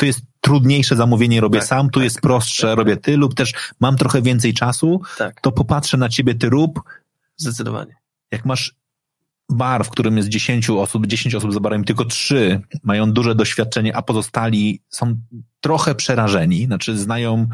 tu 0.00 0.06
jest 0.06 0.20
trudniejsze 0.40 0.96
zamówienie, 0.96 1.40
robię 1.40 1.58
Tak, 1.58 1.68
sam, 1.68 1.90
tu 1.90 2.00
tak, 2.00 2.04
jest 2.04 2.20
prostsze, 2.20 2.66
tak, 2.66 2.78
robię 2.78 2.96
ty, 2.96 3.16
lub 3.16 3.34
też 3.34 3.52
mam 3.80 3.96
trochę 3.96 4.22
więcej 4.22 4.54
czasu, 4.54 5.00
Tak, 5.18 5.40
to 5.40 5.52
popatrzę 5.52 5.96
na 5.96 6.08
ciebie, 6.08 6.34
ty 6.34 6.48
rób. 6.50 6.80
zdecydowanie. 7.36 7.94
Jak 8.32 8.44
masz 8.44 8.74
bar, 9.50 9.84
w 9.84 9.90
którym 9.90 10.16
jest 10.16 10.28
10 10.28 10.70
osób, 10.70 11.06
10 11.06 11.34
osób 11.34 11.54
za 11.54 11.60
barem, 11.60 11.84
tylko 11.84 12.04
trzy 12.04 12.60
mają 12.82 13.12
duże 13.12 13.34
doświadczenie, 13.34 13.96
a 13.96 14.02
pozostali 14.02 14.82
są 14.88 15.16
trochę 15.60 15.94
przerażeni, 15.94 16.66
znaczy 16.66 16.98
znają 16.98 17.46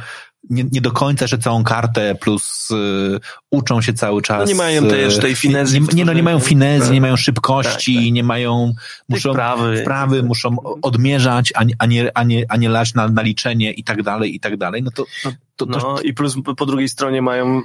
nie, 0.50 0.64
nie 0.72 0.80
do 0.80 0.90
końca 0.90 1.24
jeszcze 1.24 1.38
całą 1.38 1.64
kartę, 1.64 2.14
plus 2.14 2.68
y, 2.70 3.20
uczą 3.50 3.80
się 3.82 3.92
cały 3.92 4.22
czas. 4.22 4.40
No 4.40 4.46
nie 4.46 4.54
mają 4.54 4.88
też 4.88 5.16
y, 5.16 5.20
tej 5.20 5.34
finezy 5.34 5.80
Nie, 5.80 5.86
nie, 5.94 6.04
no, 6.04 6.12
nie 6.12 6.22
mają 6.22 6.40
Tak. 6.40 6.90
nie 6.90 7.00
mają 7.00 7.16
szybkości, 7.16 7.94
Tak, 7.94 8.04
tak. 8.04 8.12
nie 8.12 8.24
mają, 8.24 8.72
muszą 9.08 9.30
wprawy. 9.32 9.76
wprawy, 9.82 10.22
muszą 10.22 10.56
odmierzać, 10.82 11.52
a 11.56 11.64
nie, 11.64 11.74
a 11.78 11.86
nie, 11.86 12.10
a 12.14 12.22
nie, 12.24 12.44
a 12.48 12.56
nie 12.56 12.68
lać 12.68 12.94
na, 12.94 13.08
na 13.08 13.22
liczenie 13.22 13.72
i 13.72 13.84
tak 13.84 14.02
dalej, 14.02 14.34
i 14.34 14.40
tak 14.40 14.56
dalej. 14.56 14.82
No 14.82 14.90
to, 14.90 15.04
no, 15.24 15.32
to, 15.56 15.66
to 15.66 15.78
No 15.78 16.00
i 16.00 16.14
plus 16.14 16.36
po 16.56 16.66
drugiej 16.66 16.88
stronie 16.88 17.22
mają 17.22 17.46
e, 17.58 17.62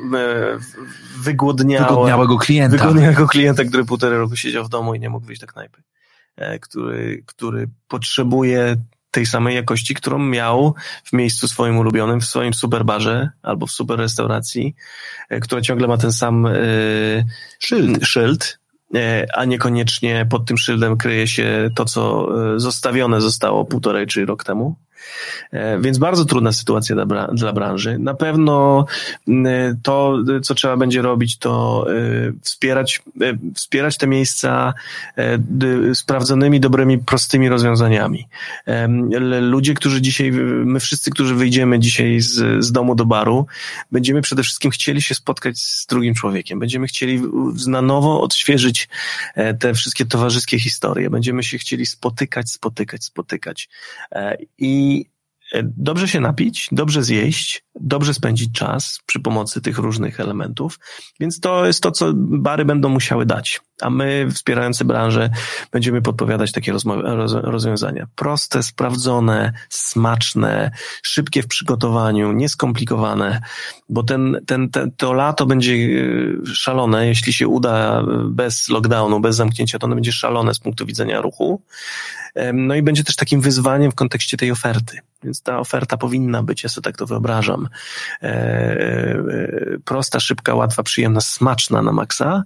wygłodniałe, 1.21 1.87
wygodniałego 1.87 2.37
klienta. 2.37 2.77
wygodniałego 2.77 3.27
klienta, 3.27 3.63
który 3.63 3.85
półtorej 3.85 4.19
roku 4.19 4.35
siedział 4.35 4.65
w 4.65 4.69
domu 4.69 4.95
i 4.95 4.99
nie 4.99 5.09
mógł 5.09 5.25
wyjść 5.25 5.41
do 5.41 5.47
knajpy. 5.47 5.83
E, 6.37 6.59
który, 6.59 7.23
który 7.25 7.67
potrzebuje 7.87 8.75
tej 9.11 9.25
samej 9.25 9.55
jakości, 9.55 9.93
którą 9.93 10.19
miał 10.19 10.75
w 11.03 11.13
miejscu 11.13 11.47
swoim 11.47 11.77
ulubionym, 11.77 12.21
w 12.21 12.25
swoim 12.25 12.53
superbarze 12.53 13.29
albo 13.41 13.67
w 13.67 13.71
super 13.71 13.99
restauracji, 13.99 14.75
e, 15.29 15.39
która 15.39 15.61
ciągle 15.61 15.87
ma 15.87 15.97
ten 15.97 16.11
sam 16.11 16.45
e, 16.45 16.51
Szyld. 17.59 18.05
szyld, 18.05 18.59
e, 18.95 19.27
a 19.33 19.45
niekoniecznie 19.45 20.25
pod 20.29 20.45
tym 20.45 20.57
szyldem 20.57 20.97
kryje 20.97 21.27
się 21.27 21.69
to, 21.75 21.85
co 21.85 22.27
zostawione 22.59 23.21
zostało 23.21 23.65
półtorej 23.65 24.07
czy 24.07 24.25
rok 24.25 24.43
temu. 24.43 24.75
E, 25.51 25.79
Więc 25.81 25.97
bardzo 25.97 26.25
trudna 26.25 26.51
sytuacja 26.51 27.05
dla, 27.05 27.27
dla 27.27 27.53
branży. 27.53 27.97
Na 27.99 28.13
pewno 28.13 28.85
to, 29.83 30.17
co 30.43 30.55
trzeba 30.55 30.77
będzie 30.77 31.01
robić, 31.01 31.37
to 31.37 31.85
e, 31.89 31.93
wspierać, 32.41 33.01
e, 33.21 33.37
wspierać 33.55 33.97
te 33.97 34.07
miejsca 34.07 34.73
sprawdzonymi, 35.93 36.59
dobrymi, 36.59 36.99
prostymi 36.99 37.49
rozwiązaniami. 37.49 38.27
Ludzie, 39.41 39.73
którzy 39.73 40.01
dzisiaj, 40.01 40.31
my 40.65 40.79
wszyscy, 40.79 41.11
którzy 41.11 41.35
wyjdziemy 41.35 41.79
dzisiaj 41.79 42.19
z, 42.19 42.65
z 42.65 42.71
domu 42.71 42.95
do 42.95 43.05
baru, 43.05 43.45
będziemy 43.91 44.21
przede 44.21 44.43
wszystkim 44.43 44.71
chcieli 44.71 45.01
się 45.01 45.15
spotkać 45.15 45.57
z 45.59 45.85
drugim 45.85 46.15
człowiekiem. 46.15 46.59
Będziemy 46.59 46.87
chcieli 46.87 47.21
na 47.67 47.81
nowo 47.81 48.21
odświeżyć 48.21 48.89
te 49.59 49.73
wszystkie 49.73 50.05
towarzyskie 50.05 50.59
historie. 50.59 51.09
Będziemy 51.09 51.43
się 51.43 51.57
chcieli 51.57 51.85
spotykać, 51.85 52.49
spotykać, 52.51 53.03
spotykać. 53.03 53.69
I 54.57 54.90
dobrze 55.63 56.07
się 56.07 56.19
napić, 56.19 56.67
dobrze 56.71 57.03
zjeść, 57.03 57.65
dobrze 57.79 58.13
spędzić 58.13 58.51
czas 58.53 58.99
przy 59.05 59.19
pomocy 59.19 59.61
tych 59.61 59.77
różnych 59.77 60.19
elementów. 60.19 60.79
Więc 61.19 61.39
to 61.39 61.65
jest 61.65 61.83
to, 61.83 61.91
co 61.91 62.11
bary 62.15 62.65
będą 62.65 62.89
musiały 62.89 63.25
dać. 63.25 63.61
A 63.81 63.89
my, 63.89 64.27
wspierający 64.33 64.85
branżę, 64.85 65.29
będziemy 65.71 66.01
podpowiadać 66.01 66.51
takie 66.51 66.73
rozwiązania. 67.31 68.07
Proste, 68.15 68.63
sprawdzone, 68.63 69.53
smaczne, 69.69 70.71
szybkie 71.03 71.41
w 71.43 71.47
przygotowaniu, 71.47 72.31
nieskomplikowane, 72.31 73.41
bo 73.89 74.03
ten, 74.03 74.37
ten, 74.47 74.69
ten, 74.69 74.91
to 74.91 75.13
lato 75.13 75.45
będzie 75.45 75.73
e, 75.73 76.45
szalone, 76.45 77.07
jeśli 77.07 77.33
się 77.33 77.47
uda 77.47 78.03
bez 78.25 78.69
lockdownu, 78.69 79.19
bez 79.19 79.35
zamknięcia, 79.35 79.79
to 79.79 79.85
ono 79.85 79.95
będzie 79.95 80.11
szalone 80.11 80.53
z 80.53 80.59
punktu 80.59 80.85
widzenia 80.85 81.21
ruchu. 81.21 81.61
No 82.53 82.75
i 82.75 82.81
będzie 82.81 83.03
też 83.03 83.15
takim 83.15 83.41
wyzwaniem 83.41 83.91
w 83.91 83.95
kontekście 83.95 84.37
tej 84.37 84.51
oferty. 84.51 84.99
Więc 85.23 85.41
ta 85.41 85.59
oferta 85.59 85.97
powinna 85.97 86.43
być, 86.43 86.63
ja 86.63 86.69
sobie 86.69 86.83
tak 86.83 86.97
to 86.97 87.05
wyobrażam, 87.05 87.60
e, 88.21 88.27
e, 88.27 89.77
prosta, 89.85 90.19
szybka, 90.19 90.55
łatwa, 90.55 90.83
przyjemna, 90.83 91.21
smaczna 91.21 91.81
na 91.81 91.91
maksa, 91.91 92.43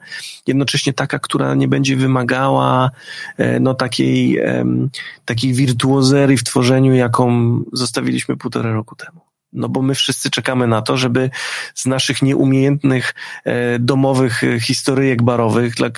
jednocześnie 0.48 0.94
taka, 0.94 1.20
która 1.20 1.56
nie 1.56 1.68
będzie 1.68 1.96
wymagała 1.96 2.92
e, 3.38 3.60
no, 3.60 3.74
takiej, 3.74 4.40
takiej 5.26 5.54
wirtuozerii 5.54 6.38
w 6.38 6.44
tworzeniu, 6.44 6.94
jaką 6.94 7.60
zostawiliśmy 7.74 8.38
półtora 8.38 8.74
roku 8.74 8.96
temu. 8.96 9.22
No 9.56 9.70
bo 9.70 9.82
my 9.82 9.96
wszyscy 9.96 10.30
czekamy 10.30 10.68
na 10.68 10.82
to, 10.82 10.98
żeby 10.98 11.30
z 11.74 11.86
naszych 11.86 12.22
nieumiejętnych 12.22 13.14
domowych 13.80 14.42
historyjek 14.62 15.24
barowych 15.24 15.76
dla, 15.76 15.90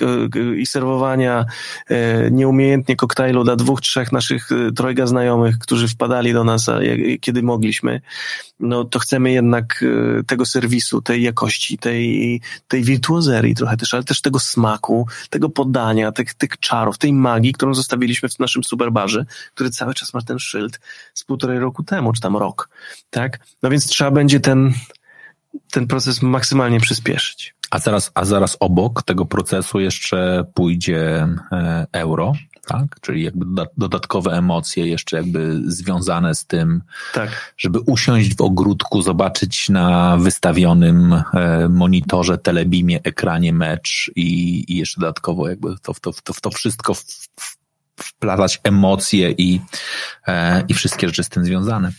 i 0.56 0.66
serwowania 0.66 1.44
nieumiejętnie 2.30 2.96
koktajlu 2.96 3.44
dla 3.44 3.56
dwóch, 3.56 3.80
trzech 3.80 4.12
naszych 4.12 4.48
trojga 4.76 5.06
znajomych, 5.06 5.58
którzy 5.58 5.88
wpadali 5.88 6.32
do 6.32 6.44
nas, 6.44 6.70
kiedy 7.20 7.42
mogliśmy, 7.42 8.00
no 8.60 8.84
to 8.84 8.98
chcemy 8.98 9.32
jednak 9.32 9.84
e, 10.18 10.24
tego 10.24 10.46
serwisu, 10.46 11.02
tej 11.02 11.22
jakości, 11.22 11.78
tej, 11.78 12.40
tej 12.68 12.82
wirtuozerii 12.82 13.54
trochę 13.54 13.76
też, 13.76 13.94
ale 13.94 14.04
też 14.04 14.20
tego 14.20 14.38
smaku, 14.38 15.06
tego 15.30 15.48
podania, 15.48 16.12
tych, 16.12 16.34
tych 16.34 16.58
czarów, 16.58 16.98
tej 16.98 17.12
magii, 17.12 17.52
którą 17.52 17.74
zostawiliśmy 17.74 18.28
w 18.28 18.38
naszym 18.38 18.64
superbarze, 18.64 19.26
który 19.54 19.70
cały 19.70 19.94
czas 19.94 20.14
ma 20.14 20.22
ten 20.22 20.38
szyld 20.38 20.80
z 21.14 21.24
półtorej 21.24 21.58
roku 21.58 21.82
temu, 21.82 22.12
czy 22.12 22.20
tam 22.20 22.36
rok, 22.36 22.68
tak? 23.10 23.38
No 23.62 23.70
więc 23.70 23.86
trzeba 23.86 24.10
będzie 24.10 24.40
ten, 24.40 24.72
ten 25.70 25.86
proces 25.86 26.22
maksymalnie 26.22 26.80
przyspieszyć. 26.80 27.54
A 27.70 27.78
zaraz, 27.78 28.10
a 28.14 28.24
zaraz 28.24 28.56
obok 28.60 29.02
tego 29.02 29.26
procesu 29.26 29.80
jeszcze 29.80 30.44
pójdzie 30.54 31.28
e, 31.52 31.86
euro, 31.92 32.32
tak? 32.68 33.00
Czyli 33.00 33.22
jakby 33.22 33.44
doda- 33.44 33.70
dodatkowe 33.78 34.30
emocje 34.32 34.86
jeszcze 34.86 35.16
jakby 35.16 35.62
związane 35.66 36.34
z 36.34 36.44
tym, 36.44 36.82
Tak. 37.14 37.54
żeby 37.58 37.80
usiąść 37.80 38.36
w 38.36 38.40
ogródku, 38.40 39.02
zobaczyć 39.02 39.68
na 39.68 40.16
wystawionym 40.16 41.12
e, 41.12 41.68
monitorze, 41.68 42.38
telebimie, 42.38 43.00
ekranie 43.02 43.52
mecz 43.52 44.10
i, 44.16 44.64
i 44.72 44.76
jeszcze 44.76 45.00
dodatkowo 45.00 45.48
jakby 45.48 45.76
to, 45.82 45.94
to, 46.00 46.12
to, 46.12 46.32
to 46.42 46.50
wszystko 46.50 46.94
w, 46.94 47.00
w, 47.40 47.57
wplatać 48.18 48.60
emocje 48.64 49.30
i, 49.30 49.60
e, 50.26 50.64
i 50.68 50.74
wszystkie 50.74 51.06
rzeczy 51.06 51.24
z 51.24 51.28
tym 51.28 51.44
związane. 51.44 51.92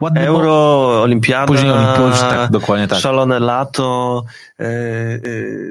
Ładny 0.00 0.20
Euro, 0.20 1.02
olimpiada, 1.02 1.46
Później 1.46 1.70
olimpiada, 1.70 2.16
tak, 2.30 2.50
dokładnie 2.50 2.88
tak. 2.88 2.98
szalone 2.98 3.40
lato, 3.40 4.24
e, 4.60 4.64
e, 4.64 5.20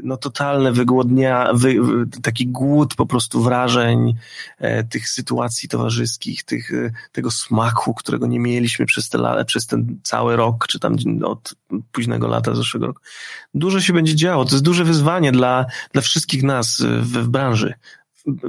no 0.04 0.18
totalne 0.18 0.72
wygłodnia, 0.72 1.50
wy, 1.54 1.76
taki 2.24 2.48
głód 2.48 2.96
po 2.96 3.06
prostu 3.06 3.42
wrażeń, 3.44 4.16
e, 4.60 4.84
tych 4.84 5.10
sytuacji 5.10 5.70
towarzyskich, 5.70 6.44
tych, 6.44 6.72
e, 6.74 6.92
tego 7.12 7.32
smaku, 7.32 7.94
którego 7.94 8.28
nie 8.28 8.39
mieliśmy 8.39 8.86
przez, 8.86 9.10
te, 9.10 9.18
la- 9.18 9.46
przez 9.46 9.68
ten 9.68 10.00
cały 10.04 10.36
rok, 10.36 10.68
czy 10.68 10.80
tam 10.80 10.96
od 11.26 11.56
późnego 11.92 12.28
lata 12.28 12.56
zeszłego 12.56 12.88
roku. 12.88 13.00
Dużo 13.54 13.82
się 13.82 13.94
będzie 13.94 14.16
działo. 14.16 14.46
To 14.46 14.52
jest 14.52 14.64
duże 14.64 14.84
wyzwanie 14.84 15.32
dla, 15.32 15.66
dla 15.94 16.02
wszystkich 16.02 16.44
nas 16.44 16.82
w, 16.82 17.24
w 17.24 17.28
branży. 17.28 17.74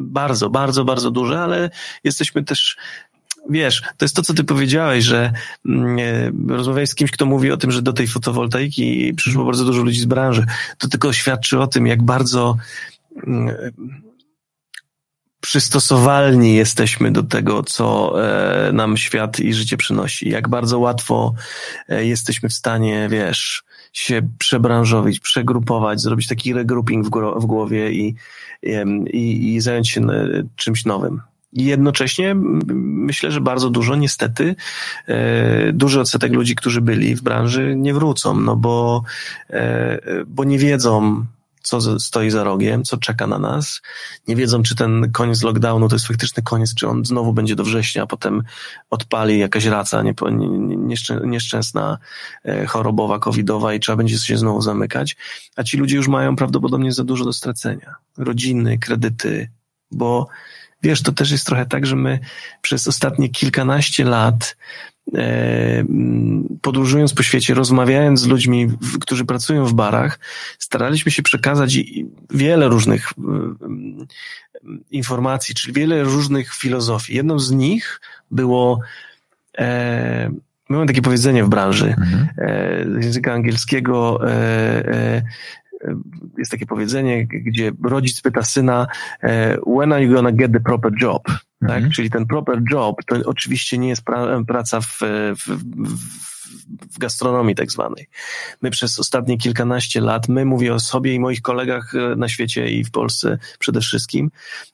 Bardzo, 0.00 0.50
bardzo, 0.50 0.84
bardzo 0.84 1.10
duże, 1.10 1.40
ale 1.40 1.70
jesteśmy 2.04 2.44
też 2.44 2.76
wiesz, 3.50 3.82
to 3.96 4.04
jest 4.04 4.16
to, 4.16 4.22
co 4.22 4.34
ty 4.34 4.44
powiedziałeś, 4.44 5.04
że 5.04 5.32
mm, 5.66 5.98
e, 6.48 6.54
rozmawiałeś 6.56 6.90
z 6.90 6.94
kimś, 6.94 7.10
kto 7.10 7.26
mówi 7.26 7.52
o 7.52 7.56
tym, 7.56 7.70
że 7.70 7.82
do 7.82 7.92
tej 7.92 8.06
fotowoltaiki 8.06 9.14
przyszło 9.16 9.44
bardzo 9.44 9.64
dużo 9.64 9.82
ludzi 9.82 10.00
z 10.00 10.04
branży. 10.04 10.46
To 10.78 10.88
tylko 10.88 11.12
świadczy 11.12 11.60
o 11.60 11.66
tym, 11.66 11.86
jak 11.86 12.02
bardzo 12.02 12.56
mm, 13.26 13.48
e, 13.48 13.70
przystosowalni 15.40 16.54
jesteśmy 16.54 17.12
do 17.12 17.22
tego, 17.22 17.62
co 17.62 18.14
e, 18.68 18.72
nam 18.72 18.96
świat 18.96 19.40
i 19.40 19.54
życie 19.54 19.76
przynosi. 19.76 20.28
Jak 20.28 20.48
bardzo 20.48 20.78
łatwo 20.78 21.34
jesteśmy 21.88 22.48
w 22.48 22.52
stanie, 22.52 23.08
wiesz, 23.10 23.62
się 23.92 24.28
przebranżowić, 24.38 25.20
przegrupować, 25.20 26.00
zrobić 26.00 26.28
taki 26.28 26.52
regrouping 26.52 27.06
w, 27.06 27.10
w 27.40 27.46
głowie 27.46 27.92
i, 27.92 28.14
i, 29.12 29.54
i 29.54 29.60
zająć 29.60 29.90
się 29.90 30.00
e, 30.00 30.42
czymś 30.56 30.84
nowym. 30.84 31.20
I 31.52 31.64
jednocześnie 31.64 32.34
myślę, 32.74 33.30
że 33.30 33.40
bardzo 33.40 33.70
dużo, 33.70 33.96
niestety, 33.96 34.54
e, 35.06 35.72
duży 35.72 36.00
odsetek 36.00 36.32
ludzi, 36.32 36.54
którzy 36.54 36.80
byli 36.80 37.16
w 37.16 37.22
branży, 37.22 37.74
nie 37.76 37.94
wrócą, 37.94 38.40
no 38.40 38.56
bo, 38.56 39.02
e, 39.50 39.98
bo 40.26 40.44
nie 40.44 40.58
wiedzą, 40.58 41.24
co 41.62 42.00
stoi 42.00 42.30
za 42.30 42.44
rogiem, 42.44 42.84
co 42.84 42.96
czeka 42.96 43.26
na 43.26 43.38
nas. 43.38 43.82
Nie 44.28 44.36
wiedzą, 44.36 44.62
czy 44.62 44.76
ten 44.76 45.12
koniec 45.12 45.42
lockdownu 45.42 45.88
to 45.88 45.94
jest 45.94 46.06
faktyczny 46.06 46.42
koniec, 46.42 46.74
czy 46.74 46.88
on 46.88 47.04
znowu 47.04 47.32
będzie 47.32 47.56
do 47.56 47.64
września, 47.64 48.02
a 48.02 48.06
potem 48.06 48.42
odpali 48.90 49.38
jakaś 49.38 49.64
raca 49.64 50.02
nie, 50.02 50.14
nie, 50.30 50.96
nieszczęsna, 51.24 51.98
e, 52.44 52.66
chorobowa, 52.66 53.18
covidowa 53.18 53.74
i 53.74 53.80
trzeba 53.80 53.96
będzie 53.96 54.18
się 54.18 54.38
znowu 54.38 54.60
zamykać. 54.60 55.16
A 55.56 55.62
ci 55.62 55.76
ludzie 55.76 55.96
już 55.96 56.08
mają 56.08 56.36
prawdopodobnie 56.36 56.92
za 56.92 57.04
dużo 57.04 57.24
do 57.24 57.32
stracenia. 57.32 57.94
Rodziny, 58.18 58.78
kredyty, 58.78 59.50
bo 59.90 60.28
wiesz, 60.82 61.02
to 61.02 61.12
też 61.12 61.30
jest 61.30 61.46
trochę 61.46 61.66
tak, 61.66 61.86
że 61.86 61.96
my 61.96 62.18
przez 62.62 62.88
ostatnie 62.88 63.28
kilkanaście 63.28 64.04
lat 64.04 64.56
podróżując 66.62 67.14
po 67.14 67.22
świecie, 67.22 67.54
rozmawiając 67.54 68.20
z 68.20 68.26
ludźmi, 68.26 68.68
którzy 69.00 69.24
pracują 69.24 69.66
w 69.66 69.74
barach, 69.74 70.18
staraliśmy 70.58 71.12
się 71.12 71.22
przekazać 71.22 71.78
wiele 72.30 72.68
różnych 72.68 73.12
informacji, 74.90 75.54
czyli 75.54 75.74
wiele 75.74 76.02
różnych 76.02 76.54
filozofii. 76.54 77.16
Jedną 77.16 77.38
z 77.38 77.50
nich 77.50 78.00
było, 78.30 78.80
e, 79.58 80.30
my 80.68 80.76
mamy 80.76 80.86
takie 80.86 81.02
powiedzenie 81.02 81.44
w 81.44 81.48
branży 81.48 81.94
mhm. 81.98 82.28
E, 82.38 83.00
z 83.02 83.04
języka 83.04 83.32
angielskiego, 83.32 84.20
jest 86.38 86.50
takie 86.50 86.66
powiedzenie, 86.66 87.26
gdzie 87.26 87.72
rodzic 87.84 88.20
pyta 88.20 88.42
syna, 88.42 88.86
when 89.76 89.92
are 89.92 90.02
you 90.02 90.14
gonna 90.14 90.32
get 90.32 90.52
the 90.52 90.60
proper 90.60 90.92
job? 91.00 91.22
Tak? 91.68 91.76
Mhm. 91.76 91.92
Czyli 91.92 92.10
ten 92.10 92.26
proper 92.26 92.62
job 92.70 92.96
to 93.06 93.16
oczywiście 93.24 93.78
nie 93.78 93.88
jest 93.88 94.02
pra, 94.02 94.44
praca 94.44 94.80
w, 94.80 94.98
w, 95.36 95.48
w, 95.48 96.22
w 96.92 96.98
gastronomii 96.98 97.54
tak 97.54 97.72
zwanej. 97.72 98.08
My 98.62 98.70
przez 98.70 98.98
ostatnie 98.98 99.38
kilkanaście 99.38 100.00
lat, 100.00 100.28
my 100.28 100.44
mówię 100.44 100.74
o 100.74 100.80
sobie 100.80 101.14
i 101.14 101.20
moich 101.20 101.42
kolegach 101.42 101.94
e, 101.94 102.16
na 102.16 102.28
świecie 102.28 102.70
i 102.70 102.84
w 102.84 102.90
Polsce 102.90 103.38
przede 103.58 103.80
wszystkim, 103.80 104.30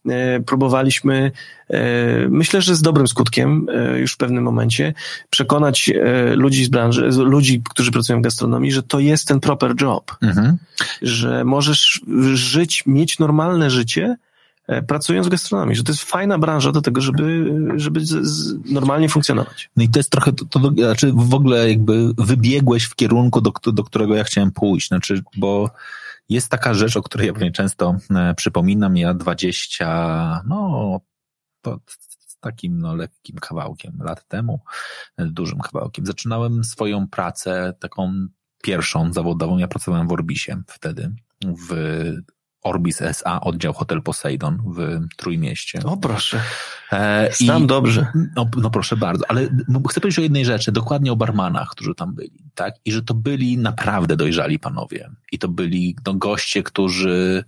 e, 0.08 0.40
próbowaliśmy, 0.40 1.32
e, 1.70 2.28
myślę, 2.28 2.62
że 2.62 2.74
z 2.74 2.82
dobrym 2.82 3.08
skutkiem 3.08 3.66
już 3.96 4.12
w 4.12 4.16
pewnym 4.16 4.44
momencie, 4.44 4.94
przekonać 5.30 5.90
ludzi 6.34 6.64
z 6.64 6.68
branży, 6.68 7.08
ludzi, 7.08 7.62
którzy 7.70 7.90
pracują 7.90 8.18
w 8.18 8.22
gastronomii, 8.22 8.72
że 8.72 8.82
to 8.82 9.00
jest 9.00 9.28
ten 9.28 9.40
proper 9.40 9.74
job. 9.80 10.16
Mhm. 10.22 10.56
Że 11.02 11.44
możesz 11.44 12.00
żyć, 12.34 12.82
mieć 12.86 13.18
normalne 13.18 13.70
życie, 13.70 14.16
pracując 14.86 15.26
w 15.26 15.30
gastronomii, 15.30 15.76
że 15.76 15.82
to 15.82 15.92
jest 15.92 16.02
fajna 16.02 16.38
branża 16.38 16.72
do 16.72 16.82
tego, 16.82 17.00
żeby, 17.00 17.54
żeby 17.76 18.00
z, 18.00 18.10
z 18.26 18.70
normalnie 18.72 19.08
funkcjonować. 19.08 19.70
No 19.76 19.82
i 19.82 19.88
to 19.88 19.98
jest 19.98 20.10
trochę, 20.10 20.32
to, 20.32 20.44
to, 20.44 20.58
znaczy 20.58 21.12
w 21.14 21.34
ogóle 21.34 21.68
jakby 21.70 22.10
wybiegłeś 22.18 22.84
w 22.84 22.94
kierunku, 22.94 23.40
do, 23.40 23.52
do 23.72 23.84
którego 23.84 24.14
ja 24.14 24.24
chciałem 24.24 24.52
pójść, 24.52 24.88
znaczy, 24.88 25.22
bo 25.36 25.70
jest 26.28 26.48
taka 26.48 26.74
rzecz, 26.74 26.96
o 26.96 27.02
której 27.02 27.26
ja 27.26 27.32
pewnie 27.32 27.52
często 27.52 27.96
e, 28.10 28.34
przypominam, 28.34 28.96
ja 28.96 29.14
20, 29.14 30.42
no, 30.46 31.00
to 31.62 31.80
takim 32.40 32.78
no, 32.78 32.94
lekkim 32.94 33.36
kawałkiem 33.36 33.98
lat 34.00 34.28
temu, 34.28 34.60
e, 35.16 35.26
dużym 35.26 35.58
kawałkiem, 35.58 36.06
zaczynałem 36.06 36.64
swoją 36.64 37.08
pracę 37.08 37.74
taką 37.80 38.26
pierwszą 38.62 39.12
zawodową, 39.12 39.58
ja 39.58 39.68
pracowałem 39.68 40.08
w 40.08 40.12
Orbisie 40.12 40.62
wtedy, 40.66 41.14
w 41.44 41.74
Orbis 42.68 43.02
SA, 43.02 43.40
oddział 43.40 43.72
Hotel 43.72 44.02
Poseidon 44.02 44.62
w 44.66 45.06
Trójmieście. 45.16 45.80
O 45.84 45.96
proszę. 45.96 46.40
E, 46.92 47.28
Znam 47.32 47.66
dobrze. 47.66 48.06
No, 48.36 48.48
no 48.56 48.70
proszę 48.70 48.96
bardzo, 48.96 49.24
ale 49.28 49.48
chcę 49.90 50.00
powiedzieć 50.00 50.18
o 50.18 50.22
jednej 50.22 50.44
rzeczy, 50.44 50.72
dokładnie 50.72 51.12
o 51.12 51.16
barmanach, 51.16 51.68
którzy 51.70 51.94
tam 51.94 52.14
byli, 52.14 52.32
tak? 52.54 52.74
I 52.84 52.92
że 52.92 53.02
to 53.02 53.14
byli 53.14 53.58
naprawdę 53.58 54.16
dojrzali 54.16 54.58
panowie. 54.58 55.10
I 55.32 55.38
to 55.38 55.48
byli 55.48 55.96
no, 56.06 56.14
goście, 56.14 56.62
którzy 56.62 57.44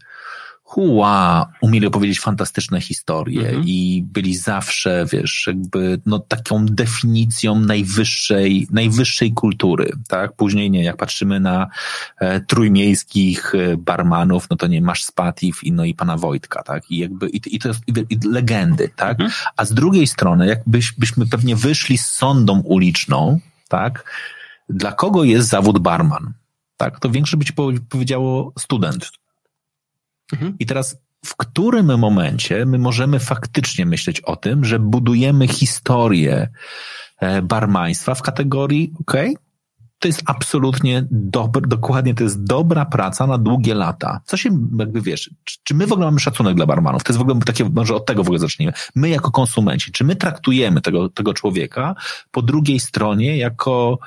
hua, 0.70 1.47
umieli 1.60 1.86
opowiedzieć 1.86 2.20
fantastyczne 2.20 2.80
historie 2.80 3.48
mhm. 3.48 3.64
i 3.66 4.05
byli 4.06 4.36
zawsze, 4.36 5.06
wiesz, 5.12 5.44
jakby 5.47 6.01
no 6.06 6.18
taką 6.18 6.66
definicją 6.66 7.60
najwyższej, 7.60 8.68
najwyższej 8.70 9.32
kultury, 9.32 9.92
tak? 10.09 10.32
Później 10.32 10.70
nie, 10.70 10.84
jak 10.84 10.97
patrzymy 10.97 11.40
na 11.40 11.68
e, 12.18 12.40
trójmiejskich 12.40 13.55
e, 13.55 13.76
barmanów, 13.76 14.47
no 14.51 14.56
to 14.56 14.66
nie, 14.66 14.82
masz 14.82 15.05
Spatif 15.05 15.64
i 15.64 15.72
no 15.72 15.84
i 15.84 15.94
pana 15.94 16.16
Wojtka, 16.16 16.62
tak? 16.62 16.90
I 16.90 16.98
jakby, 16.98 17.28
i, 17.28 17.40
i 17.47 17.59
to 17.59 17.68
jest 17.68 17.80
i, 17.86 17.92
i 18.10 18.18
legendy, 18.28 18.90
tak? 18.97 19.20
Mhm. 19.20 19.30
A 19.56 19.64
z 19.64 19.74
drugiej 19.74 20.06
strony, 20.06 20.47
jakbyśmy 20.47 21.26
pewnie 21.26 21.56
wyszli 21.56 21.98
z 21.98 22.06
sądą 22.06 22.60
uliczną, 22.60 23.40
tak? 23.68 24.12
Dla 24.68 24.92
kogo 24.92 25.24
jest 25.24 25.48
zawód 25.48 25.78
barman? 25.78 26.32
Tak? 26.76 27.01
To 27.01 27.10
większe 27.10 27.36
by 27.36 27.44
ci 27.44 27.52
powiedziało 27.88 28.52
student 28.59 29.19
Mhm. 30.32 30.57
I 30.59 30.66
teraz 30.66 30.97
w 31.24 31.36
którym 31.36 31.98
momencie 31.98 32.66
my 32.66 32.78
możemy 32.78 33.19
faktycznie 33.19 33.86
myśleć 33.86 34.20
o 34.20 34.36
tym, 34.36 34.65
że 34.65 34.78
budujemy 34.78 35.48
historię 35.48 36.48
e, 37.20 37.43
barmaństwa 37.43 38.15
w 38.15 38.23
kategorii, 38.23 38.93
ok, 39.01 39.15
to 40.01 40.09
jest 40.09 40.23
absolutnie 40.27 41.07
dobry, 41.11 41.69
dokładnie 41.69 42.15
to 42.15 42.24
jest 42.24 42.44
dobra 42.44 42.85
praca 42.85 43.27
na 43.27 43.39
długie 43.39 43.74
lata. 43.74 44.20
Co 44.24 44.36
się, 44.36 44.51
jakby 44.78 45.01
wiesz, 45.01 45.31
czy, 45.44 45.59
czy 45.62 45.74
my 45.74 45.86
w 45.86 45.93
ogóle 45.93 46.07
mamy 46.07 46.20
szacunek 46.20 46.55
dla 46.55 46.66
barmanów? 46.66 47.05
To 47.05 47.12
jest 47.12 47.19
w 47.19 47.23
ogóle 47.23 47.40
takie, 47.40 47.65
może 47.65 47.94
od 47.94 48.07
tego 48.07 48.24
w 48.24 48.27
ogóle 48.27 48.39
zacznijmy. 48.39 48.73
My 48.94 49.09
jako 49.09 49.31
konsumenci, 49.31 49.93
czy 49.93 50.05
my 50.05 50.16
traktujemy 50.16 50.81
tego, 50.81 51.09
tego 51.09 51.35
człowieka 51.35 51.94
po 52.31 52.43
drugiej 52.43 52.81
stronie 52.81 53.36
jako, 53.36 53.98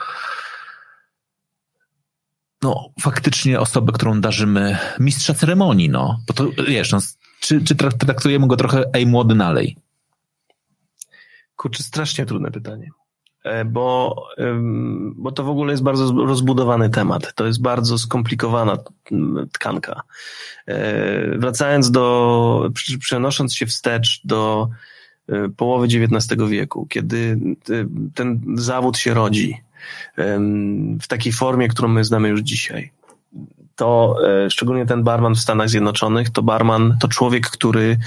no, 2.63 2.89
faktycznie 3.01 3.59
osobę, 3.59 3.91
którą 3.91 4.21
darzymy 4.21 4.77
mistrza 4.99 5.33
ceremonii, 5.33 5.89
no. 5.89 6.19
Bo 6.27 6.33
to, 6.33 6.47
wiesz, 6.67 6.91
no, 6.91 6.99
czy, 7.39 7.63
czy 7.63 7.75
traktujemy 7.75 8.47
go 8.47 8.55
trochę, 8.57 8.83
ej, 8.93 9.07
młody, 9.07 9.35
nalej? 9.35 9.77
Kurczę, 11.55 11.83
strasznie 11.83 12.25
trudne 12.25 12.51
pytanie. 12.51 12.89
E, 13.43 13.65
bo, 13.65 14.15
bo 15.15 15.31
to 15.31 15.43
w 15.43 15.49
ogóle 15.49 15.73
jest 15.73 15.83
bardzo 15.83 16.25
rozbudowany 16.25 16.89
temat. 16.89 17.33
To 17.35 17.45
jest 17.45 17.61
bardzo 17.61 17.97
skomplikowana 17.97 18.77
tkanka. 19.51 20.01
E, 20.65 21.37
wracając 21.37 21.91
do, 21.91 22.69
przenosząc 22.99 23.55
się 23.55 23.65
wstecz 23.65 24.21
do 24.25 24.69
e, 25.29 25.49
połowy 25.49 25.87
XIX 25.87 26.41
wieku, 26.49 26.87
kiedy 26.89 27.39
ten 28.15 28.41
zawód 28.55 28.97
się 28.97 29.13
rodzi, 29.13 29.57
w 31.01 31.07
takiej 31.07 31.33
formie, 31.33 31.67
którą 31.67 31.87
my 31.87 32.03
znamy 32.03 32.29
już 32.29 32.41
dzisiaj. 32.41 32.91
To 33.75 34.15
e, 34.45 34.49
szczególnie 34.49 34.85
ten 34.85 35.03
barman 35.03 35.35
w 35.35 35.39
Stanach 35.39 35.69
Zjednoczonych, 35.69 36.29
to 36.29 36.43
barman, 36.43 36.97
to 36.99 37.07
człowiek, 37.07 37.49
który 37.49 37.97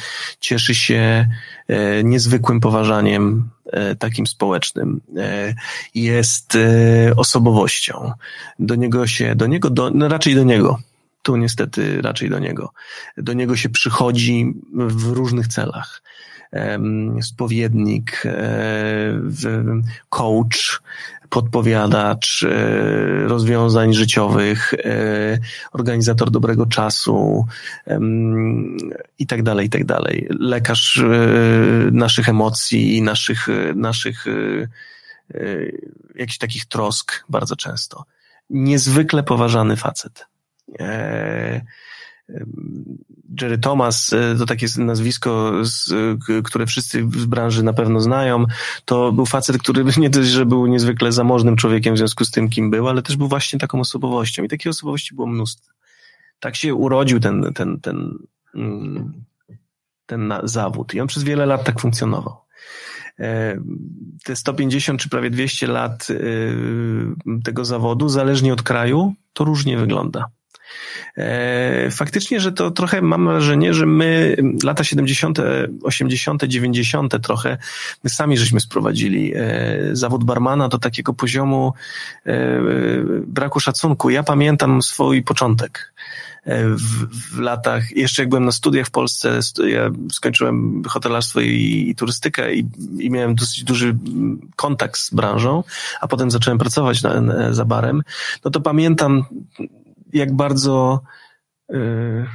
cieszy 0.41 0.75
się 0.75 1.29
e, 1.69 2.05
niezwykłym 2.05 2.61
poważaniem 2.61 3.51
e, 3.67 3.97
takim 3.97 4.27
społecznym. 4.27 5.01
Jest 5.95 6.59
osobowością. 7.17 8.13
Do 8.59 8.75
niego 8.75 9.07
się, 9.07 9.35
do 9.35 9.47
niego, 9.47 9.71
do, 9.71 9.91
no 9.91 10.09
raczej 10.09 10.35
do 10.35 10.45
niego, 10.45 10.79
tu 11.23 11.37
niestety 11.37 12.03
raczej 12.03 12.31
do 12.31 12.39
niego. 12.39 12.73
Do 13.17 13.33
niego 13.33 13.57
się 13.57 13.69
przychodzi 13.69 14.55
w 14.75 15.13
różnych 15.13 15.49
celach 15.49 16.03
spowiednik, 17.23 18.23
coach, 20.09 20.83
podpowiadacz 21.31 22.43
e, 22.43 23.29
rozwiązań 23.29 23.95
życiowych, 23.95 24.75
e, 24.75 25.39
organizator 25.73 26.31
dobrego 26.31 26.67
czasu 26.67 27.47
i 29.19 29.27
tak 29.27 29.43
dalej, 29.43 29.67
i 29.67 29.71
tak 29.71 29.85
dalej. 29.85 30.29
Lekarz 30.41 30.99
e, 30.99 31.09
naszych 31.93 32.29
emocji 32.29 32.97
i 32.97 33.03
naszych, 33.03 33.47
naszych 33.75 34.25
jakichś 36.15 36.39
takich 36.39 36.65
trosk 36.65 37.25
bardzo 37.29 37.57
często. 37.57 38.05
Niezwykle 38.51 39.23
poważany 39.23 39.77
facet. 39.77 40.27
Jerry 43.41 43.59
Thomas, 43.59 44.13
e, 44.13 44.37
to 44.39 44.47
takie 44.47 44.67
nazwisko, 44.79 45.53
które 46.45 46.67
wszyscy 46.67 47.03
w 47.03 47.27
branży 47.27 47.63
na 47.63 47.73
pewno 47.73 48.01
znają, 48.01 48.45
to 48.85 49.13
był 49.13 49.27
facet, 49.27 49.59
który 49.59 49.85
nie 49.99 50.11
dość, 50.11 50.29
że 50.29 50.47
był 50.47 50.67
niezwykle 50.67 51.13
zamożnym 51.13 51.57
człowiekiem 51.57 51.95
w 51.95 51.99
związku 51.99 52.25
z 52.25 52.31
tym, 52.31 52.49
kim 52.49 52.71
był, 52.71 52.89
ale 52.89 53.03
też 53.03 53.17
był 53.17 53.29
właśnie 53.29 53.59
taką 53.59 53.81
osobowością 53.81 54.43
i 54.43 54.49
takiej 54.49 54.71
osobowości 54.71 55.15
było 55.15 55.27
mnóstwo. 55.27 55.73
Tak 56.41 56.57
się 56.57 56.75
urodził 56.75 57.21
ten, 57.21 57.53
ten, 57.55 57.81
ten, 57.81 58.19
mm, 58.55 59.25
ten 60.07 60.35
zawód 60.45 60.95
i 60.95 61.01
on 61.01 61.07
przez 61.07 61.23
wiele 61.23 61.47
lat 61.47 61.65
tak 61.65 61.81
funkcjonował. 61.81 62.37
E, 63.19 63.61
te 64.25 64.37
150 64.37 65.01
czy 65.01 65.09
prawie 65.09 65.31
200 65.31 65.67
lat 65.67 66.07
e, 66.11 66.15
tego 67.45 67.65
zawodu, 67.65 68.09
zależnie 68.09 68.53
od 68.53 68.63
kraju, 68.63 69.15
to 69.33 69.45
różnie 69.45 69.79
wygląda. 69.79 70.27
E, 71.17 71.91
faktycznie, 71.91 72.41
że 72.41 72.53
to 72.53 72.71
trochę 72.71 73.03
mam 73.03 73.27
wrażenie, 73.27 73.75
że 73.75 73.87
my 73.87 74.37
lata 74.65 74.85
70., 74.85 75.39
80., 75.83 76.45
90. 76.45 77.23
trochę, 77.23 77.59
my 78.05 78.11
sami 78.11 78.39
żeśmy 78.39 78.61
sprowadzili 78.61 79.33
e, 79.37 79.41
zawód 79.93 80.25
barmana 80.25 80.69
do 80.69 80.79
takiego 80.79 81.15
poziomu 81.15 81.73
e, 82.27 82.61
braku 83.27 83.61
szacunku. 83.61 84.11
Ja 84.11 84.23
pamiętam 84.23 84.83
swój 84.83 85.23
początek 85.23 85.93
w, 86.77 87.35
w, 87.35 87.39
latach, 87.39 87.97
jeszcze 87.97 88.23
jak 88.23 88.29
byłem 88.29 88.45
na 88.45 88.53
studiach 88.53 88.87
w 88.87 88.91
Polsce, 88.91 89.41
ja 89.67 89.91
skończyłem 90.13 90.83
hotelarstwo 90.89 91.41
i, 91.41 91.87
i 91.89 91.95
turystykę 91.95 92.55
i, 92.55 92.69
i, 92.99 93.11
miałem 93.11 93.35
dosyć 93.35 93.65
duży 93.65 93.97
kontakt 94.57 94.99
z 94.99 95.15
branżą, 95.15 95.65
a 96.01 96.09
potem 96.09 96.31
zacząłem 96.31 96.59
pracować 96.59 97.03
na, 97.03 97.21
na, 97.21 97.53
za 97.53 97.65
barem, 97.65 98.03
no 98.45 98.51
to 98.51 98.61
pamiętam 98.61 99.25
jak 100.17 100.37
bardzo 100.37 101.01
yy, 101.69 102.27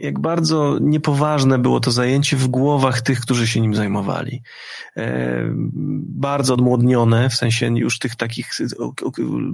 jak 0.00 0.18
bardzo 0.18 0.78
niepoważne 0.80 1.58
było 1.58 1.80
to 1.80 1.90
zajęcie 1.90 2.36
w 2.36 2.48
głowach 2.48 3.00
tych, 3.00 3.20
którzy 3.20 3.46
się 3.46 3.60
nim 3.60 3.74
zajmowali. 3.74 4.42
E, 4.96 5.44
bardzo 6.08 6.54
odmłodnione, 6.54 7.30
w 7.30 7.34
sensie 7.34 7.78
już 7.78 7.98
tych 7.98 8.16
takich 8.16 8.50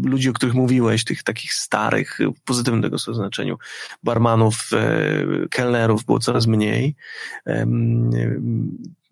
ludzi, 0.04 0.28
o 0.28 0.32
których 0.32 0.54
mówiłeś, 0.54 1.04
tych 1.04 1.22
takich 1.22 1.52
starych, 1.52 2.18
w 2.36 2.40
pozytywnym 2.40 2.82
tego 2.82 2.98
znaczeniu, 2.98 3.58
barmanów, 4.02 4.70
e, 4.72 5.48
kelnerów 5.50 6.04
było 6.04 6.18
coraz 6.18 6.46
mniej 6.46 6.94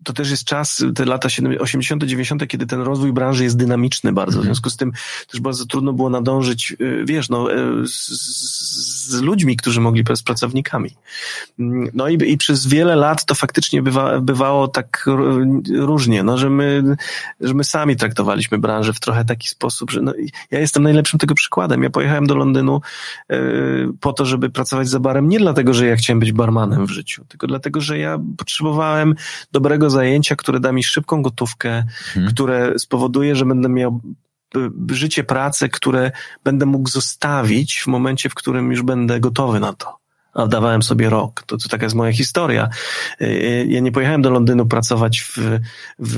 to 0.03 0.13
też 0.13 0.31
jest 0.31 0.43
czas, 0.43 0.83
te 0.95 1.05
lata 1.05 1.29
80., 1.59 2.03
90., 2.03 2.47
kiedy 2.47 2.65
ten 2.65 2.81
rozwój 2.81 3.13
branży 3.13 3.43
jest 3.43 3.57
dynamiczny 3.57 4.13
bardzo. 4.13 4.31
W 4.31 4.35
mhm. 4.35 4.45
związku 4.45 4.69
z 4.69 4.77
tym 4.77 4.91
też 5.27 5.41
bardzo 5.41 5.65
trudno 5.65 5.93
było 5.93 6.09
nadążyć, 6.09 6.75
y, 6.81 7.03
wiesz, 7.05 7.29
no, 7.29 7.53
y, 7.53 7.87
z, 7.87 8.09
z 9.09 9.21
ludźmi, 9.21 9.57
którzy 9.57 9.81
mogli, 9.81 10.03
z 10.15 10.23
pracownikami. 10.23 10.95
Mm, 11.59 11.89
no 11.93 12.07
i, 12.07 12.31
i 12.31 12.37
przez 12.37 12.67
wiele 12.67 12.95
lat 12.95 13.25
to 13.25 13.35
faktycznie 13.35 13.81
bywa, 13.81 14.19
bywało 14.19 14.67
tak 14.67 15.05
różnie, 15.75 16.23
no, 16.23 16.37
że 16.37 16.49
my, 16.49 16.83
że 17.41 17.53
my 17.53 17.63
sami 17.63 17.95
traktowaliśmy 17.95 18.57
branżę 18.57 18.93
w 18.93 18.99
trochę 18.99 19.25
taki 19.25 19.47
sposób, 19.47 19.91
że 19.91 20.01
no, 20.01 20.13
ja 20.51 20.59
jestem 20.59 20.83
najlepszym 20.83 21.19
tego 21.19 21.35
przykładem. 21.35 21.83
Ja 21.83 21.89
pojechałem 21.89 22.27
do 22.27 22.35
Londynu 22.35 22.81
y, 23.31 23.35
po 23.99 24.13
to, 24.13 24.25
żeby 24.25 24.49
pracować 24.49 24.89
za 24.89 24.99
barem, 24.99 25.29
nie 25.29 25.39
dlatego, 25.39 25.73
że 25.73 25.85
ja 25.85 25.95
chciałem 25.95 26.19
być 26.19 26.31
barmanem 26.31 26.85
w 26.85 26.91
życiu, 26.91 27.25
tylko 27.27 27.47
dlatego, 27.47 27.81
że 27.81 27.97
ja 27.97 28.19
potrzebowałem 28.37 29.15
dobrego 29.51 29.88
zajęcia, 29.89 30.35
które 30.35 30.59
da 30.59 30.71
mi 30.71 30.83
szybką 30.83 31.21
gotówkę, 31.21 31.83
hmm. 32.13 32.33
które 32.33 32.79
spowoduje, 32.79 33.35
że 33.35 33.45
będę 33.45 33.69
miał 33.69 34.01
życie, 34.91 35.23
pracę, 35.23 35.69
które 35.69 36.11
będę 36.43 36.65
mógł 36.65 36.89
zostawić 36.89 37.79
w 37.79 37.87
momencie, 37.87 38.29
w 38.29 38.35
którym 38.35 38.71
już 38.71 38.81
będę 38.81 39.19
gotowy 39.19 39.59
na 39.59 39.73
to. 39.73 39.99
A 40.33 40.47
dawałem 40.47 40.83
sobie 40.83 41.09
rok. 41.09 41.43
To, 41.43 41.57
to 41.57 41.69
taka 41.69 41.85
jest 41.85 41.95
moja 41.95 42.13
historia. 42.13 42.69
Y, 43.21 43.65
ja 43.69 43.79
nie 43.79 43.91
pojechałem 43.91 44.21
do 44.21 44.29
Londynu 44.29 44.65
pracować 44.65 45.19
w, 45.21 45.59
w, 45.99 46.15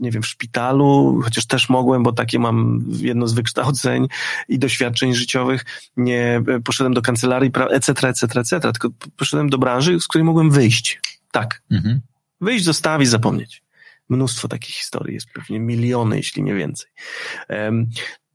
nie 0.00 0.10
wiem, 0.10 0.22
w 0.22 0.26
szpitalu, 0.26 1.20
chociaż 1.24 1.46
też 1.46 1.68
mogłem, 1.68 2.02
bo 2.02 2.12
takie 2.12 2.38
mam 2.38 2.84
jedno 2.88 3.28
z 3.28 3.32
wykształceń 3.32 4.08
i 4.48 4.58
doświadczeń 4.58 5.14
życiowych. 5.14 5.64
Nie 5.96 6.42
poszedłem 6.64 6.94
do 6.94 7.02
kancelarii, 7.02 7.50
etc., 7.70 8.08
etc., 8.08 8.40
etc., 8.40 8.60
tylko 8.60 8.88
poszedłem 9.16 9.50
do 9.50 9.58
branży, 9.58 10.00
z 10.00 10.06
której 10.06 10.24
mogłem 10.24 10.50
wyjść. 10.50 11.00
Tak. 11.30 11.62
Mhm. 11.70 12.00
Wyjść, 12.40 12.64
zostawić, 12.64 13.08
zapomnieć. 13.08 13.62
Mnóstwo 14.08 14.48
takich 14.48 14.74
historii 14.74 15.14
jest, 15.14 15.26
pewnie 15.32 15.60
miliony, 15.60 16.16
jeśli 16.16 16.42
nie 16.42 16.54
więcej. 16.54 16.90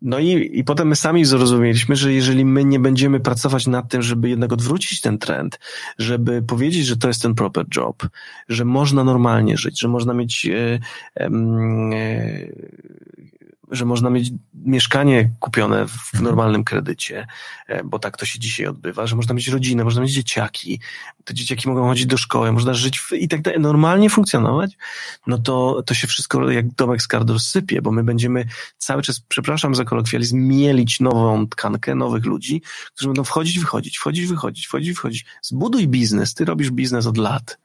No 0.01 0.19
i, 0.19 0.49
i 0.53 0.63
potem 0.63 0.87
my 0.87 0.95
sami 0.95 1.25
zrozumieliśmy, 1.25 1.95
że 1.95 2.13
jeżeli 2.13 2.45
my 2.45 2.65
nie 2.65 2.79
będziemy 2.79 3.19
pracować 3.19 3.67
nad 3.67 3.89
tym, 3.89 4.01
żeby 4.01 4.29
jednak 4.29 4.53
odwrócić 4.53 5.01
ten 5.01 5.17
trend, 5.17 5.59
żeby 5.97 6.41
powiedzieć, 6.41 6.85
że 6.85 6.97
to 6.97 7.07
jest 7.07 7.21
ten 7.21 7.35
proper 7.35 7.65
job, 7.75 8.07
że 8.49 8.65
można 8.65 9.03
normalnie 9.03 9.57
żyć, 9.57 9.79
że 9.79 9.87
można 9.87 10.13
mieć 10.13 10.45
e, 10.45 10.79
e, 11.15 11.29
że 13.71 13.85
można 13.85 14.09
mieć 14.09 14.31
mieszkanie 14.53 15.31
kupione 15.39 15.87
w 15.87 15.91
mhm. 15.91 16.23
normalnym 16.23 16.63
kredycie, 16.63 17.27
e, 17.67 17.83
bo 17.83 17.99
tak 17.99 18.17
to 18.17 18.25
się 18.25 18.39
dzisiaj 18.39 18.67
odbywa, 18.67 19.07
że 19.07 19.15
można 19.15 19.33
mieć 19.33 19.47
rodzinę, 19.47 19.83
można 19.83 20.01
mieć 20.01 20.11
dzieciaki, 20.11 20.79
te 21.23 21.33
dzieciaki 21.33 21.69
mogą 21.69 21.87
chodzić 21.87 22.05
do 22.05 22.17
szkoły, 22.17 22.51
można 22.51 22.73
żyć 22.73 22.99
w, 22.99 23.11
i 23.13 23.27
tak 23.27 23.41
dalej, 23.41 23.59
normalnie 23.59 24.09
funkcjonować, 24.09 24.77
no 25.27 25.37
to, 25.37 25.83
to 25.85 25.93
się 25.93 26.07
wszystko 26.07 26.51
jak 26.51 26.73
domek 26.73 27.01
z 27.01 27.07
kart 27.07 27.29
rozsypie, 27.29 27.81
bo 27.81 27.91
my 27.91 28.03
będziemy 28.03 28.45
cały 28.77 29.01
czas, 29.01 29.19
przepraszam 29.19 29.75
za 29.75 29.83
kolokwializm, 29.83 30.37
mielić 30.47 30.99
nową 30.99 31.47
tkankę, 31.47 31.95
nowych 31.95 32.25
ludzi, 32.25 32.61
którzy 32.93 33.07
będą 33.07 33.23
wchodzić, 33.23 33.59
wychodzić, 33.59 33.97
wchodzić, 33.97 34.25
wychodzić, 34.27 34.67
wchodzić, 34.67 34.89
wychodzić. 34.89 35.25
Zbuduj 35.41 35.87
biznes, 35.87 36.33
ty 36.33 36.45
robisz 36.45 36.71
biznes 36.71 37.07
od 37.07 37.17
lat 37.17 37.64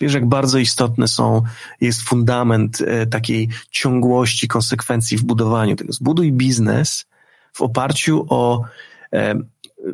Wiesz, 0.00 0.14
jak 0.14 0.28
bardzo 0.28 0.58
istotne 0.58 1.08
są, 1.08 1.42
jest 1.80 2.02
fundament 2.02 2.80
e, 2.80 3.06
takiej 3.06 3.48
ciągłości, 3.70 4.48
konsekwencji 4.48 5.16
w 5.16 5.24
budowaniu 5.24 5.76
tego. 5.76 5.92
Zbuduj 5.92 6.32
biznes 6.32 7.06
w 7.52 7.62
oparciu 7.62 8.26
o 8.28 8.64
e, 9.12 9.34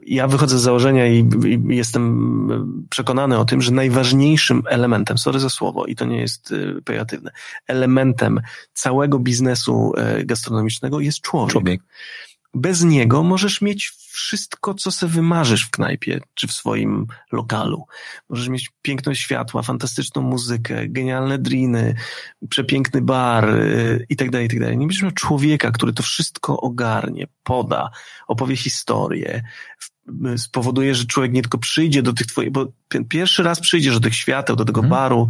ja 0.07 0.29
wychodzę 0.29 0.59
z 0.59 0.63
założenia 0.63 1.07
i, 1.07 1.29
jestem 1.69 2.87
przekonany 2.91 3.39
o 3.39 3.45
tym, 3.45 3.63
że 3.63 3.73
najważniejszym 3.73 4.63
elementem, 4.69 5.19
sorry 5.19 5.41
za 5.41 5.51
słowo 5.51 5.87
i 5.87 5.97
to 5.97 6.05
nie 6.05 6.21
jest 6.21 6.53
e, 6.53 6.83
pejatywne, 6.83 7.31
elementem 7.67 8.41
całego 8.73 9.19
biznesu 9.19 9.93
gastronomicznego 10.25 11.01
jest 11.01 11.21
człowiek. 11.21 11.53
człowiek. 11.53 11.81
Bez 12.57 12.85
niego 12.85 13.23
możesz 13.23 13.61
mieć 13.61 13.89
wszystko, 13.89 14.75
co 14.75 14.91
sobie 14.91 15.13
wymarzysz 15.13 15.65
w 15.67 15.71
knajpie, 15.71 16.21
czy 16.35 16.47
w 16.47 16.53
swoim 16.53 17.07
lokalu. 17.33 17.87
Możesz 18.29 18.49
mieć 18.49 18.71
piękne 18.83 19.17
światła, 19.17 19.63
fantastyczną 19.63 20.23
muzykę, 20.23 20.89
genialne 20.89 21.39
driny, 21.39 21.95
przepiękny 22.49 23.03
bar 23.03 23.49
yy, 23.49 24.07
i 24.09 24.17
tak 24.17 24.31
dalej, 24.31 24.47
i 24.47 24.51
tak 24.51 24.61
dalej. 24.61 24.79
Nie 24.79 24.87
będziesz 24.87 25.03
miał 25.03 25.13
człowieka, 25.13 25.71
który 25.71 25.93
to 25.93 26.03
wszystko 26.03 26.61
ogarnie, 26.61 27.27
poda, 27.43 27.91
opowie 28.27 28.57
historię, 28.57 29.43
spowoduje, 30.37 30.95
że 30.95 31.05
człowiek 31.05 31.33
nie 31.33 31.43
tylko 31.43 31.59
przyjdzie 31.59 32.03
do 32.03 32.13
tych 32.13 32.27
twoich, 32.27 32.51
bo 32.51 32.67
pierwszy 33.09 33.43
raz 33.43 33.61
przyjdziesz 33.61 33.95
do 33.95 34.01
tych 34.01 34.15
świateł, 34.15 34.57
do 34.57 34.65
tego 34.65 34.81
hmm. 34.81 34.91
baru, 34.91 35.29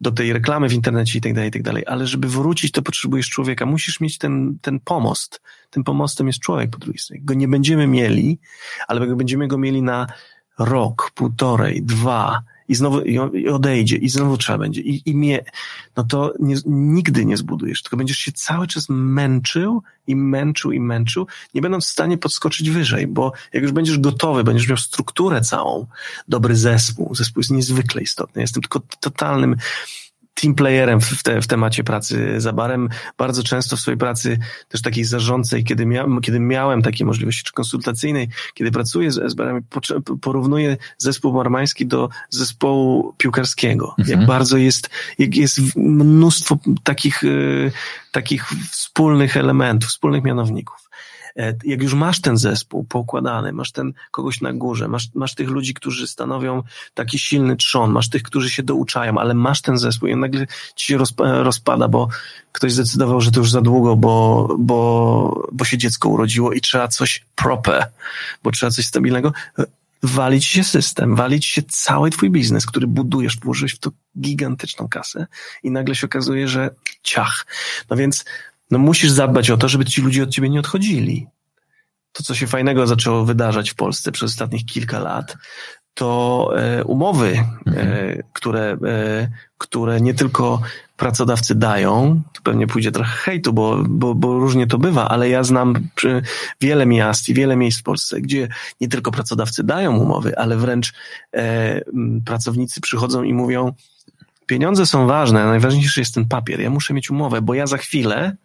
do 0.00 0.10
tej 0.10 0.32
reklamy 0.32 0.68
w 0.68 0.72
internecie 0.72 1.18
i 1.18 1.22
tak 1.22 1.34
dalej, 1.34 1.48
i 1.48 1.52
tak 1.52 1.62
dalej, 1.62 1.84
ale 1.86 2.06
żeby 2.06 2.28
wrócić, 2.28 2.72
to 2.72 2.82
potrzebujesz 2.82 3.28
człowieka. 3.28 3.66
Musisz 3.66 4.00
mieć 4.00 4.18
ten, 4.18 4.58
ten 4.62 4.80
pomost. 4.80 5.40
Tym 5.70 5.84
pomostem 5.84 6.26
jest 6.26 6.38
człowiek 6.38 6.70
po 6.70 6.78
drugiej 6.78 6.98
stronie. 6.98 7.22
Go 7.24 7.34
nie 7.34 7.48
będziemy 7.48 7.86
mieli, 7.86 8.38
ale 8.88 9.16
będziemy 9.16 9.48
go 9.48 9.58
mieli 9.58 9.82
na 9.82 10.06
rok, 10.58 11.10
półtorej, 11.14 11.82
dwa, 11.82 12.42
i 12.68 12.74
znowu 12.74 13.00
i 13.00 13.48
odejdzie 13.48 13.96
i 13.96 14.08
znowu 14.08 14.36
trzeba 14.36 14.58
będzie. 14.58 14.80
I, 14.80 15.02
i 15.10 15.14
mnie, 15.14 15.44
no 15.96 16.04
to 16.04 16.34
nie, 16.40 16.56
nigdy 16.66 17.24
nie 17.24 17.36
zbudujesz, 17.36 17.82
tylko 17.82 17.96
będziesz 17.96 18.18
się 18.18 18.32
cały 18.32 18.66
czas 18.66 18.86
męczył 18.88 19.82
i 20.06 20.16
męczył 20.16 20.72
i 20.72 20.80
męczył, 20.80 21.26
nie 21.54 21.62
będąc 21.62 21.86
w 21.86 21.90
stanie 21.90 22.18
podskoczyć 22.18 22.70
wyżej, 22.70 23.06
bo 23.06 23.32
jak 23.52 23.62
już 23.62 23.72
będziesz 23.72 23.98
gotowy, 23.98 24.44
będziesz 24.44 24.68
miał 24.68 24.76
strukturę 24.76 25.40
całą, 25.40 25.86
dobry 26.28 26.56
zespół, 26.56 27.14
zespół 27.14 27.40
jest 27.40 27.50
niezwykle 27.50 28.02
istotny, 28.02 28.42
jestem 28.42 28.62
tylko 28.62 28.80
totalnym 29.00 29.56
team 30.40 30.54
playerem 30.54 31.00
w, 31.00 31.22
te, 31.22 31.42
w 31.42 31.46
temacie 31.46 31.84
pracy 31.84 32.40
za 32.40 32.52
barem. 32.52 32.88
Bardzo 33.18 33.42
często 33.42 33.76
w 33.76 33.80
swojej 33.80 33.98
pracy 33.98 34.38
też 34.68 34.82
takiej 34.82 35.04
zarządcej, 35.04 35.64
kiedy, 35.64 35.86
mia, 35.86 36.06
kiedy 36.22 36.40
miałem 36.40 36.82
takie 36.82 37.04
możliwości, 37.04 37.42
czy 37.44 37.52
konsultacyjnej, 37.52 38.28
kiedy 38.54 38.70
pracuję 38.70 39.12
z, 39.12 39.32
z 39.32 39.34
barem, 39.34 39.62
porównuję 40.20 40.76
zespół 40.98 41.32
barmański 41.32 41.86
do 41.86 42.08
zespołu 42.30 43.14
piłkarskiego. 43.18 43.94
Mhm. 43.98 44.18
Jak 44.18 44.28
bardzo 44.28 44.56
jest, 44.56 44.90
jak 45.18 45.36
jest 45.36 45.60
mnóstwo 45.76 46.58
takich, 46.82 47.24
y, 47.24 47.72
takich 48.12 48.48
wspólnych 48.70 49.36
elementów, 49.36 49.90
wspólnych 49.90 50.24
mianowników. 50.24 50.87
E, 51.36 51.54
jak 51.64 51.82
już 51.82 51.94
masz 51.94 52.20
ten 52.20 52.36
zespół 52.36 52.84
poukładany, 52.84 53.52
masz 53.52 53.72
ten 53.72 53.92
kogoś 54.10 54.40
na 54.40 54.52
górze, 54.52 54.88
masz, 54.88 55.08
masz 55.14 55.34
tych 55.34 55.48
ludzi, 55.48 55.74
którzy 55.74 56.08
stanowią 56.08 56.62
taki 56.94 57.18
silny 57.18 57.56
trzon, 57.56 57.90
masz 57.90 58.08
tych, 58.08 58.22
którzy 58.22 58.50
się 58.50 58.62
douczają, 58.62 59.18
ale 59.18 59.34
masz 59.34 59.62
ten 59.62 59.78
zespół 59.78 60.08
i 60.08 60.16
nagle 60.16 60.46
ci 60.74 60.86
się 60.86 60.98
rozpada, 61.18 61.88
bo 61.88 62.08
ktoś 62.52 62.72
zdecydował, 62.72 63.20
że 63.20 63.30
to 63.30 63.40
już 63.40 63.50
za 63.50 63.60
długo, 63.60 63.96
bo, 63.96 64.48
bo, 64.58 65.48
bo 65.52 65.64
się 65.64 65.78
dziecko 65.78 66.08
urodziło 66.08 66.52
i 66.52 66.60
trzeba 66.60 66.88
coś 66.88 67.24
proper, 67.36 67.86
bo 68.42 68.50
trzeba 68.50 68.70
coś 68.70 68.86
stabilnego 68.86 69.32
walić 70.02 70.44
się 70.44 70.64
system, 70.64 71.16
walić 71.16 71.46
się 71.46 71.62
cały 71.62 72.10
twój 72.10 72.30
biznes, 72.30 72.66
który 72.66 72.86
budujesz, 72.86 73.38
włożyłeś 73.38 73.72
w 73.74 73.78
to 73.78 73.90
gigantyczną 74.20 74.88
kasę 74.88 75.26
i 75.62 75.70
nagle 75.70 75.94
się 75.94 76.06
okazuje, 76.06 76.48
że 76.48 76.70
ciach. 77.02 77.46
No 77.90 77.96
więc 77.96 78.24
no 78.70 78.78
musisz 78.78 79.10
zadbać 79.10 79.50
o 79.50 79.56
to, 79.56 79.68
żeby 79.68 79.84
ci 79.84 80.02
ludzie 80.02 80.22
od 80.22 80.30
ciebie 80.30 80.50
nie 80.50 80.60
odchodzili. 80.60 81.26
To, 82.12 82.22
co 82.22 82.34
się 82.34 82.46
fajnego 82.46 82.86
zaczęło 82.86 83.24
wydarzać 83.24 83.70
w 83.70 83.74
Polsce 83.74 84.12
przez 84.12 84.30
ostatnich 84.30 84.66
kilka 84.66 84.98
lat, 84.98 85.36
to 85.94 86.50
e, 86.56 86.84
umowy, 86.84 87.44
mhm. 87.66 88.22
które, 88.32 88.76
które 89.58 90.00
nie 90.00 90.14
tylko 90.14 90.60
pracodawcy 90.96 91.54
dają, 91.54 92.22
to 92.32 92.40
pewnie 92.42 92.66
pójdzie 92.66 92.92
trochę 92.92 93.10
hejtu, 93.10 93.52
bo, 93.52 93.84
bo, 93.88 94.14
bo 94.14 94.38
różnie 94.38 94.66
to 94.66 94.78
bywa, 94.78 95.08
ale 95.08 95.28
ja 95.28 95.42
znam 95.42 95.74
wiele 96.60 96.86
miast 96.86 97.28
i 97.28 97.34
wiele 97.34 97.56
miejsc 97.56 97.80
w 97.80 97.82
Polsce, 97.82 98.20
gdzie 98.20 98.48
nie 98.80 98.88
tylko 98.88 99.10
pracodawcy 99.10 99.64
dają 99.64 99.98
umowy, 99.98 100.38
ale 100.38 100.56
wręcz 100.56 100.92
e, 101.34 101.80
pracownicy 102.24 102.80
przychodzą 102.80 103.22
i 103.22 103.34
mówią, 103.34 103.72
pieniądze 104.46 104.86
są 104.86 105.06
ważne, 105.06 105.44
najważniejszy 105.44 106.00
jest 106.00 106.14
ten 106.14 106.28
papier, 106.28 106.60
ja 106.60 106.70
muszę 106.70 106.94
mieć 106.94 107.10
umowę, 107.10 107.42
bo 107.42 107.54
ja 107.54 107.66
za 107.66 107.76
chwilę 107.76 108.36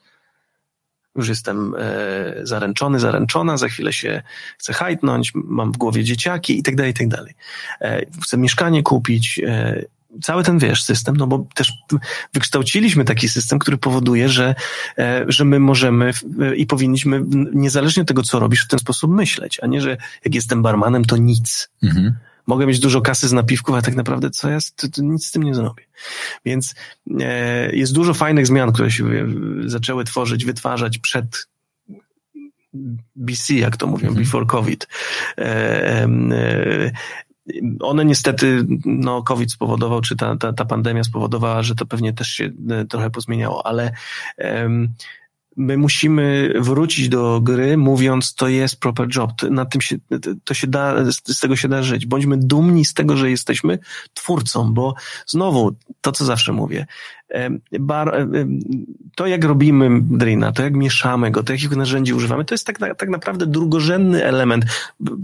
już 1.15 1.29
jestem 1.29 1.75
e, 1.77 2.33
zaręczony, 2.43 2.99
zaręczona, 2.99 3.57
za 3.57 3.67
chwilę 3.67 3.93
się 3.93 4.21
chcę 4.57 4.73
hajtnąć, 4.73 5.31
mam 5.35 5.71
w 5.71 5.77
głowie 5.77 6.03
dzieciaki 6.03 6.59
i 6.59 6.63
tak 6.63 6.75
dalej, 6.75 6.91
i 6.91 6.95
tak 6.95 7.07
dalej. 7.07 7.33
E, 7.81 8.05
chcę 8.23 8.37
mieszkanie 8.37 8.83
kupić, 8.83 9.41
e, 9.47 9.85
cały 10.21 10.43
ten, 10.43 10.59
wiesz, 10.59 10.83
system, 10.83 11.17
no 11.17 11.27
bo 11.27 11.47
też 11.55 11.73
wykształciliśmy 12.33 13.05
taki 13.05 13.29
system, 13.29 13.59
który 13.59 13.77
powoduje, 13.77 14.29
że, 14.29 14.55
że 15.27 15.45
my 15.45 15.59
możemy 15.59 16.11
i 16.55 16.65
powinniśmy, 16.65 17.23
niezależnie 17.53 18.01
od 18.01 18.07
tego, 18.07 18.23
co 18.23 18.39
robisz, 18.39 18.65
w 18.65 18.67
ten 18.67 18.79
sposób 18.79 19.11
myśleć, 19.11 19.59
a 19.61 19.67
nie, 19.67 19.81
że 19.81 19.97
jak 20.25 20.35
jestem 20.35 20.61
barmanem, 20.61 21.05
to 21.05 21.17
nic. 21.17 21.69
Mhm. 21.83 22.13
Mogę 22.47 22.65
mieć 22.65 22.79
dużo 22.79 23.01
kasy 23.01 23.27
z 23.27 23.33
napiwków, 23.33 23.75
a 23.75 23.81
tak 23.81 23.95
naprawdę 23.95 24.29
co 24.29 24.49
ja 24.49 24.57
to, 24.75 24.87
to 24.89 25.01
nic 25.01 25.25
z 25.25 25.31
tym 25.31 25.43
nie 25.43 25.55
zrobię. 25.55 25.83
Więc 26.45 26.75
e, 27.19 27.75
jest 27.75 27.93
dużo 27.93 28.13
fajnych 28.13 28.47
zmian, 28.47 28.71
które 28.71 28.91
się 28.91 29.03
zaczęły 29.65 30.03
tworzyć, 30.03 30.45
wytwarzać 30.45 30.97
przed 30.97 31.47
BC, 33.15 33.53
jak 33.53 33.77
to 33.77 33.87
mówią, 33.87 34.07
mhm. 34.07 34.25
before 34.25 34.45
COVID. 34.45 34.87
E, 35.37 36.03
e, 36.03 36.91
one 37.79 38.05
niestety, 38.05 38.65
no, 38.85 39.23
COVID 39.23 39.51
spowodował, 39.51 40.01
czy 40.01 40.15
ta, 40.15 40.37
ta, 40.37 40.53
ta 40.53 40.65
pandemia 40.65 41.03
spowodowała, 41.03 41.63
że 41.63 41.75
to 41.75 41.85
pewnie 41.85 42.13
też 42.13 42.27
się 42.27 42.49
e, 42.69 42.85
trochę 42.85 43.09
pozmieniało, 43.09 43.67
ale 43.67 43.91
um, 44.37 44.93
my 45.57 45.77
musimy 45.77 46.53
wrócić 46.59 47.09
do 47.09 47.41
gry, 47.41 47.77
mówiąc, 47.77 48.35
to 48.35 48.47
jest 48.47 48.79
proper 48.79 49.07
job. 49.15 49.31
Na 49.49 49.65
tym 49.65 49.81
się, 49.81 49.95
to 50.43 50.53
się 50.53 50.67
da, 50.67 50.95
z 51.11 51.39
tego 51.39 51.55
się 51.55 51.67
da 51.67 51.83
żyć. 51.83 52.05
Bądźmy 52.05 52.37
dumni 52.37 52.85
z 52.85 52.93
tego, 52.93 53.17
że 53.17 53.29
jesteśmy 53.29 53.79
twórcą, 54.13 54.73
bo 54.73 54.95
znowu, 55.25 55.75
to 56.01 56.11
co 56.11 56.25
zawsze 56.25 56.53
mówię, 56.53 56.85
bar, 57.79 58.27
to 59.15 59.27
jak 59.27 59.43
robimy 59.43 60.01
drina, 60.01 60.51
to 60.51 60.63
jak 60.63 60.73
mieszamy 60.73 61.31
go, 61.31 61.43
to 61.43 61.53
jakich 61.53 61.71
narzędzi 61.71 62.13
używamy, 62.13 62.45
to 62.45 62.53
jest 62.53 62.67
tak, 62.67 62.79
tak 62.97 63.09
naprawdę 63.09 63.47
drugorzędny 63.47 64.25
element, 64.25 64.65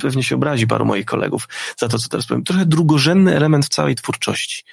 pewnie 0.02 0.24
się 0.24 0.36
obrazi 0.36 0.68
paru 0.68 0.86
moich 0.86 1.06
kolegów 1.06 1.48
za 1.78 1.88
to, 1.88 2.00
co 2.00 2.10
teraz 2.10 2.26
powiem, 2.26 2.44
trochę 2.44 2.66
drugorzędny 2.66 3.36
element 3.36 3.66
w 3.66 3.70
całej 3.70 3.96
twórczości 3.96 4.64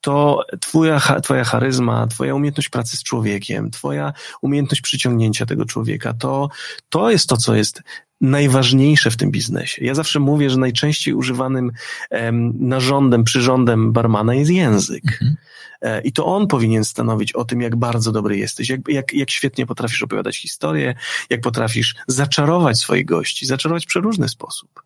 to 0.00 0.44
twoja, 0.60 1.00
twoja 1.22 1.44
charyzma, 1.44 2.06
twoja 2.06 2.34
umiejętność 2.34 2.68
pracy 2.68 2.96
z 2.96 3.02
człowiekiem, 3.02 3.70
twoja 3.70 4.12
umiejętność 4.42 4.82
przyciągnięcia 4.82 5.46
tego 5.46 5.64
człowieka, 5.64 6.14
to, 6.14 6.48
to 6.88 7.10
jest 7.10 7.28
to, 7.28 7.36
co 7.36 7.54
jest 7.54 7.82
najważniejsze 8.20 9.10
w 9.10 9.16
tym 9.16 9.30
biznesie. 9.30 9.84
Ja 9.84 9.94
zawsze 9.94 10.20
mówię, 10.20 10.50
że 10.50 10.56
najczęściej 10.56 11.14
używanym 11.14 11.72
em, 12.10 12.52
narządem, 12.58 13.24
przyrządem 13.24 13.92
barmana 13.92 14.34
jest 14.34 14.50
język. 14.50 15.04
Mhm. 15.12 15.36
E, 15.82 16.00
I 16.00 16.12
to 16.12 16.26
on 16.26 16.46
powinien 16.46 16.84
stanowić 16.84 17.32
o 17.32 17.44
tym, 17.44 17.60
jak 17.60 17.76
bardzo 17.76 18.12
dobry 18.12 18.38
jesteś, 18.38 18.68
jak, 18.68 18.80
jak, 18.88 19.12
jak 19.12 19.30
świetnie 19.30 19.66
potrafisz 19.66 20.02
opowiadać 20.02 20.36
historię, 20.36 20.94
jak 21.30 21.40
potrafisz 21.40 21.94
zaczarować 22.06 22.78
swoich 22.78 23.04
gości, 23.04 23.46
zaczarować 23.46 23.84
w 23.84 23.88
przeróżny 23.88 24.28
sposób. 24.28 24.82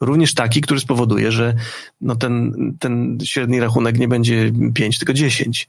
Również 0.00 0.34
taki, 0.34 0.60
który 0.60 0.80
spowoduje, 0.80 1.32
że 1.32 1.54
no 2.00 2.16
ten, 2.16 2.52
ten 2.78 3.18
średni 3.24 3.60
rachunek 3.60 3.98
nie 3.98 4.08
będzie 4.08 4.52
5, 4.74 4.98
tylko 4.98 5.12
10. 5.12 5.68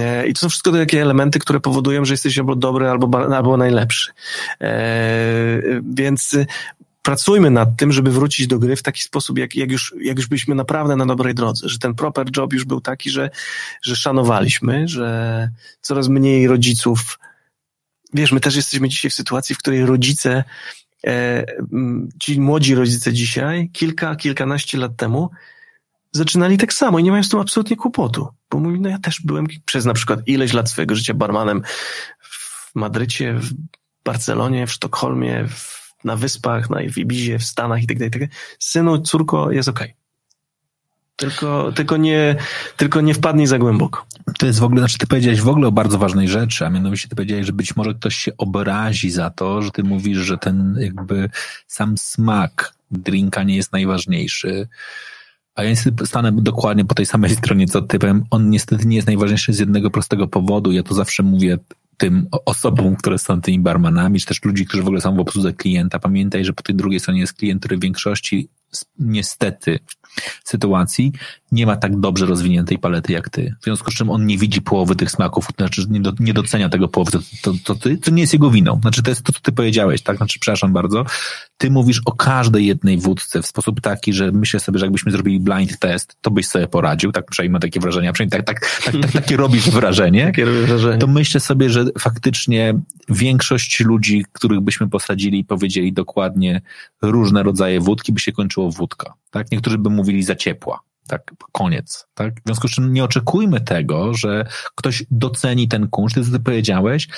E, 0.00 0.26
I 0.26 0.34
to 0.34 0.40
są 0.40 0.48
wszystko 0.48 0.72
takie 0.72 1.02
elementy, 1.02 1.38
które 1.38 1.60
powodują, 1.60 2.04
że 2.04 2.14
jesteś 2.14 2.38
albo 2.38 2.56
dobry, 2.56 2.88
albo, 2.88 3.36
albo 3.36 3.56
najlepszy. 3.56 4.12
E, 4.60 5.62
więc 5.94 6.36
pracujmy 7.04 7.50
nad 7.50 7.76
tym, 7.76 7.92
żeby 7.92 8.10
wrócić 8.10 8.46
do 8.46 8.58
gry 8.58 8.76
w 8.76 8.82
taki 8.82 9.02
sposób, 9.02 9.38
jak, 9.38 9.54
jak, 9.54 9.70
już, 9.70 9.94
jak 10.00 10.16
już 10.16 10.26
byliśmy 10.26 10.54
naprawdę 10.54 10.96
na 10.96 11.06
dobrej 11.06 11.34
drodze, 11.34 11.68
że 11.68 11.78
ten 11.78 11.94
proper 11.94 12.26
job 12.36 12.52
już 12.52 12.64
był 12.64 12.80
taki, 12.80 13.10
że, 13.10 13.30
że 13.82 13.96
szanowaliśmy, 13.96 14.88
że 14.88 15.48
coraz 15.80 16.08
mniej 16.08 16.46
rodziców. 16.46 17.18
Wiesz, 18.14 18.32
my 18.32 18.40
też 18.40 18.56
jesteśmy 18.56 18.88
dzisiaj 18.88 19.10
w 19.10 19.14
sytuacji, 19.14 19.54
w 19.54 19.58
której 19.58 19.86
rodzice 19.86 20.44
ci 22.20 22.40
młodzi 22.40 22.74
rodzice 22.74 23.12
dzisiaj, 23.12 23.70
kilka, 23.72 24.16
kilkanaście 24.16 24.78
lat 24.78 24.96
temu, 24.96 25.30
zaczynali 26.12 26.58
tak 26.58 26.72
samo 26.72 26.98
i 26.98 27.02
nie 27.02 27.10
mają 27.10 27.22
z 27.22 27.28
tym 27.28 27.40
absolutnie 27.40 27.76
kłopotu. 27.76 28.28
Bo 28.50 28.58
mówi, 28.58 28.80
no 28.80 28.88
ja 28.88 28.98
też 28.98 29.20
byłem 29.24 29.46
przez 29.64 29.84
na 29.84 29.94
przykład 29.94 30.20
ileś 30.26 30.52
lat 30.52 30.70
swojego 30.70 30.94
życia 30.94 31.14
barmanem 31.14 31.62
w 32.20 32.70
Madrycie, 32.74 33.34
w 33.34 33.52
Barcelonie, 34.04 34.66
w 34.66 34.72
Sztokholmie, 34.72 35.48
w, 35.48 35.94
na 36.04 36.16
Wyspach, 36.16 36.70
na, 36.70 36.78
w 36.92 36.98
Ibizie, 36.98 37.38
w 37.38 37.44
Stanach 37.44 37.82
i 37.82 37.86
tak 37.86 37.98
dalej. 37.98 38.10
Tak 38.10 38.22
Synu, 38.58 38.98
córko, 38.98 39.52
jest 39.52 39.68
okej. 39.68 39.86
Okay. 39.86 40.03
Tylko, 41.16 41.72
tylko, 41.72 41.96
nie, 41.96 42.36
tylko 42.76 43.00
nie 43.00 43.14
wpadnij 43.14 43.46
za 43.46 43.58
głęboko. 43.58 44.06
To 44.38 44.46
jest 44.46 44.58
w 44.58 44.64
ogóle, 44.64 44.80
znaczy 44.80 44.98
ty 44.98 45.06
powiedziałeś 45.06 45.40
w 45.40 45.48
ogóle 45.48 45.68
o 45.68 45.72
bardzo 45.72 45.98
ważnej 45.98 46.28
rzeczy, 46.28 46.66
a 46.66 46.70
mianowicie 46.70 47.08
ty 47.08 47.16
powiedziałeś, 47.16 47.46
że 47.46 47.52
być 47.52 47.76
może 47.76 47.94
ktoś 47.94 48.16
się 48.16 48.36
obrazi 48.36 49.10
za 49.10 49.30
to, 49.30 49.62
że 49.62 49.70
ty 49.70 49.82
mówisz, 49.82 50.18
że 50.18 50.38
ten 50.38 50.76
jakby 50.80 51.30
sam 51.66 51.98
smak 51.98 52.74
drinka 52.90 53.42
nie 53.42 53.56
jest 53.56 53.72
najważniejszy. 53.72 54.68
A 55.54 55.62
ja 55.62 55.70
niestety 55.70 56.06
stanę 56.06 56.32
dokładnie 56.32 56.84
po 56.84 56.94
tej 56.94 57.06
samej 57.06 57.30
stronie, 57.36 57.66
co 57.66 57.82
ty 57.82 57.98
powiem. 57.98 58.24
On 58.30 58.50
niestety 58.50 58.86
nie 58.86 58.96
jest 58.96 59.06
najważniejszy 59.06 59.52
z 59.52 59.58
jednego 59.58 59.90
prostego 59.90 60.28
powodu. 60.28 60.72
Ja 60.72 60.82
to 60.82 60.94
zawsze 60.94 61.22
mówię 61.22 61.58
tym 61.96 62.28
osobom, 62.46 62.96
które 62.96 63.18
są 63.18 63.40
tymi 63.40 63.60
barmanami, 63.60 64.20
czy 64.20 64.26
też 64.26 64.44
ludzi, 64.44 64.66
którzy 64.66 64.82
w 64.82 64.86
ogóle 64.86 65.00
są 65.00 65.16
w 65.16 65.20
obsłudze 65.20 65.52
klienta. 65.52 65.98
Pamiętaj, 65.98 66.44
że 66.44 66.52
po 66.52 66.62
tej 66.62 66.74
drugiej 66.74 67.00
stronie 67.00 67.20
jest 67.20 67.32
klient, 67.32 67.60
który 67.60 67.76
w 67.76 67.80
większości 67.80 68.48
niestety 68.98 69.78
sytuacji 70.44 71.12
nie 71.54 71.66
ma 71.66 71.76
tak 71.76 72.00
dobrze 72.00 72.26
rozwiniętej 72.26 72.78
palety 72.78 73.12
jak 73.12 73.30
ty. 73.30 73.54
W 73.60 73.64
związku 73.64 73.90
z 73.90 73.94
czym 73.94 74.10
on 74.10 74.26
nie 74.26 74.38
widzi 74.38 74.62
połowy 74.62 74.96
tych 74.96 75.10
smaków, 75.10 75.46
znaczy 75.58 75.86
nie, 75.90 76.00
do, 76.00 76.12
nie 76.20 76.34
docenia 76.34 76.68
tego 76.68 76.88
połowy, 76.88 77.12
to, 77.12 77.18
to, 77.42 77.52
to, 77.64 77.74
ty, 77.74 77.98
to 77.98 78.10
nie 78.10 78.20
jest 78.20 78.32
jego 78.32 78.50
winą. 78.50 78.78
Znaczy 78.80 79.02
to 79.02 79.10
jest 79.10 79.22
to, 79.22 79.32
co 79.32 79.40
ty 79.40 79.52
powiedziałeś, 79.52 80.02
tak? 80.02 80.16
Znaczy, 80.16 80.38
przepraszam 80.40 80.72
bardzo. 80.72 81.04
Ty 81.56 81.70
mówisz 81.70 82.00
o 82.04 82.12
każdej 82.12 82.66
jednej 82.66 82.98
wódce 82.98 83.42
w 83.42 83.46
sposób 83.46 83.80
taki, 83.80 84.12
że 84.12 84.32
myślę 84.32 84.60
sobie, 84.60 84.78
że 84.78 84.86
jakbyśmy 84.86 85.12
zrobili 85.12 85.40
blind 85.40 85.78
test, 85.78 86.16
to 86.20 86.30
byś 86.30 86.46
sobie 86.46 86.68
poradził, 86.68 87.12
tak 87.12 87.30
przynajmniej 87.30 87.52
mam 87.52 87.60
takie 87.60 87.80
wrażenie, 87.80 88.12
przynajmniej 88.12 88.44
tak, 88.44 88.60
tak, 88.60 88.82
tak, 88.84 89.02
tak, 89.02 89.12
takie 89.12 89.36
robisz 89.36 89.70
wrażenie. 89.70 90.24
takie 90.34 90.46
wrażenie. 90.46 90.98
To 90.98 91.06
myślę 91.06 91.40
sobie, 91.40 91.70
że 91.70 91.84
faktycznie 91.98 92.74
większość 93.08 93.80
ludzi, 93.80 94.24
których 94.32 94.60
byśmy 94.60 94.88
posadzili 94.88 95.38
i 95.38 95.44
powiedzieli 95.44 95.92
dokładnie 95.92 96.62
różne 97.02 97.42
rodzaje 97.42 97.80
wódki, 97.80 98.12
by 98.12 98.20
się 98.20 98.32
kończyło 98.32 98.70
wódka. 98.70 99.14
Tak? 99.30 99.52
Niektórzy 99.52 99.78
by 99.78 99.90
mówili 99.90 100.22
za 100.22 100.34
ciepła. 100.34 100.80
Tak, 101.08 101.32
koniec. 101.52 102.06
Tak? 102.14 102.34
W 102.40 102.42
związku 102.46 102.68
z 102.68 102.70
czym 102.70 102.92
nie 102.92 103.04
oczekujmy 103.04 103.60
tego, 103.60 104.14
że 104.14 104.46
ktoś 104.74 105.04
doceni 105.10 105.68
ten 105.68 105.88
kunszt. 105.88 106.16
Ty, 106.32 106.40
powiedziałeś, 106.40 107.08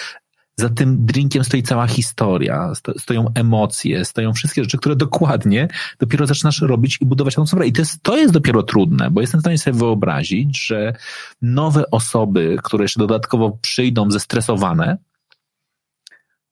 za 0.59 0.69
tym 0.69 1.07
drinkiem 1.07 1.45
stoi 1.45 1.63
cała 1.63 1.87
historia, 1.87 2.73
stoją 2.99 3.33
emocje, 3.35 4.05
stoją 4.05 4.33
wszystkie 4.33 4.65
rzeczy, 4.65 4.79
które 4.79 4.97
dokładnie 4.97 5.69
dopiero 5.99 6.27
zaczynasz 6.27 6.61
robić 6.61 6.99
i 7.01 7.07
budować 7.07 7.35
atmosferę. 7.35 7.67
I 7.67 7.73
to 7.73 7.83
jest, 7.83 8.03
to 8.03 8.17
jest 8.17 8.35
dopiero 8.35 8.63
trudne, 8.63 9.11
bo 9.11 9.21
jestem 9.21 9.41
w 9.41 9.43
stanie 9.43 9.59
sobie 9.59 9.79
wyobrazić, 9.79 10.67
że 10.67 10.95
nowe 11.43 11.91
osoby, 11.91 12.57
które 12.63 12.85
jeszcze 12.85 13.01
dodatkowo 13.01 13.59
przyjdą 13.63 14.11
zestresowane, 14.11 14.99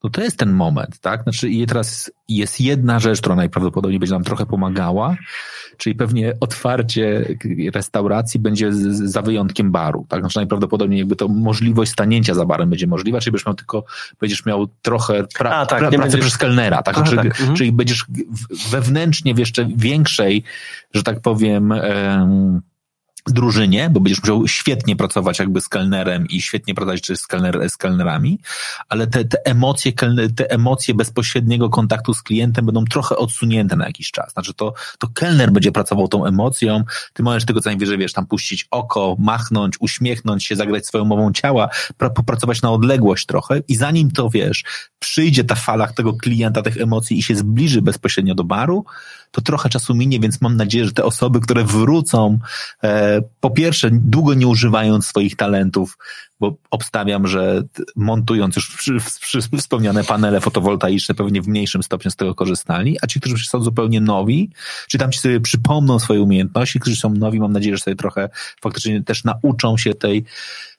no 0.04 0.10
to 0.10 0.22
jest 0.22 0.38
ten 0.38 0.52
moment, 0.52 0.98
tak? 1.00 1.22
Znaczy, 1.22 1.48
i 1.48 1.66
teraz 1.66 2.10
jest 2.28 2.60
jedna 2.60 2.98
rzecz, 3.00 3.20
która 3.20 3.34
najprawdopodobniej 3.36 3.98
będzie 3.98 4.14
nam 4.14 4.24
trochę 4.24 4.46
pomagała, 4.46 5.16
czyli 5.76 5.94
pewnie 5.96 6.32
otwarcie 6.40 7.36
restauracji 7.74 8.40
będzie 8.40 8.72
za 8.90 9.22
wyjątkiem 9.22 9.72
baru, 9.72 10.06
tak? 10.08 10.20
Znaczy, 10.20 10.38
najprawdopodobniej 10.38 10.98
jakby 10.98 11.16
to 11.16 11.28
możliwość 11.28 11.92
stanięcia 11.92 12.34
za 12.34 12.46
barem 12.46 12.70
będzie 12.70 12.86
możliwa, 12.86 13.20
czyli 13.20 13.32
będziesz 13.32 13.46
miał 13.46 13.54
tylko, 13.54 13.84
będziesz 14.20 14.46
miał 14.46 14.66
trochę 14.82 15.24
pra, 15.38 15.50
A, 15.50 15.66
tak, 15.66 15.78
pra, 15.78 15.88
pracy 15.88 15.98
będziesz... 15.98 16.20
przez 16.20 16.38
kelnera, 16.38 16.82
tak? 16.82 16.94
Znaczy, 16.96 17.16
tak. 17.16 17.26
Mhm. 17.26 17.54
Czyli 17.56 17.72
będziesz 17.72 18.06
wewnętrznie 18.70 19.34
w 19.34 19.38
jeszcze 19.38 19.68
większej, 19.76 20.42
że 20.94 21.02
tak 21.02 21.20
powiem, 21.20 21.74
drużynie, 23.32 23.90
bo 23.90 24.00
będziesz 24.00 24.20
musiał 24.20 24.48
świetnie 24.48 24.96
pracować 24.96 25.38
jakby 25.38 25.60
z 25.60 25.68
kelnerem 25.68 26.26
i 26.28 26.40
świetnie 26.40 26.74
pracować 26.74 27.06
z, 27.06 27.26
kelner, 27.26 27.70
z 27.70 27.76
kelnerami, 27.76 28.38
ale 28.88 29.06
te, 29.06 29.24
te 29.24 29.46
emocje, 29.46 29.92
te 30.36 30.50
emocje 30.50 30.94
bezpośredniego 30.94 31.70
kontaktu 31.70 32.14
z 32.14 32.22
klientem 32.22 32.66
będą 32.66 32.84
trochę 32.84 33.16
odsunięte 33.16 33.76
na 33.76 33.86
jakiś 33.86 34.10
czas. 34.10 34.32
Znaczy 34.32 34.54
to, 34.54 34.74
to 34.98 35.08
kelner 35.14 35.52
będzie 35.52 35.72
pracował 35.72 36.08
tą 36.08 36.26
emocją, 36.26 36.84
ty 37.12 37.22
możesz 37.22 37.44
tego 37.44 37.60
co 37.60 37.70
najwyżej, 37.70 37.98
wiesz, 37.98 38.12
tam 38.12 38.26
puścić 38.26 38.66
oko, 38.70 39.16
machnąć, 39.18 39.76
uśmiechnąć 39.80 40.44
się, 40.44 40.56
zagrać 40.56 40.86
swoją 40.86 41.04
mową 41.04 41.32
ciała, 41.32 41.68
popracować 41.98 42.62
na 42.62 42.72
odległość 42.72 43.26
trochę 43.26 43.62
i 43.68 43.76
zanim 43.76 44.10
to, 44.10 44.30
wiesz, 44.30 44.64
przyjdzie 44.98 45.44
ta 45.44 45.54
fala 45.54 45.86
tego 45.86 46.12
klienta, 46.12 46.62
tych 46.62 46.76
emocji 46.76 47.18
i 47.18 47.22
się 47.22 47.36
zbliży 47.36 47.82
bezpośrednio 47.82 48.34
do 48.34 48.44
baru, 48.44 48.84
to 49.34 49.40
trochę 49.40 49.68
czasu 49.68 49.94
minie, 49.94 50.20
więc 50.20 50.40
mam 50.40 50.56
nadzieję, 50.56 50.84
że 50.84 50.92
te 50.92 51.04
osoby, 51.04 51.40
które 51.40 51.64
wrócą, 51.64 52.38
e, 52.82 53.20
po 53.40 53.50
pierwsze, 53.50 53.90
długo 53.92 54.34
nie 54.34 54.46
używając 54.46 55.06
swoich 55.06 55.36
talentów, 55.36 55.98
bo 56.40 56.56
obstawiam, 56.70 57.26
że 57.26 57.62
montując 57.96 58.56
już 58.56 58.76
przy, 58.76 58.96
przy, 59.20 59.40
wspomniane 59.58 60.04
panele 60.04 60.40
fotowoltaiczne, 60.40 61.14
pewnie 61.14 61.42
w 61.42 61.48
mniejszym 61.48 61.82
stopniu 61.82 62.10
z 62.10 62.16
tego 62.16 62.34
korzystali, 62.34 62.98
a 63.02 63.06
ci, 63.06 63.20
którzy 63.20 63.46
są 63.46 63.62
zupełnie 63.62 64.00
nowi, 64.00 64.50
czy 64.88 64.98
tam 64.98 65.12
ci 65.12 65.18
sobie 65.18 65.40
przypomną 65.40 65.98
swoje 65.98 66.20
umiejętności, 66.22 66.80
którzy 66.80 66.96
są 66.96 67.10
nowi, 67.10 67.40
mam 67.40 67.52
nadzieję, 67.52 67.76
że 67.76 67.82
sobie 67.82 67.96
trochę 67.96 68.28
faktycznie 68.60 69.02
też 69.02 69.24
nauczą 69.24 69.76
się 69.76 69.94
tej 69.94 70.24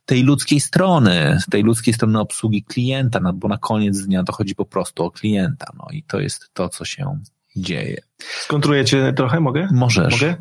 tej 0.05 0.23
ludzkiej 0.23 0.59
strony, 0.59 1.37
tej 1.51 1.63
ludzkiej 1.63 1.93
strony 1.93 2.19
obsługi 2.19 2.63
klienta, 2.63 3.19
no, 3.19 3.33
bo 3.33 3.47
na 3.47 3.57
koniec 3.57 4.01
dnia 4.01 4.23
to 4.23 4.33
chodzi 4.33 4.55
po 4.55 4.65
prostu 4.65 5.03
o 5.03 5.11
klienta, 5.11 5.65
no 5.77 5.87
i 5.91 6.03
to 6.03 6.19
jest 6.19 6.49
to, 6.53 6.69
co 6.69 6.85
się 6.85 7.19
dzieje. 7.55 8.01
Skontrujecie 8.19 9.13
trochę, 9.13 9.39
mogę? 9.39 9.67
Możesz. 9.71 10.21
Mogę? 10.21 10.35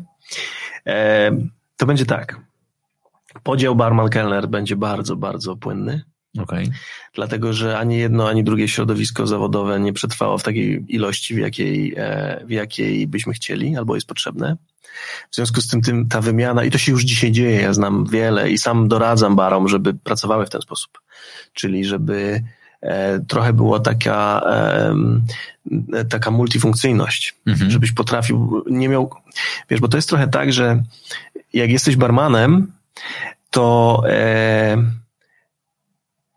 E, 0.87 1.31
to 1.77 1.85
będzie 1.85 2.05
tak. 2.05 2.39
Podział 3.43 3.75
barman-kelner 3.75 4.47
będzie 4.47 4.75
bardzo, 4.75 5.15
bardzo 5.15 5.55
płynny. 5.55 6.03
Okay. 6.39 6.65
Dlatego, 7.13 7.53
że 7.53 7.77
ani 7.77 7.97
jedno, 7.97 8.29
ani 8.29 8.43
drugie 8.43 8.67
środowisko 8.67 9.27
zawodowe 9.27 9.79
nie 9.79 9.93
przetrwało 9.93 10.37
w 10.37 10.43
takiej 10.43 10.85
ilości, 10.87 11.35
w 11.35 11.37
jakiej, 11.37 11.93
e, 11.97 12.41
w 12.45 12.51
jakiej 12.51 13.07
byśmy 13.07 13.33
chcieli, 13.33 13.77
albo 13.77 13.95
jest 13.95 14.07
potrzebne. 14.07 14.57
W 15.31 15.35
związku 15.35 15.61
z 15.61 15.67
tym, 15.67 15.81
tym 15.81 16.07
ta 16.07 16.21
wymiana, 16.21 16.63
i 16.63 16.71
to 16.71 16.77
się 16.77 16.91
już 16.91 17.03
dzisiaj 17.03 17.31
dzieje, 17.31 17.61
ja 17.61 17.73
znam 17.73 18.05
wiele 18.05 18.51
i 18.51 18.57
sam 18.57 18.87
doradzam 18.87 19.35
barom, 19.35 19.67
żeby 19.67 19.93
pracowały 19.93 20.45
w 20.45 20.49
ten 20.49 20.61
sposób. 20.61 21.01
Czyli 21.53 21.85
żeby 21.85 22.43
trochę 23.27 23.53
było 23.53 23.79
taka, 23.79 24.41
e, 25.93 26.05
taka 26.05 26.31
multifunkcyjność, 26.31 27.35
mhm. 27.45 27.71
żebyś 27.71 27.91
potrafił, 27.91 28.63
nie 28.69 28.89
miał, 28.89 29.09
wiesz, 29.69 29.79
bo 29.79 29.87
to 29.87 29.97
jest 29.97 30.09
trochę 30.09 30.27
tak, 30.27 30.53
że 30.53 30.83
jak 31.53 31.69
jesteś 31.69 31.95
barmanem, 31.95 32.71
to, 33.49 34.01
e, 34.09 34.77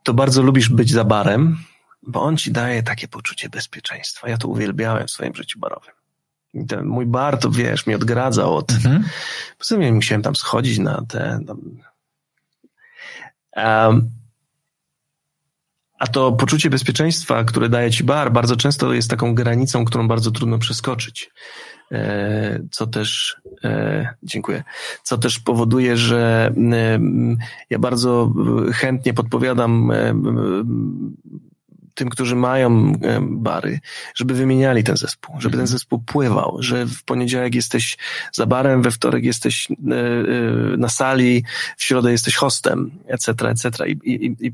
to 0.02 0.14
bardzo 0.14 0.42
lubisz 0.42 0.68
być 0.68 0.90
za 0.90 1.04
barem, 1.04 1.58
bo 2.02 2.22
on 2.22 2.36
ci 2.36 2.52
daje 2.52 2.82
takie 2.82 3.08
poczucie 3.08 3.48
bezpieczeństwa. 3.48 4.28
Ja 4.28 4.36
to 4.36 4.48
uwielbiałem 4.48 5.06
w 5.06 5.10
swoim 5.10 5.34
życiu 5.34 5.58
barowym 5.58 5.98
ten 6.68 6.84
mój 6.84 7.06
bar 7.06 7.38
to 7.38 7.50
wiesz, 7.50 7.86
mnie 7.86 7.96
odgradzał 7.96 8.56
od. 8.56 8.72
Mhm. 8.72 9.04
Poza 9.58 9.76
tym 9.76 9.94
musiałem 9.94 10.22
tam 10.22 10.36
schodzić 10.36 10.78
na 10.78 11.02
te. 11.08 11.40
Tam. 11.46 11.60
Um, 13.56 14.10
a 15.98 16.06
to 16.06 16.32
poczucie 16.32 16.70
bezpieczeństwa, 16.70 17.44
które 17.44 17.68
daje 17.68 17.90
ci 17.90 18.04
bar, 18.04 18.32
bardzo 18.32 18.56
często 18.56 18.92
jest 18.92 19.10
taką 19.10 19.34
granicą, 19.34 19.84
którą 19.84 20.08
bardzo 20.08 20.30
trudno 20.30 20.58
przeskoczyć. 20.58 21.30
E, 21.92 22.60
co 22.70 22.86
też, 22.86 23.36
e, 23.64 24.08
dziękuję, 24.22 24.64
co 25.02 25.18
też 25.18 25.38
powoduje, 25.38 25.96
że 25.96 26.52
e, 26.72 26.98
ja 27.70 27.78
bardzo 27.78 28.32
chętnie 28.72 29.14
podpowiadam 29.14 29.92
tym, 31.98 32.08
którzy 32.08 32.36
mają 32.36 32.92
e, 33.02 33.20
bary, 33.22 33.80
żeby 34.14 34.34
wymieniali 34.34 34.84
ten 34.84 34.96
zespół, 34.96 35.40
żeby 35.40 35.52
ten 35.52 35.60
mhm. 35.60 35.66
zespół 35.66 35.98
pływał, 35.98 36.56
że 36.60 36.86
w 36.86 37.04
poniedziałek 37.04 37.54
jesteś 37.54 37.96
za 38.32 38.46
barem, 38.46 38.82
we 38.82 38.90
wtorek 38.90 39.24
jesteś 39.24 39.68
e, 39.70 39.74
e, 39.74 40.76
na 40.76 40.88
sali, 40.88 41.44
w 41.76 41.84
środę 41.84 42.12
jesteś 42.12 42.34
hostem, 42.34 42.90
etc., 43.06 43.48
etc. 43.48 43.88
I, 43.88 43.92
i, 44.04 44.46
i 44.46 44.52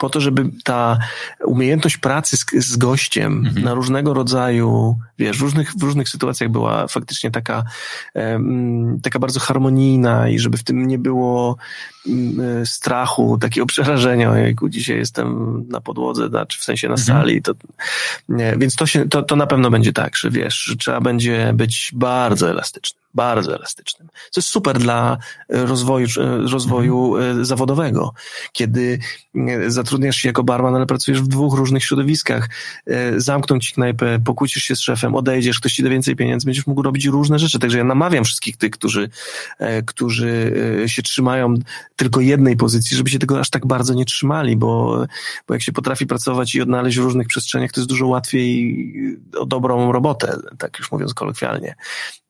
po 0.00 0.10
to, 0.10 0.20
żeby 0.20 0.50
ta 0.64 0.98
umiejętność 1.44 1.96
pracy 1.96 2.36
z, 2.36 2.44
z 2.66 2.76
gościem 2.76 3.46
mhm. 3.46 3.64
na 3.64 3.74
różnego 3.74 4.14
rodzaju, 4.14 4.98
wiesz, 5.18 5.38
w 5.38 5.40
różnych, 5.40 5.72
w 5.72 5.82
różnych 5.82 6.08
sytuacjach 6.08 6.50
była 6.50 6.86
faktycznie 6.86 7.30
taka, 7.30 7.64
um, 8.14 9.00
taka 9.02 9.18
bardzo 9.18 9.40
harmonijna 9.40 10.28
i 10.28 10.38
żeby 10.38 10.56
w 10.58 10.62
tym 10.62 10.86
nie 10.86 10.98
było 10.98 11.56
strachu, 12.64 13.38
takiego 13.38 13.66
przerażenia, 13.66 14.38
jak 14.38 14.56
dzisiaj 14.68 14.96
jestem 14.96 15.58
na 15.68 15.80
podłodze, 15.80 16.28
znaczy 16.28 16.58
w 16.58 16.64
sensie 16.64 16.88
na 16.88 16.94
mhm. 16.94 17.18
sali, 17.18 17.42
to, 17.42 17.52
nie, 18.28 18.54
więc 18.58 18.76
to 18.76 18.86
się, 18.86 19.08
to, 19.08 19.22
to 19.22 19.36
na 19.36 19.46
pewno 19.46 19.70
będzie 19.70 19.92
tak, 19.92 20.16
że 20.16 20.30
wiesz, 20.30 20.62
że 20.64 20.76
trzeba 20.76 21.00
będzie 21.00 21.52
być 21.54 21.90
bardzo 21.94 22.50
elastyczny 22.50 23.00
bardzo 23.14 23.56
elastycznym. 23.56 24.08
Co 24.30 24.40
jest 24.40 24.48
super 24.48 24.78
dla 24.78 25.18
rozwoju, 25.48 26.06
rozwoju 26.52 27.16
mhm. 27.16 27.44
zawodowego, 27.44 28.12
kiedy 28.52 28.98
zatrudniasz 29.66 30.16
się 30.16 30.28
jako 30.28 30.44
barman, 30.44 30.74
ale 30.74 30.86
pracujesz 30.86 31.22
w 31.22 31.26
dwóch 31.26 31.54
różnych 31.54 31.84
środowiskach, 31.84 32.48
e, 32.86 33.20
zamkną 33.20 33.58
ci 33.58 33.74
knajpę, 33.74 34.18
pokłócisz 34.24 34.62
się 34.62 34.76
z 34.76 34.80
szefem, 34.80 35.14
odejdziesz, 35.14 35.60
ktoś 35.60 35.72
ci 35.72 35.82
da 35.82 35.88
więcej 35.88 36.16
pieniędzy, 36.16 36.46
będziesz 36.46 36.66
mógł 36.66 36.82
robić 36.82 37.06
różne 37.06 37.38
rzeczy. 37.38 37.58
Także 37.58 37.78
ja 37.78 37.84
namawiam 37.84 38.24
wszystkich 38.24 38.56
tych, 38.56 38.70
którzy, 38.70 39.10
e, 39.58 39.82
którzy 39.82 40.52
e, 40.84 40.88
się 40.88 41.02
trzymają 41.02 41.54
tylko 42.00 42.20
jednej 42.20 42.56
pozycji, 42.56 42.96
żeby 42.96 43.10
się 43.10 43.18
tego 43.18 43.40
aż 43.40 43.50
tak 43.50 43.66
bardzo 43.66 43.94
nie 43.94 44.04
trzymali, 44.04 44.56
bo, 44.56 45.04
bo 45.48 45.54
jak 45.54 45.62
się 45.62 45.72
potrafi 45.72 46.06
pracować 46.06 46.54
i 46.54 46.60
odnaleźć 46.60 46.98
w 46.98 47.02
różnych 47.02 47.26
przestrzeniach, 47.26 47.72
to 47.72 47.80
jest 47.80 47.88
dużo 47.88 48.06
łatwiej 48.06 48.94
o 49.38 49.46
dobrą 49.46 49.92
robotę, 49.92 50.36
tak 50.58 50.78
już 50.78 50.92
mówiąc 50.92 51.14
kolokwialnie. 51.14 51.74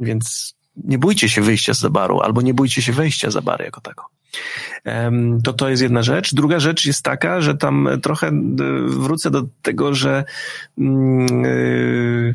Więc 0.01 0.55
nie 0.77 0.99
bójcie 0.99 1.29
się 1.29 1.43
wyjścia 1.43 1.75
z 1.75 1.87
baru, 1.87 2.21
albo 2.21 2.43
nie 2.43 2.55
bójcie 2.55 2.83
się 2.83 2.93
wejścia 2.93 3.31
za 3.31 3.43
bar 3.43 3.61
jako 3.61 3.81
tako. 3.81 4.11
To 5.45 5.53
to 5.53 5.69
jest 5.69 5.83
jedna 5.83 6.03
rzecz. 6.03 6.35
Druga 6.35 6.61
rzecz 6.61 6.87
jest 6.87 7.03
taka, 7.03 7.41
że 7.41 7.55
tam 7.55 7.89
trochę 8.03 8.29
e, 8.29 8.33
wrócę 8.87 9.31
do 9.31 9.43
tego, 9.63 9.95
że 9.95 10.25
mm, 10.79 11.45
e, 11.45 12.35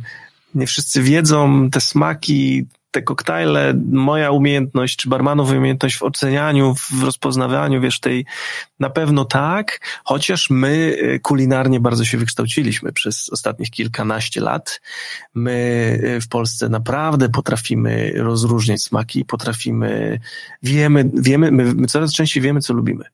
nie 0.56 0.68
wszyscy 0.68 1.02
wiedzą 1.02 1.70
te 1.70 1.82
smaki 1.82 2.66
te 2.96 3.02
koktajle, 3.02 3.74
moja 3.92 4.32
umiejętność, 4.32 4.96
czy 4.96 5.10
barmanów 5.10 5.52
umiejętność 5.52 5.98
w 5.98 6.04
ocenianiu, 6.04 6.76
w 6.76 7.04
rozpoznawaniu, 7.04 7.82
wiesz, 7.82 8.00
tej 8.00 8.26
na 8.80 8.90
pewno 8.90 9.26
tak, 9.26 9.80
chociaż 10.04 10.50
my 10.50 10.98
y, 11.04 11.20
kulinarnie 11.20 11.80
bardzo 11.80 12.06
się 12.06 12.18
wykształciliśmy 12.18 12.94
przez 12.94 13.30
ostatnich 13.30 13.70
kilkanaście 13.70 14.42
lat. 14.42 14.82
My 15.34 15.54
y, 16.04 16.22
w 16.22 16.28
Polsce 16.28 16.70
naprawdę 16.70 17.30
potrafimy 17.30 18.12
rozróżniać 18.16 18.82
smaki, 18.82 19.26
potrafimy, 19.26 20.20
wiemy, 20.64 21.10
wiemy, 21.14 21.52
my, 21.52 21.88
coraz 21.88 22.14
częściej 22.14 22.44
wiemy, 22.44 22.60
co 22.60 22.74
lubimy. 22.74 23.06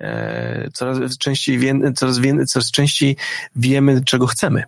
E, 0.00 0.70
coraz 0.72 1.18
częściej, 1.18 1.60
coraz, 1.94 2.20
coraz 2.46 2.70
częściej 2.70 3.16
wiemy, 3.56 4.04
czego 4.04 4.26
chcemy. 4.26 4.62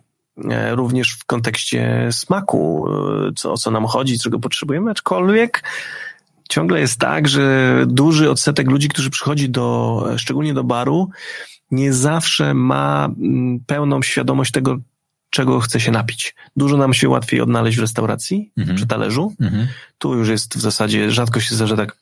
E, 0.50 0.74
również 0.74 1.12
w 1.12 1.24
kontekście 1.24 2.08
smaku, 2.12 2.88
e, 3.28 3.32
co, 3.36 3.52
o 3.52 3.56
co 3.56 3.70
nam 3.70 3.86
chodzi, 3.86 4.18
czego 4.18 4.38
potrzebujemy, 4.38 4.90
aczkolwiek 4.90 5.62
ciągle 6.48 6.80
jest 6.80 6.98
tak, 6.98 7.28
że 7.28 7.74
duży 7.86 8.30
odsetek 8.30 8.70
ludzi, 8.70 8.88
którzy 8.88 9.10
przychodzi 9.10 9.48
do, 9.48 10.04
szczególnie 10.16 10.54
do 10.54 10.64
baru, 10.64 11.08
nie 11.70 11.92
zawsze 11.92 12.54
ma 12.54 13.04
mm, 13.04 13.60
pełną 13.66 14.02
świadomość 14.02 14.52
tego, 14.52 14.78
czego 15.30 15.60
chce 15.60 15.80
się 15.80 15.92
napić. 15.92 16.34
Dużo 16.56 16.76
nam 16.76 16.94
się 16.94 17.08
łatwiej 17.08 17.40
odnaleźć 17.40 17.78
w 17.78 17.80
restauracji, 17.80 18.52
mhm. 18.58 18.76
przy 18.76 18.86
talerzu. 18.86 19.34
Mhm. 19.40 19.66
Tu 19.98 20.14
już 20.14 20.28
jest 20.28 20.56
w 20.56 20.60
zasadzie, 20.60 21.10
rzadko 21.10 21.40
się 21.40 21.54
zdarza 21.54 21.76
tak, 21.76 21.96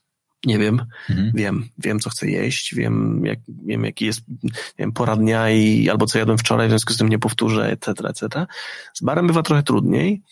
nie 0.46 0.58
wiem, 0.58 0.86
mhm. 1.10 1.32
wiem, 1.34 1.68
wiem, 1.78 2.00
co 2.00 2.10
chcę 2.10 2.26
jeść, 2.26 2.74
wiem, 2.74 3.22
jak, 3.24 3.38
wiem, 3.64 3.84
jaki 3.84 4.06
jest, 4.06 4.20
wiem, 4.78 4.92
pora 4.92 5.16
dnia 5.16 5.50
i 5.50 5.88
albo 5.90 6.06
co 6.06 6.18
jadłem 6.18 6.38
wczoraj, 6.38 6.66
w 6.66 6.70
związku 6.70 6.92
z 6.92 6.96
tym 6.96 7.08
nie 7.08 7.18
powtórzę, 7.18 7.70
etc., 7.70 8.08
etc. 8.08 8.46
Z 8.94 9.02
barem 9.02 9.26
bywa 9.26 9.42
trochę 9.42 9.62
trudniej, 9.62 10.22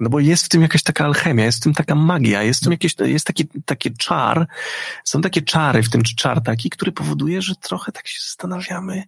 no 0.00 0.10
bo 0.10 0.20
jest 0.20 0.44
w 0.44 0.48
tym 0.48 0.62
jakaś 0.62 0.82
taka 0.82 1.04
alchemia, 1.04 1.44
jest 1.44 1.58
w 1.58 1.62
tym 1.62 1.74
taka 1.74 1.94
magia, 1.94 2.42
jest 2.42 2.60
w 2.60 2.62
tym 2.62 2.72
jakieś, 2.72 2.94
jest 2.98 3.26
taki, 3.26 3.44
taki 3.64 3.96
czar, 3.96 4.46
są 5.04 5.20
takie 5.20 5.42
czary 5.42 5.82
w 5.82 5.90
tym, 5.90 6.02
czy 6.02 6.16
czar 6.16 6.42
taki, 6.42 6.70
który 6.70 6.92
powoduje, 6.92 7.42
że 7.42 7.54
trochę 7.54 7.92
tak 7.92 8.08
się 8.08 8.20
zastanawiamy, 8.20 9.02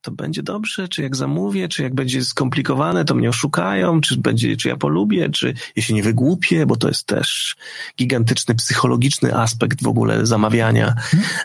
to 0.00 0.10
będzie 0.10 0.42
dobrze, 0.42 0.88
czy 0.88 1.02
jak 1.02 1.16
zamówię, 1.16 1.68
czy 1.68 1.82
jak 1.82 1.94
będzie 1.94 2.24
skomplikowane, 2.24 3.04
to 3.04 3.14
mnie 3.14 3.28
oszukają, 3.28 4.00
czy 4.00 4.16
będzie, 4.16 4.56
czy 4.56 4.68
ja 4.68 4.76
polubię, 4.76 5.30
czy 5.30 5.54
ja 5.76 5.82
się 5.82 5.94
nie 5.94 6.02
wygłupię, 6.02 6.66
bo 6.66 6.76
to 6.76 6.88
jest 6.88 7.06
też 7.06 7.56
gigantyczny 7.98 8.54
psychologiczny 8.54 9.34
aspekt 9.34 9.82
w 9.82 9.88
ogóle 9.88 10.26
zamawiania. 10.26 10.94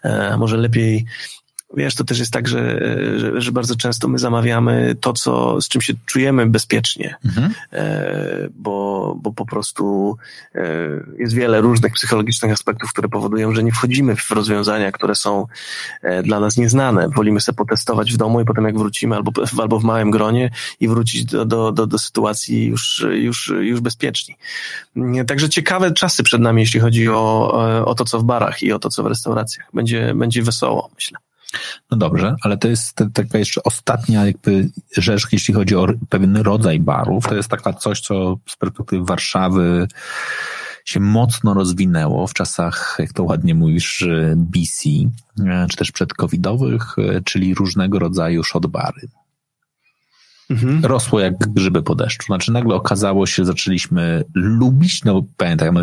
E, 0.04 0.38
może 0.38 0.58
lepiej 0.58 1.06
Wiesz, 1.78 1.96
to 1.96 2.04
też 2.04 2.20
jest 2.20 2.32
tak, 2.32 2.48
że, 2.48 2.80
że, 3.20 3.42
że, 3.42 3.52
bardzo 3.52 3.76
często 3.76 4.08
my 4.08 4.20
zamawiamy 4.20 4.96
to, 5.02 5.14
co, 5.14 5.62
z 5.62 5.68
czym 5.68 5.82
się 5.82 5.94
czujemy 6.06 6.46
bezpiecznie, 6.46 7.16
mhm. 7.26 7.54
e, 7.72 8.48
bo, 8.56 9.16
bo 9.22 9.32
po 9.32 9.46
prostu 9.46 10.18
e, 10.56 10.62
jest 11.18 11.34
wiele 11.34 11.62
różnych 11.62 11.94
psychologicznych 11.94 12.52
aspektów, 12.52 12.90
które 12.90 13.10
powodują, 13.10 13.56
że 13.56 13.64
nie 13.64 13.72
wchodzimy 13.72 14.16
w 14.16 14.32
rozwiązania, 14.32 14.92
które 14.92 15.16
są 15.16 15.48
e, 16.02 16.24
dla 16.24 16.40
nas 16.40 16.58
nieznane. 16.58 17.10
Wolimy 17.10 17.42
sobie 17.42 17.56
potestować 17.56 18.14
w 18.14 18.18
domu 18.18 18.42
i 18.42 18.46
potem 18.46 18.66
jak 18.66 18.78
wrócimy 18.78 19.16
albo, 19.16 19.32
albo 19.62 19.80
w 19.80 19.84
małym 19.84 20.12
gronie 20.12 20.52
i 20.80 20.88
wrócić 20.88 21.26
do, 21.26 21.46
do, 21.46 21.72
do, 21.72 21.88
do 21.88 22.00
sytuacji 22.00 22.66
już, 22.66 23.06
już, 23.12 23.54
już 23.60 23.82
bezpieczni. 23.82 24.36
Także 25.28 25.50
ciekawe 25.50 25.92
czasy 25.92 26.24
przed 26.24 26.42
nami, 26.42 26.62
jeśli 26.62 26.80
chodzi 26.80 27.10
o, 27.10 27.54
o 27.86 27.96
to, 27.96 28.06
co 28.06 28.20
w 28.20 28.24
barach 28.24 28.64
i 28.64 28.72
o 28.72 28.80
to, 28.80 28.90
co 28.90 29.04
w 29.04 29.08
restauracjach. 29.08 29.70
Będzie, 29.74 30.14
będzie 30.16 30.44
wesoło, 30.44 30.90
myślę. 30.96 31.18
No 31.92 31.98
dobrze, 31.98 32.36
ale 32.42 32.58
to 32.58 32.68
jest 32.68 33.04
taka 33.14 33.38
jeszcze 33.38 33.64
ostatnia 33.64 34.26
jakby 34.26 34.70
rzecz, 34.98 35.28
jeśli 35.32 35.54
chodzi 35.54 35.76
o 35.76 35.88
pewien 36.10 36.38
rodzaj 36.38 36.80
barów. 36.80 37.28
To 37.28 37.36
jest 37.36 37.50
taka 37.50 37.74
coś, 37.74 38.02
co 38.02 38.38
z 38.50 38.56
perspektywy 38.56 39.06
Warszawy 39.06 39.88
się 40.86 41.00
mocno 41.00 41.54
rozwinęło 41.54 42.28
w 42.28 42.34
czasach, 42.34 42.96
jak 43.00 43.14
to 43.14 43.24
ładnie 43.24 43.56
mówisz, 43.56 44.08
BC, 44.36 44.90
e, 45.46 45.68
czy 45.70 45.78
też 45.78 45.92
przedcovidowych, 45.92 46.96
e, 46.98 47.22
czyli 47.22 47.56
różnego 47.56 48.00
rodzaju 48.00 48.44
shotbary. 48.44 49.08
Mhm. 50.54 50.86
Rosło 50.86 51.20
jak 51.20 51.38
grzyby 51.38 51.84
po 51.84 51.96
deszczu. 51.96 52.26
Znaczy 52.26 52.52
nagle 52.52 52.76
okazało 52.76 53.26
się, 53.26 53.46
zaczęliśmy 53.46 54.24
lubić, 54.34 55.04
no 55.04 55.24
pamiętam, 55.38 55.78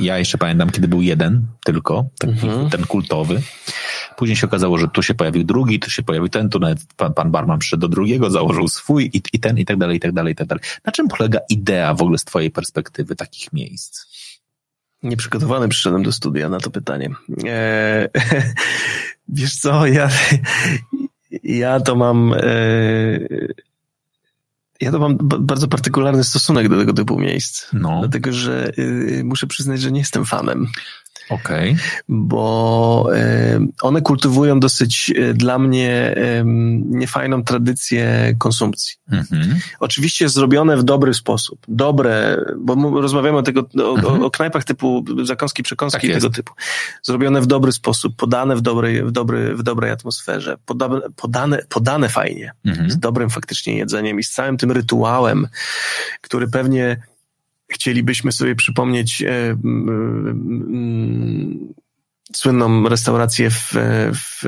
ja 0.00 0.18
jeszcze 0.18 0.38
pamiętam, 0.38 0.70
kiedy 0.70 0.88
był 0.88 1.02
jeden 1.02 1.46
tylko, 1.64 2.06
taki, 2.18 2.32
mhm. 2.32 2.70
ten 2.70 2.86
kultowy. 2.86 3.42
Później 4.16 4.36
się 4.36 4.46
okazało, 4.46 4.78
że 4.78 4.88
tu 4.88 5.02
się 5.02 5.14
pojawił 5.14 5.44
drugi, 5.44 5.80
tu 5.80 5.90
się 5.90 6.02
pojawił 6.02 6.28
ten, 6.28 6.48
tu 6.48 6.58
nawet 6.58 6.78
pan, 6.96 7.14
pan 7.14 7.30
barman 7.30 7.58
przyszedł 7.58 7.80
do 7.80 7.88
drugiego, 7.88 8.30
założył 8.30 8.68
swój 8.68 9.10
i, 9.12 9.22
i 9.32 9.40
ten, 9.40 9.58
i 9.58 9.64
tak 9.64 9.78
dalej, 9.78 9.96
i 9.96 10.00
tak 10.00 10.12
dalej, 10.12 10.32
i 10.32 10.36
tak 10.36 10.46
dalej. 10.46 10.64
Na 10.84 10.92
czym 10.92 11.08
polega 11.08 11.38
idea 11.48 11.94
w 11.94 12.02
ogóle 12.02 12.18
z 12.18 12.24
twojej 12.24 12.50
perspektywy 12.50 13.16
takich 13.16 13.52
miejsc? 13.52 14.06
Nieprzygotowany 15.02 15.68
przyszedłem 15.68 16.02
do 16.02 16.12
studia 16.12 16.48
na 16.48 16.60
to 16.60 16.70
pytanie. 16.70 17.10
Eee, 17.44 18.08
wiesz 19.28 19.56
co, 19.56 19.86
ja, 19.86 20.08
ja 21.42 21.80
to 21.80 21.96
mam. 21.96 22.34
Eee, 22.34 23.48
ja 24.80 24.92
to 24.92 24.98
mam 24.98 25.18
bardzo 25.20 25.68
partykularny 25.68 26.24
stosunek 26.24 26.68
do 26.68 26.78
tego 26.78 26.92
typu 26.92 27.18
miejsc. 27.18 27.66
No. 27.72 27.98
Dlatego, 28.00 28.32
że 28.32 28.72
y, 28.78 29.22
muszę 29.24 29.46
przyznać, 29.46 29.80
że 29.80 29.92
nie 29.92 30.00
jestem 30.00 30.24
fanem. 30.24 30.66
Okay. 31.30 31.76
Bo 32.08 33.08
one 33.82 34.00
kultywują 34.02 34.60
dosyć 34.60 35.12
e, 35.16 35.34
dla 35.34 35.58
mnie 35.58 36.14
niefajną 36.84 37.44
tradycję 37.44 38.34
konsumpcji. 38.38 38.96
Mm-hmm. 39.12 39.54
Oczywiście 39.80 40.28
zrobione 40.28 40.76
w 40.76 40.82
dobry 40.82 41.14
sposób. 41.14 41.58
Dobre, 41.68 42.36
bo 42.58 43.00
rozmawiamy 43.00 43.38
o, 43.38 43.42
tego, 43.42 43.60
o, 43.60 43.64
mm-hmm. 43.64 44.24
o 44.24 44.30
knajpach 44.30 44.64
typu 44.64 45.04
zakąski, 45.22 45.62
przekąski 45.62 46.06
tak 46.06 46.16
tego 46.16 46.30
typu. 46.30 46.52
Zrobione 47.02 47.40
w 47.40 47.46
dobry 47.46 47.72
sposób, 47.72 48.16
podane 48.16 48.56
w 48.56 48.60
dobrej, 48.60 49.04
w 49.04 49.10
dobry, 49.10 49.54
w 49.54 49.62
dobrej 49.62 49.90
atmosferze, 49.90 50.56
podane, 50.66 51.00
podane, 51.16 51.58
podane 51.68 52.08
fajnie, 52.08 52.52
mm-hmm. 52.66 52.90
z 52.90 52.98
dobrym 52.98 53.30
faktycznie 53.30 53.76
jedzeniem 53.76 54.18
i 54.18 54.22
z 54.22 54.30
całym 54.30 54.56
tym 54.56 54.72
rytuałem, 54.72 55.48
który 56.20 56.48
pewnie 56.48 56.96
chcielibyśmy 57.74 58.32
sobie 58.32 58.54
przypomnieć 58.54 59.22
e, 59.22 59.56
słynną 62.32 62.88
restaurację 62.88 63.50
w, 63.50 63.72
w 64.14 64.44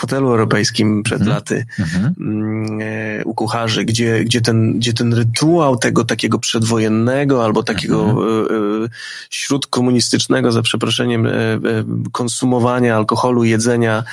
w 0.00 0.02
hotelu 0.02 0.30
europejskim 0.30 1.02
przed 1.02 1.20
mhm. 1.20 1.36
laty 1.36 1.66
mhm. 1.78 2.14
Mm, 2.20 2.78
e, 2.82 3.24
u 3.24 3.34
kucharzy, 3.34 3.84
gdzie, 3.84 4.24
gdzie, 4.24 4.40
ten, 4.40 4.78
gdzie 4.78 4.92
ten 4.92 5.14
rytuał 5.14 5.76
tego 5.76 6.04
takiego 6.04 6.38
przedwojennego 6.38 7.44
albo 7.44 7.62
takiego 7.62 8.10
mhm. 8.10 8.28
e, 8.84 8.88
śródkomunistycznego, 9.30 10.52
za 10.52 10.62
przeproszeniem, 10.62 11.28
konsumowania 12.12 12.96
alkoholu, 12.96 13.44
jedzenia 13.44 14.04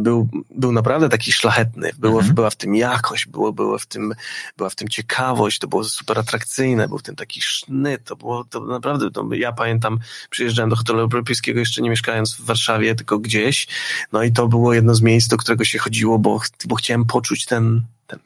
był, 0.00 0.28
był 0.50 0.72
naprawdę 0.72 1.08
taki 1.08 1.32
szlachetny. 1.32 1.90
Było, 1.98 2.22
Była 2.22 2.50
w 2.50 2.56
tym 2.56 2.74
jakość, 2.74 3.26
było, 3.26 3.52
było 3.52 3.78
w 3.78 3.86
tym, 3.86 4.14
była 4.56 4.70
w 4.70 4.74
tym 4.74 4.88
ciekawość, 4.88 5.58
to 5.58 5.68
było 5.68 5.84
super 5.84 6.18
atrakcyjne, 6.18 6.88
był 6.88 6.98
w 6.98 7.02
tym 7.02 7.16
taki 7.16 7.40
sznyt, 7.40 8.04
to 8.04 8.16
było 8.16 8.44
to 8.44 8.60
naprawdę, 8.60 9.10
to 9.10 9.28
ja 9.32 9.52
pamiętam, 9.52 9.98
przyjeżdżałem 10.30 10.70
do 10.70 10.76
hotelu 10.76 11.00
europejskiego 11.00 11.60
jeszcze 11.60 11.82
nie 11.82 11.90
mieszkając 11.90 12.34
w 12.34 12.44
Warszawie, 12.44 12.94
tylko 12.94 13.18
gdzieś, 13.18 13.66
no 14.12 14.22
i 14.22 14.32
to 14.32 14.48
było 14.48 14.74
jedno 14.74 14.93
z 14.94 15.02
miejsc, 15.02 15.28
do 15.28 15.36
którego 15.36 15.64
się 15.64 15.78
chodziło, 15.78 16.18
bo, 16.18 16.40
bo 16.66 16.74
chciałem 16.74 17.04
poczuć 17.04 17.44
ten, 17.44 17.82
ten, 18.06 18.18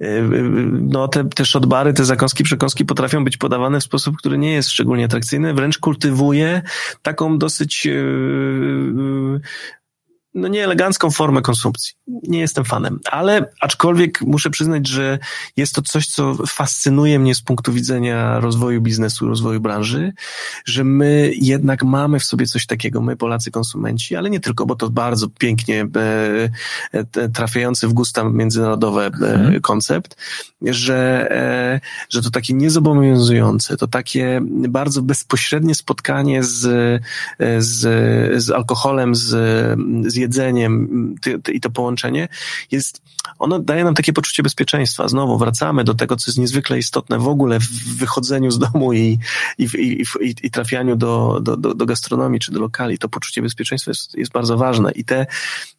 y, 0.00 0.06
y, 0.06 0.22
no 0.72 1.08
te, 1.08 1.28
te 1.28 1.44
shotbary, 1.44 1.92
te 1.92 2.04
zakąski, 2.04 2.44
przekąski 2.44 2.84
potrafią 2.84 3.24
być 3.24 3.36
podawane 3.36 3.80
w 3.80 3.84
sposób, 3.84 4.16
który 4.16 4.38
nie 4.38 4.52
jest 4.52 4.70
szczególnie 4.70 5.04
atrakcyjny, 5.04 5.54
wręcz 5.54 5.78
kultywuje 5.78 6.62
taką 7.02 7.38
dosyć 7.38 7.84
yy, 7.84 9.40
no 10.34 10.48
nieelegancką 10.48 11.10
formę 11.10 11.42
konsumpcji. 11.42 11.94
Nie 12.06 12.40
jestem 12.40 12.64
fanem, 12.64 13.00
ale 13.10 13.50
aczkolwiek 13.60 14.22
muszę 14.22 14.50
przyznać, 14.50 14.88
że 14.88 15.18
jest 15.56 15.74
to 15.74 15.82
coś, 15.82 16.06
co 16.06 16.34
fascynuje 16.46 17.18
mnie 17.18 17.34
z 17.34 17.42
punktu 17.42 17.72
widzenia 17.72 18.40
rozwoju 18.40 18.80
biznesu, 18.80 19.28
rozwoju 19.28 19.60
branży, 19.60 20.12
że 20.64 20.84
my 20.84 21.32
jednak 21.34 21.82
mamy 21.82 22.20
w 22.20 22.24
sobie 22.24 22.46
coś 22.46 22.66
takiego, 22.66 23.00
my 23.00 23.16
Polacy 23.16 23.50
konsumenci, 23.50 24.16
ale 24.16 24.30
nie 24.30 24.40
tylko, 24.40 24.66
bo 24.66 24.76
to 24.76 24.90
bardzo 24.90 25.28
pięknie 25.28 25.86
e, 25.96 26.50
e, 26.92 27.28
trafiający 27.28 27.88
w 27.88 27.92
gusta 27.92 28.24
międzynarodowe 28.24 29.06
e, 29.06 29.08
mhm. 29.08 29.60
koncept, 29.60 30.16
że, 30.62 31.30
e, 31.30 31.80
że 32.08 32.22
to 32.22 32.30
takie 32.30 32.54
niezobowiązujące, 32.54 33.76
to 33.76 33.86
takie 33.86 34.40
bardzo 34.68 35.02
bezpośrednie 35.02 35.74
spotkanie 35.74 36.42
z, 36.42 36.66
e, 37.38 37.62
z, 37.62 38.42
z 38.42 38.50
alkoholem, 38.50 39.14
z, 39.14 39.28
z 40.06 40.21
jedzeniem 40.22 41.14
i 41.52 41.60
to 41.60 41.70
połączenie 41.70 42.28
jest, 42.70 43.02
ono 43.38 43.58
daje 43.58 43.84
nam 43.84 43.94
takie 43.94 44.12
poczucie 44.12 44.42
bezpieczeństwa. 44.42 45.08
Znowu 45.08 45.38
wracamy 45.38 45.84
do 45.84 45.94
tego, 45.94 46.16
co 46.16 46.30
jest 46.30 46.38
niezwykle 46.38 46.78
istotne 46.78 47.18
w 47.18 47.28
ogóle 47.28 47.60
w 47.60 47.96
wychodzeniu 47.96 48.50
z 48.50 48.58
domu 48.58 48.92
i, 48.92 49.18
i, 49.58 49.64
i, 49.64 50.02
i, 50.20 50.34
i 50.42 50.50
trafianiu 50.50 50.96
do, 50.96 51.40
do, 51.42 51.56
do, 51.56 51.74
do 51.74 51.86
gastronomii 51.86 52.40
czy 52.40 52.52
do 52.52 52.60
lokali. 52.60 52.98
To 52.98 53.08
poczucie 53.08 53.42
bezpieczeństwa 53.42 53.90
jest, 53.90 54.14
jest 54.14 54.32
bardzo 54.32 54.56
ważne 54.56 54.92
i 54.92 55.04
te, 55.04 55.26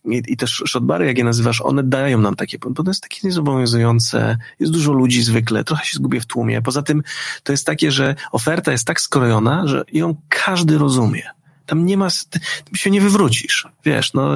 i, 0.05 0.21
i 0.27 0.37
te 0.37 0.47
shotbary, 0.47 1.05
jak 1.05 1.17
je 1.17 1.23
nazywasz, 1.23 1.61
one 1.61 1.83
dają 1.83 2.17
nam 2.19 2.35
takie, 2.35 2.59
bo 2.59 2.83
to 2.83 2.89
jest 2.89 3.01
takie 3.01 3.19
niezobowiązujące, 3.23 4.37
jest 4.59 4.73
dużo 4.73 4.93
ludzi 4.93 5.23
zwykle, 5.23 5.63
trochę 5.63 5.85
się 5.85 5.95
zgubię 5.95 6.21
w 6.21 6.25
tłumie. 6.25 6.61
Poza 6.61 6.81
tym 6.81 7.03
to 7.43 7.51
jest 7.53 7.65
takie, 7.65 7.91
że 7.91 8.15
oferta 8.31 8.71
jest 8.71 8.87
tak 8.87 9.01
skrojona, 9.01 9.67
że 9.67 9.83
ją 9.93 10.15
każdy 10.29 10.77
rozumie. 10.77 11.23
Tam 11.65 11.85
nie 11.85 11.97
ma, 11.97 12.07
tam 12.29 12.75
się 12.75 12.91
nie 12.91 13.01
wywrócisz. 13.01 13.67
Wiesz, 13.85 14.13
no, 14.13 14.31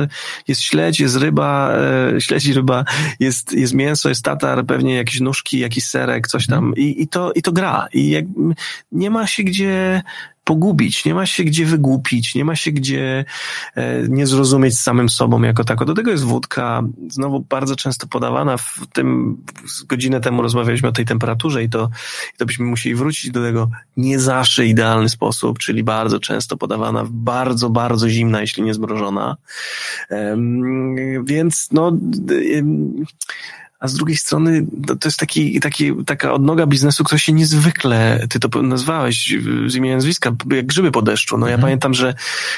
jest 0.48 0.62
śledź, 0.62 1.00
jest 1.00 1.16
ryba, 1.16 1.72
e, 2.16 2.22
śledź 2.22 2.46
i 2.46 2.54
ryba, 2.54 2.86
jest, 3.20 3.54
jest 3.54 3.74
mięso, 3.74 4.10
jest 4.10 4.24
tatar, 4.24 4.66
pewnie 4.66 4.96
jakieś 4.96 5.20
nóżki, 5.20 5.60
jakiś 5.60 5.84
serek, 5.84 6.28
coś 6.28 6.48
tam 6.48 6.74
i, 6.76 7.02
i 7.02 7.08
to, 7.08 7.32
i 7.34 7.42
to 7.42 7.52
gra. 7.52 7.88
I 7.94 8.10
jak, 8.10 8.26
nie 8.92 9.10
ma 9.10 9.28
się 9.28 9.44
gdzie 9.44 10.02
pogubić, 10.48 11.06
nie 11.06 11.16
ma 11.16 11.26
się 11.26 11.44
gdzie 11.44 11.66
wygłupić, 11.66 12.36
nie 12.36 12.46
ma 12.46 12.56
się 12.56 12.72
gdzie 12.72 13.26
e, 13.76 14.08
nie 14.08 14.28
zrozumieć 14.28 14.80
samym 14.80 15.10
sobą 15.10 15.42
jako 15.42 15.64
tako. 15.64 15.86
Do 15.86 15.94
tego 15.94 16.12
jest 16.12 16.24
wódka, 16.24 16.84
znowu 17.10 17.40
bardzo 17.40 17.76
często 17.76 18.08
podawana 18.08 18.58
w 18.58 18.80
tym, 18.94 19.38
godzinę 19.88 20.22
temu 20.22 20.42
rozmawialiśmy 20.42 20.90
o 20.90 20.92
tej 20.92 21.06
temperaturze 21.06 21.64
i 21.64 21.70
to, 21.70 21.90
i 22.36 22.38
to 22.38 22.46
byśmy 22.46 22.66
musieli 22.66 22.96
wrócić 22.96 23.32
do 23.32 23.44
tego 23.44 23.70
nie 23.98 24.20
zawsze 24.20 24.66
idealny 24.66 25.10
sposób, 25.10 25.60
czyli 25.60 25.84
bardzo 25.84 26.20
często 26.20 26.58
podawana 26.58 27.04
bardzo, 27.10 27.70
bardzo 27.70 28.10
zimna, 28.10 28.42
jeśli 28.42 28.64
nie 28.64 28.74
zmrożona. 28.74 29.38
Więc 31.24 31.70
no, 31.72 31.92
a 33.80 33.88
z 33.88 33.94
drugiej 33.94 34.18
strony 34.18 34.66
to 35.00 35.08
jest 35.08 35.20
taki, 35.20 35.60
taki, 35.60 36.06
taka 36.06 36.34
odnoga 36.34 36.66
biznesu, 36.66 37.04
która 37.04 37.20
się 37.20 37.34
niezwykle, 37.34 38.28
ty 38.30 38.40
to 38.40 38.62
nazwałeś 38.62 39.36
z 39.68 39.76
imienia 39.76 39.96
nazwiska, 39.96 40.32
jak 40.52 40.66
grzyby 40.66 40.92
po 40.92 41.02
deszczu. 41.02 41.38
No 41.38 41.48
ja 41.48 41.54
mhm. 41.54 41.62
pamiętam, 41.62 41.94
że 41.94 42.14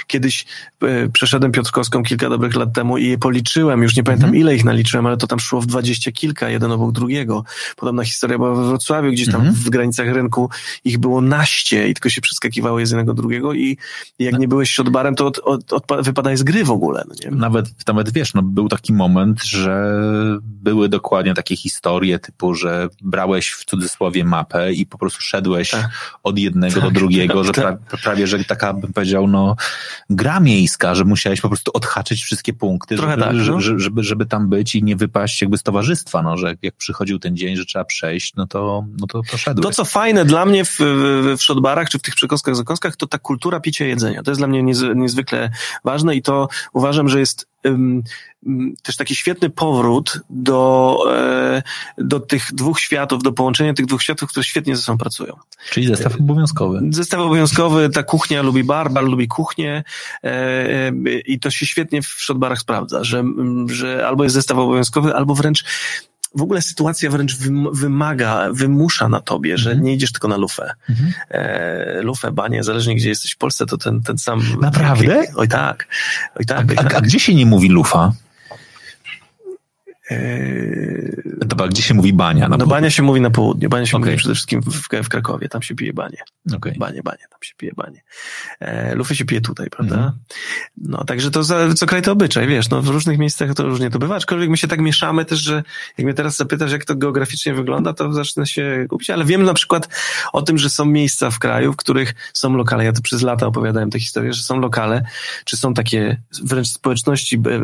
kiedyś 0.07 0.45
e, 0.81 1.09
przeszedłem 1.09 1.51
Piotrkowską 1.51 2.03
kilka 2.03 2.29
dobrych 2.29 2.55
lat 2.55 2.73
temu 2.73 2.97
i 2.97 3.07
je 3.07 3.17
policzyłem, 3.17 3.83
już 3.83 3.95
nie 3.95 4.03
pamiętam 4.03 4.27
mhm. 4.27 4.41
ile 4.41 4.55
ich 4.55 4.65
naliczyłem, 4.65 5.05
ale 5.05 5.17
to 5.17 5.27
tam 5.27 5.39
szło 5.39 5.61
w 5.61 5.65
dwadzieścia 5.65 6.11
kilka, 6.11 6.49
jeden 6.49 6.71
obok 6.71 6.91
drugiego. 6.91 7.43
Podobna 7.75 8.03
historia 8.03 8.37
była 8.37 8.55
we 8.55 8.67
Wrocławiu, 8.67 9.11
gdzieś 9.11 9.27
tam 9.27 9.41
mhm. 9.41 9.55
w 9.55 9.69
granicach 9.69 10.07
rynku 10.07 10.49
ich 10.85 10.97
było 10.97 11.21
naście 11.21 11.89
i 11.89 11.93
tylko 11.93 12.09
się 12.09 12.21
przeskakiwało 12.21 12.77
z 12.77 12.89
jednego 12.89 13.13
drugiego 13.13 13.53
i, 13.53 13.77
jak 14.19 14.33
no. 14.33 14.39
nie 14.39 14.47
byłeś 14.47 14.71
siodbarem, 14.71 15.15
to 15.15 15.27
od, 15.27 15.39
od, 15.39 15.73
od, 15.73 15.83
wypadaj 16.01 16.37
z 16.37 16.43
gry 16.43 16.63
w 16.63 16.71
ogóle. 16.71 17.03
No 17.07 17.15
nie? 17.23 17.37
Nawet, 17.37 17.87
nawet 17.87 18.13
wiesz, 18.13 18.33
no 18.33 18.41
był 18.41 18.69
taki 18.69 18.93
moment, 18.93 19.43
że 19.43 19.93
były 20.41 20.89
dokładnie 20.89 21.08
dokładnie 21.09 21.33
takie 21.33 21.55
historie 21.55 22.19
typu, 22.19 22.55
że 22.55 22.87
brałeś 23.01 23.51
w 23.51 23.65
cudzysłowie 23.65 24.23
mapę 24.23 24.73
i 24.73 24.85
po 24.85 24.97
prostu 24.97 25.21
szedłeś 25.21 25.69
tak. 25.69 26.19
od 26.23 26.39
jednego 26.39 26.81
tak, 26.81 26.83
do 26.83 26.91
drugiego, 26.91 27.33
tak, 27.33 27.45
że 27.45 27.53
pra, 27.53 27.77
prawie, 28.03 28.27
że 28.27 28.43
taka 28.43 28.73
bym 28.73 28.93
powiedział, 28.93 29.27
no 29.27 29.55
gra 30.09 30.39
miejska, 30.39 30.95
że 30.95 31.05
musiałeś 31.05 31.41
po 31.41 31.47
prostu 31.47 31.71
odhaczyć 31.73 32.23
wszystkie 32.23 32.53
punkty, 32.53 32.97
żeby, 32.97 33.07
tak, 33.17 33.33
no. 33.33 33.43
żeby, 33.43 33.79
żeby, 33.79 34.03
żeby, 34.03 34.25
tam 34.25 34.49
być 34.49 34.75
i 34.75 34.83
nie 34.83 34.95
wypaść 34.95 35.41
jakby 35.41 35.57
z 35.57 35.63
towarzystwa, 35.63 36.21
no, 36.21 36.37
że 36.37 36.55
jak 36.61 36.75
przychodził 36.75 37.19
ten 37.19 37.37
dzień, 37.37 37.55
że 37.55 37.65
trzeba 37.65 37.85
przejść, 37.85 38.35
no 38.35 38.47
to, 38.47 38.85
no 38.99 39.07
to, 39.07 39.21
to 39.31 39.37
szedłeś. 39.37 39.65
To, 39.65 39.71
co 39.71 39.85
fajne 39.85 40.25
dla 40.25 40.45
mnie 40.45 40.65
w, 40.65 40.77
w, 40.79 41.35
w 41.37 41.89
czy 41.89 41.99
w 41.99 42.01
tych 42.01 42.15
przekąskach, 42.15 42.55
zakąskach, 42.55 42.95
to 42.95 43.07
ta 43.07 43.19
kultura 43.19 43.59
picia 43.59 43.85
jedzenia. 43.85 44.23
To 44.23 44.31
jest 44.31 44.41
dla 44.41 44.47
mnie 44.47 44.63
niezwykle 44.95 45.51
ważne 45.83 46.15
i 46.15 46.21
to 46.21 46.47
uważam, 46.73 47.09
że 47.09 47.19
jest 47.19 47.47
ym, 47.65 48.03
też 48.83 48.95
taki 48.95 49.15
świetny 49.15 49.49
powrót 49.49 50.19
do, 50.29 50.97
e, 51.11 51.63
do 51.97 52.19
tych 52.19 52.53
dwóch 52.53 52.79
światów, 52.79 53.23
do 53.23 53.31
połączenia 53.31 53.73
tych 53.73 53.85
dwóch 53.85 54.03
światów, 54.03 54.29
które 54.29 54.43
świetnie 54.43 54.75
ze 54.75 54.81
sobą 54.81 54.97
pracują. 54.97 55.33
Czyli 55.69 55.87
zestaw 55.87 56.15
obowiązkowy. 56.15 56.81
Zestaw 56.89 57.19
obowiązkowy, 57.19 57.89
ta 57.89 58.03
kuchnia 58.03 58.41
lubi 58.41 58.63
bar, 58.63 58.91
bar 58.91 59.03
lubi 59.03 59.27
kuchnię 59.27 59.83
e, 60.23 60.91
i 61.25 61.39
to 61.39 61.51
się 61.51 61.65
świetnie 61.65 62.01
w 62.01 62.07
shotbarach 62.07 62.59
sprawdza, 62.59 63.03
że, 63.03 63.23
że 63.67 64.07
albo 64.07 64.23
jest 64.23 64.33
zestaw 64.33 64.57
obowiązkowy, 64.57 65.15
albo 65.15 65.35
wręcz 65.35 65.63
w 66.35 66.41
ogóle 66.41 66.61
sytuacja 66.61 67.09
wręcz 67.09 67.37
wymaga, 67.71 68.47
wymusza 68.51 69.09
na 69.09 69.19
tobie, 69.19 69.57
że 69.57 69.69
mhm. 69.69 69.85
nie 69.85 69.93
idziesz 69.93 70.11
tylko 70.11 70.27
na 70.27 70.37
lufę. 70.37 70.73
Mhm. 70.89 71.13
E, 71.29 72.01
lufę, 72.01 72.31
banie, 72.31 72.63
zależnie 72.63 72.95
gdzie 72.95 73.09
jesteś 73.09 73.31
w 73.31 73.37
Polsce, 73.37 73.65
to 73.65 73.77
ten, 73.77 74.01
ten 74.01 74.17
sam... 74.17 74.41
Naprawdę? 74.61 75.23
Oj 75.35 75.47
tak. 75.47 75.87
Oj 76.35 76.45
tak, 76.45 76.71
a, 76.71 76.75
tak. 76.75 76.93
A, 76.93 76.97
a 76.97 77.01
gdzie 77.01 77.19
się 77.19 77.35
nie 77.35 77.45
mówi 77.45 77.69
lufa? 77.69 78.13
Dobra, 81.45 81.67
gdzie 81.67 81.81
się 81.81 81.93
mówi 81.93 82.13
bania? 82.13 82.49
Na 82.49 82.57
no 82.57 82.67
bania 82.67 82.89
się 82.89 83.03
mówi 83.03 83.21
na 83.21 83.29
południu. 83.29 83.69
Bania 83.69 83.85
się 83.85 83.97
okay. 83.97 84.05
mówi 84.05 84.17
przede 84.17 84.35
wszystkim 84.35 84.61
w, 84.61 85.03
w, 85.03 85.09
Krakowie. 85.09 85.49
Tam 85.49 85.61
się 85.61 85.75
pije 85.75 85.93
banie. 85.93 86.17
Okay. 86.55 86.73
Banie, 86.77 87.03
banie, 87.03 87.23
tam 87.29 87.39
się 87.41 87.53
pije 87.57 87.71
banie. 87.75 88.03
E, 88.59 88.95
lufy 88.95 89.15
się 89.15 89.25
pije 89.25 89.41
tutaj, 89.41 89.69
prawda? 89.69 89.95
Mm 89.95 90.09
-hmm. 90.09 90.13
No, 90.77 91.03
także 91.03 91.31
to 91.31 91.43
za, 91.43 91.73
co 91.73 91.85
kraj 91.85 92.01
to 92.01 92.11
obyczaj, 92.11 92.47
wiesz, 92.47 92.69
no 92.69 92.81
w 92.81 92.87
różnych 92.87 93.17
miejscach 93.17 93.53
to 93.53 93.63
różnie 93.63 93.89
to 93.89 93.99
bywa, 93.99 94.15
aczkolwiek 94.15 94.49
my 94.49 94.57
się 94.57 94.67
tak 94.67 94.79
mieszamy 94.79 95.25
też, 95.25 95.39
że 95.39 95.63
jak 95.97 96.05
mnie 96.05 96.13
teraz 96.13 96.37
zapytasz, 96.37 96.71
jak 96.71 96.85
to 96.85 96.95
geograficznie 96.95 97.53
wygląda, 97.53 97.93
to 97.93 98.13
zacznę 98.13 98.45
się 98.45 98.85
kupić, 98.89 99.09
ale 99.09 99.25
wiem 99.25 99.43
na 99.43 99.53
przykład 99.53 99.89
o 100.33 100.41
tym, 100.41 100.57
że 100.57 100.69
są 100.69 100.85
miejsca 100.85 101.31
w 101.31 101.39
kraju, 101.39 101.73
w 101.73 101.75
których 101.75 102.15
są 102.33 102.53
lokale, 102.53 102.85
ja 102.85 102.93
to 102.93 103.01
przez 103.01 103.21
lata 103.21 103.47
opowiadałem 103.47 103.89
tę 103.89 103.99
historię, 103.99 104.33
że 104.33 104.43
są 104.43 104.59
lokale, 104.59 105.05
czy 105.45 105.57
są 105.57 105.73
takie 105.73 106.21
wręcz 106.43 106.67
społeczności 106.67 107.35
e, 107.35 107.55
e, 107.55 107.61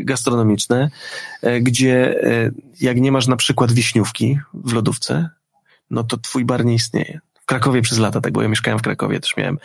gastronomiczne, 0.00 0.90
gdzie 1.60 2.20
jak 2.80 3.00
nie 3.00 3.12
masz 3.12 3.26
na 3.26 3.36
przykład 3.36 3.72
wiśniówki 3.72 4.38
w 4.54 4.72
lodówce, 4.72 5.28
no 5.90 6.04
to 6.04 6.16
twój 6.16 6.44
bar 6.44 6.64
nie 6.64 6.74
istnieje. 6.74 7.20
W 7.44 7.46
Krakowie 7.46 7.82
przez 7.82 7.98
lata, 7.98 8.20
tak, 8.20 8.32
bo 8.32 8.42
ja 8.42 8.48
mieszkałem 8.48 8.78
w 8.78 8.82
Krakowie, 8.82 9.20
też 9.20 9.36
miałem 9.36 9.58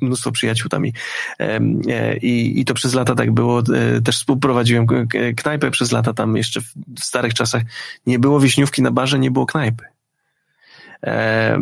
mnóstwo 0.00 0.32
przyjaciół 0.32 0.68
tam 0.68 0.86
i, 0.86 0.92
e, 1.38 2.16
i, 2.16 2.60
i 2.60 2.64
to 2.64 2.74
przez 2.74 2.94
lata 2.94 3.14
tak 3.14 3.32
było. 3.32 3.58
E, 3.60 4.00
też 4.00 4.16
współprowadziłem 4.16 4.86
knajpę 5.36 5.70
przez 5.70 5.92
lata 5.92 6.12
tam 6.12 6.36
jeszcze 6.36 6.60
w, 6.60 6.72
w 6.98 7.04
starych 7.04 7.34
czasach. 7.34 7.62
Nie 8.06 8.18
było 8.18 8.40
wiśniówki 8.40 8.82
na 8.82 8.90
barze, 8.90 9.18
nie 9.18 9.30
było 9.30 9.46
knajpy. 9.46 9.84
E, 11.02 11.58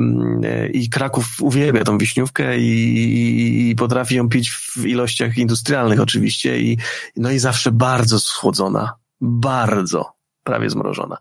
I 0.72 0.88
Kraków 0.88 1.26
uwielbia 1.40 1.84
tą 1.84 1.98
wiśniówkę 1.98 2.58
i, 2.58 2.94
i, 2.94 3.70
i, 3.70 3.74
potrafi 3.74 4.14
ją 4.14 4.28
pić 4.28 4.50
w 4.50 4.86
ilościach 4.86 5.38
industrialnych 5.38 6.00
oczywiście 6.00 6.60
i 6.60 6.78
no 7.16 7.30
i 7.30 7.38
zawsze 7.38 7.72
bardzo 7.72 8.20
schłodzona. 8.20 8.94
Bardzo 9.20 10.19
prawie 10.44 10.70
zmrożona. 10.70 11.16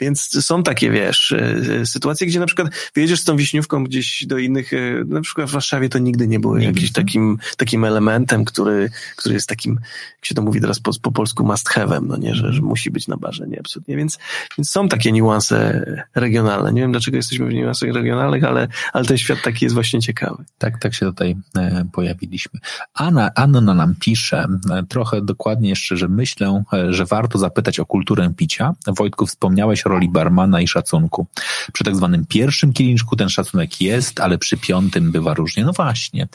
Więc 0.00 0.44
są 0.44 0.62
takie, 0.62 0.90
wiesz, 0.90 1.32
e, 1.32 1.86
sytuacje, 1.86 2.26
gdzie 2.26 2.40
na 2.40 2.46
przykład 2.46 2.68
wyjedziesz 2.94 3.20
z 3.20 3.24
tą 3.24 3.36
wiśniówką 3.36 3.84
gdzieś 3.84 4.26
do 4.26 4.38
innych, 4.38 4.72
e, 4.72 5.04
na 5.06 5.20
przykład 5.20 5.48
w 5.48 5.52
Warszawie 5.52 5.88
to 5.88 5.98
nigdy 5.98 6.28
nie 6.28 6.40
było 6.40 6.58
jakimś 6.58 6.92
takim, 6.92 7.38
takim 7.56 7.84
elementem, 7.84 8.44
który, 8.44 8.90
który 9.16 9.34
jest 9.34 9.48
takim, 9.48 9.74
jak 10.16 10.24
się 10.24 10.34
to 10.34 10.42
mówi 10.42 10.60
teraz 10.60 10.80
po, 10.80 10.90
po 11.02 11.12
polsku, 11.12 11.44
must 11.44 11.68
have'em, 11.68 12.06
no 12.06 12.16
nie, 12.16 12.34
że, 12.34 12.52
że 12.52 12.62
musi 12.62 12.90
być 12.90 13.08
na 13.08 13.16
barze, 13.16 13.46
nie, 13.46 13.60
absolutnie. 13.60 13.96
Więc, 13.96 14.18
więc 14.58 14.70
są 14.70 14.88
takie 14.88 15.12
niuanse 15.12 15.86
regionalne. 16.14 16.72
Nie 16.72 16.80
wiem, 16.80 16.92
dlaczego 16.92 17.16
jesteśmy 17.16 17.46
w 17.46 17.52
niuansach 17.52 17.92
regionalnych, 17.92 18.44
ale, 18.44 18.68
ale 18.92 19.04
ten 19.04 19.18
świat 19.18 19.38
taki 19.44 19.64
jest 19.64 19.74
właśnie 19.74 20.00
ciekawy. 20.00 20.44
Tak, 20.58 20.78
tak 20.78 20.94
się 20.94 21.06
tutaj 21.06 21.36
e, 21.56 21.84
pojawiliśmy. 21.92 22.60
Anna, 22.94 23.30
Anna 23.34 23.60
nam 23.60 23.94
pisze, 24.00 24.46
trochę 24.88 25.22
dokładnie 25.22 25.68
jeszcze, 25.68 25.96
że 25.96 26.08
myślę, 26.08 26.62
że 26.88 27.04
warto 27.04 27.38
zapytać 27.38 27.80
o 27.80 27.86
kulturę 27.86 28.32
picia, 28.36 28.55
Wojtku, 28.86 29.26
wspomniałeś 29.26 29.86
o 29.86 29.88
roli 29.88 30.08
barmana 30.08 30.60
i 30.60 30.68
szacunku. 30.68 31.26
Przy 31.72 31.84
tak 31.84 31.96
zwanym 31.96 32.26
pierwszym 32.26 32.72
kieliszku 32.72 33.16
ten 33.16 33.28
szacunek 33.28 33.80
jest, 33.80 34.20
ale 34.20 34.38
przy 34.38 34.56
piątym 34.56 35.12
bywa 35.12 35.34
różnie. 35.34 35.64
No 35.64 35.72
właśnie. 35.72 36.28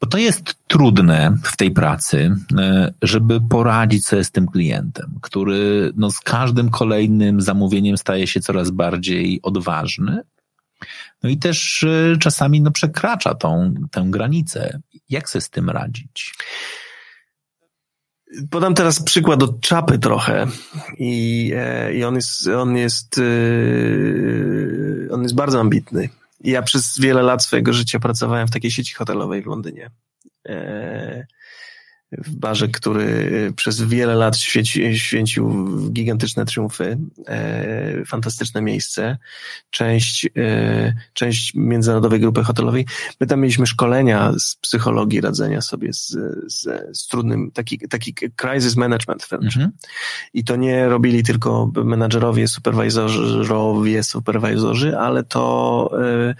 Bo 0.00 0.06
to 0.06 0.18
jest 0.18 0.54
trudne 0.66 1.36
w 1.42 1.56
tej 1.56 1.70
pracy, 1.70 2.36
e, 2.58 2.92
żeby 3.02 3.40
poradzić 3.40 4.06
sobie 4.06 4.24
z 4.24 4.30
tym 4.30 4.46
klientem, 4.46 5.18
który 5.22 5.92
no, 5.96 6.10
z 6.10 6.20
każdym 6.20 6.70
kolejnym 6.70 7.40
zamówieniem 7.40 7.96
staje 7.96 8.26
się 8.26 8.40
coraz 8.40 8.70
bardziej 8.70 9.40
odważny. 9.42 10.22
No 11.22 11.30
i 11.30 11.36
też 11.36 11.82
e, 11.82 12.16
czasami 12.18 12.60
no, 12.60 12.70
przekracza 12.70 13.34
tą, 13.34 13.74
tę 13.90 14.04
granicę. 14.06 14.80
Jak 15.08 15.30
sobie 15.30 15.42
z 15.42 15.50
tym 15.50 15.70
radzić? 15.70 16.34
Podam 18.50 18.74
teraz 18.74 19.02
przykład 19.02 19.42
od 19.42 19.60
czapy 19.60 19.98
trochę 19.98 20.46
i, 20.98 21.52
e, 21.56 21.94
i 21.94 22.04
on 22.04 22.14
jest, 22.14 22.48
on 22.48 22.76
jest, 22.76 23.18
e, 23.18 23.22
on 25.14 25.22
jest 25.22 25.34
bardzo 25.34 25.60
ambitny. 25.60 26.08
Ja 26.40 26.62
przez 26.62 26.98
wiele 26.98 27.22
lat 27.22 27.44
swojego 27.44 27.72
życia 27.72 27.98
pracowałem 27.98 28.48
w 28.48 28.50
takiej 28.50 28.70
sieci 28.70 28.94
hotelowej 28.94 29.42
w 29.42 29.46
Londynie. 29.46 29.90
E, 32.12 32.22
w 32.24 32.30
barze, 32.30 32.68
który 32.68 33.52
przez 33.56 33.82
wiele 33.82 34.14
lat 34.14 34.36
świeci, 34.36 34.98
święcił 34.98 35.66
gigantyczne 35.92 36.44
triumfy, 36.44 36.98
e, 37.26 38.04
fantastyczne 38.04 38.62
miejsce, 38.62 39.18
część, 39.70 40.28
e, 40.36 40.94
część 41.12 41.54
międzynarodowej 41.54 42.20
grupy 42.20 42.42
hotelowej. 42.42 42.86
My 43.20 43.26
tam 43.26 43.40
mieliśmy 43.40 43.66
szkolenia 43.66 44.32
z 44.38 44.56
psychologii 44.56 45.20
radzenia 45.20 45.60
sobie 45.60 45.92
z, 45.92 46.16
z, 46.46 46.62
z 46.98 47.06
trudnym, 47.06 47.50
taki, 47.50 47.78
taki 47.78 48.14
crisis 48.14 48.76
management 48.76 49.26
wręcz. 49.30 49.56
Mhm. 49.56 49.72
I 50.34 50.44
to 50.44 50.56
nie 50.56 50.88
robili 50.88 51.22
tylko 51.22 51.72
menadżerowie, 51.84 52.48
superwajzorowie, 52.48 54.02
superwajzorzy, 54.02 54.98
ale 54.98 55.24
to, 55.24 55.90
e, 56.02 56.34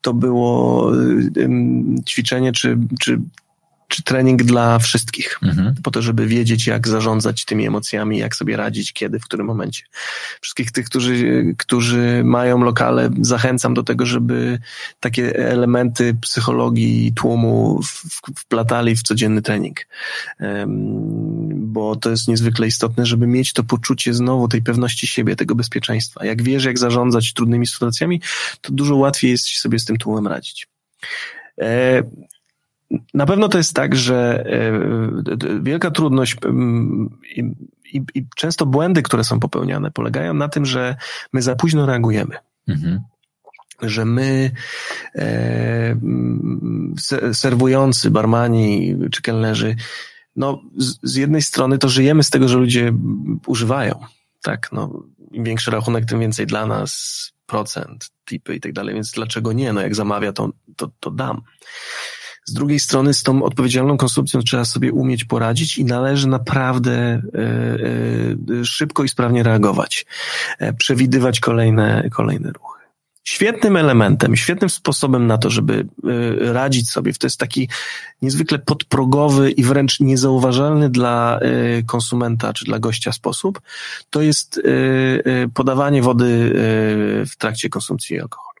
to 0.00 0.14
było 0.14 0.92
e, 0.94 2.04
ćwiczenie 2.04 2.52
czy, 2.52 2.78
czy 3.00 3.20
czy 3.94 4.02
trening 4.02 4.42
dla 4.42 4.78
wszystkich, 4.78 5.38
mhm. 5.42 5.74
po 5.82 5.90
to, 5.90 6.02
żeby 6.02 6.26
wiedzieć, 6.26 6.66
jak 6.66 6.88
zarządzać 6.88 7.44
tymi 7.44 7.66
emocjami, 7.66 8.18
jak 8.18 8.36
sobie 8.36 8.56
radzić, 8.56 8.92
kiedy, 8.92 9.20
w 9.20 9.24
którym 9.24 9.46
momencie. 9.46 9.82
Wszystkich 10.40 10.72
tych, 10.72 10.86
którzy, 10.86 11.44
którzy 11.58 12.22
mają 12.24 12.58
lokale, 12.58 13.10
zachęcam 13.20 13.74
do 13.74 13.82
tego, 13.82 14.06
żeby 14.06 14.58
takie 15.00 15.36
elementy 15.36 16.14
psychologii 16.14 17.12
tłumu 17.12 17.80
wplatali 18.36 18.96
w 18.96 19.02
codzienny 19.02 19.42
trening. 19.42 19.86
Bo 21.54 21.96
to 21.96 22.10
jest 22.10 22.28
niezwykle 22.28 22.66
istotne, 22.66 23.06
żeby 23.06 23.26
mieć 23.26 23.52
to 23.52 23.64
poczucie 23.64 24.14
znowu 24.14 24.48
tej 24.48 24.62
pewności 24.62 25.06
siebie, 25.06 25.36
tego 25.36 25.54
bezpieczeństwa. 25.54 26.24
Jak 26.24 26.42
wiesz, 26.42 26.64
jak 26.64 26.78
zarządzać 26.78 27.32
trudnymi 27.32 27.66
sytuacjami, 27.66 28.20
to 28.60 28.72
dużo 28.72 28.96
łatwiej 28.96 29.30
jest 29.30 29.46
sobie 29.46 29.78
z 29.78 29.84
tym 29.84 29.96
tłumem 29.96 30.26
radzić. 30.26 30.68
Na 33.14 33.26
pewno 33.26 33.48
to 33.48 33.58
jest 33.58 33.74
tak, 33.74 33.96
że 33.96 34.44
e, 34.46 35.62
wielka 35.62 35.90
trudność 35.90 36.36
i, 37.36 37.40
i, 37.92 38.02
i 38.14 38.26
często 38.36 38.66
błędy, 38.66 39.02
które 39.02 39.24
są 39.24 39.40
popełniane, 39.40 39.90
polegają 39.90 40.34
na 40.34 40.48
tym, 40.48 40.66
że 40.66 40.96
my 41.32 41.42
za 41.42 41.56
późno 41.56 41.86
reagujemy. 41.86 42.36
Mhm 42.68 43.00
że 43.82 44.04
my 44.04 44.50
e, 45.14 45.96
serwujący, 47.32 48.10
barmani 48.10 48.96
czy 49.10 49.22
kelnerzy, 49.22 49.76
no 50.36 50.62
z, 50.76 50.98
z, 51.02 51.16
jednej 51.16 51.42
strony 51.42 51.78
to 51.78 51.88
żyjemy 51.88 52.22
z 52.22 52.30
tego, 52.30 52.48
że 52.48 52.58
ludzie 52.58 52.92
używają, 53.46 54.00
tak, 54.42 54.68
no 54.72 55.02
im 55.32 55.44
większy 55.44 55.70
rachunek, 55.70 56.04
tym 56.04 56.20
więcej 56.20 56.46
dla 56.46 56.66
nas, 56.66 57.32
procent, 57.46 58.10
tipy 58.24 58.54
i 58.54 58.60
tak 58.60 58.72
dalej, 58.72 58.94
więc 58.94 59.10
dlaczego 59.10 59.52
nie, 59.52 59.72
no 59.72 59.80
jak 59.80 59.94
zamawia, 59.94 60.32
to, 60.32 60.50
to, 60.76 60.90
to 61.00 61.10
dam. 61.10 61.40
Z 62.44 62.52
drugiej 62.52 62.80
strony 62.80 63.14
z 63.14 63.22
tą 63.22 63.42
odpowiedzialną 63.42 63.96
konsumpcją 63.96 64.40
trzeba 64.40 64.64
sobie 64.64 64.92
umieć 64.92 65.24
poradzić 65.24 65.78
i 65.78 65.84
należy 65.84 66.28
naprawdę 66.28 66.92
e, 66.92 67.20
e, 68.60 68.64
szybko 68.64 69.04
i 69.04 69.08
sprawnie 69.08 69.42
reagować, 69.42 70.06
e, 70.58 70.72
przewidywać 70.72 71.40
kolejne, 71.40 72.08
kolejne 72.12 72.52
ruchy. 72.52 72.84
Świetnym 73.24 73.76
elementem, 73.76 74.36
świetnym 74.36 74.70
sposobem 74.70 75.26
na 75.26 75.38
to, 75.38 75.50
żeby 75.50 75.86
radzić 76.38 76.90
sobie, 76.90 77.12
to 77.12 77.26
jest 77.26 77.38
taki 77.38 77.68
niezwykle 78.22 78.58
podprogowy 78.58 79.50
i 79.50 79.64
wręcz 79.64 80.00
niezauważalny 80.00 80.90
dla 80.90 81.40
konsumenta 81.86 82.52
czy 82.52 82.64
dla 82.64 82.78
gościa 82.78 83.12
sposób, 83.12 83.60
to 84.10 84.22
jest 84.22 84.60
podawanie 85.54 86.02
wody 86.02 86.52
w 87.30 87.36
trakcie 87.38 87.68
konsumpcji 87.68 88.20
alkoholu. 88.20 88.58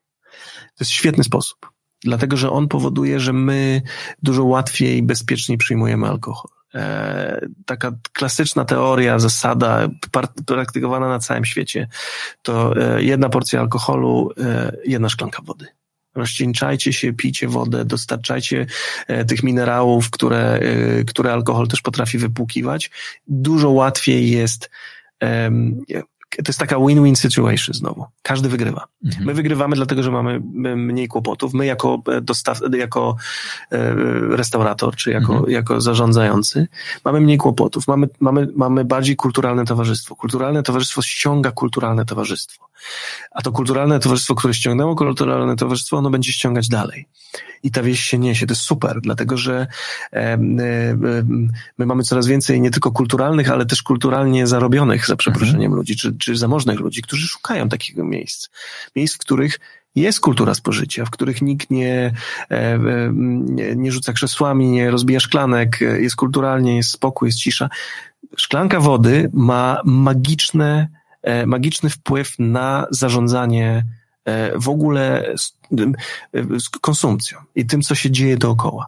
To 0.50 0.80
jest 0.80 0.90
świetny 0.90 1.24
sposób 1.24 1.73
dlatego 2.04 2.36
że 2.36 2.50
on 2.50 2.68
powoduje, 2.68 3.20
że 3.20 3.32
my 3.32 3.82
dużo 4.22 4.44
łatwiej 4.44 4.96
i 4.96 5.02
bezpieczniej 5.02 5.58
przyjmujemy 5.58 6.08
alkohol. 6.08 6.50
E, 6.74 7.46
taka 7.66 7.92
klasyczna 8.12 8.64
teoria, 8.64 9.18
zasada 9.18 9.88
praktykowana 10.46 11.08
na 11.08 11.18
całym 11.18 11.44
świecie 11.44 11.88
to 12.42 12.76
e, 12.76 13.02
jedna 13.02 13.28
porcja 13.28 13.60
alkoholu, 13.60 14.30
e, 14.40 14.76
jedna 14.86 15.08
szklanka 15.08 15.42
wody. 15.42 15.66
Rozcieńczajcie 16.14 16.92
się, 16.92 17.12
pijcie 17.12 17.48
wodę, 17.48 17.84
dostarczajcie 17.84 18.66
tych 19.28 19.42
minerałów, 19.42 20.10
które, 20.10 20.60
które 21.06 21.32
alkohol 21.32 21.68
też 21.68 21.80
potrafi 21.82 22.18
wypłukiwać. 22.18 22.90
Dużo 23.26 23.70
łatwiej 23.70 24.30
jest 24.30 24.70
to 26.36 26.48
jest 26.48 26.58
taka 26.58 26.76
win-win 26.76 27.16
situation 27.16 27.74
znowu. 27.74 28.04
Każdy 28.22 28.48
wygrywa. 28.48 28.86
Mhm. 29.04 29.26
My 29.26 29.34
wygrywamy 29.34 29.76
dlatego, 29.76 30.02
że 30.02 30.10
mamy 30.10 30.40
mniej 30.76 31.08
kłopotów. 31.08 31.54
My 31.54 31.66
jako 31.66 32.02
e, 32.08 32.20
dostaw, 32.20 32.60
jako 32.78 33.16
e, 33.72 33.94
restaurator, 34.36 34.96
czy 34.96 35.10
jako, 35.10 35.32
mhm. 35.32 35.50
jako 35.50 35.80
zarządzający, 35.80 36.68
mamy 37.04 37.20
mniej 37.20 37.38
kłopotów. 37.38 37.88
Mamy, 37.88 38.08
mamy, 38.20 38.48
mamy 38.56 38.84
bardziej 38.84 39.16
kulturalne 39.16 39.64
towarzystwo. 39.64 40.16
Kulturalne 40.16 40.62
towarzystwo 40.62 41.02
ściąga 41.02 41.50
kulturalne 41.50 42.04
towarzystwo. 42.04 42.68
A 43.30 43.42
to 43.42 43.52
kulturalne 43.52 44.00
towarzystwo, 44.00 44.34
które 44.34 44.54
ściągnęło 44.54 44.96
kulturalne 44.96 45.56
towarzystwo, 45.56 45.96
ono 45.96 46.10
będzie 46.10 46.32
ściągać 46.32 46.68
dalej. 46.68 47.08
I 47.62 47.70
ta 47.70 47.82
wieś 47.82 48.00
się 48.00 48.18
niesie. 48.18 48.46
To 48.46 48.52
jest 48.52 48.62
super, 48.62 49.00
dlatego 49.00 49.36
że 49.36 49.66
e, 50.12 50.36
my 51.78 51.86
mamy 51.86 52.02
coraz 52.02 52.26
więcej 52.26 52.60
nie 52.60 52.70
tylko 52.70 52.92
kulturalnych, 52.92 53.50
ale 53.50 53.66
też 53.66 53.82
kulturalnie 53.82 54.46
zarobionych, 54.46 55.06
za 55.06 55.16
przeproszeniem, 55.16 55.62
mhm. 55.62 55.76
ludzi, 55.76 55.96
czy, 55.96 56.16
czy 56.24 56.36
zamożnych 56.36 56.80
ludzi, 56.80 57.02
którzy 57.02 57.28
szukają 57.28 57.68
takiego 57.68 58.04
miejsc. 58.04 58.48
Miejsc, 58.96 59.14
w 59.14 59.18
których 59.18 59.60
jest 59.94 60.20
kultura 60.20 60.54
spożycia, 60.54 61.04
w 61.04 61.10
których 61.10 61.42
nikt 61.42 61.70
nie, 61.70 62.12
e, 62.50 62.78
nie, 63.76 63.92
rzuca 63.92 64.12
krzesłami, 64.12 64.68
nie 64.68 64.90
rozbija 64.90 65.20
szklanek, 65.20 65.80
jest 65.80 66.16
kulturalnie, 66.16 66.76
jest 66.76 66.90
spokój, 66.90 67.28
jest 67.28 67.38
cisza. 67.38 67.68
Szklanka 68.36 68.80
wody 68.80 69.30
ma 69.32 69.80
magiczne 69.84 70.88
E, 71.24 71.46
magiczny 71.46 71.90
wpływ 71.90 72.34
na 72.38 72.86
zarządzanie 72.90 73.84
e, 74.24 74.58
w 74.58 74.68
ogóle 74.68 75.34
konsumpcją 76.80 77.38
i 77.54 77.66
tym, 77.66 77.82
co 77.82 77.94
się 77.94 78.10
dzieje 78.10 78.36
dookoła. 78.36 78.86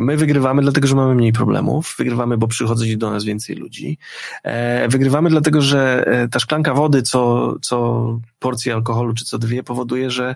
My 0.00 0.16
wygrywamy 0.16 0.62
dlatego, 0.62 0.88
że 0.88 0.94
mamy 0.94 1.14
mniej 1.14 1.32
problemów, 1.32 1.94
wygrywamy, 1.98 2.36
bo 2.36 2.48
przychodzi 2.48 2.98
do 2.98 3.10
nas 3.10 3.24
więcej 3.24 3.56
ludzi, 3.56 3.98
e, 4.42 4.88
wygrywamy 4.88 5.30
dlatego, 5.30 5.62
że 5.62 6.04
ta 6.30 6.38
szklanka 6.38 6.74
wody, 6.74 7.02
co, 7.02 7.54
co 7.60 8.06
porcji 8.38 8.72
alkoholu 8.72 9.14
czy 9.14 9.24
co 9.24 9.38
dwie 9.38 9.62
powoduje, 9.62 10.10
że 10.10 10.34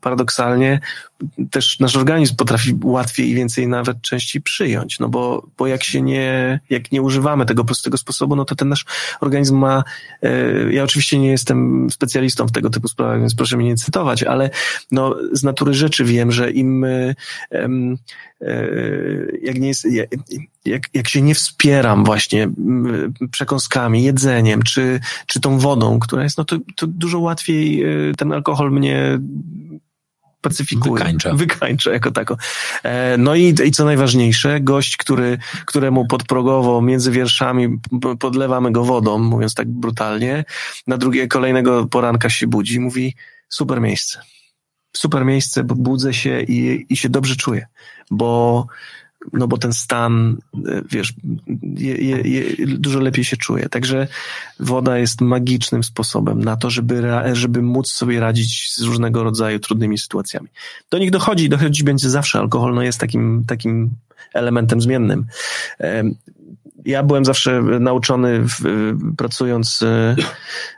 paradoksalnie 0.00 0.80
też 1.50 1.80
nasz 1.80 1.96
organizm 1.96 2.36
potrafi 2.36 2.78
łatwiej 2.82 3.30
i 3.30 3.34
więcej 3.34 3.68
nawet 3.68 4.00
częściej 4.00 4.42
przyjąć, 4.42 4.98
no 4.98 5.08
bo, 5.08 5.46
bo 5.58 5.66
jak 5.66 5.84
się 5.84 6.02
nie, 6.02 6.60
jak 6.70 6.92
nie 6.92 7.02
używamy 7.02 7.46
tego 7.46 7.64
prostego 7.64 7.98
sposobu, 7.98 8.36
no 8.36 8.44
to 8.44 8.54
ten 8.54 8.68
nasz 8.68 8.84
organizm 9.20 9.56
ma, 9.56 9.84
e, 10.22 10.72
ja 10.72 10.84
oczywiście 10.84 11.18
nie 11.18 11.30
jestem 11.30 11.90
specjalistą 11.90 12.46
w 12.46 12.52
tego 12.52 12.70
typu 12.70 12.88
sprawach, 12.88 13.20
więc 13.20 13.34
proszę 13.34 13.56
mnie 13.56 13.66
nie 13.66 13.76
cytować, 13.76 14.22
ale 14.22 14.43
no 14.90 15.16
z 15.32 15.42
natury 15.42 15.74
rzeczy 15.74 16.04
wiem, 16.04 16.32
że 16.32 16.50
im 16.50 16.84
e, 16.84 17.14
jak 19.42 19.58
nie 19.58 19.68
jest, 19.68 19.86
jak, 20.64 20.82
jak 20.94 21.08
się 21.08 21.22
nie 21.22 21.34
wspieram 21.34 22.04
właśnie 22.04 22.48
przekąskami, 23.30 24.04
jedzeniem, 24.04 24.62
czy, 24.62 25.00
czy 25.26 25.40
tą 25.40 25.58
wodą, 25.58 25.98
która 25.98 26.22
jest, 26.22 26.38
no 26.38 26.44
to, 26.44 26.56
to 26.76 26.86
dużo 26.86 27.18
łatwiej 27.18 27.82
e, 27.82 28.14
ten 28.16 28.32
alkohol 28.32 28.70
mnie 28.70 29.18
pacyfikuje. 30.44 30.94
Wykańcza. 30.94 31.34
Wykańcza 31.34 31.92
jako 31.92 32.10
tako. 32.10 32.36
E, 32.82 33.16
no 33.18 33.34
i, 33.34 33.54
i 33.64 33.70
co 33.70 33.84
najważniejsze, 33.84 34.60
gość, 34.60 34.96
który, 34.96 35.38
któremu 35.66 36.06
podprogowo 36.06 36.82
między 36.82 37.10
wierszami 37.10 37.78
podlewamy 38.18 38.72
go 38.72 38.84
wodą, 38.84 39.18
mówiąc 39.18 39.54
tak 39.54 39.68
brutalnie, 39.68 40.44
na 40.86 40.96
drugie 40.98 41.28
kolejnego 41.28 41.86
poranka 41.86 42.30
się 42.30 42.46
budzi, 42.46 42.80
mówi 42.80 43.14
super 43.54 43.80
miejsce. 43.80 44.20
Super 44.96 45.24
miejsce, 45.24 45.64
bo 45.64 45.74
budzę 45.74 46.14
się 46.14 46.40
i, 46.40 46.86
i 46.88 46.96
się 46.96 47.08
dobrze 47.08 47.36
czuję, 47.36 47.66
bo 48.10 48.66
no 49.32 49.48
bo 49.48 49.58
ten 49.58 49.72
stan, 49.72 50.36
e, 50.68 50.82
wiesz, 50.90 51.14
je, 51.62 51.94
je, 51.94 52.20
je, 52.20 52.66
dużo 52.66 53.00
lepiej 53.00 53.24
się 53.24 53.36
czuje. 53.36 53.68
Także 53.68 54.08
woda 54.60 54.98
jest 54.98 55.20
magicznym 55.20 55.84
sposobem 55.84 56.44
na 56.44 56.56
to, 56.56 56.70
żeby, 56.70 57.02
żeby 57.32 57.62
móc 57.62 57.92
sobie 57.92 58.20
radzić 58.20 58.72
z 58.74 58.82
różnego 58.82 59.24
rodzaju 59.24 59.58
trudnymi 59.58 59.98
sytuacjami. 59.98 60.48
Do 60.90 60.98
nich 60.98 61.10
dochodzi, 61.10 61.48
dochodzi 61.48 61.84
będzie 61.84 62.10
zawsze. 62.10 62.38
Alkohol 62.38 62.74
no 62.74 62.82
jest 62.82 62.98
takim, 62.98 63.44
takim 63.46 63.90
elementem 64.34 64.80
zmiennym. 64.80 65.26
Ja 66.84 67.02
byłem 67.02 67.24
zawsze 67.24 67.62
nauczony, 67.62 68.40
w, 68.40 68.62
pracując, 69.16 69.82
e, 69.82 70.16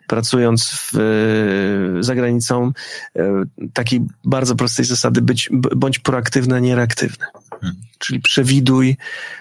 pracując 0.06 0.70
w, 0.92 1.98
za 2.00 2.14
granicą, 2.14 2.72
e, 3.16 3.44
takiej 3.72 4.00
bardzo 4.24 4.54
prostej 4.54 4.84
zasady 4.84 5.22
być, 5.22 5.48
bądź 5.52 5.98
proaktywny, 5.98 6.56
a 6.56 6.58
nie 6.58 6.76
reaktywny. 6.76 7.26
Hmm. 7.60 7.76
Czyli 7.98 8.20
przewiduj, 8.20 8.96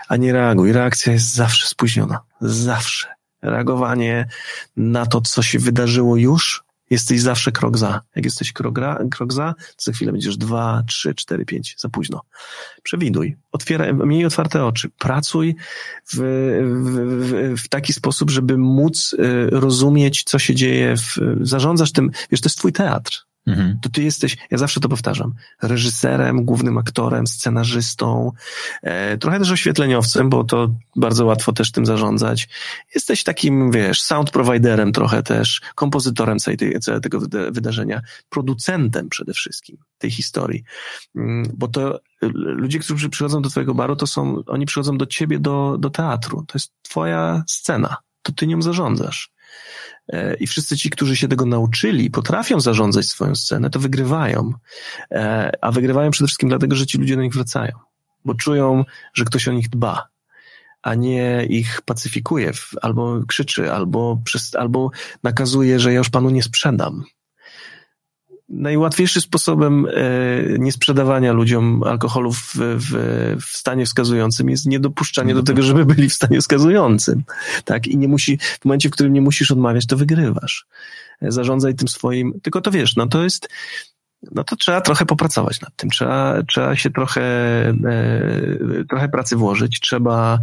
a 0.08 0.18
nie 0.18 0.34
reaguj. 0.34 0.72
Reakcja 0.72 1.14
jest 1.14 1.34
zawsze 1.34 1.68
spóźniona. 1.68 2.20
Zawsze. 2.42 3.08
Reagowanie 3.42 4.28
na 4.78 5.06
to, 5.06 5.22
co 5.22 5.42
się 5.42 5.60
wydarzyło 5.60 6.18
już, 6.18 6.64
jesteś 6.90 7.22
zawsze 7.22 7.52
krok 7.52 7.78
za. 7.78 8.02
Jak 8.16 8.26
jesteś 8.26 8.54
krok, 8.54 8.78
ra, 8.78 9.00
krok 9.12 9.34
za, 9.34 9.54
to 9.54 9.84
za 9.84 9.92
chwilę 9.92 10.12
będziesz 10.12 10.38
dwa, 10.38 10.84
trzy, 10.88 11.16
cztery, 11.16 11.46
pięć, 11.46 11.76
za 11.78 11.90
późno. 11.90 12.22
Przewiduj. 12.84 13.38
Otwieraj, 13.52 13.94
miej 13.94 14.26
otwarte 14.26 14.66
oczy. 14.66 14.90
Pracuj 14.90 15.56
w, 16.14 16.16
w, 16.16 17.62
w, 17.62 17.70
taki 17.70 17.94
sposób, 17.94 18.32
żeby 18.32 18.58
móc 18.58 19.14
y, 19.14 19.50
rozumieć, 19.50 20.24
co 20.24 20.40
się 20.40 20.56
dzieje. 20.56 20.98
W, 20.98 21.18
zarządzasz 21.42 21.92
tym, 21.92 22.12
wiesz, 22.32 22.42
to 22.42 22.48
jest 22.48 22.58
twój 22.58 22.74
teatr. 22.74 23.26
Mhm. 23.48 23.80
To 23.82 23.90
ty 23.90 24.04
jesteś, 24.04 24.38
ja 24.52 24.58
zawsze 24.58 24.80
to 24.80 24.90
powtarzam, 24.90 25.34
reżyserem, 25.62 26.46
głównym 26.46 26.78
aktorem, 26.78 27.28
scenarzystą, 27.28 28.32
e, 28.82 29.18
trochę 29.18 29.40
też 29.40 29.52
oświetleniowcem, 29.52 30.30
bo 30.30 30.44
to 30.44 30.70
bardzo 30.96 31.26
łatwo 31.26 31.54
też 31.54 31.72
tym 31.72 31.86
zarządzać. 31.86 32.50
Jesteś 32.96 33.24
takim, 33.24 33.72
wiesz, 33.72 34.02
sound 34.02 34.32
providerem 34.32 34.92
trochę 34.92 35.24
też, 35.24 35.62
kompozytorem 35.76 36.40
całej 36.40 36.58
tej, 36.58 36.80
całego 36.80 37.20
wydarzenia, 37.52 38.02
producentem 38.30 39.10
przede 39.10 39.34
wszystkim 39.34 39.78
tej 39.98 40.12
historii. 40.12 40.64
Mm, 41.16 41.52
bo 41.58 41.68
to 41.68 42.00
ludzie, 42.32 42.80
którzy 42.80 43.10
przychodzą 43.10 43.42
do 43.42 43.50
twojego 43.50 43.74
baru, 43.74 43.96
to 43.96 44.08
są, 44.08 44.44
oni 44.48 44.66
przychodzą 44.66 44.98
do 44.98 45.06
ciebie 45.06 45.40
do, 45.40 45.78
do 45.80 45.90
teatru. 45.90 46.44
To 46.48 46.52
jest 46.54 46.72
twoja 46.82 47.44
scena. 47.48 47.98
To 48.22 48.32
ty 48.32 48.48
nią 48.48 48.62
zarządzasz. 48.62 49.32
E, 50.10 50.34
i 50.34 50.48
wszyscy 50.48 50.78
ci, 50.78 50.90
którzy 50.90 51.16
się 51.16 51.28
tego 51.28 51.46
nauczyli, 51.46 52.12
potrafią 52.12 52.60
zarządzać 52.60 53.06
swoją 53.06 53.36
scenę, 53.36 53.70
to 53.70 53.80
wygrywają. 53.80 54.54
E, 55.12 55.52
a 55.62 55.72
wygrywają 55.72 56.12
przede 56.12 56.28
wszystkim 56.28 56.50
dlatego, 56.50 56.76
że 56.76 56.86
ci 56.86 56.98
ludzie 56.98 57.16
do 57.16 57.22
nich 57.22 57.34
wracają, 57.34 57.72
bo 58.26 58.34
czują, 58.34 58.86
że 59.14 59.26
ktoś 59.26 59.48
o 59.48 59.52
nich 59.52 59.70
dba, 59.70 60.08
a 60.82 60.96
nie 60.96 61.46
ich 61.50 61.82
pacyfikuje, 61.82 62.52
albo 62.82 63.22
krzyczy, 63.28 63.72
albo, 63.72 64.22
albo 64.54 64.92
nakazuje, 65.24 65.80
że 65.80 65.94
ja 65.94 65.98
już 65.98 66.10
panu 66.10 66.30
nie 66.30 66.44
sprzedam 66.44 67.04
najłatwiejszym 68.50 69.22
sposobem 69.22 69.86
e, 69.86 69.92
niesprzedawania 70.60 71.34
ludziom 71.34 71.84
alkoholu 71.84 72.34
w, 72.34 72.56
w, 72.56 72.92
w, 73.42 73.58
stanie 73.58 73.86
wskazującym 73.86 74.50
jest 74.50 74.66
niedopuszczanie 74.66 75.34
do 75.34 75.44
tego, 75.44 75.62
żeby 75.62 75.86
byli 75.86 76.10
w 76.10 76.14
stanie 76.14 76.42
wskazującym. 76.42 77.24
Tak? 77.66 77.88
I 77.88 77.98
nie 77.98 78.08
musi, 78.08 78.38
w 78.62 78.66
momencie, 78.66 78.90
w 78.90 78.92
którym 78.92 79.14
nie 79.14 79.22
musisz 79.22 79.52
odmawiać, 79.52 79.86
to 79.86 79.98
wygrywasz. 79.98 80.66
E, 81.22 81.32
zarządzaj 81.32 81.76
tym 81.76 81.88
swoim, 81.88 82.40
tylko 82.42 82.62
to 82.62 82.72
wiesz, 82.72 82.96
no 82.96 83.08
to 83.08 83.24
jest, 83.24 83.50
no 84.32 84.44
to 84.44 84.56
trzeba 84.56 84.82
trochę 84.82 85.06
popracować 85.06 85.62
nad 85.62 85.76
tym. 85.76 85.90
Trzeba, 85.90 86.44
trzeba 86.44 86.76
się 86.76 86.90
trochę, 86.90 87.22
e, 87.70 88.84
trochę 88.90 89.10
pracy 89.10 89.36
włożyć, 89.36 89.80
trzeba, 89.80 90.40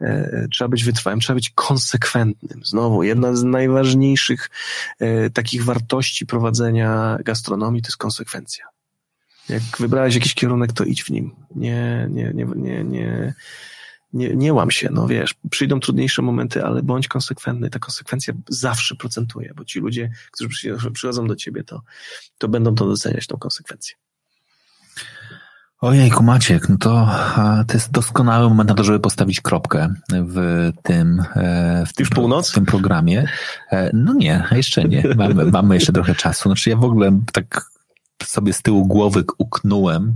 e, 0.00 0.46
trzeba 0.52 0.68
być 0.68 0.84
wytrwałym, 0.84 1.20
trzeba 1.20 1.34
być 1.34 1.50
konsekwentnym. 1.50 2.60
Znowu, 2.64 3.02
jedna 3.02 3.36
z 3.36 3.42
najważniejszych 3.42 4.50
e, 4.98 5.30
takich 5.30 5.64
wartości 5.64 6.26
prowadzenia 6.26 7.18
gastronomii 7.24 7.82
to 7.82 7.88
jest 7.88 7.96
konsekwencja. 7.96 8.64
Jak 9.48 9.62
wybrałeś 9.78 10.14
jakiś 10.14 10.34
kierunek, 10.34 10.72
to 10.72 10.84
idź 10.84 11.04
w 11.04 11.10
nim. 11.10 11.30
Nie, 11.56 12.08
nie, 12.10 12.32
nie, 12.34 12.46
nie, 12.56 12.84
nie, 12.84 13.34
nie, 14.12 14.36
nie 14.36 14.52
łam 14.52 14.70
się, 14.70 14.88
no 14.92 15.06
wiesz, 15.06 15.34
przyjdą 15.50 15.80
trudniejsze 15.80 16.22
momenty, 16.22 16.64
ale 16.64 16.82
bądź 16.82 17.08
konsekwentny. 17.08 17.70
Ta 17.70 17.78
konsekwencja 17.78 18.34
zawsze 18.48 18.94
procentuje, 18.94 19.52
bo 19.56 19.64
ci 19.64 19.80
ludzie, 19.80 20.10
którzy 20.30 20.74
przychodzą 20.92 21.26
do 21.26 21.36
ciebie, 21.36 21.64
to, 21.64 21.82
to 22.38 22.48
będą 22.48 22.74
to 22.74 22.86
doceniać, 22.86 23.26
tą 23.26 23.36
konsekwencję. 23.36 23.96
Ojejku 25.80 26.22
Maciek, 26.22 26.68
no 26.68 26.76
to, 26.76 27.08
to 27.68 27.74
jest 27.74 27.90
doskonały 27.90 28.48
moment 28.48 28.68
na 28.68 28.74
to, 28.74 28.84
żeby 28.84 29.00
postawić 29.00 29.40
kropkę 29.40 29.94
w 30.08 30.70
tym, 30.82 31.24
e, 31.36 31.84
w 31.86 31.92
tym, 31.92 32.06
północ? 32.06 32.50
w 32.50 32.54
tym 32.54 32.66
programie. 32.66 33.28
E, 33.70 33.90
no 33.92 34.14
nie, 34.14 34.44
jeszcze 34.52 34.84
nie. 34.84 35.02
Mamy, 35.16 35.44
mamy 35.52 35.74
jeszcze 35.74 35.92
trochę 35.92 36.14
czasu. 36.14 36.48
Znaczy 36.48 36.70
ja 36.70 36.76
w 36.76 36.84
ogóle 36.84 37.20
tak 37.32 37.70
sobie 38.22 38.52
z 38.52 38.62
tyłu 38.62 38.86
głowy 38.86 39.24
uknąłem, 39.38 40.14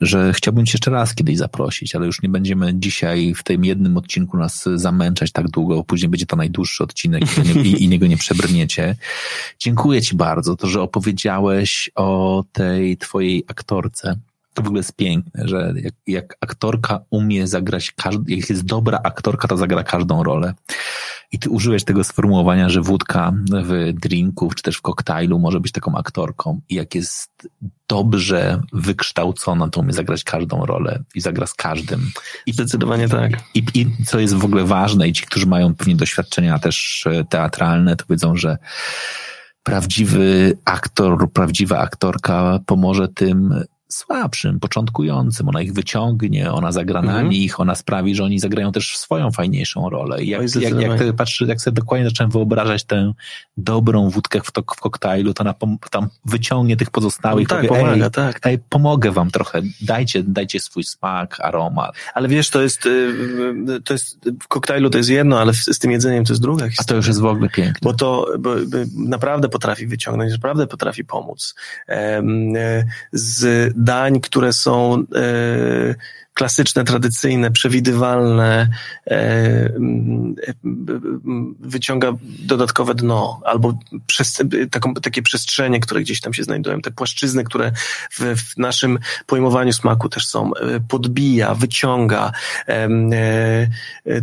że 0.00 0.32
chciałbym 0.32 0.66
Cię 0.66 0.72
jeszcze 0.74 0.90
raz 0.90 1.14
kiedyś 1.14 1.36
zaprosić, 1.38 1.94
ale 1.94 2.06
już 2.06 2.22
nie 2.22 2.28
będziemy 2.28 2.74
dzisiaj 2.74 3.34
w 3.34 3.42
tym 3.42 3.64
jednym 3.64 3.96
odcinku 3.96 4.36
nas 4.36 4.68
zamęczać 4.74 5.32
tak 5.32 5.48
długo, 5.48 5.84
później 5.84 6.08
będzie 6.08 6.26
to 6.26 6.36
najdłuższy 6.36 6.84
odcinek 6.84 7.22
i, 7.38 7.58
i, 7.58 7.84
i 7.84 7.88
niego 7.88 8.06
nie 8.06 8.16
przebrniecie. 8.16 8.96
Dziękuję 9.58 10.02
Ci 10.02 10.16
bardzo, 10.16 10.56
to, 10.56 10.66
że 10.66 10.82
opowiedziałeś 10.82 11.90
o 11.94 12.44
tej 12.52 12.96
Twojej 12.96 13.44
aktorce 13.48 14.16
to 14.54 14.62
w 14.62 14.66
ogóle 14.66 14.78
jest 14.78 14.96
piękne, 14.96 15.48
że 15.48 15.74
jak, 15.76 15.94
jak 16.06 16.36
aktorka 16.40 17.00
umie 17.10 17.46
zagrać, 17.46 17.92
każdy, 17.92 18.34
jak 18.34 18.50
jest 18.50 18.64
dobra 18.64 19.00
aktorka, 19.04 19.48
to 19.48 19.56
zagra 19.56 19.82
każdą 19.82 20.22
rolę. 20.22 20.54
I 21.34 21.38
ty 21.38 21.50
użyłeś 21.50 21.84
tego 21.84 22.04
sformułowania, 22.04 22.68
że 22.68 22.80
wódka 22.80 23.32
w 23.64 23.92
drinku, 23.92 24.50
czy 24.56 24.62
też 24.62 24.76
w 24.76 24.82
koktajlu 24.82 25.38
może 25.38 25.60
być 25.60 25.72
taką 25.72 25.96
aktorką. 25.96 26.60
I 26.68 26.74
jak 26.74 26.94
jest 26.94 27.48
dobrze 27.88 28.60
wykształcona, 28.72 29.68
to 29.68 29.80
umie 29.80 29.92
zagrać 29.92 30.24
każdą 30.24 30.66
rolę 30.66 31.02
i 31.14 31.20
zagra 31.20 31.46
z 31.46 31.54
każdym. 31.54 32.10
I 32.46 32.52
zdecydowanie 32.52 33.08
tak. 33.08 33.32
I, 33.54 33.64
I 33.74 34.04
co 34.06 34.20
jest 34.20 34.34
w 34.34 34.44
ogóle 34.44 34.64
ważne, 34.64 35.08
i 35.08 35.12
ci, 35.12 35.26
którzy 35.26 35.46
mają 35.46 35.74
pewnie 35.74 35.96
doświadczenia 35.96 36.58
też 36.58 37.06
e, 37.06 37.24
teatralne, 37.24 37.96
to 37.96 38.04
wiedzą, 38.10 38.36
że 38.36 38.58
prawdziwy 39.62 40.58
aktor, 40.64 41.32
prawdziwa 41.32 41.78
aktorka 41.78 42.60
pomoże 42.66 43.08
tym 43.08 43.64
słabszym, 43.88 44.60
początkującym. 44.60 45.48
Ona 45.48 45.62
ich 45.62 45.72
wyciągnie, 45.72 46.52
ona 46.52 46.72
zagra 46.72 47.02
na 47.02 47.12
mhm. 47.12 47.28
nich, 47.28 47.60
ona 47.60 47.74
sprawi, 47.74 48.14
że 48.14 48.24
oni 48.24 48.38
zagrają 48.38 48.72
też 48.72 48.96
swoją 48.96 49.30
fajniejszą 49.30 49.90
rolę. 49.90 50.22
I 50.22 50.28
jak, 50.28 50.42
jak, 50.54 50.80
jak, 50.80 51.00
jak, 51.00 51.16
patrzy, 51.16 51.46
jak 51.46 51.60
sobie 51.60 51.74
dokładnie 51.74 52.06
zacząłem 52.06 52.30
wyobrażać 52.30 52.84
tę 52.84 53.12
dobrą 53.56 54.10
wódkę 54.10 54.40
w, 54.40 54.52
to, 54.52 54.62
w 54.62 54.80
koktajlu, 54.80 55.34
to 55.34 55.44
ona 55.44 55.54
tam 55.90 56.08
wyciągnie 56.24 56.76
tych 56.76 56.90
pozostałych. 56.90 57.48
No 57.48 57.56
tak, 57.56 57.68
powie, 57.68 57.80
pomaga, 57.80 58.10
tak. 58.10 58.46
Ej, 58.46 58.58
pomogę 58.58 59.10
wam 59.10 59.30
trochę, 59.30 59.62
dajcie, 59.80 60.22
dajcie 60.22 60.60
swój 60.60 60.84
smak, 60.84 61.40
aromat. 61.40 61.94
Ale 62.14 62.28
wiesz, 62.28 62.50
to 62.50 62.62
jest, 62.62 62.86
y, 62.86 63.80
to 63.84 63.92
jest 63.92 64.18
w 64.42 64.48
koktajlu 64.48 64.90
to 64.90 64.98
jest 64.98 65.10
jedno, 65.10 65.40
ale 65.40 65.54
z 65.54 65.78
tym 65.78 65.90
jedzeniem 65.90 66.24
to 66.24 66.32
jest 66.32 66.42
druga 66.42 66.68
historia. 66.68 66.84
A 66.86 66.88
to 66.88 66.96
już 66.96 67.06
jest 67.06 67.20
w 67.20 67.24
ogóle 67.24 67.48
piękne. 67.48 67.80
Bo 67.82 67.92
to 67.92 68.26
bo, 68.38 68.54
bo 68.54 68.78
naprawdę 69.08 69.48
potrafi 69.48 69.86
wyciągnąć, 69.86 70.32
naprawdę 70.32 70.66
potrafi 70.66 71.04
pomóc. 71.04 71.54
Z 73.12 73.74
dań, 73.84 74.20
które 74.20 74.52
są 74.52 74.94
e, 74.94 75.94
klasyczne, 76.34 76.84
tradycyjne, 76.84 77.50
przewidywalne, 77.50 78.68
e, 79.06 79.16
mm, 79.66 80.34
wyciąga 81.60 82.12
dodatkowe 82.38 82.94
dno 82.94 83.40
albo 83.44 83.78
przez, 84.06 84.42
taką, 84.70 84.94
takie 84.94 85.22
przestrzenie, 85.22 85.80
które 85.80 86.00
gdzieś 86.00 86.20
tam 86.20 86.34
się 86.34 86.42
znajdują, 86.42 86.80
te 86.80 86.90
płaszczyzny, 86.90 87.44
które 87.44 87.72
w, 88.10 88.20
w 88.20 88.56
naszym 88.58 88.98
pojmowaniu 89.26 89.72
smaku 89.72 90.08
też 90.08 90.26
są, 90.26 90.54
e, 90.54 90.80
podbija, 90.88 91.54
wyciąga, 91.54 92.32
e, 92.68 92.88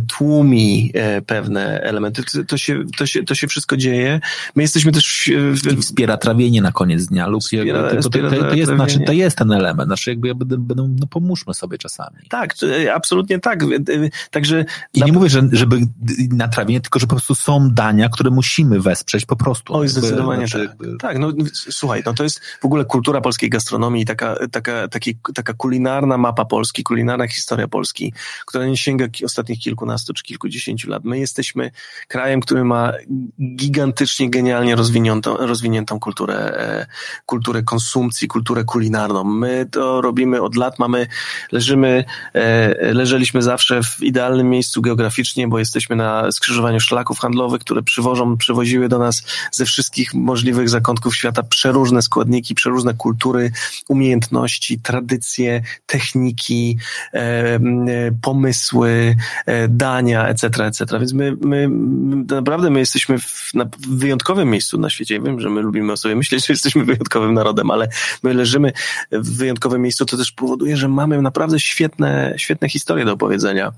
tłumi 0.08 0.92
pewne 1.26 1.80
elementy. 1.80 2.44
To 2.44 2.56
się, 2.56 2.84
to, 2.98 3.06
się, 3.06 3.24
to 3.24 3.34
się 3.34 3.46
wszystko 3.46 3.76
dzieje. 3.76 4.20
My 4.54 4.62
jesteśmy 4.62 4.92
też... 4.92 5.30
W... 5.52 5.72
I 5.72 5.76
wspiera 5.76 6.16
trawienie 6.16 6.62
na 6.62 6.72
koniec 6.72 7.06
dnia 7.06 7.26
lub 7.26 7.42
wspiera, 7.42 7.82
to, 7.82 7.96
to, 7.96 8.10
to, 8.10 8.30
to, 8.30 8.54
jest, 8.54 8.72
znaczy, 8.72 9.00
to 9.00 9.12
jest 9.12 9.36
ten 9.36 9.52
element. 9.52 9.88
Znaczy 9.88 10.10
jakby 10.10 10.28
ja 10.28 10.34
będę, 10.34 10.58
będę 10.58 10.94
no 11.00 11.06
pomóżmy 11.06 11.54
sobie 11.54 11.78
czasami 11.78 12.01
czasami. 12.02 12.28
Tak, 12.28 12.54
absolutnie 12.94 13.38
tak. 13.38 13.64
Także. 14.30 14.64
I 14.94 15.02
nie 15.02 15.12
mówię, 15.12 15.28
że, 15.28 15.42
żeby 15.52 15.80
na 16.30 16.48
trawie, 16.48 16.80
tylko 16.80 16.98
że 16.98 17.06
po 17.06 17.10
prostu 17.10 17.34
są 17.34 17.70
dania, 17.70 18.08
które 18.08 18.30
musimy 18.30 18.80
wesprzeć 18.80 19.26
po 19.26 19.36
prostu. 19.36 19.74
Oj, 19.74 19.88
zdecydowanie 19.88 20.46
znaczy, 20.46 20.68
tak. 20.68 20.80
Jakby... 20.80 20.98
Tak, 20.98 21.18
no 21.18 21.32
słuchaj, 21.52 22.02
no 22.06 22.14
to 22.14 22.22
jest 22.22 22.40
w 22.60 22.64
ogóle 22.64 22.84
kultura 22.84 23.20
polskiej 23.20 23.50
gastronomii, 23.50 24.04
taka, 24.04 24.36
taka, 24.52 24.88
taki, 24.88 25.16
taka 25.34 25.54
kulinarna 25.54 26.18
mapa 26.18 26.44
Polski, 26.44 26.82
kulinarna 26.82 27.28
historia 27.28 27.68
Polski, 27.68 28.12
która 28.46 28.66
nie 28.66 28.76
sięga 28.76 29.06
ostatnich 29.24 29.58
kilkunastu 29.58 30.14
czy 30.14 30.22
kilkudziesięciu 30.22 30.90
lat. 30.90 31.04
My 31.04 31.18
jesteśmy 31.18 31.70
krajem, 32.08 32.40
który 32.40 32.64
ma 32.64 32.92
gigantycznie, 33.56 34.30
genialnie 34.30 34.76
rozwiniętą, 34.76 35.36
rozwiniętą 35.36 36.00
kulturę, 36.00 36.34
e, 36.36 36.86
kulturę 37.26 37.62
konsumpcji, 37.62 38.28
kulturę 38.28 38.64
kulinarną. 38.64 39.24
My 39.24 39.66
to 39.70 40.00
robimy 40.00 40.42
od 40.42 40.56
lat, 40.56 40.78
mamy, 40.78 41.06
leżymy 41.52 41.91
E, 42.34 42.94
leżeliśmy 42.94 43.42
zawsze 43.42 43.82
w 43.82 44.02
idealnym 44.02 44.50
miejscu 44.50 44.82
geograficznie, 44.82 45.48
bo 45.48 45.58
jesteśmy 45.58 45.96
na 45.96 46.32
skrzyżowaniu 46.32 46.80
szlaków 46.80 47.18
handlowych, 47.18 47.60
które 47.60 47.82
przywożą, 47.82 48.36
przywoziły 48.36 48.88
do 48.88 48.98
nas 48.98 49.22
ze 49.52 49.64
wszystkich 49.64 50.14
możliwych 50.14 50.68
zakątków 50.68 51.16
świata 51.16 51.42
przeróżne 51.42 52.02
składniki, 52.02 52.54
przeróżne 52.54 52.94
kultury, 52.94 53.52
umiejętności, 53.88 54.80
tradycje, 54.80 55.62
techniki, 55.86 56.78
e, 57.12 57.60
pomysły, 58.22 59.16
e, 59.46 59.68
dania, 59.68 60.28
etc., 60.28 60.66
etc. 60.66 60.98
Więc 60.98 61.12
my, 61.12 61.36
my 61.40 61.68
naprawdę 62.36 62.70
my 62.70 62.78
jesteśmy 62.78 63.18
w, 63.18 63.50
na, 63.54 63.64
wyjątkowym 63.88 64.50
miejscu 64.50 64.78
na 64.78 64.90
świecie. 64.90 65.14
Ja 65.14 65.20
wiem, 65.20 65.40
że 65.40 65.50
my 65.50 65.60
lubimy 65.60 65.92
o 65.92 65.96
sobie 65.96 66.16
myśleć, 66.16 66.46
że 66.46 66.52
jesteśmy 66.52 66.84
wyjątkowym 66.84 67.34
narodem, 67.34 67.70
ale 67.70 67.88
my 68.22 68.34
leżymy 68.34 68.72
w 69.12 69.36
wyjątkowym 69.36 69.82
miejscu, 69.82 70.06
to 70.06 70.16
też 70.16 70.32
powoduje, 70.32 70.76
że 70.76 70.88
mamy 70.88 71.22
naprawdę 71.22 71.60
świetne, 71.60 71.81
świetne 72.36 72.68
historie 72.68 73.04
do 73.04 73.12
opowiedzenia. 73.12 73.72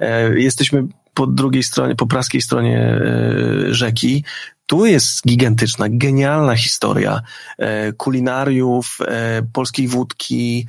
E, 0.00 0.38
jesteśmy 0.40 0.84
po 1.14 1.26
drugiej 1.26 1.62
stronie, 1.62 1.96
po 1.96 2.06
praskiej 2.06 2.42
stronie 2.42 2.78
e, 2.78 3.74
rzeki. 3.74 4.24
Tu 4.66 4.86
jest 4.86 5.26
gigantyczna, 5.26 5.86
genialna 5.88 6.56
historia 6.56 7.20
e, 7.58 7.92
kulinariów, 7.92 8.98
polskiej 9.52 9.88
wódki, 9.88 10.66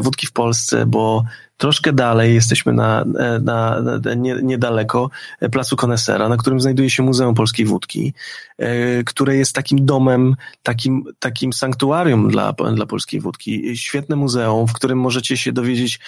wódki 0.00 0.26
w 0.26 0.32
Polsce, 0.32 0.86
bo 0.86 1.24
Troszkę 1.56 1.92
dalej 1.92 2.34
jesteśmy 2.34 2.72
na, 2.72 3.04
na, 3.42 3.80
na 3.80 4.14
nie, 4.14 4.36
niedaleko 4.42 5.10
Placu 5.52 5.76
Konesera, 5.76 6.28
na 6.28 6.36
którym 6.36 6.60
znajduje 6.60 6.90
się 6.90 7.02
Muzeum 7.02 7.34
Polskiej 7.34 7.66
Wódki, 7.66 8.14
e, 8.58 9.04
które 9.04 9.36
jest 9.36 9.54
takim 9.54 9.86
domem, 9.86 10.36
takim, 10.62 11.04
takim 11.18 11.52
sanktuarium 11.52 12.28
dla, 12.28 12.52
dla 12.52 12.86
polskiej 12.86 13.20
wódki. 13.20 13.76
Świetne 13.76 14.16
muzeum, 14.16 14.68
w 14.68 14.72
którym 14.72 14.98
możecie 14.98 15.36
się 15.36 15.52
dowiedzieć 15.52 16.00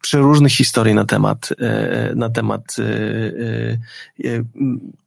przeróżnych 0.00 0.52
historii 0.52 0.94
na 0.94 1.04
temat, 1.04 1.48
e, 1.58 2.12
na 2.14 2.30
temat 2.30 2.76
e, 2.78 4.48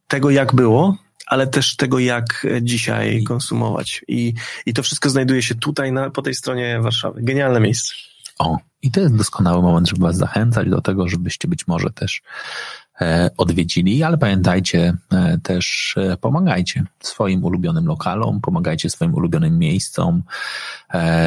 tego, 0.08 0.30
jak 0.30 0.54
było, 0.54 0.96
ale 1.26 1.46
też 1.46 1.76
tego, 1.76 1.98
jak 1.98 2.46
dzisiaj 2.62 3.22
konsumować. 3.22 4.04
I, 4.08 4.34
i 4.66 4.74
to 4.74 4.82
wszystko 4.82 5.10
znajduje 5.10 5.42
się 5.42 5.54
tutaj, 5.54 5.92
na, 5.92 6.10
po 6.10 6.22
tej 6.22 6.34
stronie 6.34 6.80
Warszawy. 6.80 7.22
Genialne 7.22 7.60
miejsce. 7.60 7.94
O, 8.38 8.58
i 8.86 8.90
to 8.90 9.00
jest 9.00 9.16
doskonały 9.16 9.62
moment, 9.62 9.88
żeby 9.88 10.02
Was 10.02 10.16
zachęcać 10.16 10.70
do 10.70 10.80
tego, 10.80 11.08
żebyście 11.08 11.48
być 11.48 11.66
może 11.66 11.90
też 11.90 12.22
odwiedzili, 13.36 14.02
ale 14.02 14.18
pamiętajcie 14.18 14.94
e, 15.12 15.38
też, 15.42 15.94
e, 15.96 16.16
pomagajcie 16.16 16.84
swoim 17.00 17.44
ulubionym 17.44 17.86
lokalom, 17.86 18.40
pomagajcie 18.40 18.90
swoim 18.90 19.14
ulubionym 19.14 19.58
miejscom. 19.58 20.22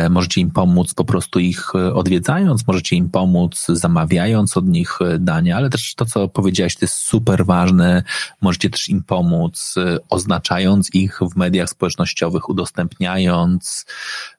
Możecie 0.10 0.42
im 0.42 0.52
pomóc 0.52 0.94
po 0.94 1.06
prostu 1.06 1.40
ich 1.40 1.76
odwiedzając, 1.76 2.68
możecie 2.68 2.96
im 2.96 3.10
pomóc 3.10 3.66
zamawiając 3.70 4.58
od 4.58 4.68
nich 4.68 5.00
dania, 5.20 5.58
ale 5.58 5.70
też 5.70 5.96
to, 5.96 6.06
co 6.06 6.28
powiedziałeś, 6.28 6.76
to 6.76 6.86
jest 6.86 6.96
super 6.96 7.46
ważne. 7.46 8.04
Możecie 8.42 8.70
też 8.70 8.90
im 8.90 9.04
pomóc 9.04 9.76
oznaczając 10.10 10.96
ich 10.96 11.20
w 11.32 11.36
mediach 11.36 11.70
społecznościowych, 11.70 12.50
udostępniając, 12.50 13.86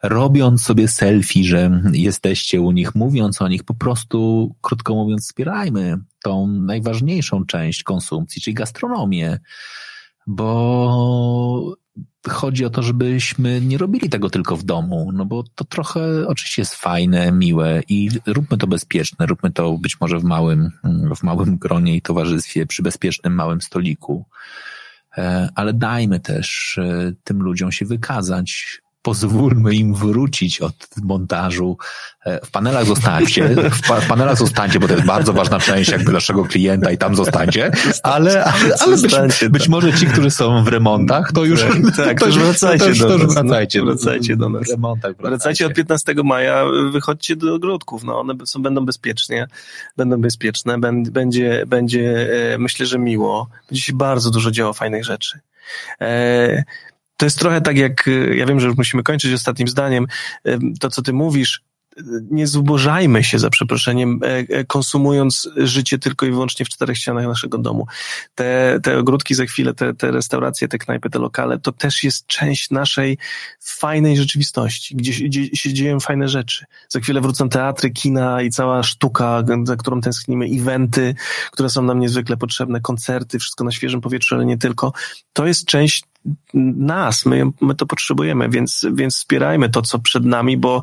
robiąc 0.03 0.63
sobie 0.63 0.89
selfie, 0.89 1.45
że 1.45 1.83
jesteście 1.93 2.61
u 2.61 2.71
nich, 2.71 2.95
mówiąc 2.95 3.43
o 3.43 3.49
nich, 3.49 3.65
po 3.65 3.75
prostu, 3.75 4.51
krótko 4.61 4.95
mówiąc, 4.95 5.25
wspierajmy 5.25 5.99
tą 6.23 6.47
najważniejszą 6.47 7.47
część 7.47 7.83
konsumpcji, 7.83 8.43
czyli 8.43 8.55
gastronomię, 8.55 9.39
bo 10.27 11.77
chodzi 12.29 12.65
o 12.65 12.71
to, 12.71 12.83
żebyśmy 12.83 13.61
nie 13.61 13.79
robili 13.79 14.09
tego 14.09 14.31
tylko 14.31 14.57
w 14.57 14.63
domu, 14.63 15.11
no 15.13 15.27
bo 15.27 15.45
to 15.55 15.65
trochę 15.65 16.29
oczywiście 16.29 16.63
jest 16.63 16.75
fajne, 16.75 17.33
miłe 17.33 17.83
i 17.89 18.11
róbmy 18.27 18.59
to 18.59 18.67
bezpieczne, 18.67 19.27
róbmy 19.27 19.51
to 19.51 19.79
być 19.79 20.01
może 20.01 20.19
w 20.19 20.25
małym, 20.25 20.71
w 21.17 21.23
małym 21.23 21.59
gronie 21.59 21.97
i 21.97 22.03
towarzystwie, 22.03 22.67
przy 22.67 22.83
bezpiecznym 22.83 23.35
małym 23.35 23.61
stoliku, 23.61 24.27
e, 25.19 25.49
ale 25.55 25.73
dajmy 25.73 26.21
też 26.21 26.79
e, 26.79 27.13
tym 27.25 27.43
ludziom 27.43 27.73
się 27.73 27.87
wykazać, 27.87 28.81
pozwólmy 29.03 29.75
im 29.75 29.95
wrócić 29.95 30.61
od 30.61 30.75
montażu. 31.03 31.79
E, 32.25 32.47
w 32.47 32.51
panelach 32.51 32.85
zostańcie, 32.85 33.49
w 34.03 34.09
panelach 34.09 34.39
zostańcie, 34.39 34.81
bo 34.81 34.89
to 34.89 34.95
jest 34.95 35.07
bardzo 35.07 35.33
ważna 35.33 35.61
część 35.61 35.91
jakby 35.91 36.13
naszego 36.13 36.45
klienta 36.45 36.91
i 36.91 36.99
tam 36.99 37.17
zostańcie, 37.17 37.71
ale, 38.03 38.45
ale, 38.45 38.75
ale 38.81 38.97
być, 38.97 39.15
być 39.51 39.69
może 39.69 39.93
ci, 39.93 40.07
którzy 40.07 40.31
są 40.31 40.65
w 40.65 40.69
remontach, 40.69 41.33
to 41.33 41.45
już, 41.45 41.61
tak, 41.61 41.97
tak, 41.97 42.21
to 42.21 42.27
już 42.27 42.39
wracajcie, 42.39 42.95
to, 42.95 43.09
do, 43.09 43.09
to 43.09 43.25
już 43.25 43.35
wracajcie, 43.35 43.83
wracajcie 43.83 44.37
do 44.37 44.49
nas. 44.49 44.67
W 44.67 44.71
remontach 44.71 45.13
wracajcie. 45.17 45.29
wracajcie 45.29 45.67
od 45.67 45.75
15 45.75 46.15
maja, 46.25 46.65
wychodźcie 46.93 47.37
do 47.37 47.55
ogródków, 47.55 48.05
no 48.05 48.21
one 48.21 48.35
są, 48.47 48.63
będą 48.63 48.85
bezpiecznie, 48.87 49.47
będą 49.97 50.21
bezpieczne, 50.21 50.79
będzie, 51.11 51.65
będzie, 51.67 52.29
e, 52.55 52.59
myślę, 52.59 52.87
że 52.87 52.99
miło, 52.99 53.49
będzie 53.71 53.83
się 53.83 53.93
bardzo 53.93 54.31
dużo 54.31 54.51
działo 54.51 54.73
fajnych 54.73 55.05
rzeczy. 55.05 55.41
To 57.21 57.27
jest 57.27 57.39
trochę 57.39 57.61
tak 57.61 57.77
jak, 57.77 58.11
ja 58.35 58.47
wiem, 58.47 58.61
że 58.61 58.67
już 58.67 58.77
musimy 58.77 59.03
kończyć 59.03 59.33
ostatnim 59.33 59.69
zdaniem, 59.69 60.07
to 60.81 60.91
co 60.91 61.03
ty 61.03 61.13
mówisz, 61.13 61.63
nie 62.31 62.47
zubożajmy 62.47 63.25
się, 63.25 63.39
za 63.39 63.51
przeproszeniem, 63.51 64.21
e, 64.23 64.27
e, 64.27 64.65
konsumując 64.65 65.49
życie 65.57 65.99
tylko 65.99 66.27
i 66.27 66.31
wyłącznie 66.31 66.67
w 66.67 66.69
czterech 66.69 66.97
ścianach 66.97 67.27
naszego 67.27 67.59
domu. 67.59 67.87
Te, 68.35 68.81
te 68.83 68.99
ogródki 68.99 69.35
za 69.35 69.45
chwilę, 69.45 69.75
te, 69.75 69.95
te 69.95 70.11
restauracje, 70.11 70.69
te 70.69 70.79
knajpy, 70.79 71.11
te 71.11 71.19
lokale, 71.19 71.59
to 71.59 71.73
też 71.73 72.05
jest 72.05 72.27
część 72.27 72.71
naszej 72.71 73.19
fajnej 73.61 74.17
rzeczywistości, 74.17 74.97
gdzie, 74.97 75.25
gdzie 75.25 75.57
się 75.57 75.73
dzieją 75.73 76.01
fajne 76.01 76.29
rzeczy. 76.29 76.65
Za 76.89 77.01
chwilę 77.01 77.21
wrócą 77.21 77.49
teatry, 77.49 77.91
kina 77.91 78.43
i 78.43 78.51
cała 78.51 78.83
sztuka, 78.83 79.43
za 79.65 79.77
którą 79.77 80.01
tęsknimy, 80.01 80.47
eventy, 80.47 81.15
które 81.53 81.71
są 81.71 81.83
nam 81.83 82.01
niezwykle 82.01 82.37
potrzebne, 82.37 82.81
koncerty, 82.81 83.39
wszystko 83.39 83.65
na 83.65 83.71
świeżym 83.71 84.01
powietrzu, 84.01 84.35
ale 84.35 84.45
nie 84.45 84.59
tylko. 84.59 84.93
To 85.33 85.47
jest 85.47 85.65
część 85.65 86.05
nas, 86.55 87.27
my, 87.27 87.51
my 87.61 87.75
to 87.75 87.87
potrzebujemy, 87.87 88.49
więc, 88.49 88.87
więc 88.93 89.17
wspierajmy 89.17 89.69
to, 89.69 89.83
co 89.83 89.99
przed 89.99 90.25
nami, 90.25 90.57
bo, 90.57 90.83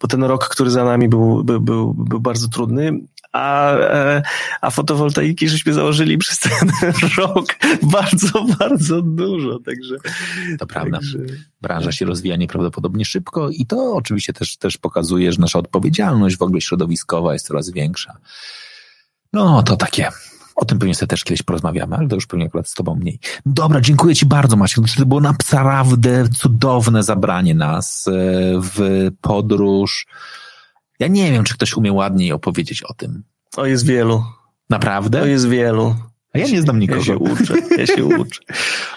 bo 0.00 0.08
ten 0.08 0.24
rok, 0.24 0.48
który 0.48 0.70
za 0.70 0.84
nami 0.84 1.08
był, 1.08 1.44
był, 1.44 1.60
był, 1.60 1.94
był 1.94 2.20
bardzo 2.20 2.48
trudny, 2.48 3.00
a, 3.32 3.72
e, 3.72 4.22
a 4.60 4.70
fotowoltaiki 4.70 5.48
żeśmy 5.48 5.72
założyli 5.72 6.18
przez 6.18 6.38
ten 6.38 6.70
rok 7.18 7.46
bardzo, 7.82 8.44
bardzo 8.58 9.02
dużo, 9.02 9.58
także... 9.58 9.96
To 10.58 10.66
prawda. 10.66 10.98
Także... 10.98 11.18
Branża 11.62 11.92
się 11.92 12.04
rozwija 12.04 12.36
nieprawdopodobnie 12.36 13.04
szybko 13.04 13.50
i 13.50 13.66
to 13.66 13.94
oczywiście 13.94 14.32
też, 14.32 14.56
też 14.56 14.78
pokazuje, 14.78 15.32
że 15.32 15.40
nasza 15.40 15.58
odpowiedzialność 15.58 16.36
w 16.36 16.42
ogóle 16.42 16.60
środowiskowa 16.60 17.32
jest 17.32 17.46
coraz 17.46 17.70
większa. 17.70 18.16
No, 19.32 19.62
to 19.62 19.76
takie 19.76 20.08
o 20.54 20.64
tym 20.64 20.78
pewnie 20.78 20.94
sobie 20.94 21.08
też 21.08 21.24
kiedyś 21.24 21.42
porozmawiamy, 21.42 21.96
ale 21.96 22.08
to 22.08 22.14
już 22.14 22.26
pewnie 22.26 22.46
akurat 22.46 22.68
z 22.68 22.74
tobą 22.74 22.94
mniej. 22.94 23.18
Dobra, 23.46 23.80
dziękuję 23.80 24.14
ci 24.14 24.26
bardzo 24.26 24.56
Maciek. 24.56 24.84
To 24.96 25.06
było 25.06 25.20
naprawdę 25.20 26.28
cudowne 26.28 27.02
zabranie 27.02 27.54
nas 27.54 28.04
e, 28.08 28.12
w 28.60 29.08
podróż. 29.20 30.06
Ja 30.98 31.08
nie 31.08 31.32
wiem, 31.32 31.44
czy 31.44 31.54
ktoś 31.54 31.74
umie 31.74 31.92
ładniej 31.92 32.32
opowiedzieć 32.32 32.82
o 32.82 32.94
tym. 32.94 33.22
O, 33.56 33.66
jest 33.66 33.86
wielu. 33.86 34.24
Naprawdę? 34.70 35.22
O, 35.22 35.26
jest 35.26 35.48
wielu. 35.48 35.94
A 36.34 36.38
ja 36.38 36.46
nie 36.46 36.62
znam 36.62 36.78
nikogo. 36.78 37.00
Ja 37.00 37.04
się 37.04 37.18
uczę, 37.18 37.54
ja 37.78 37.86
się 37.86 38.04
uczę. 38.20 38.40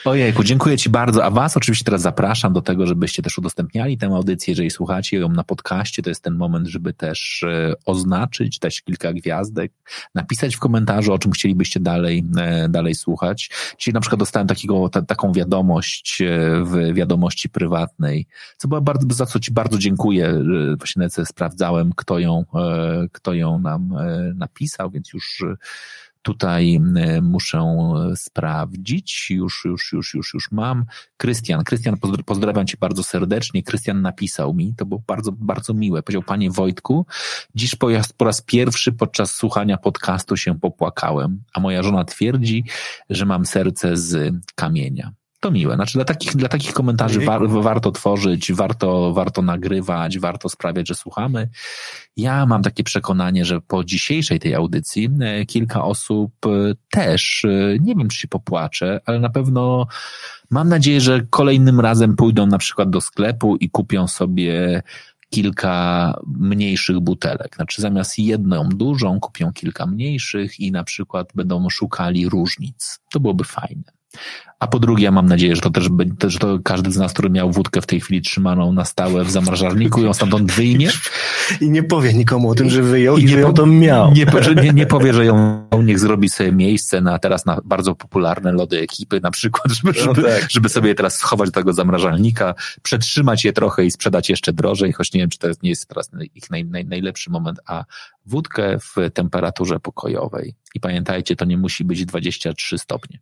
Ojejku, 0.06 0.44
dziękuję 0.44 0.78
Ci 0.78 0.90
bardzo. 0.90 1.26
A 1.26 1.32
Was 1.32 1.58
oczywiście 1.58 1.86
teraz 1.86 2.02
zapraszam 2.02 2.54
do 2.54 2.62
tego, 2.62 2.88
żebyście 2.88 3.24
też 3.24 3.38
udostępniali 3.38 3.98
tę 3.98 4.08
audycję. 4.08 4.52
Jeżeli 4.52 4.72
słuchacie 4.72 5.18
ją 5.18 5.30
na 5.30 5.44
podcaście, 5.44 6.02
to 6.04 6.10
jest 6.10 6.24
ten 6.24 6.36
moment, 6.36 6.68
żeby 6.68 6.94
też 6.94 7.44
e, 7.44 7.74
oznaczyć, 7.86 8.60
dać 8.60 8.82
kilka 8.82 9.14
gwiazdek, 9.14 9.72
napisać 10.16 10.56
w 10.56 10.60
komentarzu, 10.60 11.14
o 11.14 11.20
czym 11.20 11.32
chcielibyście 11.32 11.80
dalej, 11.80 12.24
e, 12.38 12.70
dalej 12.70 12.96
słuchać. 12.96 13.50
Dzisiaj 13.78 13.94
na 13.94 14.00
przykład 14.00 14.20
dostałem 14.20 14.48
takiego, 14.48 14.90
ta, 14.90 15.02
taką 15.02 15.32
wiadomość 15.32 16.22
e, 16.22 16.26
w 16.64 16.94
wiadomości 16.94 17.50
prywatnej, 17.50 18.26
co 18.58 18.68
była 18.68 18.82
bardzo, 18.82 19.16
za 19.16 19.26
co 19.26 19.40
Ci 19.40 19.52
bardzo 19.52 19.78
dziękuję. 19.78 20.44
Właśnie 20.78 21.26
sprawdzałem, 21.26 21.92
kto 21.96 22.20
ją, 22.20 22.44
kto 23.12 23.34
ją 23.34 23.60
nam 23.60 23.94
napisał, 24.36 24.92
więc 24.92 25.14
już 25.14 25.44
Tutaj 26.22 26.76
e, 26.76 27.22
muszę 27.22 27.76
sprawdzić. 28.16 29.30
Już, 29.30 29.66
już, 29.66 29.94
już, 29.94 30.14
już, 30.14 30.34
już 30.34 30.52
mam. 30.52 30.86
Krystian, 31.18 31.64
Krystian, 31.64 31.98
pozdrawiam 32.26 32.68
cię 32.68 32.78
bardzo 32.80 33.04
serdecznie. 33.04 33.64
Krystian 33.64 34.02
napisał 34.02 34.54
mi, 34.54 34.74
to 34.78 34.86
było 34.86 35.04
bardzo, 35.08 35.32
bardzo 35.32 35.74
miłe. 35.74 36.04
Powiedział, 36.04 36.24
panie 36.24 36.52
Wojtku, 36.52 37.06
dziś 37.56 37.76
po, 37.76 37.88
po 38.18 38.26
raz 38.26 38.42
pierwszy 38.42 38.92
podczas 38.92 39.36
słuchania 39.36 39.78
podcastu 39.78 40.38
się 40.38 40.60
popłakałem, 40.60 41.44
a 41.54 41.60
moja 41.60 41.84
żona 41.84 42.04
twierdzi, 42.04 42.64
że 43.10 43.26
mam 43.26 43.46
serce 43.46 43.98
z 43.98 44.34
kamienia 44.56 45.14
to 45.48 45.52
miłe. 45.52 45.76
Znaczy 45.76 45.94
dla 45.94 46.06
takich, 46.06 46.36
dla 46.36 46.50
takich 46.50 46.74
komentarzy 46.74 47.20
war, 47.20 47.50
warto 47.50 47.92
tworzyć, 47.92 48.54
warto, 48.54 49.14
warto 49.14 49.42
nagrywać, 49.42 50.20
warto 50.20 50.50
sprawiać, 50.50 50.88
że 50.88 50.96
słuchamy. 50.96 51.50
Ja 52.18 52.46
mam 52.46 52.64
takie 52.64 52.84
przekonanie, 52.84 53.46
że 53.46 53.62
po 53.62 53.84
dzisiejszej 53.84 54.40
tej 54.40 54.56
audycji 54.56 55.10
e, 55.22 55.46
kilka 55.46 55.84
osób 55.84 56.32
e, 56.46 56.50
też, 56.90 57.46
e, 57.46 57.80
nie 57.80 57.96
wiem 57.96 58.08
czy 58.08 58.18
się 58.18 58.28
popłaczę, 58.28 59.00
ale 59.06 59.20
na 59.20 59.30
pewno 59.30 59.88
mam 60.50 60.70
nadzieję, 60.70 61.02
że 61.02 61.22
kolejnym 61.30 61.80
razem 61.80 62.16
pójdą 62.16 62.46
na 62.46 62.58
przykład 62.58 62.90
do 62.90 63.02
sklepu 63.02 63.56
i 63.56 63.70
kupią 63.70 64.08
sobie 64.08 64.84
kilka 65.30 66.14
mniejszych 66.28 67.00
butelek. 67.00 67.56
Znaczy 67.56 67.82
zamiast 67.82 68.20
jedną 68.20 68.70
dużą 68.70 69.20
kupią 69.20 69.54
kilka 69.54 69.86
mniejszych 69.86 70.60
i 70.60 70.72
na 70.72 70.84
przykład 70.84 71.30
będą 71.36 71.70
szukali 71.70 72.30
różnic. 72.30 73.00
To 73.12 73.20
byłoby 73.20 73.44
fajne. 73.44 73.97
A 74.60 74.68
po 74.68 74.80
drugie, 74.80 75.04
ja 75.04 75.12
mam 75.12 75.26
nadzieję, 75.26 75.56
że 75.56 75.62
to 75.62 75.70
też 75.70 75.90
będzie, 75.90 76.30
że 76.30 76.40
to 76.40 76.60
każdy 76.64 76.92
z 76.92 76.98
nas, 76.98 77.14
który 77.14 77.30
miał 77.30 77.52
wódkę 77.52 77.82
w 77.82 77.86
tej 77.86 78.02
chwili 78.02 78.22
trzymaną 78.22 78.74
na 78.74 78.86
stałe 78.86 79.24
w 79.24 79.32
zamrażarniku, 79.32 80.02
ją 80.02 80.14
stamtąd 80.14 80.52
wyjmie. 80.52 80.90
I 81.62 81.70
nie 81.70 81.84
powie 81.84 82.14
nikomu 82.14 82.50
o 82.50 82.56
tym, 82.56 82.70
że 82.70 82.82
wyjął 82.82 83.18
i, 83.18 83.24
i 83.24 83.28
że 83.28 83.40
ją 83.40 83.54
to 83.54 83.66
miał. 83.66 84.14
Nie, 84.14 84.26
nie, 84.64 84.74
nie 84.74 84.86
powie, 84.86 85.14
że 85.14 85.26
ją 85.26 85.68
niech 85.84 86.00
zrobi 86.00 86.30
sobie 86.30 86.52
miejsce 86.52 87.02
na 87.02 87.20
teraz 87.20 87.46
na 87.46 87.62
bardzo 87.66 87.96
popularne 87.96 88.52
lody 88.52 88.80
ekipy 88.80 89.20
na 89.22 89.32
przykład, 89.32 89.74
żeby, 89.74 90.00
no 90.00 90.06
żeby, 90.06 90.24
tak. 90.24 90.52
żeby 90.52 90.70
sobie 90.70 90.96
teraz 90.96 91.18
schować 91.18 91.50
do 91.50 91.60
tego 91.60 91.74
zamrażalnika, 91.74 92.54
przetrzymać 92.82 93.46
je 93.46 93.54
trochę 93.54 93.86
i 93.86 93.92
sprzedać 93.92 94.30
jeszcze 94.30 94.54
drożej, 94.54 94.94
choć 94.94 95.14
nie 95.14 95.20
wiem, 95.20 95.30
czy 95.30 95.40
to 95.40 95.48
nie 95.64 95.70
jest 95.70 95.88
teraz 95.88 96.12
ich 96.36 96.50
naj, 96.50 96.66
naj, 96.66 96.86
najlepszy 96.86 97.30
moment, 97.30 97.60
a 97.66 97.84
wódkę 98.26 98.78
w 98.80 98.96
temperaturze 99.14 99.80
pokojowej. 99.80 100.56
I 100.76 100.80
pamiętajcie, 100.80 101.36
to 101.36 101.46
nie 101.46 101.58
musi 101.58 101.86
być 101.86 102.06
23 102.06 102.78
stopnie. 102.78 103.20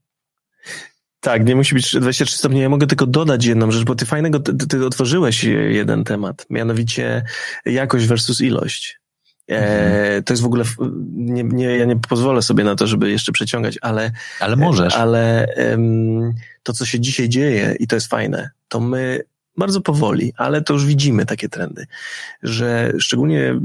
Tak, 1.20 1.46
nie 1.46 1.56
musi 1.56 1.76
być 1.76 1.96
23 1.96 2.38
stopnie. 2.38 2.62
Ja 2.62 2.70
mogę 2.70 2.88
tylko 2.88 3.06
dodać 3.06 3.46
jedną 3.46 3.72
rzecz, 3.72 3.84
bo 3.84 3.96
ty 3.96 4.06
fajnego, 4.06 4.40
ty, 4.40 4.68
ty 4.68 4.86
otworzyłeś 4.86 5.44
jeden 5.70 6.04
temat, 6.04 6.46
mianowicie 6.50 7.24
jakość 7.66 8.06
versus 8.06 8.42
ilość. 8.42 9.00
E, 9.50 9.58
mhm. 9.58 10.24
to 10.24 10.34
jest 10.34 10.44
w 10.44 10.46
ogóle, 10.46 10.64
nie, 11.14 11.44
nie, 11.44 11.78
ja 11.78 11.86
nie 11.86 11.96
pozwolę 11.96 12.42
sobie 12.42 12.64
na 12.64 12.76
to, 12.76 12.88
żeby 12.88 13.12
jeszcze 13.12 13.32
przeciągać, 13.32 13.78
ale. 13.82 14.12
Ale 14.40 14.56
możesz. 14.56 14.96
Ale 14.96 15.48
um, 15.58 16.34
to, 16.64 16.74
co 16.74 16.86
się 16.86 17.00
dzisiaj 17.00 17.30
dzieje, 17.30 17.76
i 17.80 17.88
to 17.88 17.96
jest 17.96 18.08
fajne, 18.08 18.50
to 18.68 18.80
my 18.80 19.24
bardzo 19.58 19.82
powoli, 19.82 20.34
ale 20.38 20.62
to 20.62 20.74
już 20.74 20.86
widzimy 20.86 21.26
takie 21.26 21.50
trendy, 21.50 21.88
że 22.44 22.94
szczególnie, 23.00 23.60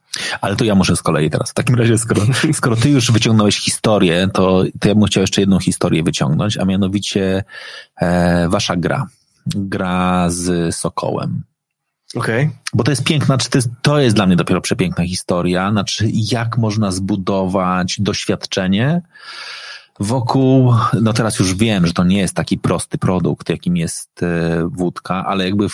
Ale 0.41 0.55
to 0.55 0.65
ja 0.65 0.75
muszę 0.75 0.95
z 0.95 1.01
kolei 1.01 1.29
teraz. 1.29 1.51
W 1.51 1.53
takim 1.53 1.75
razie, 1.75 1.97
skoro, 1.97 2.21
skoro 2.53 2.75
ty 2.75 2.89
już 2.89 3.11
wyciągnąłeś 3.11 3.59
historię, 3.59 4.27
to, 4.33 4.63
to 4.79 4.87
ja 4.87 4.95
bym 4.95 5.05
chciał 5.05 5.21
jeszcze 5.21 5.41
jedną 5.41 5.59
historię 5.59 6.03
wyciągnąć, 6.03 6.57
a 6.57 6.65
mianowicie 6.65 7.43
e, 8.01 8.49
wasza 8.49 8.75
gra. 8.75 9.07
Gra 9.45 10.29
z 10.29 10.75
Sokołem. 10.75 11.43
Okej. 12.15 12.45
Okay. 12.45 12.57
Bo 12.73 12.83
to 12.83 12.91
jest 12.91 13.03
piękna, 13.03 13.37
to 13.37 13.57
jest, 13.57 13.69
to 13.81 13.99
jest 13.99 14.15
dla 14.15 14.25
mnie 14.25 14.35
dopiero 14.35 14.61
przepiękna 14.61 15.07
historia, 15.07 15.71
znaczy 15.71 16.09
jak 16.13 16.57
można 16.57 16.91
zbudować 16.91 17.95
doświadczenie 17.99 19.01
wokół, 19.99 20.73
no 21.01 21.13
teraz 21.13 21.39
już 21.39 21.55
wiem, 21.55 21.87
że 21.87 21.93
to 21.93 22.03
nie 22.03 22.17
jest 22.19 22.35
taki 22.35 22.57
prosty 22.57 22.97
produkt, 22.97 23.49
jakim 23.49 23.77
jest 23.77 24.23
e, 24.23 24.69
wódka, 24.71 25.25
ale 25.25 25.45
jakby 25.45 25.67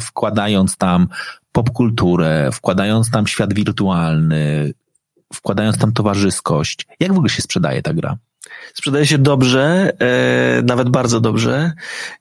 wkładając 0.00 0.76
tam 0.76 1.08
popkulturę, 1.52 2.50
wkładając 2.52 3.10
tam 3.10 3.26
świat 3.26 3.54
wirtualny, 3.54 4.74
wkładając 5.34 5.78
tam 5.78 5.92
towarzyskość, 5.92 6.86
jak 7.00 7.12
w 7.12 7.16
ogóle 7.16 7.30
się 7.30 7.42
sprzedaje 7.42 7.82
ta 7.82 7.94
gra? 7.94 8.16
Sprzedaje 8.74 9.06
się 9.06 9.18
dobrze, 9.18 9.92
e, 9.98 10.62
nawet 10.62 10.88
bardzo 10.88 11.20
dobrze. 11.20 11.72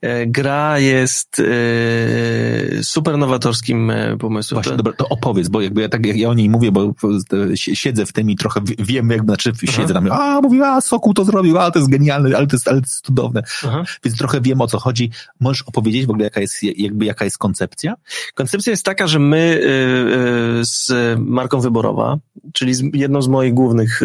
E, 0.02 0.28
gra 0.28 0.80
jest 0.80 1.40
e, 1.40 2.84
super 2.84 3.18
nowatorskim 3.18 3.90
e, 3.90 4.18
pomysłem. 4.18 4.56
Właśnie, 4.56 4.78
dobra, 4.78 4.94
to 4.94 5.10
opowiedz, 5.10 5.48
bo 5.48 5.62
jakby 5.62 5.82
ja 5.82 5.90
tak 5.90 6.06
jak 6.06 6.18
ja 6.18 6.30
o 6.30 6.34
niej 6.34 6.50
mówię, 6.50 6.72
bo 6.72 6.84
e, 6.84 7.58
siedzę 7.58 8.06
w 8.06 8.14
tym 8.14 8.30
i 8.30 8.36
trochę 8.36 8.62
wiem, 8.80 9.10
jakby, 9.10 9.26
znaczy 9.26 9.52
siedzę 9.64 9.94
tam, 9.94 10.12
a 10.12 10.42
mówię, 10.42 10.68
a 10.68 10.82
Sokół 10.82 11.14
to 11.14 11.26
zrobił, 11.26 11.60
a 11.60 11.72
to 11.72 11.80
jest 11.80 11.92
genialne, 11.92 12.38
ale 12.38 12.48
to 12.48 12.56
jest, 12.56 12.68
ale 12.68 12.82
to 12.82 12.86
jest 12.86 13.06
cudowne. 13.06 13.44
Aha. 13.64 13.84
Więc 14.04 14.18
trochę 14.18 14.42
wiem 14.42 14.62
o 14.62 14.68
co 14.68 14.80
chodzi. 14.80 15.12
Możesz 15.40 15.62
opowiedzieć 15.62 16.06
w 16.06 16.10
ogóle, 16.10 16.24
jaka 16.24 16.42
jest, 16.42 16.64
jakby 16.64 17.06
jaka 17.06 17.26
jest 17.26 17.38
koncepcja? 17.38 17.96
Koncepcja 18.34 18.72
jest 18.72 18.86
taka, 18.86 19.08
że 19.08 19.20
my 19.20 19.62
e, 19.64 20.66
z 20.66 20.92
marką 21.20 21.60
wyborowa, 21.60 22.18
czyli 22.54 22.74
z 22.74 22.84
jedną 22.94 23.22
z 23.22 23.28
moich 23.28 23.54
głównych 23.54 24.02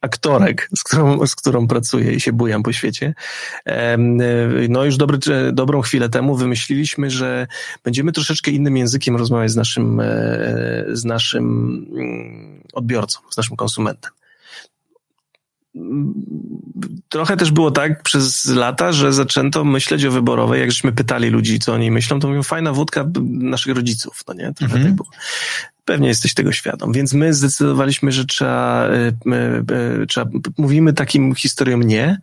aktorek, 0.00 0.68
z 0.76 0.82
którą, 0.82 1.26
z 1.26 1.34
którą 1.34 1.68
pracuję 1.68 2.12
i 2.12 2.20
się 2.20 2.32
bujam 2.32 2.62
po 2.62 2.72
świecie. 2.72 3.14
No 4.68 4.84
już 4.84 4.96
dobry, 4.96 5.18
dobrą 5.52 5.80
chwilę 5.80 6.08
temu 6.08 6.36
wymyśliliśmy, 6.36 7.10
że 7.10 7.46
będziemy 7.84 8.12
troszeczkę 8.12 8.50
innym 8.50 8.76
językiem 8.76 9.16
rozmawiać 9.16 9.50
z 9.50 9.56
naszym, 9.56 10.00
e, 10.00 10.04
z 10.92 11.04
naszym 11.04 11.44
mm, 11.92 12.62
odbiorcą, 12.72 13.20
z 13.30 13.36
naszym 13.36 13.56
konsumentem 13.56 14.10
trochę 17.08 17.36
też 17.36 17.50
było 17.50 17.70
tak 17.70 18.02
przez 18.02 18.46
lata, 18.46 18.92
że 18.92 19.12
zaczęto 19.12 19.64
myśleć 19.64 20.04
o 20.04 20.10
wyborowej, 20.10 20.60
jak 20.60 20.70
żeśmy 20.70 20.92
pytali 20.92 21.28
ludzi, 21.28 21.58
co 21.58 21.72
oni 21.72 21.90
myślą, 21.90 22.20
to 22.20 22.28
mówią, 22.28 22.42
fajna 22.42 22.72
wódka 22.72 23.10
naszych 23.24 23.76
rodziców, 23.76 24.24
no 24.28 24.34
nie? 24.34 24.52
Trochę 24.52 24.74
mm 24.74 24.86
-hmm. 24.86 24.88
tak 24.88 24.94
było. 24.94 25.08
Pewnie 25.84 26.08
jesteś 26.08 26.34
tego 26.34 26.52
świadom. 26.52 26.92
Więc 26.92 27.12
my 27.12 27.34
zdecydowaliśmy, 27.34 28.12
że 28.12 28.24
trzeba, 28.24 28.86
e, 28.86 29.12
e, 30.02 30.06
trzeba 30.08 30.30
mówimy 30.58 30.92
takim 30.92 31.34
historiom 31.34 31.82
nie 31.82 32.20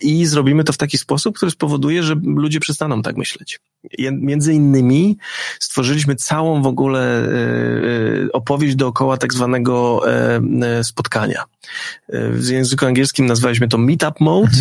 i 0.00 0.26
zrobimy 0.26 0.64
to 0.64 0.72
w 0.72 0.76
taki 0.76 0.98
sposób, 0.98 1.36
który 1.36 1.50
spowoduje, 1.50 2.02
że 2.02 2.14
ludzie 2.24 2.60
przestaną 2.60 3.02
tak 3.02 3.16
myśleć. 3.16 3.60
Między 4.12 4.54
innymi 4.54 5.18
stworzyliśmy 5.58 6.16
całą 6.16 6.62
w 6.62 6.66
ogóle 6.66 7.28
opowieść 8.32 8.76
dookoła 8.76 9.16
tak 9.16 9.34
zwanego 9.34 10.02
spotkania. 10.82 11.44
W 12.08 12.48
języku 12.48 12.86
angielskim 12.86 13.26
nazwaliśmy 13.26 13.68
to 13.68 13.78
meetup 13.78 14.20
mode, 14.20 14.56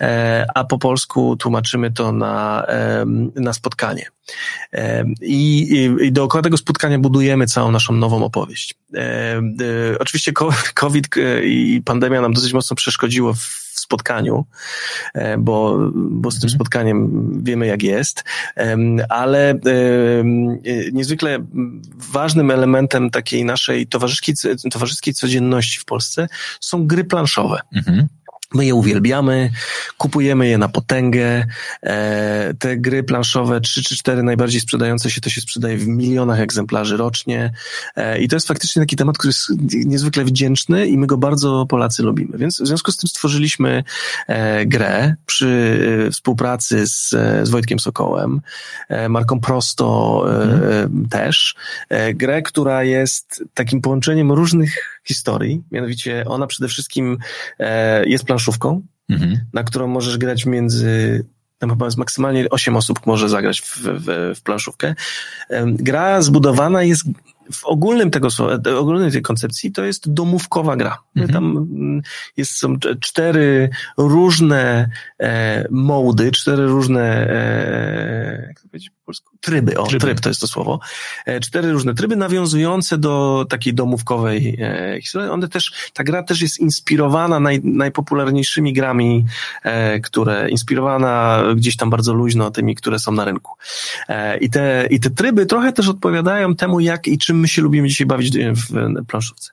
mhm. 0.00 0.46
a 0.54 0.64
po 0.64 0.78
polsku 0.78 1.36
tłumaczymy 1.36 1.92
to 1.92 2.12
na, 2.12 2.66
na 3.34 3.52
spotkanie. 3.52 4.06
I, 5.22 5.60
i, 5.60 6.06
I 6.06 6.12
dookoła 6.12 6.42
tego 6.42 6.56
spotkania 6.56 6.98
budujemy 6.98 7.35
całą 7.46 7.70
naszą 7.70 7.92
nową 7.92 8.24
opowieść. 8.24 8.74
Oczywiście 9.98 10.32
COVID 10.74 11.06
i 11.44 11.82
pandemia 11.84 12.20
nam 12.20 12.32
dosyć 12.32 12.52
mocno 12.52 12.76
przeszkodziło 12.76 13.34
w 13.34 13.66
spotkaniu, 13.80 14.44
bo, 15.38 15.78
bo 15.94 16.30
z 16.30 16.34
tym 16.34 16.46
mhm. 16.46 16.54
spotkaniem 16.54 17.30
wiemy 17.44 17.66
jak 17.66 17.82
jest, 17.82 18.24
ale 19.08 19.58
niezwykle 20.92 21.38
ważnym 22.12 22.50
elementem 22.50 23.10
takiej 23.10 23.44
naszej 23.44 23.86
towarzyskiej, 23.86 24.34
towarzyskiej 24.72 25.14
codzienności 25.14 25.78
w 25.78 25.84
Polsce 25.84 26.28
są 26.60 26.86
gry 26.86 27.04
planszowe. 27.04 27.60
Mhm. 27.74 28.08
My 28.54 28.66
je 28.66 28.74
uwielbiamy, 28.74 29.50
kupujemy 29.98 30.48
je 30.48 30.58
na 30.58 30.68
potęgę. 30.68 31.46
E, 31.82 32.54
te 32.58 32.76
gry 32.76 33.02
planszowe, 33.02 33.60
3 33.60 33.82
czy 33.82 33.96
4 33.96 34.22
najbardziej 34.22 34.60
sprzedające 34.60 35.10
się, 35.10 35.20
to 35.20 35.30
się 35.30 35.40
sprzedaje 35.40 35.76
w 35.76 35.88
milionach 35.88 36.40
egzemplarzy 36.40 36.96
rocznie. 36.96 37.52
E, 37.96 38.18
I 38.18 38.28
to 38.28 38.36
jest 38.36 38.48
faktycznie 38.48 38.82
taki 38.82 38.96
temat, 38.96 39.18
który 39.18 39.28
jest 39.28 39.48
niezwykle 39.86 40.24
wdzięczny 40.24 40.86
i 40.86 40.98
my 40.98 41.06
go 41.06 41.16
bardzo 41.16 41.66
Polacy 41.68 42.02
lubimy. 42.02 42.38
Więc 42.38 42.60
w 42.60 42.66
związku 42.66 42.92
z 42.92 42.96
tym 42.96 43.08
stworzyliśmy 43.08 43.84
e, 44.26 44.66
grę 44.66 45.14
przy 45.26 45.46
współpracy 46.12 46.86
z, 46.86 47.10
z 47.42 47.50
Wojtkiem 47.50 47.78
Sokołem, 47.78 48.40
marką 49.08 49.40
Prosto 49.40 50.22
mhm. 50.28 51.08
też. 51.08 51.54
Grę, 52.14 52.42
która 52.42 52.84
jest 52.84 53.44
takim 53.54 53.80
połączeniem 53.80 54.32
różnych 54.32 54.95
historii. 55.08 55.62
Mianowicie 55.70 56.24
ona 56.26 56.46
przede 56.46 56.68
wszystkim 56.68 57.18
jest 58.06 58.24
planszową 58.24 58.46
planszówką, 58.46 58.82
mhm. 59.08 59.40
na 59.52 59.64
którą 59.64 59.86
możesz 59.86 60.18
grać 60.18 60.46
między 60.46 61.24
tam 61.58 61.70
chyba 61.70 61.86
jest 61.86 61.98
maksymalnie 61.98 62.46
8 62.50 62.76
osób 62.76 63.06
może 63.06 63.28
zagrać 63.28 63.60
w, 63.60 63.78
w, 63.78 64.34
w 64.36 64.42
planszówkę. 64.42 64.94
Gra 65.66 66.22
zbudowana 66.22 66.82
jest 66.82 67.04
w 67.52 67.64
ogólnym 67.64 68.10
tego 68.10 68.28
ogólnej 68.78 69.12
tej 69.12 69.22
koncepcji 69.22 69.72
to 69.72 69.84
jest 69.84 70.12
domówkowa 70.12 70.76
gra. 70.76 70.98
Mhm. 71.16 71.32
Tam 71.32 71.56
mm, 71.56 72.02
jest, 72.36 72.52
są 72.52 72.76
cztery 73.00 73.70
różne 73.98 74.90
e, 75.20 75.66
mody, 75.70 76.32
cztery 76.32 76.66
różne 76.66 77.30
e, 77.30 78.44
jak 78.48 78.60
to 78.60 78.68
powiedzieć 78.68 78.90
po 78.90 79.04
polsku? 79.04 79.36
Tryby, 79.40 79.78
o, 79.78 79.86
tryby. 79.86 80.06
tryb 80.06 80.20
to 80.20 80.28
jest 80.28 80.40
to 80.40 80.46
słowo. 80.46 80.80
E, 81.26 81.40
cztery 81.40 81.72
różne 81.72 81.94
tryby 81.94 82.16
nawiązujące 82.16 82.98
do 82.98 83.46
takiej 83.48 83.74
domówkowej 83.74 84.56
e, 84.60 85.00
historii. 85.00 85.30
One 85.30 85.48
też, 85.48 85.90
ta 85.92 86.04
gra 86.04 86.22
też 86.22 86.42
jest 86.42 86.58
inspirowana 86.58 87.40
naj, 87.40 87.60
najpopularniejszymi 87.64 88.72
grami, 88.72 89.26
e, 89.62 90.00
które, 90.00 90.48
inspirowana 90.50 91.42
gdzieś 91.56 91.76
tam 91.76 91.90
bardzo 91.90 92.14
luźno 92.14 92.50
tymi, 92.50 92.74
które 92.74 92.98
są 92.98 93.12
na 93.12 93.24
rynku. 93.24 93.52
E, 94.08 94.38
I 94.38 94.50
te, 94.50 94.86
i 94.90 95.00
te 95.00 95.10
tryby 95.10 95.46
trochę 95.46 95.72
też 95.72 95.88
odpowiadają 95.88 96.54
temu, 96.54 96.80
jak 96.80 97.08
i 97.08 97.18
czym 97.18 97.35
czym 97.36 97.40
my 97.40 97.48
się 97.48 97.62
lubimy 97.62 97.88
dzisiaj 97.88 98.06
bawić 98.06 98.38
w 98.38 99.04
planszówce. 99.06 99.50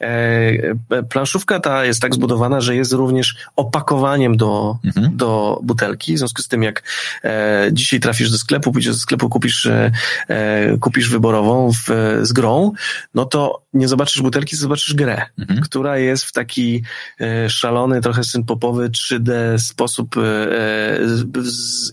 E, 0.00 1.02
planszówka 1.08 1.60
ta 1.60 1.84
jest 1.84 2.02
tak 2.02 2.14
zbudowana, 2.14 2.60
że 2.60 2.76
jest 2.76 2.92
również 2.92 3.36
opakowaniem 3.56 4.36
do, 4.36 4.78
mhm. 4.84 5.16
do 5.16 5.60
butelki. 5.62 6.14
W 6.14 6.18
związku 6.18 6.42
z 6.42 6.48
tym, 6.48 6.62
jak 6.62 6.82
e, 7.24 7.68
dzisiaj 7.72 8.00
trafisz 8.00 8.30
do 8.30 8.38
sklepu, 8.38 8.72
pójdziesz 8.72 8.94
do 8.94 9.00
sklepu, 9.00 9.28
kupisz, 9.28 9.66
e, 9.66 9.90
kupisz 10.80 11.10
wyborową 11.10 11.72
w, 11.72 11.88
z 12.22 12.32
grą, 12.32 12.72
no 13.14 13.24
to 13.24 13.62
nie 13.72 13.88
zobaczysz 13.88 14.22
butelki, 14.22 14.56
zobaczysz 14.56 14.94
grę, 14.94 15.22
mhm. 15.38 15.60
która 15.60 15.98
jest 15.98 16.24
w 16.24 16.32
taki 16.32 16.82
szalony, 17.48 18.00
trochę 18.00 18.24
synpopowy 18.24 18.88
3D 18.88 19.58
sposób 19.58 20.16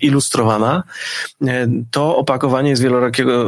zilustrowana. 0.02 0.84
To 1.92 2.18
opakowanie 2.18 2.70
jest 2.70 2.84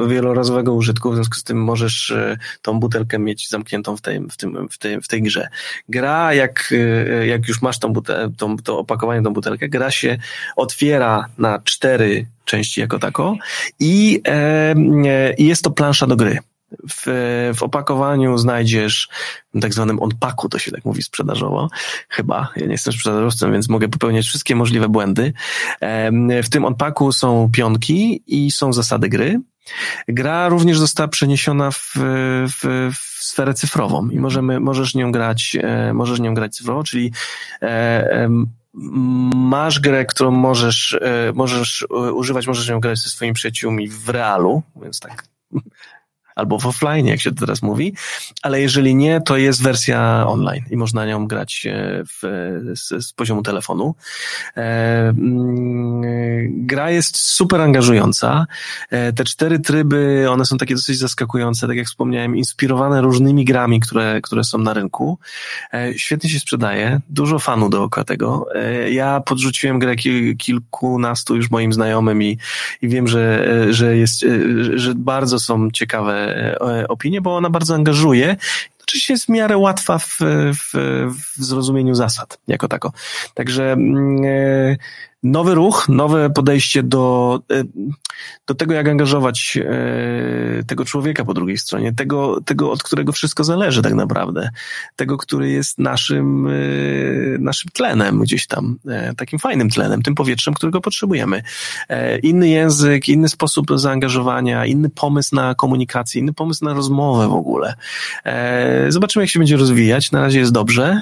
wielorazowego 0.07 0.73
użytku, 0.73 1.11
w 1.11 1.15
związku 1.15 1.35
z 1.35 1.43
tym 1.43 1.63
możesz 1.63 2.13
tą 2.61 2.79
butelkę 2.79 3.19
mieć 3.19 3.49
zamkniętą 3.49 3.97
w 3.97 4.01
tej, 4.01 4.19
w 4.31 4.37
tym 4.37 4.46
tym, 4.53 4.69
w 4.69 4.77
tej, 4.77 5.01
w 5.01 5.07
tej 5.07 5.21
grze. 5.21 5.47
Gra, 5.89 6.33
jak, 6.33 6.73
jak 7.25 7.47
już 7.47 7.61
masz 7.61 7.79
tą, 7.79 7.93
butel, 7.93 8.31
tą, 8.37 8.57
to 8.57 8.79
opakowanie, 8.79 9.21
tą 9.21 9.33
butelkę, 9.33 9.69
gra 9.69 9.91
się 9.91 10.17
otwiera 10.55 11.25
na 11.37 11.59
cztery 11.59 12.27
części 12.45 12.81
jako 12.81 12.99
tako 12.99 13.35
i, 13.79 14.21
e, 14.27 14.75
jest 15.37 15.63
to 15.63 15.71
plansza 15.71 16.07
do 16.07 16.15
gry. 16.15 16.39
W, 16.89 17.05
w 17.55 17.63
opakowaniu 17.63 18.37
znajdziesz 18.37 19.09
tak 19.61 19.73
zwanym 19.73 19.99
onpaku, 20.01 20.49
to 20.49 20.59
się 20.59 20.71
tak 20.71 20.85
mówi 20.85 21.03
sprzedażowo, 21.03 21.69
chyba. 22.09 22.49
Ja 22.55 22.65
nie 22.65 22.71
jestem 22.71 22.93
sprzedażowcem, 22.93 23.51
więc 23.51 23.69
mogę 23.69 23.87
popełniać 23.87 24.25
wszystkie 24.25 24.55
możliwe 24.55 24.89
błędy. 24.89 25.33
W 26.43 26.49
tym 26.49 26.65
onpaku 26.65 27.11
są 27.11 27.49
pionki 27.53 28.23
i 28.27 28.51
są 28.51 28.73
zasady 28.73 29.09
gry. 29.09 29.39
Gra 30.07 30.49
również 30.49 30.79
została 30.79 31.07
przeniesiona 31.07 31.71
w, 31.71 31.93
w, 32.47 32.91
w 32.95 33.23
sferę 33.23 33.53
cyfrową 33.53 34.09
i 34.09 34.19
możemy, 34.19 34.59
możesz 34.59 34.95
nią 34.95 35.11
grać, 35.11 35.57
e, 35.61 35.93
możesz 35.93 36.19
nią 36.19 36.33
grać 36.33 36.55
cyfrowo, 36.55 36.83
czyli 36.83 37.11
e, 37.61 38.29
masz 39.33 39.79
grę, 39.79 40.05
którą 40.05 40.31
możesz, 40.31 40.93
e, 41.01 41.31
możesz 41.35 41.87
używać, 42.13 42.47
możesz 42.47 42.69
nią 42.69 42.79
grać 42.79 42.99
ze 42.99 43.09
swoimi 43.09 43.33
przyjaciółmi 43.33 43.87
w 43.87 44.09
realu, 44.09 44.63
więc 44.81 44.99
tak 44.99 45.23
albo 46.37 46.59
w 46.59 46.65
offline, 46.65 47.07
jak 47.07 47.21
się 47.21 47.31
to 47.31 47.45
teraz 47.45 47.61
mówi, 47.61 47.93
ale 48.41 48.61
jeżeli 48.61 48.95
nie, 48.95 49.21
to 49.21 49.37
jest 49.37 49.63
wersja 49.63 50.27
online 50.27 50.63
i 50.71 50.77
można 50.77 51.05
nią 51.05 51.27
grać 51.27 51.67
e, 51.69 52.03
w, 52.05 52.19
z, 52.75 53.05
z 53.05 53.13
poziomu 53.13 53.43
telefonu. 53.43 53.95
E, 54.57 54.61
mm, 55.09 56.65
gra 56.65 56.91
jest 56.91 57.17
super 57.17 57.61
angażująca. 57.61 58.45
E, 58.89 59.13
te 59.13 59.23
cztery 59.23 59.59
tryby, 59.59 60.25
one 60.29 60.45
są 60.45 60.57
takie 60.57 60.75
dosyć 60.75 60.97
zaskakujące, 60.97 61.67
tak 61.67 61.77
jak 61.77 61.87
wspomniałem, 61.87 62.35
inspirowane 62.35 63.01
różnymi 63.01 63.45
grami, 63.45 63.79
które, 63.79 64.21
które 64.21 64.43
są 64.43 64.57
na 64.57 64.73
rynku. 64.73 65.19
Świetnie 65.95 66.29
się 66.29 66.39
sprzedaje, 66.39 66.99
dużo 67.09 67.39
fanu 67.39 67.69
dookoła 67.69 68.03
tego. 68.03 68.45
Ja 68.89 69.19
podrzuciłem 69.19 69.79
grę 69.79 69.95
kilkunastu 70.37 71.35
już 71.35 71.51
moim 71.51 71.73
znajomym 71.73 72.23
i, 72.23 72.37
i 72.81 72.89
wiem, 72.89 73.07
że, 73.07 73.47
że 73.73 73.97
jest, 73.97 74.25
że 74.75 74.95
bardzo 74.95 75.39
są 75.39 75.71
ciekawe 75.71 76.26
E, 76.26 76.26
opinię, 76.87 77.21
bo 77.21 77.35
ona 77.35 77.49
bardzo 77.49 77.75
angażuje 77.75 78.35
oczywiście 78.87 79.13
jest 79.13 79.25
w 79.25 79.29
miarę 79.29 79.57
łatwa 79.57 79.97
w, 79.97 80.17
w, 80.53 80.73
w 81.37 81.43
zrozumieniu 81.43 81.95
zasad 81.95 82.39
jako 82.47 82.67
tako. 82.67 82.91
Także 83.33 83.71
mm, 83.71 84.25
e, 84.25 84.77
nowy 85.31 85.55
ruch, 85.55 85.89
nowe 85.89 86.29
podejście 86.29 86.83
do, 86.83 87.39
e, 87.51 87.63
do 88.47 88.55
tego, 88.55 88.73
jak 88.73 88.87
angażować 88.87 89.57
e, 89.57 90.63
tego 90.63 90.85
człowieka 90.85 91.25
po 91.25 91.33
drugiej 91.33 91.57
stronie, 91.57 91.93
tego, 91.93 92.41
tego, 92.41 92.71
od 92.71 92.83
którego 92.83 93.11
wszystko 93.11 93.43
zależy 93.43 93.81
tak 93.81 93.93
naprawdę, 93.93 94.49
tego, 94.95 95.17
który 95.17 95.49
jest 95.49 95.79
naszym, 95.79 96.49
naszym 97.39 97.71
tlenem 97.73 98.19
gdzieś 98.19 98.47
tam, 98.47 98.79
takim 99.17 99.39
fajnym 99.39 99.69
tlenem, 99.69 100.01
tym 100.01 100.15
powietrzem, 100.15 100.53
którego 100.53 100.81
potrzebujemy. 100.81 101.43
Inny 102.23 102.49
język, 102.49 103.09
inny 103.09 103.29
sposób 103.29 103.67
zaangażowania, 103.75 104.65
inny 104.65 104.89
pomysł 104.89 105.35
na 105.35 105.55
komunikację, 105.55 106.21
inny 106.21 106.33
pomysł 106.33 106.65
na 106.65 106.73
rozmowę 106.73 107.27
w 107.27 107.33
ogóle. 107.33 107.73
Zobaczymy, 108.89 109.23
jak 109.23 109.29
się 109.29 109.39
będzie 109.39 109.57
rozwijać. 109.57 110.11
Na 110.11 110.21
razie 110.21 110.39
jest 110.39 110.51
dobrze, 110.51 111.01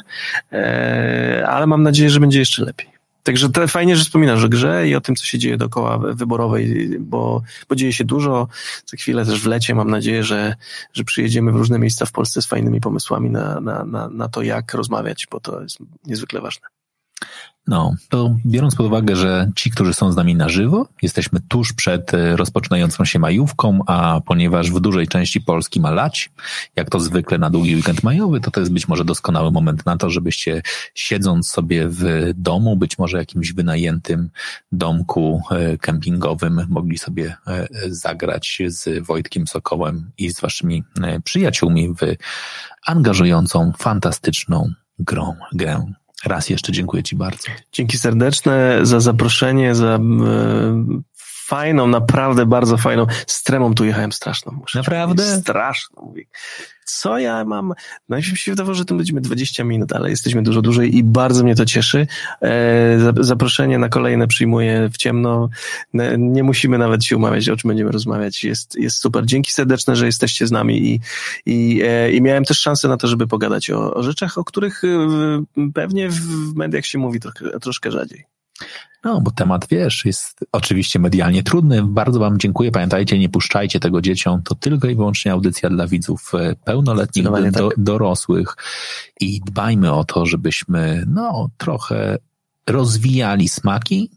ale 1.47 1.67
mam 1.67 1.83
nadzieję, 1.83 2.09
że 2.09 2.19
będzie 2.19 2.39
jeszcze 2.39 2.65
lepiej. 2.65 2.94
Także 3.25 3.49
fajnie, 3.67 3.95
że 3.95 4.03
wspominasz 4.03 4.43
o 4.43 4.49
grze 4.49 4.87
i 4.87 4.95
o 4.95 5.01
tym, 5.01 5.15
co 5.15 5.25
się 5.25 5.37
dzieje 5.37 5.57
dookoła 5.57 5.97
wyborowej, 5.97 6.89
bo, 6.99 7.41
bo 7.69 7.75
dzieje 7.75 7.93
się 7.93 8.03
dużo. 8.03 8.47
Za 8.85 8.97
chwilę 8.97 9.25
też 9.25 9.41
w 9.41 9.45
lecie 9.45 9.75
mam 9.75 9.89
nadzieję, 9.89 10.23
że, 10.23 10.55
że 10.93 11.03
przyjedziemy 11.03 11.51
w 11.51 11.55
różne 11.55 11.79
miejsca 11.79 12.05
w 12.05 12.11
Polsce 12.11 12.41
z 12.41 12.45
fajnymi 12.45 12.81
pomysłami 12.81 13.29
na, 13.29 13.59
na, 13.59 13.85
na, 13.85 14.09
na 14.09 14.29
to, 14.29 14.41
jak 14.41 14.73
rozmawiać, 14.73 15.27
bo 15.31 15.39
to 15.39 15.61
jest 15.61 15.77
niezwykle 16.05 16.41
ważne. 16.41 16.67
No, 17.67 17.95
to 18.09 18.35
biorąc 18.45 18.75
pod 18.75 18.85
uwagę, 18.85 19.15
że 19.15 19.51
ci, 19.55 19.71
którzy 19.71 19.93
są 19.93 20.11
z 20.11 20.15
nami 20.15 20.35
na 20.35 20.49
żywo, 20.49 20.87
jesteśmy 21.01 21.39
tuż 21.47 21.73
przed 21.73 22.13
e, 22.13 22.35
rozpoczynającą 22.35 23.05
się 23.05 23.19
majówką, 23.19 23.79
a 23.87 24.21
ponieważ 24.25 24.71
w 24.71 24.79
dużej 24.79 25.07
części 25.07 25.41
Polski 25.41 25.79
ma 25.79 25.91
lać, 25.91 26.29
jak 26.75 26.89
to 26.89 26.99
zwykle 26.99 27.37
na 27.37 27.49
długi 27.49 27.75
weekend 27.75 28.03
majowy, 28.03 28.39
to 28.39 28.51
to 28.51 28.59
jest 28.59 28.73
być 28.73 28.87
może 28.87 29.05
doskonały 29.05 29.51
moment 29.51 29.85
na 29.85 29.97
to, 29.97 30.09
żebyście 30.09 30.61
siedząc 30.95 31.49
sobie 31.49 31.87
w 31.89 32.31
domu, 32.35 32.77
być 32.77 32.97
może 32.97 33.17
jakimś 33.17 33.53
wynajętym 33.53 34.29
domku 34.71 35.41
e, 35.51 35.77
kempingowym, 35.77 36.61
mogli 36.69 36.97
sobie 36.97 37.35
e, 37.47 37.67
zagrać 37.87 38.61
z 38.67 39.05
Wojtkiem 39.05 39.47
Sokołem 39.47 40.11
i 40.17 40.33
z 40.33 40.41
waszymi 40.41 40.83
przyjaciółmi 41.23 41.89
w 41.89 41.99
angażującą, 42.85 43.71
fantastyczną 43.77 44.73
grą, 44.99 45.35
grę 45.53 45.85
Raz 46.25 46.49
jeszcze 46.49 46.71
dziękuję 46.71 47.03
Ci 47.03 47.15
bardzo. 47.15 47.47
Dzięki 47.71 47.97
serdeczne 47.97 48.79
za 48.83 48.99
zaproszenie, 48.99 49.75
za 49.75 49.99
fajną, 51.45 51.87
naprawdę 51.87 52.45
bardzo 52.45 52.77
fajną. 52.77 53.05
Z 53.27 53.43
tremą 53.43 53.73
tu 53.73 53.85
jechałem 53.85 54.11
straszną. 54.11 54.51
Muszę 54.51 54.79
naprawdę? 54.79 55.37
Straszną. 55.37 56.13
Co 56.85 57.19
ja 57.19 57.45
mam. 57.45 57.73
No 58.09 58.17
i 58.17 58.23
się 58.23 58.51
wydawało, 58.51 58.75
że 58.75 58.85
to 58.85 58.95
będziemy 58.95 59.21
20 59.21 59.63
minut, 59.63 59.93
ale 59.93 60.09
jesteśmy 60.09 60.43
dużo 60.43 60.61
dłużej 60.61 60.97
i 60.97 61.03
bardzo 61.03 61.43
mnie 61.43 61.55
to 61.55 61.65
cieszy. 61.65 62.07
E, 62.41 63.13
zaproszenie 63.19 63.79
na 63.79 63.89
kolejne 63.89 64.27
przyjmuję 64.27 64.89
w 64.93 64.97
ciemno. 64.97 65.49
Nie 66.17 66.43
musimy 66.43 66.77
nawet 66.77 67.03
się 67.03 67.17
umawiać, 67.17 67.49
o 67.49 67.57
czym 67.57 67.67
będziemy 67.67 67.91
rozmawiać. 67.91 68.43
Jest, 68.43 68.75
jest 68.75 68.97
super. 68.97 69.25
Dzięki 69.25 69.51
serdeczne, 69.51 69.95
że 69.95 70.05
jesteście 70.05 70.47
z 70.47 70.51
nami 70.51 70.93
i, 70.93 70.99
i, 71.45 71.81
e, 71.83 72.11
i 72.11 72.21
miałem 72.21 72.43
też 72.43 72.59
szansę 72.59 72.87
na 72.87 72.97
to, 72.97 73.07
żeby 73.07 73.27
pogadać 73.27 73.69
o, 73.69 73.93
o 73.93 74.03
rzeczach, 74.03 74.37
o 74.37 74.43
których 74.43 74.83
e, 74.83 75.69
pewnie 75.73 76.09
w 76.09 76.55
mediach 76.55 76.85
się 76.85 76.97
mówi 76.97 77.19
troszkę 77.61 77.91
rzadziej. 77.91 78.34
No, 79.03 79.21
bo 79.21 79.31
temat, 79.31 79.67
wiesz, 79.69 80.05
jest 80.05 80.39
oczywiście 80.51 80.99
medialnie 80.99 81.43
trudny. 81.43 81.83
Bardzo 81.83 82.19
Wam 82.19 82.39
dziękuję. 82.39 82.71
Pamiętajcie, 82.71 83.19
nie 83.19 83.29
puszczajcie 83.29 83.79
tego 83.79 84.01
dzieciom. 84.01 84.43
To 84.43 84.55
tylko 84.55 84.87
i 84.87 84.95
wyłącznie 84.95 85.31
audycja 85.31 85.69
dla 85.69 85.87
widzów 85.87 86.31
e, 86.35 86.55
pełnoletnich, 86.55 87.25
do, 87.51 87.69
tak. 87.69 87.79
dorosłych 87.79 88.55
i 89.19 89.41
dbajmy 89.45 89.93
o 89.93 90.03
to, 90.03 90.25
żebyśmy, 90.25 91.03
no, 91.07 91.49
trochę 91.57 92.17
rozwijali 92.67 93.49
smaki, 93.49 94.09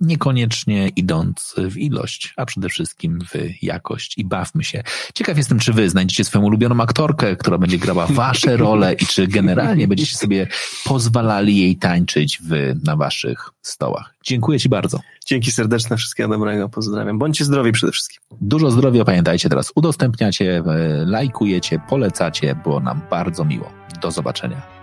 niekoniecznie 0.00 0.88
idąc 0.88 1.54
w 1.70 1.76
ilość, 1.76 2.34
a 2.36 2.46
przede 2.46 2.68
wszystkim 2.68 3.18
w 3.20 3.62
jakość 3.62 4.18
i 4.18 4.24
bawmy 4.24 4.64
się. 4.64 4.82
Ciekaw 5.14 5.36
jestem, 5.36 5.58
czy 5.58 5.72
wy 5.72 5.90
znajdziecie 5.90 6.24
swoją 6.24 6.44
ulubioną 6.44 6.80
aktorkę, 6.80 7.36
która 7.36 7.58
będzie 7.58 7.78
grała 7.78 8.06
wasze 8.06 8.56
role 8.56 8.92
i 8.92 9.06
czy 9.06 9.26
generalnie 9.26 9.88
będziecie 9.88 10.16
sobie 10.16 10.46
pozwalali 10.84 11.58
jej 11.58 11.76
tańczyć 11.76 12.38
w, 12.44 12.74
na 12.84 12.96
waszych 12.96 13.50
stołach. 13.62 14.14
Dziękuję 14.24 14.60
ci 14.60 14.68
bardzo. 14.68 15.00
Dzięki 15.26 15.52
serdeczne, 15.52 15.96
wszystkiego 15.96 16.28
dobrego, 16.28 16.68
pozdrawiam. 16.68 17.18
Bądźcie 17.18 17.44
zdrowi 17.44 17.72
przede 17.72 17.92
wszystkim. 17.92 18.20
Dużo 18.40 18.70
zdrowia, 18.70 19.04
pamiętajcie 19.04 19.48
teraz, 19.48 19.72
udostępniacie, 19.74 20.56
e, 20.56 20.62
lajkujecie, 21.06 21.80
polecacie, 21.88 22.54
było 22.62 22.80
nam 22.80 23.00
bardzo 23.10 23.44
miło. 23.44 23.72
Do 24.02 24.10
zobaczenia. 24.10 24.77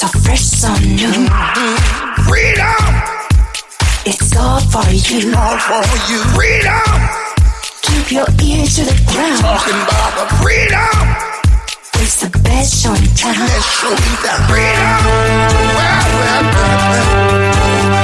So 0.00 0.08
fresh, 0.20 0.40
so 0.40 0.72
new. 0.80 1.12
Freedom! 2.24 2.80
It's 4.06 4.34
all 4.34 4.60
for 4.72 4.88
you. 4.88 5.34
All 5.36 5.58
for 5.58 5.84
you. 6.08 6.24
Freedom! 6.32 6.80
Keep 7.82 8.10
your 8.10 8.26
ears 8.42 8.76
to 8.76 8.84
the 8.84 8.96
ground. 9.12 9.40
Talking 9.40 9.76
about 9.76 10.16
the 10.16 10.24
freedom! 10.40 11.06
It's 12.00 12.16
the 12.22 12.30
best 12.40 12.82
show 12.82 12.94
in 12.94 13.04
town. 13.14 13.46
Best 13.46 13.68
show 13.78 13.92
in 13.92 14.16
town. 14.24 14.48
Freedom! 14.48 15.04
Well, 15.76 16.08
well, 16.16 16.48
well, 16.56 16.80
well. 16.96 18.00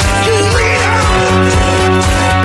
Freedom! 0.52 2.35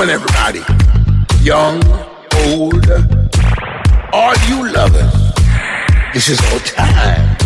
Come 0.00 0.08
on, 0.08 0.14
everybody. 0.14 0.62
Young, 1.42 1.76
old, 2.48 2.88
all 4.14 4.34
you 4.48 4.72
lovers, 4.72 5.12
this 6.14 6.30
is 6.30 6.40
our 6.50 6.58
time 6.60 7.36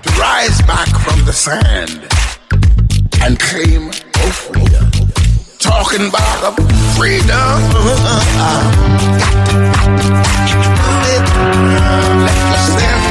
to 0.00 0.10
rise 0.12 0.62
back 0.62 0.86
from 0.86 1.24
the 1.24 1.32
sand 1.32 2.06
and 3.20 3.40
claim 3.40 3.88
our 3.88 4.30
freedom. 4.30 4.88
Talking 5.58 6.06
about 6.06 6.54
the 6.54 6.62
freedom. 6.96 7.26
Let 12.22 12.38
us 12.54 12.78
stand 12.78 13.05